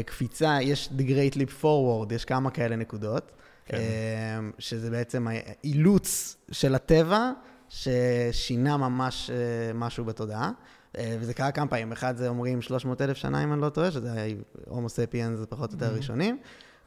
קפיצה, 0.06 0.58
יש 0.62 0.90
The 0.98 1.02
Great 1.02 1.36
Leap 1.36 1.64
Forward, 1.64 2.14
יש 2.14 2.26
כמה 2.26 2.52
כאלה 2.52 2.76
נקודות, 2.76 3.32
כן. 3.66 3.78
אה, 3.78 4.40
שזה 4.60 4.90
בעצם 4.90 5.28
האילוץ 5.30 6.38
של 6.52 6.76
הטבע, 6.76 7.32
ששינה 7.70 8.78
ממש 8.78 9.30
אה, 9.30 9.74
משהו 9.74 10.06
בתודעה. 10.06 10.52
אה, 10.98 11.18
וזה 11.20 11.34
קרה 11.34 11.52
כמה 11.52 11.68
פעמים, 11.68 11.92
אחד 11.92 12.18
זה 12.18 12.30
אומרים 12.30 12.62
300 12.62 13.02
אלף 13.02 13.18
שנה, 13.18 13.44
אם 13.44 13.54
אני 13.54 13.62
לא 13.62 13.70
טועה, 13.70 13.92
שזה 13.92 14.28
הומו 14.68 14.90
ספיאנס, 14.90 15.40
זה 15.40 15.46
פחות 15.46 15.70
או 15.70 15.76
יותר 15.76 15.86
הראשונים, 15.86 16.38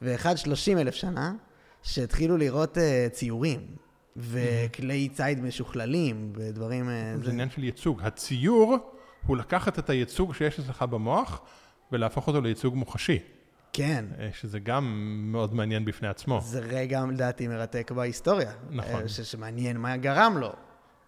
ואחד 0.01 0.37
30 0.37 0.77
אלף 0.77 0.93
שנה, 0.95 1.33
שהתחילו 1.83 2.37
לראות 2.37 2.77
אה, 2.77 3.07
ציורים, 3.11 3.59
וכלי 4.17 5.09
ציד 5.09 5.43
משוכללים, 5.43 6.33
ודברים... 6.35 6.89
אה, 6.89 7.15
זה 7.23 7.31
עניין 7.31 7.49
של 7.49 7.63
ייצוג. 7.63 8.01
הציור 8.03 8.77
הוא 9.25 9.37
לקחת 9.37 9.79
את 9.79 9.89
הייצוג 9.89 10.33
שיש 10.33 10.59
אצלך 10.59 10.81
במוח 10.81 11.41
ולהפוך 11.91 12.27
אותו 12.27 12.41
לייצוג 12.41 12.75
מוחשי, 12.75 13.19
כן. 13.73 14.05
אה, 14.19 14.29
שזה 14.33 14.59
גם 14.59 15.07
מאוד 15.31 15.53
מעניין 15.53 15.85
בפני 15.85 16.07
עצמו. 16.07 16.41
זה 16.43 16.59
רגע, 16.59 17.05
לדעתי, 17.05 17.47
מרתק 17.47 17.91
בהיסטוריה. 17.95 18.51
נכון. 18.69 19.01
אה, 19.01 19.07
ש- 19.07 19.21
שמעניין 19.21 19.77
מה 19.77 19.97
גרם 19.97 20.37
לו. 20.37 20.53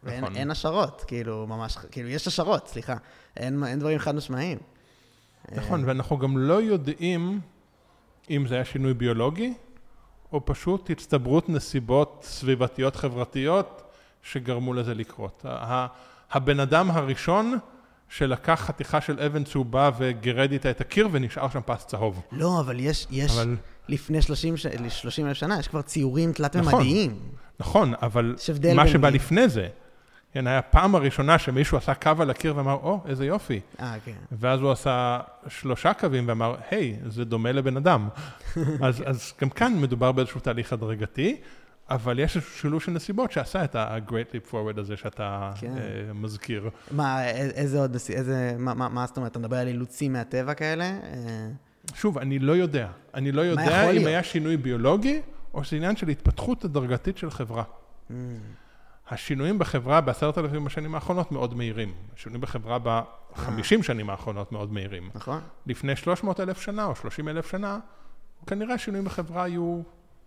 ואין 0.04 0.24
נכון. 0.24 0.36
אין 0.36 0.52
השערות, 0.52 1.04
כאילו, 1.08 1.48
ממש, 1.48 1.78
כאילו, 1.92 2.10
יש 2.10 2.28
השערות, 2.28 2.68
סליחה. 2.68 2.96
אין, 3.38 3.64
אין 3.64 3.80
דברים 3.80 4.00
חד 4.00 4.16
משמעיים. 4.16 4.58
נכון, 5.56 5.84
ואנחנו 5.86 6.18
גם 6.18 6.38
לא 6.38 6.62
יודעים 6.62 7.40
אם 8.30 8.46
זה 8.48 8.56
היה 8.56 8.66
שינוי 8.66 8.94
ביולוגי, 8.94 9.54
או 10.32 10.46
פשוט 10.46 10.90
הצטברות 10.90 11.50
נסיבות 11.50 12.26
סביבתיות 12.28 12.96
חברתיות 12.96 13.84
שגרמו 14.24 14.74
לזה 14.74 14.94
לקרות. 14.94 15.46
הבן 16.32 16.60
אדם 16.60 16.92
הראשון 16.92 17.58
שלקח 18.10 18.62
חתיכה 18.66 19.02
של 19.02 19.20
אבן 19.20 19.44
צהובה 19.44 19.90
וגירד 19.98 20.52
איתה 20.52 20.70
את 20.70 20.82
הקיר 20.82 21.10
ונשאר 21.12 21.50
שם 21.50 21.60
פס 21.66 21.86
צהוב. 21.86 22.22
לא, 22.32 22.60
אבל 22.60 22.80
יש, 22.80 23.08
יש 23.12 23.32
אבל, 23.32 23.56
לפני 23.90 24.22
30, 24.22 24.58
ש... 24.58 24.66
30 24.90 25.28
אלף 25.28 25.38
שנה, 25.38 25.60
יש 25.60 25.68
כבר 25.68 25.82
ציורים 25.82 26.30
נכון. 26.30 26.50
תלת-ממדיים. 26.50 27.20
נכון, 27.60 27.94
אבל 28.02 28.36
יש 28.38 28.50
הבדל 28.50 28.74
מה 28.74 28.84
בין 28.84 28.94
שבא 28.94 29.10
מי. 29.10 29.16
לפני 29.16 29.50
זה, 29.50 29.68
כן, 30.34 30.48
היה 30.48 30.58
הפעם 30.58 30.96
הראשונה 30.96 31.40
שמישהו 31.40 31.78
עשה 31.78 31.94
קו 31.94 32.12
על 32.20 32.30
הקיר 32.30 32.58
ואמר, 32.58 32.74
או, 32.74 33.00
איזה 33.06 33.26
יופי. 33.26 33.60
אה, 33.80 33.96
כן. 34.06 34.12
ואז 34.32 34.62
הוא 34.62 34.72
עשה 34.72 35.20
שלושה 35.48 35.94
קווים 35.94 36.28
ואמר, 36.28 36.56
היי, 36.70 36.96
זה 37.08 37.26
דומה 37.26 37.52
לבן 37.52 37.78
אדם. 37.78 38.10
אז, 38.82 39.04
אז 39.06 39.34
גם 39.42 39.50
כאן 39.50 39.82
מדובר 39.82 40.12
באיזשהו 40.12 40.40
תהליך 40.40 40.74
הדרגתי, 40.74 41.38
אבל 41.90 42.20
יש 42.20 42.38
שילוב 42.38 42.82
של 42.82 42.92
נסיבות 42.92 43.32
שעשה 43.32 43.64
את 43.64 43.76
ה-Great 43.76 44.34
Leap 44.34 44.52
Forward 44.52 44.80
הזה 44.80 44.98
שאתה 44.98 45.52
כן. 45.60 45.72
אה, 45.78 46.14
מזכיר. 46.14 46.70
מה, 46.92 47.30
איזה 47.30 47.80
עוד, 47.80 47.94
איזה, 47.94 48.56
מה, 48.60 48.74
מה, 48.74 48.90
מה 48.90 49.06
זאת 49.06 49.18
אומרת, 49.18 49.32
אתה 49.32 49.40
מדבר 49.40 49.58
על 49.58 49.68
אילוצים 49.68 50.14
מהטבע 50.14 50.54
כאלה? 50.54 50.84
אה, 50.84 51.50
שוב, 51.94 52.18
אני 52.18 52.40
לא 52.40 52.52
יודע. 52.52 52.88
אני 53.14 53.32
לא 53.32 53.42
יודע 53.42 53.84
אם 53.84 53.90
להיות? 53.90 54.08
היה 54.08 54.24
שינוי 54.24 54.58
ביולוגי, 54.58 55.22
או 55.54 55.64
שזה 55.64 55.76
עניין 55.76 55.96
של 55.96 56.08
התפתחות 56.08 56.66
הדרגתית 56.66 57.18
של 57.18 57.32
חברה. 57.32 57.64
Mm. 58.10 58.14
השינויים 59.10 59.60
בחברה 59.60 60.02
בעשרת 60.02 60.38
אלפים 60.38 60.68
השנים 60.68 60.96
האחרונות 60.96 61.32
מאוד 61.32 61.56
מהירים. 61.56 61.94
השינויים 62.16 62.42
בחברה 62.42 62.78
אה. 62.86 63.02
בחמישים 63.34 63.84
שנים 63.84 64.10
האחרונות 64.10 64.52
מאוד 64.52 64.74
מהירים. 64.74 65.10
נכון? 65.16 65.40
לפני 65.66 65.96
300 65.96 66.40
אלף 66.40 66.62
שנה 66.62 66.86
או 66.86 66.96
30 66.96 67.30
אלף 67.30 67.52
שנה, 67.52 67.80
כנראה 68.48 68.74
השינויים 68.74 69.06
בחברה 69.06 69.44
היו 69.44 69.82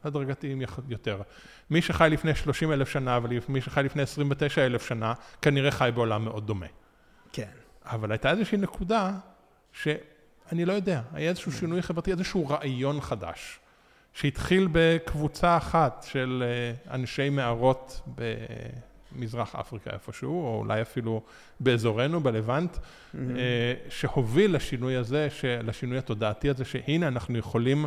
הדרגתיים 0.04 0.62
יותר. 0.88 1.22
מי 1.70 1.82
שחי 1.82 2.08
לפני 2.10 2.34
30 2.34 2.72
אלף 2.72 2.88
שנה 2.88 3.18
ומי 3.22 3.60
שחי 3.60 3.82
לפני 3.82 4.02
29 4.02 4.66
אלף 4.66 4.86
שנה, 4.86 5.12
כנראה 5.42 5.70
חי 5.70 5.90
בעולם 5.94 6.24
מאוד 6.24 6.46
דומה. 6.46 6.66
כן. 7.32 7.48
אבל 7.84 8.12
הייתה 8.12 8.30
איזושהי 8.30 8.58
נקודה 8.58 9.12
שאני 9.72 10.64
לא 10.64 10.72
יודע, 10.72 11.00
היה 11.12 11.30
איזשהו 11.30 11.52
שינוי 11.52 11.82
חברתי, 11.82 12.12
איזשהו 12.12 12.48
רעיון 12.48 13.00
חדש, 13.00 13.58
שהתחיל 14.12 14.68
בקבוצה 14.72 15.56
אחת 15.56 16.06
של 16.08 16.44
אה, 16.46 16.94
אנשי 16.94 17.30
מערות 17.30 18.00
במזרח 19.12 19.54
אפריקה 19.54 19.90
איפשהו, 19.90 20.44
או 20.44 20.58
אולי 20.58 20.82
אפילו 20.82 21.22
באזורנו, 21.60 22.20
בלבנט, 22.20 22.76
Mm-hmm. 23.12 23.90
שהוביל 23.90 24.56
לשינוי 24.56 24.96
הזה, 24.96 25.28
לשינוי 25.62 25.98
התודעתי 25.98 26.50
הזה, 26.50 26.64
שהנה 26.64 27.08
אנחנו 27.08 27.38
יכולים 27.38 27.86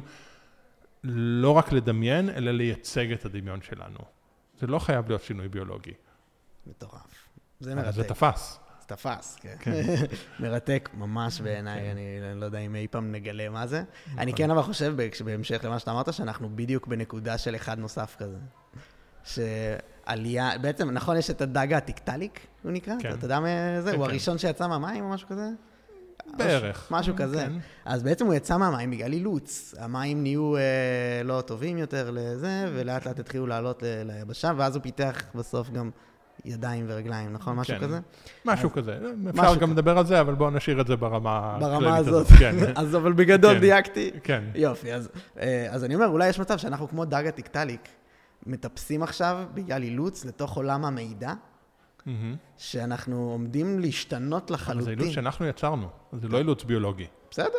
לא 1.08 1.51
רק 1.51 1.72
לדמיין, 1.72 2.30
אלא 2.30 2.51
לייצג 2.51 3.12
את 3.12 3.26
הדמיון 3.26 3.62
שלנו. 3.62 3.99
זה 4.60 4.68
לא 4.68 4.80
חייב 4.80 5.08
להיות 5.08 5.22
שינוי 5.22 5.47
ביולוגי. 5.47 5.93
מטורף. 6.68 7.30
זה 7.60 7.74
אבל 7.74 7.91
זה 7.91 8.01
מרתק. 8.01 8.10
תפס. 8.10 8.60
זה 8.82 8.88
תפס, 8.88 9.38
כן. 9.41 9.56
כן. 9.60 9.84
מרתק 10.39 10.89
ממש 10.93 11.41
בעיניי, 11.41 11.91
אני 11.91 12.39
לא 12.39 12.45
יודע 12.45 12.60
אם 12.60 12.76
אי 12.76 12.88
פעם 12.88 13.12
נגלה 13.12 13.49
מה 13.49 13.68
זה. 13.68 13.84
נכון. 14.08 14.20
אני 14.20 14.34
כן 14.34 14.51
אבל 14.51 14.62
חושב, 14.62 14.95
בהמשך 15.26 15.64
למה 15.64 15.80
שאתה 15.80 15.91
אמרת, 15.91 16.14
שאנחנו 16.14 16.49
בדיוק 16.56 16.88
בנקודה 16.88 17.38
של 17.38 17.56
אחד 17.56 17.80
נוסף 17.80 18.16
כזה. 18.20 18.38
שעלייה, 19.24 20.58
בעצם, 20.58 20.91
נכון, 20.91 21.18
יש 21.18 21.30
את 21.30 21.41
הדג 21.41 21.74
הטיקטליק, 21.74 22.47
הוא 22.64 22.72
נקרא? 22.72 22.93
כן. 22.99 23.14
אתה 23.14 23.26
יודע 23.26 23.39
מה 23.39 23.47
זה? 23.82 23.91
כן, 23.91 23.97
הוא 23.97 24.06
כן. 24.06 24.12
הראשון 24.12 24.38
שיצא 24.38 24.68
מהמים 24.68 25.03
או 25.03 25.10
משהו 25.10 25.28
כזה? 25.28 25.49
בערך. 26.38 26.88
משהו 26.91 27.13
כזה. 27.18 27.38
כן. 27.38 27.51
אז 27.86 28.03
בעצם 28.03 28.26
הוא 28.26 28.34
יצא 28.34 28.57
מהמים 28.57 28.91
בגלל 28.91 29.13
אילוץ. 29.13 29.76
המים 29.80 30.22
נהיו 30.24 30.55
אה, 30.57 30.61
לא 31.24 31.41
טובים 31.41 31.78
יותר 31.78 32.11
לזה, 32.13 32.66
ולאט 32.74 33.07
לאט 33.07 33.20
התחילו 33.20 33.47
לעלות 33.47 33.84
ל- 33.84 34.03
ליבשה, 34.11 34.51
ואז 34.57 34.76
הוא 34.76 34.84
פיתח 34.84 35.22
בסוף 35.36 35.70
גם 35.70 35.89
ידיים 36.45 36.86
ורגליים, 36.89 37.34
נכון? 37.34 37.55
משהו 37.55 37.74
כן. 37.78 37.82
כזה? 37.84 37.99
משהו 38.45 38.70
אז- 38.70 38.76
כזה. 38.76 38.97
משהו 39.24 39.30
אפשר 39.30 39.55
גם 39.55 39.61
כזה. 39.61 39.74
לדבר 39.74 39.97
על 39.97 40.05
זה, 40.05 40.22
אבל 40.22 40.36
בואו 40.36 40.49
נשאיר 40.49 40.82
את 40.82 40.88
זה 40.88 40.95
ברמה 40.95 41.57
ברמה 41.59 41.97
הזאת. 41.97 42.28
כן, 42.39 42.55
אז 42.76 42.95
אבל 42.95 43.13
בגדול 43.13 43.53
כן. 43.53 43.59
דייקתי. 43.59 44.11
כן. 44.24 44.43
יופי, 44.55 44.93
אז, 44.93 45.09
אה, 45.39 45.68
אז 45.70 45.84
אני 45.84 45.95
אומר, 45.95 46.07
אולי 46.07 46.28
יש 46.30 46.39
מצב 46.39 46.57
שאנחנו 46.57 46.88
כמו 46.89 47.05
דג 47.05 47.28
הטיקטליק, 47.28 47.82
מטפסים 48.47 49.03
עכשיו 49.03 49.43
בגלל 49.53 49.84
אילוץ 49.84 50.26
לתוך 50.26 50.57
עולם 50.57 50.86
המידע, 50.86 51.34
שאנחנו 52.58 53.30
עומדים 53.32 53.80
להשתנות 53.80 54.43
אבל 54.43 54.58
זה 54.58 54.64
לחלוטין. 54.64 54.99
אילוץ 54.99 55.14
שאנחנו 55.16 55.45
יצרנו, 55.47 55.88
זה 56.22 56.28
לא 56.28 56.38
אילוץ 56.38 56.64
ביולוגי. 56.64 57.08
בסדר. 57.32 57.58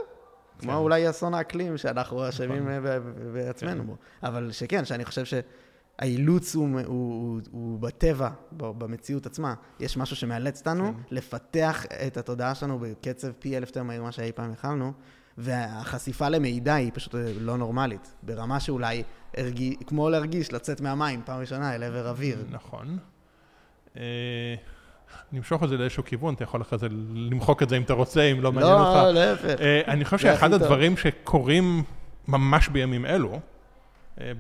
כמו 0.58 0.72
כן. 0.72 0.76
אולי 0.78 1.10
אסון 1.10 1.34
האקלים 1.34 1.76
שאנחנו 1.76 2.28
אשמים 2.28 2.68
נכון. 2.68 2.86
אה, 2.86 3.00
ב- 3.00 3.32
בעצמנו 3.34 3.80
כן. 3.80 3.86
בו. 3.86 3.96
אבל 4.22 4.52
שכן, 4.52 4.84
שאני 4.84 5.04
חושב 5.04 5.22
שהאילוץ 5.24 6.54
הוא, 6.54 6.68
הוא, 6.68 6.84
הוא, 6.86 7.40
הוא 7.50 7.80
בטבע, 7.80 8.30
במציאות 8.52 9.26
עצמה. 9.26 9.54
יש 9.80 9.96
משהו 9.96 10.16
שמאלץ 10.16 10.58
אותנו 10.58 10.84
כן. 10.84 11.00
לפתח 11.10 11.84
את 12.06 12.16
התודעה 12.16 12.54
שלנו 12.54 12.78
בקצב 12.78 13.28
פי 13.38 13.56
אלף 13.56 13.68
יותר 13.68 13.82
מהיר 13.82 14.02
ממה 14.02 14.12
שאי 14.12 14.32
פעם 14.32 14.52
יכלנו, 14.52 14.92
והחשיפה 15.38 16.28
למידע 16.28 16.74
היא 16.74 16.90
פשוט 16.94 17.14
אה, 17.14 17.32
לא 17.40 17.56
נורמלית. 17.56 18.14
ברמה 18.22 18.60
שאולי, 18.60 19.02
הרגיש, 19.36 19.76
כמו 19.86 20.10
להרגיש, 20.10 20.52
לצאת 20.52 20.80
מהמים 20.80 21.20
פעם 21.24 21.40
ראשונה 21.40 21.74
אל 21.74 21.82
עבר 21.82 22.08
אוויר. 22.08 22.44
נכון. 22.50 22.98
אה, 23.96 24.54
נמשוך 25.32 25.62
את 25.62 25.68
זה 25.68 25.76
לאיזשהו 25.76 26.04
כיוון, 26.04 26.34
אתה 26.34 26.44
יכול 26.44 26.62
אחרי 26.62 26.78
זה 26.78 26.86
למחוק 27.14 27.62
את 27.62 27.68
זה 27.68 27.76
אם 27.76 27.82
אתה 27.82 27.92
רוצה, 27.92 28.22
אם 28.22 28.40
לא 28.40 28.52
מעניין 28.52 28.74
אותך. 28.74 28.96
לא, 28.96 29.10
להפך. 29.10 29.60
אה, 29.60 29.80
אני 29.86 30.04
חושב 30.04 30.18
שאחד. 30.18 30.52
הדברים 30.52 30.96
שקורים 30.96 31.82
ממש 32.28 32.68
בימים 32.68 33.06
אלו, 33.06 33.40
אה, 34.20 34.32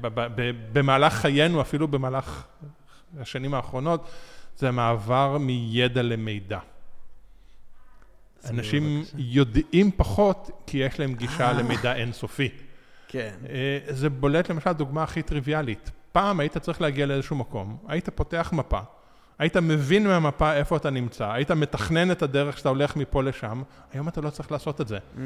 במהלך 0.72 1.12
חיינו, 1.12 1.60
אפילו 1.60 1.88
במהלך 1.88 2.46
השנים 3.20 3.54
האחרונות, 3.54 4.08
זה 4.56 4.68
המעבר 4.68 5.38
מידע 5.38 6.02
למידע. 6.02 6.58
אנשים. 8.50 9.02
יודעים 9.16 9.90
פחות 9.96 10.50
כי 10.66 10.78
יש 10.78 11.00
להם 11.00 11.14
גישה 11.14 11.46
אה. 11.46 11.52
למידע 11.52 11.94
אינסופי. 11.94 12.48
כן. 13.08 13.34
אה, 13.48 13.78
זה 13.88 14.10
בולט 14.10 14.50
למשל 14.50 14.72
דוגמה 14.72 15.02
הכי 15.02 15.22
טריוויאלית. 15.22 15.90
פעם 16.12 16.40
היית 16.40 16.58
צריך 16.58 16.80
להגיע 16.80 17.06
לאיזשהו 17.06 17.36
מקום, 17.36 17.76
היית 17.88 18.08
פותח 18.08 18.50
מפה, 18.52 18.80
היית 19.38 19.56
מבין 19.56 20.06
מהמפה 20.06 20.52
איפה 20.52 20.76
אתה 20.76 20.90
נמצא, 20.90 21.32
היית 21.32 21.50
מתכנן 21.50 22.10
את 22.10 22.22
הדרך 22.22 22.58
שאתה 22.58 22.68
הולך 22.68 22.96
מפה 22.96 23.22
לשם, 23.22 23.62
היום 23.92 24.08
אתה 24.08 24.20
לא 24.20 24.30
צריך 24.30 24.52
לעשות 24.52 24.80
את 24.80 24.88
זה. 24.88 24.98
Mm. 24.98 25.20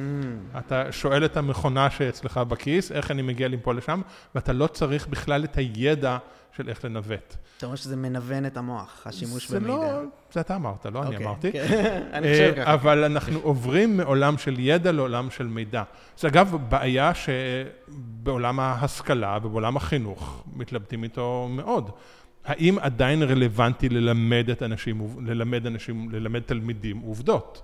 אתה 0.58 0.92
שואל 0.92 1.24
את 1.24 1.36
המכונה 1.36 1.90
שאצלך 1.90 2.36
בכיס, 2.36 2.92
איך 2.92 3.10
אני 3.10 3.22
מגיע 3.22 3.48
מפה 3.48 3.74
לשם, 3.74 4.00
ואתה 4.34 4.52
לא 4.52 4.66
צריך 4.66 5.06
בכלל 5.06 5.44
את 5.44 5.56
הידע 5.56 6.18
של 6.56 6.68
איך 6.68 6.84
לנווט. 6.84 7.36
אתה 7.56 7.66
אומר 7.66 7.76
שזה 7.76 7.96
מנוון 7.96 8.46
את 8.46 8.56
המוח, 8.56 9.02
השימוש 9.06 9.50
במידע. 9.50 9.66
זה 9.66 9.68
לא, 9.68 10.02
זה 10.32 10.40
אתה 10.40 10.56
אמרת, 10.56 10.86
לא 10.86 11.02
okay, 11.02 11.06
אני 11.06 11.14
אוקיי, 11.14 11.26
אמרתי. 11.26 11.52
כן. 11.52 11.66
אני 12.12 12.28
חושב 12.32 12.52
ככה. 12.56 12.74
אבל 12.74 13.04
אנחנו 13.04 13.38
עוברים 13.42 13.96
מעולם 13.96 14.38
של 14.38 14.54
ידע 14.58 14.92
לעולם 14.92 15.30
של 15.30 15.46
מידע. 15.46 15.82
זה 16.18 16.28
אגב 16.28 16.56
בעיה 16.68 17.12
שבעולם 17.14 18.60
ההשכלה 18.60 19.38
ובעולם 19.42 19.76
החינוך 19.76 20.44
מתלבטים 20.56 21.04
איתו 21.04 21.48
מאוד. 21.50 21.90
האם 22.44 22.78
עדיין 22.78 23.22
רלוונטי 23.22 23.88
ללמד 23.88 24.50
את 24.50 24.62
אנשים, 24.62 25.26
ללמד 25.26 25.66
אנשים, 25.66 26.10
ללמד 26.10 26.40
תלמידים 26.40 26.98
עובדות? 26.98 27.62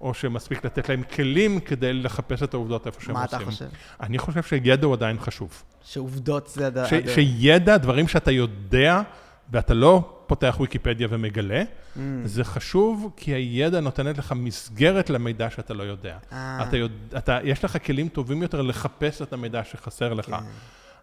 או 0.00 0.14
שמספיק 0.14 0.64
לתת 0.64 0.88
להם 0.88 1.02
כלים 1.02 1.60
כדי 1.60 1.92
לחפש 1.92 2.42
את 2.42 2.54
העובדות 2.54 2.86
איפה 2.86 3.00
שהם 3.00 3.16
עושים. 3.16 3.38
מה 3.38 3.42
אתה 3.42 3.50
חושב? 3.50 3.64
אני 4.00 4.18
חושב 4.18 4.42
שידע 4.42 4.86
הוא 4.86 4.94
עדיין 4.94 5.18
חשוב. 5.20 5.62
שעובדות 5.84 6.46
זה... 6.48 6.70
ש, 6.86 6.92
הד... 6.92 7.08
שידע, 7.08 7.76
דברים 7.76 8.08
שאתה 8.08 8.30
יודע, 8.30 9.02
ואתה 9.50 9.74
לא 9.74 10.22
פותח 10.26 10.56
ויקיפדיה 10.60 11.08
ומגלה, 11.10 11.62
mm. 11.62 11.98
זה 12.24 12.44
חשוב 12.44 13.12
כי 13.16 13.30
הידע 13.30 13.80
נותנת 13.80 14.18
לך 14.18 14.32
מסגרת 14.32 15.10
למידע 15.10 15.50
שאתה 15.50 15.74
לא 15.74 15.82
יודע. 15.82 16.18
אה. 16.32 16.64
אתה 16.68 16.76
יודע 16.76 17.18
אתה, 17.18 17.38
יש 17.44 17.64
לך 17.64 17.86
כלים 17.86 18.08
טובים 18.08 18.42
יותר 18.42 18.62
לחפש 18.62 19.22
את 19.22 19.32
המידע 19.32 19.64
שחסר 19.64 20.12
לך, 20.12 20.26
כן. 20.26 20.36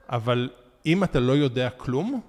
אבל 0.10 0.50
אם 0.86 1.04
אתה 1.04 1.20
לא 1.20 1.32
יודע 1.32 1.70
כלום, 1.70 2.22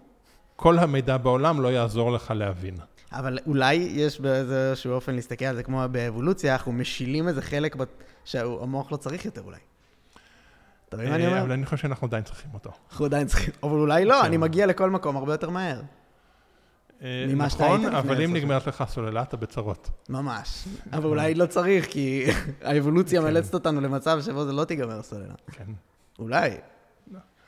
כל 0.57 0.79
המידע 0.79 1.17
בעולם 1.17 1.61
לא 1.61 1.69
יעזור 1.69 2.13
לך 2.13 2.31
להבין. 2.31 2.75
אבל 3.13 3.39
אולי 3.47 3.75
יש 3.75 4.21
באיזשהו 4.21 4.93
אופן 4.93 5.15
להסתכל 5.15 5.45
על 5.45 5.57
זה 5.57 5.63
כמו 5.63 5.85
באבולוציה, 5.91 6.53
אנחנו 6.53 6.73
משילים 6.73 7.29
איזה 7.29 7.43
חלק 7.43 7.77
שהמוח 8.25 8.93
לא 8.93 8.97
צריך 8.97 9.25
יותר 9.25 9.43
אולי. 9.43 9.59
אתה 10.89 10.97
מבין 10.97 11.09
מה 11.09 11.17
אני 11.17 11.27
אומר? 11.27 11.41
אבל 11.41 11.53
אני 11.53 11.65
חושב 11.65 11.77
שאנחנו 11.77 12.07
עדיין 12.07 12.23
צריכים 12.23 12.51
אותו. 12.55 12.71
אנחנו 12.91 13.05
עדיין 13.05 13.27
צריכים, 13.27 13.55
אבל 13.63 13.79
אולי 13.79 14.05
לא, 14.05 14.27
אני 14.27 14.37
מגיע 14.37 14.67
לכל 14.67 14.91
מקום 14.91 15.17
הרבה 15.17 15.33
יותר 15.33 15.51
מהר. 15.51 15.81
אה, 17.03 17.27
נכון, 17.37 17.85
אבל 17.87 18.23
אם 18.23 18.33
נגמרת 18.33 18.67
לך 18.67 18.81
הסוללה, 18.81 19.23
אתה 19.23 19.37
בצרות. 19.37 19.91
ממש. 20.09 20.65
אבל 20.93 21.05
אולי 21.05 21.35
לא 21.35 21.47
צריך, 21.47 21.87
כי 21.87 22.25
האבולוציה 22.63 23.21
כן. 23.21 23.27
מאלצת 23.27 23.55
אותנו 23.55 23.81
למצב 23.81 24.21
שבו 24.23 24.45
זה 24.45 24.53
לא 24.53 24.65
תיגמר 24.65 24.99
הסוללה. 24.99 25.35
כן. 25.53 25.65
אולי. 26.19 26.51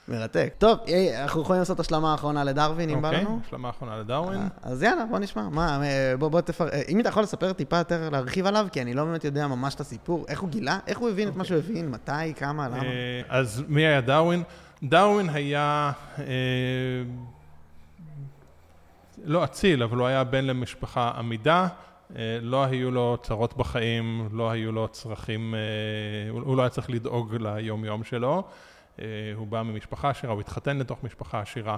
מרתק. 0.08 0.54
טוב, 0.58 0.78
אנחנו 1.22 1.42
יכולים 1.42 1.60
לעשות 1.60 1.80
השלמה 1.80 2.12
האחרונה 2.12 2.44
לדרווין, 2.44 2.90
אם 2.90 3.02
בא 3.02 3.10
לנו? 3.10 3.30
אוקיי, 3.30 3.46
השלמה 3.46 3.68
האחרונה 3.68 3.98
לדרווין. 3.98 4.40
אה, 4.40 4.46
אז 4.62 4.82
יאללה, 4.82 5.04
בוא 5.06 5.18
נשמע. 5.18 5.48
מה, 5.48 5.82
אה, 5.82 6.16
בוא, 6.18 6.28
בוא 6.28 6.40
תפר... 6.40 6.68
אה, 6.68 6.82
אם 6.88 7.00
אתה 7.00 7.08
יכול 7.08 7.22
לספר 7.22 7.52
טיפה 7.52 7.76
יותר, 7.76 8.08
להרחיב 8.10 8.46
עליו, 8.46 8.66
כי 8.72 8.82
אני 8.82 8.94
לא 8.94 9.04
באמת 9.04 9.24
יודע 9.24 9.46
ממש 9.46 9.74
את 9.74 9.80
הסיפור. 9.80 10.24
איך 10.28 10.40
הוא 10.40 10.48
גילה? 10.48 10.78
איך 10.86 10.98
הוא 10.98 11.08
הבין 11.08 11.28
את 11.28 11.36
מה 11.36 11.42
אוקיי. 11.42 11.62
שהוא 11.62 11.70
הבין? 11.70 11.90
מתי? 11.90 12.34
כמה? 12.36 12.68
למה? 12.68 12.82
אז 13.28 13.64
מי 13.68 13.86
היה 13.86 14.00
דרווין? 14.00 14.42
דרווין 14.82 15.28
היה... 15.28 15.92
לא 19.24 19.44
אציל, 19.44 19.82
אבל 19.82 19.98
הוא 19.98 20.06
היה 20.06 20.24
בן 20.24 20.44
למשפחה 20.44 21.12
עמידה. 21.18 21.68
לא 22.42 22.64
היו 22.64 22.90
לו 22.90 23.16
צרות 23.22 23.56
בחיים, 23.56 24.28
לא 24.32 24.50
היו 24.50 24.72
לו 24.72 24.88
צרכים, 24.88 25.54
הוא 26.30 26.56
לא 26.56 26.62
היה 26.62 26.68
צריך 26.68 26.90
לדאוג 26.90 27.34
ליום-יום 27.34 28.04
שלו. 28.04 28.42
אה, 28.98 29.05
הוא 29.35 29.47
בא 29.47 29.62
ממשפחה 29.62 30.10
עשירה, 30.10 30.32
הוא 30.32 30.40
התחתן 30.40 30.78
לתוך 30.78 31.05
משפחה 31.05 31.40
עשירה. 31.40 31.77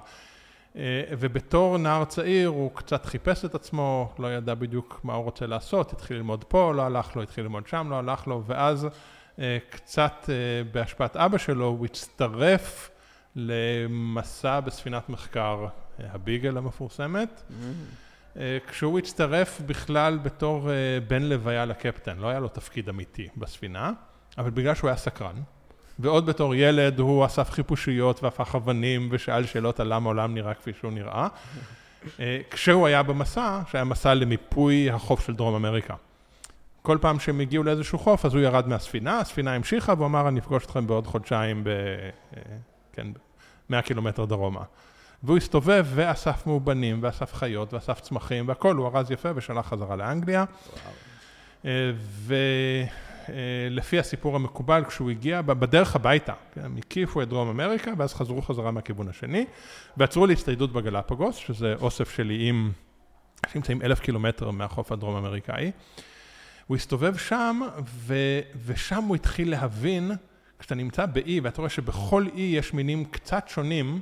אה, 0.76 1.02
ובתור 1.10 1.78
נער 1.78 2.04
צעיר 2.04 2.48
הוא 2.48 2.70
קצת 2.74 3.06
חיפש 3.06 3.44
את 3.44 3.54
עצמו, 3.54 4.12
לא 4.18 4.34
ידע 4.34 4.54
בדיוק 4.54 5.00
מה 5.04 5.14
הוא 5.14 5.24
רוצה 5.24 5.46
לעשות, 5.46 5.92
התחיל 5.92 6.16
ללמוד 6.16 6.44
פה, 6.44 6.72
לא 6.74 6.82
הלך 6.82 7.16
לו, 7.16 7.22
התחיל 7.22 7.44
ללמוד 7.44 7.66
שם, 7.66 7.86
לא 7.90 7.98
הלך 7.98 8.26
לו, 8.26 8.42
ואז 8.46 8.88
אה, 9.38 9.58
קצת 9.70 10.30
בהשפעת 10.72 11.16
אבא 11.16 11.38
שלו 11.38 11.66
הוא 11.66 11.84
הצטרף 11.84 12.90
למסע 13.36 14.60
בספינת 14.60 15.08
מחקר, 15.08 15.66
הביגל 15.98 16.56
המפורסמת. 16.56 17.42
Mm-hmm. 17.50 18.38
כשהוא 18.68 18.98
הצטרף 18.98 19.60
בכלל 19.66 20.18
בתור 20.18 20.70
בן 21.08 21.22
לוויה 21.22 21.64
לקפטן, 21.64 22.18
לא 22.18 22.28
היה 22.28 22.40
לו 22.40 22.48
תפקיד 22.48 22.88
אמיתי 22.88 23.28
בספינה, 23.36 23.92
אבל 24.38 24.50
בגלל 24.50 24.74
שהוא 24.74 24.88
היה 24.88 24.96
סקרן, 24.96 25.36
ועוד 25.98 26.26
בתור 26.26 26.54
ילד 26.54 26.98
הוא 26.98 27.26
אסף 27.26 27.50
חיפושיות 27.50 28.22
והפך 28.22 28.54
אבנים 28.54 29.08
ושאל 29.10 29.46
שאלות 29.46 29.80
על 29.80 29.94
למה 29.94 30.06
העולם 30.06 30.34
נראה 30.34 30.54
כפי 30.54 30.72
שהוא 30.80 30.92
נראה. 30.92 31.28
אה, 32.20 32.40
כשהוא 32.50 32.86
היה 32.86 33.02
במסע, 33.02 33.60
שהיה 33.70 33.84
מסע 33.84 34.14
למיפוי 34.14 34.90
החוף 34.90 35.26
של 35.26 35.34
דרום 35.34 35.54
אמריקה. 35.54 35.94
כל 36.82 36.98
פעם 37.00 37.20
שהם 37.20 37.40
הגיעו 37.40 37.64
לאיזשהו 37.64 37.98
חוף, 37.98 38.24
אז 38.24 38.34
הוא 38.34 38.42
ירד 38.42 38.68
מהספינה, 38.68 39.20
הספינה 39.20 39.54
המשיכה 39.54 39.92
והוא 39.92 40.06
אמר, 40.06 40.28
אני 40.28 40.40
אפגוש 40.40 40.64
אתכם 40.64 40.86
בעוד 40.86 41.06
חודשיים 41.06 41.64
ב... 41.64 41.68
אה, 41.68 42.40
כן, 42.92 43.06
100 43.70 43.82
קילומטר 43.82 44.24
דרומה. 44.24 44.62
והוא 45.22 45.36
הסתובב 45.36 45.86
ואסף 45.94 46.46
מאובנים, 46.46 46.98
ואסף 47.02 47.34
חיות, 47.34 47.74
ואסף 47.74 48.00
צמחים, 48.00 48.48
והכל, 48.48 48.76
הוא 48.76 48.86
ארז 48.86 49.10
יפה 49.10 49.28
ושלח 49.34 49.66
חזרה 49.66 49.96
לאנגליה. 49.96 50.44
וואו. 51.64 51.72
אה, 53.30 53.34
לפי 53.70 53.98
הסיפור 53.98 54.36
המקובל, 54.36 54.84
כשהוא 54.84 55.10
הגיע, 55.10 55.42
בדרך 55.42 55.96
הביתה, 55.96 56.32
הם 56.56 56.76
הקיפו 56.76 57.22
את 57.22 57.28
דרום 57.28 57.48
אמריקה, 57.48 57.92
ואז 57.96 58.14
חזרו 58.14 58.42
חזרה 58.42 58.70
מהכיוון 58.70 59.08
השני, 59.08 59.44
ועצרו 59.96 60.26
להצטיידות 60.26 60.72
בגלפגוס, 60.72 61.36
שזה 61.36 61.74
אוסף 61.80 62.10
של 62.10 62.30
איים 62.30 62.72
שנמצאים 63.52 63.82
אלף 63.82 64.00
קילומטר 64.00 64.50
מהחוף 64.50 64.92
הדרום 64.92 65.16
אמריקאי. 65.16 65.70
הוא 66.66 66.76
הסתובב 66.76 67.16
שם, 67.16 67.60
ו, 67.86 68.14
ושם 68.64 69.02
הוא 69.04 69.16
התחיל 69.16 69.50
להבין, 69.50 70.12
כשאתה 70.58 70.74
נמצא 70.74 71.06
באי, 71.06 71.40
ואתה 71.40 71.58
רואה 71.58 71.70
שבכל 71.70 72.26
אי 72.34 72.40
יש 72.40 72.74
מינים 72.74 73.04
קצת 73.04 73.48
שונים, 73.48 74.00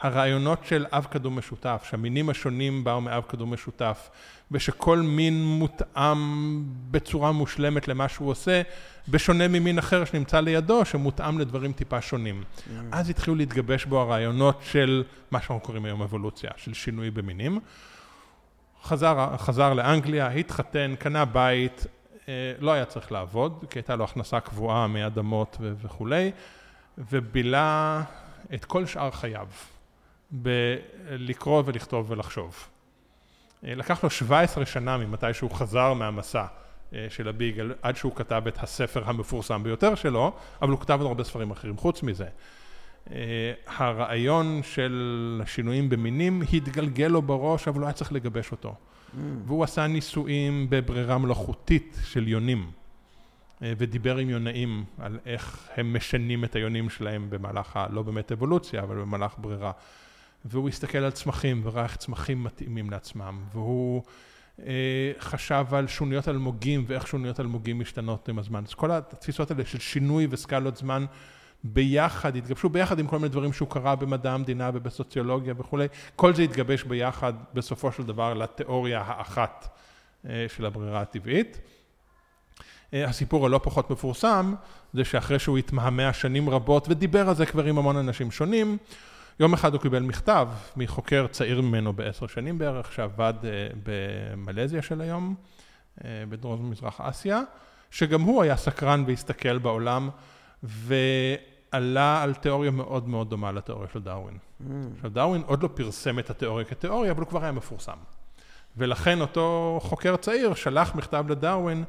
הרעיונות 0.00 0.64
של 0.64 0.86
אב 0.92 1.06
קדום 1.10 1.38
משותף, 1.38 1.86
שהמינים 1.90 2.28
השונים 2.28 2.84
באו 2.84 3.00
מאב 3.00 3.22
קדום 3.22 3.52
משותף, 3.52 4.10
ושכל 4.50 4.98
מין 4.98 5.44
מותאם 5.44 6.62
בצורה 6.90 7.32
מושלמת 7.32 7.88
למה 7.88 8.08
שהוא 8.08 8.30
עושה, 8.30 8.62
בשונה 9.08 9.48
ממין 9.48 9.78
אחר 9.78 10.04
שנמצא 10.04 10.40
לידו, 10.40 10.84
שמותאם 10.84 11.38
לדברים 11.38 11.72
טיפה 11.72 12.00
שונים. 12.00 12.42
Mm. 12.42 12.70
אז 12.92 13.10
התחילו 13.10 13.36
להתגבש 13.36 13.84
בו 13.84 14.00
הרעיונות 14.00 14.60
של 14.62 15.04
מה 15.30 15.40
שאנחנו 15.40 15.60
קוראים 15.60 15.84
היום 15.84 16.02
אבולוציה, 16.02 16.50
של 16.56 16.74
שינוי 16.74 17.10
במינים. 17.10 17.60
חזר, 18.82 19.36
חזר 19.36 19.74
לאנגליה, 19.74 20.28
התחתן, 20.28 20.94
קנה 20.98 21.24
בית, 21.24 21.86
אה, 22.28 22.52
לא 22.58 22.72
היה 22.72 22.84
צריך 22.84 23.12
לעבוד, 23.12 23.64
כי 23.70 23.78
הייתה 23.78 23.96
לו 23.96 24.04
הכנסה 24.04 24.40
קבועה 24.40 24.86
מאדמות 24.86 25.56
וכולי, 25.60 26.30
ובילה 26.98 28.02
את 28.54 28.64
כל 28.64 28.86
שאר 28.86 29.10
חייו 29.10 29.46
בלקרוא 30.30 31.62
ולכתוב 31.66 32.10
ולחשוב. 32.10 32.68
אה, 33.64 33.74
לקח 33.74 34.04
לו 34.04 34.10
17 34.10 34.66
שנה 34.66 34.96
ממתי 34.96 35.34
שהוא 35.34 35.50
חזר 35.50 35.92
מהמסע 35.92 36.44
אה, 36.94 37.06
של 37.10 37.28
הביגל 37.28 37.74
עד 37.82 37.96
שהוא 37.96 38.16
כתב 38.16 38.42
את 38.48 38.62
הספר 38.62 39.02
המפורסם 39.06 39.62
ביותר 39.62 39.94
שלו, 39.94 40.32
אבל 40.62 40.70
הוא 40.70 40.80
כתב 40.80 40.98
עוד 41.00 41.06
הרבה 41.06 41.24
ספרים 41.24 41.50
אחרים 41.50 41.76
חוץ 41.76 42.02
מזה. 42.02 42.26
אה, 43.10 43.52
הרעיון 43.66 44.60
של 44.62 45.40
השינויים 45.44 45.88
במינים 45.88 46.42
התגלגל 46.52 47.06
לו 47.06 47.22
בראש, 47.22 47.68
אבל 47.68 47.78
הוא 47.78 47.86
היה 47.86 47.92
צריך 47.92 48.12
לגבש 48.12 48.52
אותו. 48.52 48.74
Mm. 48.74 49.18
והוא 49.46 49.64
עשה 49.64 49.86
ניסויים 49.86 50.66
בברירה 50.70 51.18
מלאכותית 51.18 51.96
של 52.04 52.28
יונים, 52.28 52.70
ודיבר 53.62 54.16
עם 54.16 54.30
יונאים 54.30 54.84
על 54.98 55.18
איך 55.26 55.68
הם 55.76 55.96
משנים 55.96 56.44
את 56.44 56.56
היונים 56.56 56.90
שלהם 56.90 57.26
במהלך, 57.30 57.76
ה... 57.76 57.86
לא 57.90 58.02
באמת 58.02 58.32
אבולוציה, 58.32 58.82
אבל 58.82 58.96
במהלך 58.96 59.34
ברירה. 59.38 59.72
והוא 60.50 60.68
הסתכל 60.68 60.98
על 60.98 61.10
צמחים 61.10 61.60
וראה 61.64 61.82
איך 61.82 61.96
צמחים 61.96 62.44
מתאימים 62.44 62.90
לעצמם, 62.90 63.40
והוא 63.52 64.02
אה, 64.66 65.12
חשב 65.18 65.64
על 65.72 65.86
שוניות 65.86 66.28
אלמוגים 66.28 66.84
ואיך 66.86 67.06
שוניות 67.06 67.40
אלמוגים 67.40 67.80
משתנות 67.80 68.28
עם 68.28 68.38
הזמן. 68.38 68.62
אז 68.66 68.74
כל 68.74 68.90
התפיסות 68.90 69.50
האלה 69.50 69.64
של 69.64 69.78
שינוי 69.78 70.26
וסקלות 70.30 70.76
זמן 70.76 71.04
ביחד, 71.64 72.36
התגבשו 72.36 72.68
ביחד 72.68 72.98
עם 72.98 73.06
כל 73.06 73.16
מיני 73.16 73.28
דברים 73.28 73.52
שהוא 73.52 73.68
קרא 73.68 73.94
במדע 73.94 74.32
המדינה 74.32 74.70
ובסוציולוגיה 74.74 75.54
וכולי, 75.56 75.86
כל 76.16 76.34
זה 76.34 76.42
התגבש 76.42 76.82
ביחד 76.82 77.32
בסופו 77.54 77.92
של 77.92 78.02
דבר 78.02 78.34
לתיאוריה 78.34 79.02
האחת 79.06 79.78
אה, 80.28 80.46
של 80.56 80.66
הברירה 80.66 81.00
הטבעית. 81.00 81.60
אה, 82.94 83.04
הסיפור 83.04 83.46
הלא 83.46 83.60
פחות 83.62 83.90
מפורסם 83.90 84.54
זה 84.92 85.04
שאחרי 85.04 85.38
שהוא 85.38 85.58
התמהמה 85.58 86.12
שנים 86.12 86.50
רבות 86.50 86.88
ודיבר 86.88 87.28
על 87.28 87.34
זה 87.34 87.46
כבר 87.46 87.64
עם 87.64 87.78
המון 87.78 87.96
אנשים 87.96 88.30
שונים, 88.30 88.78
יום 89.40 89.54
אחד 89.54 89.72
הוא 89.72 89.82
קיבל 89.82 90.02
מכתב 90.02 90.48
מחוקר 90.76 91.26
צעיר 91.30 91.60
ממנו 91.60 91.92
בעשר 91.92 92.26
שנים 92.26 92.58
בערך, 92.58 92.92
שעבד 92.92 93.34
אה, 93.44 93.50
במלזיה 93.82 94.82
של 94.82 95.00
היום, 95.00 95.34
אה, 96.04 96.24
בדרום 96.28 96.70
מזרח 96.70 97.00
אסיה, 97.00 97.40
שגם 97.90 98.20
הוא 98.20 98.42
היה 98.42 98.56
סקרן 98.56 99.04
והסתכל 99.06 99.58
בעולם, 99.58 100.10
ועלה 100.62 102.22
על 102.22 102.34
תיאוריה 102.34 102.70
מאוד 102.70 103.08
מאוד 103.08 103.30
דומה 103.30 103.52
לתיאוריה 103.52 103.88
של 103.92 104.02
דרווין. 104.02 104.38
Mm. 104.38 104.64
עכשיו, 104.96 105.10
דרווין 105.10 105.42
עוד 105.46 105.62
לא 105.62 105.68
פרסם 105.74 106.18
את 106.18 106.30
התיאוריה 106.30 106.64
כתיאוריה, 106.64 107.10
אבל 107.10 107.20
הוא 107.20 107.28
כבר 107.28 107.42
היה 107.42 107.52
מפורסם. 107.52 107.96
ולכן 108.76 109.20
אותו 109.20 109.78
חוקר 109.82 110.16
צעיר 110.16 110.54
שלח 110.54 110.94
מכתב 110.94 111.24
לדרווין, 111.28 111.84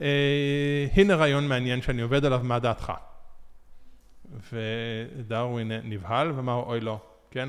אה, 0.00 0.86
הנה 0.94 1.14
רעיון 1.14 1.48
מעניין 1.48 1.82
שאני 1.82 2.02
עובד 2.02 2.24
עליו, 2.24 2.40
מה 2.42 2.58
דעתך? 2.58 2.92
ודרווין 4.52 5.72
נבהל 5.84 6.32
ואמר, 6.32 6.62
אוי 6.66 6.80
לא, 6.80 6.98
כן, 7.30 7.48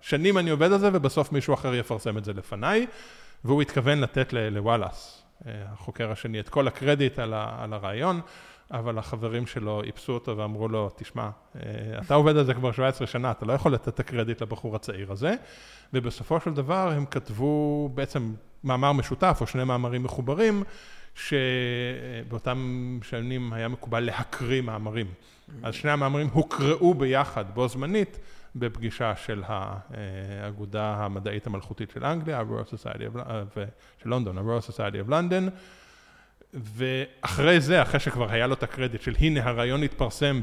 שנים 0.00 0.38
אני 0.38 0.50
עובד 0.50 0.72
על 0.72 0.78
זה 0.78 0.90
ובסוף 0.92 1.32
מישהו 1.32 1.54
אחר 1.54 1.74
יפרסם 1.74 2.18
את 2.18 2.24
זה 2.24 2.32
לפניי, 2.32 2.86
והוא 3.44 3.62
התכוון 3.62 4.00
לתת 4.00 4.32
לוואלאס, 4.32 5.22
אה, 5.46 5.52
החוקר 5.72 6.10
השני, 6.10 6.40
את 6.40 6.48
כל 6.48 6.68
הקרדיט 6.68 7.18
על, 7.18 7.34
על 7.34 7.72
הרעיון, 7.72 8.20
אבל 8.70 8.98
החברים 8.98 9.46
שלו 9.46 9.82
איפסו 9.82 10.12
אותו 10.12 10.36
ואמרו 10.36 10.68
לו, 10.68 10.90
תשמע, 10.96 11.30
אה, 11.56 11.60
אתה 12.02 12.14
עובד 12.14 12.36
על 12.36 12.44
זה 12.44 12.54
כבר 12.54 12.72
17 12.72 13.06
שנה, 13.06 13.30
אתה 13.30 13.46
לא 13.46 13.52
יכול 13.52 13.74
לתת 13.74 13.88
את 13.88 14.00
הקרדיט 14.00 14.42
לבחור 14.42 14.76
הצעיר 14.76 15.12
הזה, 15.12 15.34
ובסופו 15.92 16.40
של 16.40 16.54
דבר 16.54 16.92
הם 16.96 17.06
כתבו 17.06 17.88
בעצם 17.94 18.34
מאמר 18.64 18.92
משותף 18.92 19.38
או 19.40 19.46
שני 19.46 19.64
מאמרים 19.64 20.02
מחוברים, 20.02 20.62
שבאותם 21.14 22.98
שנים 23.02 23.52
היה 23.52 23.68
מקובל 23.68 24.00
להקריא 24.00 24.60
מאמרים. 24.60 25.06
אז 25.62 25.74
שני 25.74 25.90
המאמרים 25.90 26.28
הוקראו 26.32 26.94
ביחד, 26.94 27.44
בו 27.54 27.68
זמנית, 27.68 28.18
בפגישה 28.56 29.16
של 29.16 29.42
האגודה 29.46 30.94
המדעית 30.94 31.46
המלכותית 31.46 31.90
של 31.90 32.04
אנגליה, 32.04 32.38
ה-Royal 32.38 32.74
Society 32.74 33.16
of, 33.16 33.58
של 34.02 34.08
לונדון, 34.08 34.38
ה-Royal 34.38 34.70
Society 34.70 35.08
of 35.08 35.10
London, 35.10 35.50
ואחרי 36.54 37.60
זה, 37.60 37.82
אחרי 37.82 38.00
שכבר 38.00 38.30
היה 38.30 38.46
לו 38.46 38.54
את 38.54 38.62
הקרדיט 38.62 39.02
של 39.02 39.14
הנה 39.18 39.48
הרעיון 39.48 39.82
התפרסם, 39.82 40.40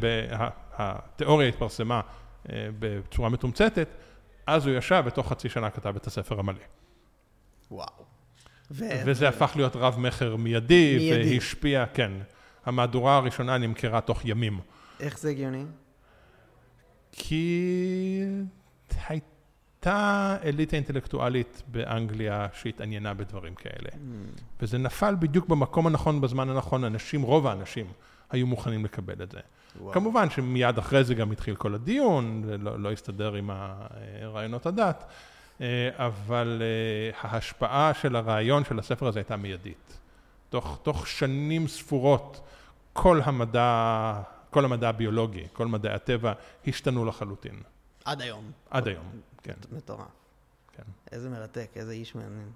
התיאוריה 0.74 1.48
התפרסמה 1.48 2.02
אה, 2.50 2.68
בצורה 2.80 3.30
מתומצתת, 3.30 3.88
אז 4.48 4.66
הוא 4.68 4.76
ישב 4.76 5.04
ותוך 5.06 5.30
חצי 5.30 5.50
שנה 5.50 5.70
כתב 5.70 5.96
את 5.96 6.08
הספר 6.08 6.40
המלא. 6.40 6.60
וואו. 7.72 8.06
ו... 8.72 8.86
וזה 9.06 9.28
הפך 9.30 9.52
להיות 9.56 9.76
רב-מכר 9.76 10.36
מיידי, 10.36 10.98
מיידי, 10.98 11.34
והשפיע, 11.34 11.86
כן. 11.94 12.12
המהדורה 12.66 13.18
הראשונה 13.18 13.58
נמכרה 13.58 14.02
תוך 14.02 14.22
ימים. 14.26 14.60
איך 15.06 15.20
זה 15.20 15.30
הגיוני? 15.30 15.66
כי 17.12 18.24
הייתה 19.08 20.38
אליטה 20.44 20.76
אינטלקטואלית 20.76 21.64
באנגליה 21.68 22.48
שהתעניינה 22.54 23.14
בדברים 23.14 23.56
כאלה. 23.56 23.90
Mm. 23.92 24.42
וזה 24.62 24.78
נפל 24.78 25.16
בדיוק 25.20 25.48
במקום 25.48 25.88
הנכון, 25.88 26.22
בזמן 26.22 26.50
הנכון. 26.50 26.84
אנשים, 26.84 27.22
רוב 27.22 27.48
האנשים, 27.48 27.86
היו 28.32 28.48
מוכנים 28.48 28.86
לקבל 28.86 29.24
את 29.24 29.32
זה. 29.32 29.40
וואו. 29.80 29.94
כמובן 29.94 30.30
שמיד 30.30 30.78
אחרי 30.78 31.04
זה 31.04 31.16
גם 31.16 31.32
התחיל 31.32 31.56
כל 31.56 31.76
הדיון, 31.76 32.44
לא, 32.60 32.80
לא 32.80 32.92
הסתדר 32.92 33.34
עם 33.34 33.52
רעיונות 34.24 34.66
הדת, 34.66 35.06
אה, 35.62 35.90
אבל 35.98 36.62
אה, 36.62 37.30
ההשפעה 37.30 37.94
של 37.94 38.16
הרעיון 38.16 38.64
של 38.66 38.80
הספר 38.80 39.08
הזה 39.08 39.20
הייתה 39.20 39.36
מיידית. 39.36 40.00
תוך, 40.50 40.80
תוך 40.84 41.08
שנים 41.08 41.68
ספורות, 41.68 42.48
כל 42.94 43.22
המדע 43.24 44.22
כל 44.56 44.66
המדע 44.66 44.90
הביולוגי, 44.90 45.48
כל 45.54 45.68
מדעי 45.68 45.94
הטבע, 45.94 46.34
השתנו 46.68 47.06
לחלוטין. 47.06 47.62
עד 48.06 48.22
היום. 48.22 48.52
עד 48.70 48.88
היום, 48.88 49.06
כן. 49.44 49.54
מטורף. 49.72 50.08
כן. 50.72 50.84
איזה 51.12 51.30
מרתק, 51.30 51.72
איזה 51.76 51.92
איש 51.92 52.16
מעניין. 52.16 52.52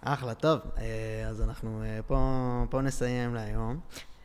אחלה, 0.00 0.34
טוב, 0.34 0.60
אה, 0.78 1.28
אז 1.28 1.42
אנחנו 1.42 1.82
אה, 1.82 2.00
פה, 2.06 2.64
פה 2.70 2.80
נסיים 2.80 3.34
להיום. 3.34 3.80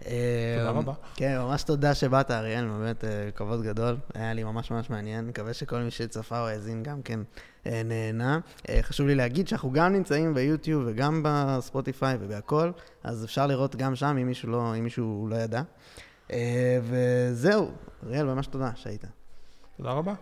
אה, 0.05 0.55
תודה 0.57 0.69
רבה. 0.69 0.93
כן, 1.15 1.37
ממש 1.39 1.63
תודה 1.63 1.95
שבאת, 1.95 2.31
אריאל, 2.31 2.67
באמת 2.67 3.03
כבוד 3.35 3.61
גדול. 3.63 3.97
היה 4.13 4.33
לי 4.33 4.43
ממש 4.43 4.71
ממש 4.71 4.89
מעניין. 4.89 5.27
מקווה 5.27 5.53
שכל 5.53 5.79
מי 5.79 5.91
שצפה 5.91 6.39
או 6.39 6.47
האזין 6.47 6.83
גם 6.83 7.01
כן 7.01 7.19
נהנה. 7.65 8.39
חשוב 8.81 9.07
לי 9.07 9.15
להגיד 9.15 9.47
שאנחנו 9.47 9.71
גם 9.71 9.93
נמצאים 9.93 10.33
ביוטיוב 10.33 10.83
וגם 10.87 11.21
בספוטיפיי 11.25 12.17
ובהכל, 12.19 12.71
אז 13.03 13.25
אפשר 13.25 13.47
לראות 13.47 13.75
גם 13.75 13.95
שם, 13.95 14.17
אם 14.21 14.27
מישהו 14.27 14.49
לא, 14.49 14.75
אם 14.77 14.83
מישהו 14.83 15.27
לא 15.29 15.35
ידע. 15.35 15.61
וזהו, 16.81 17.71
אריאל, 18.05 18.25
ממש 18.25 18.47
תודה 18.47 18.71
שהיית. 18.75 19.05
תודה 19.77 19.91
רבה. 19.91 20.13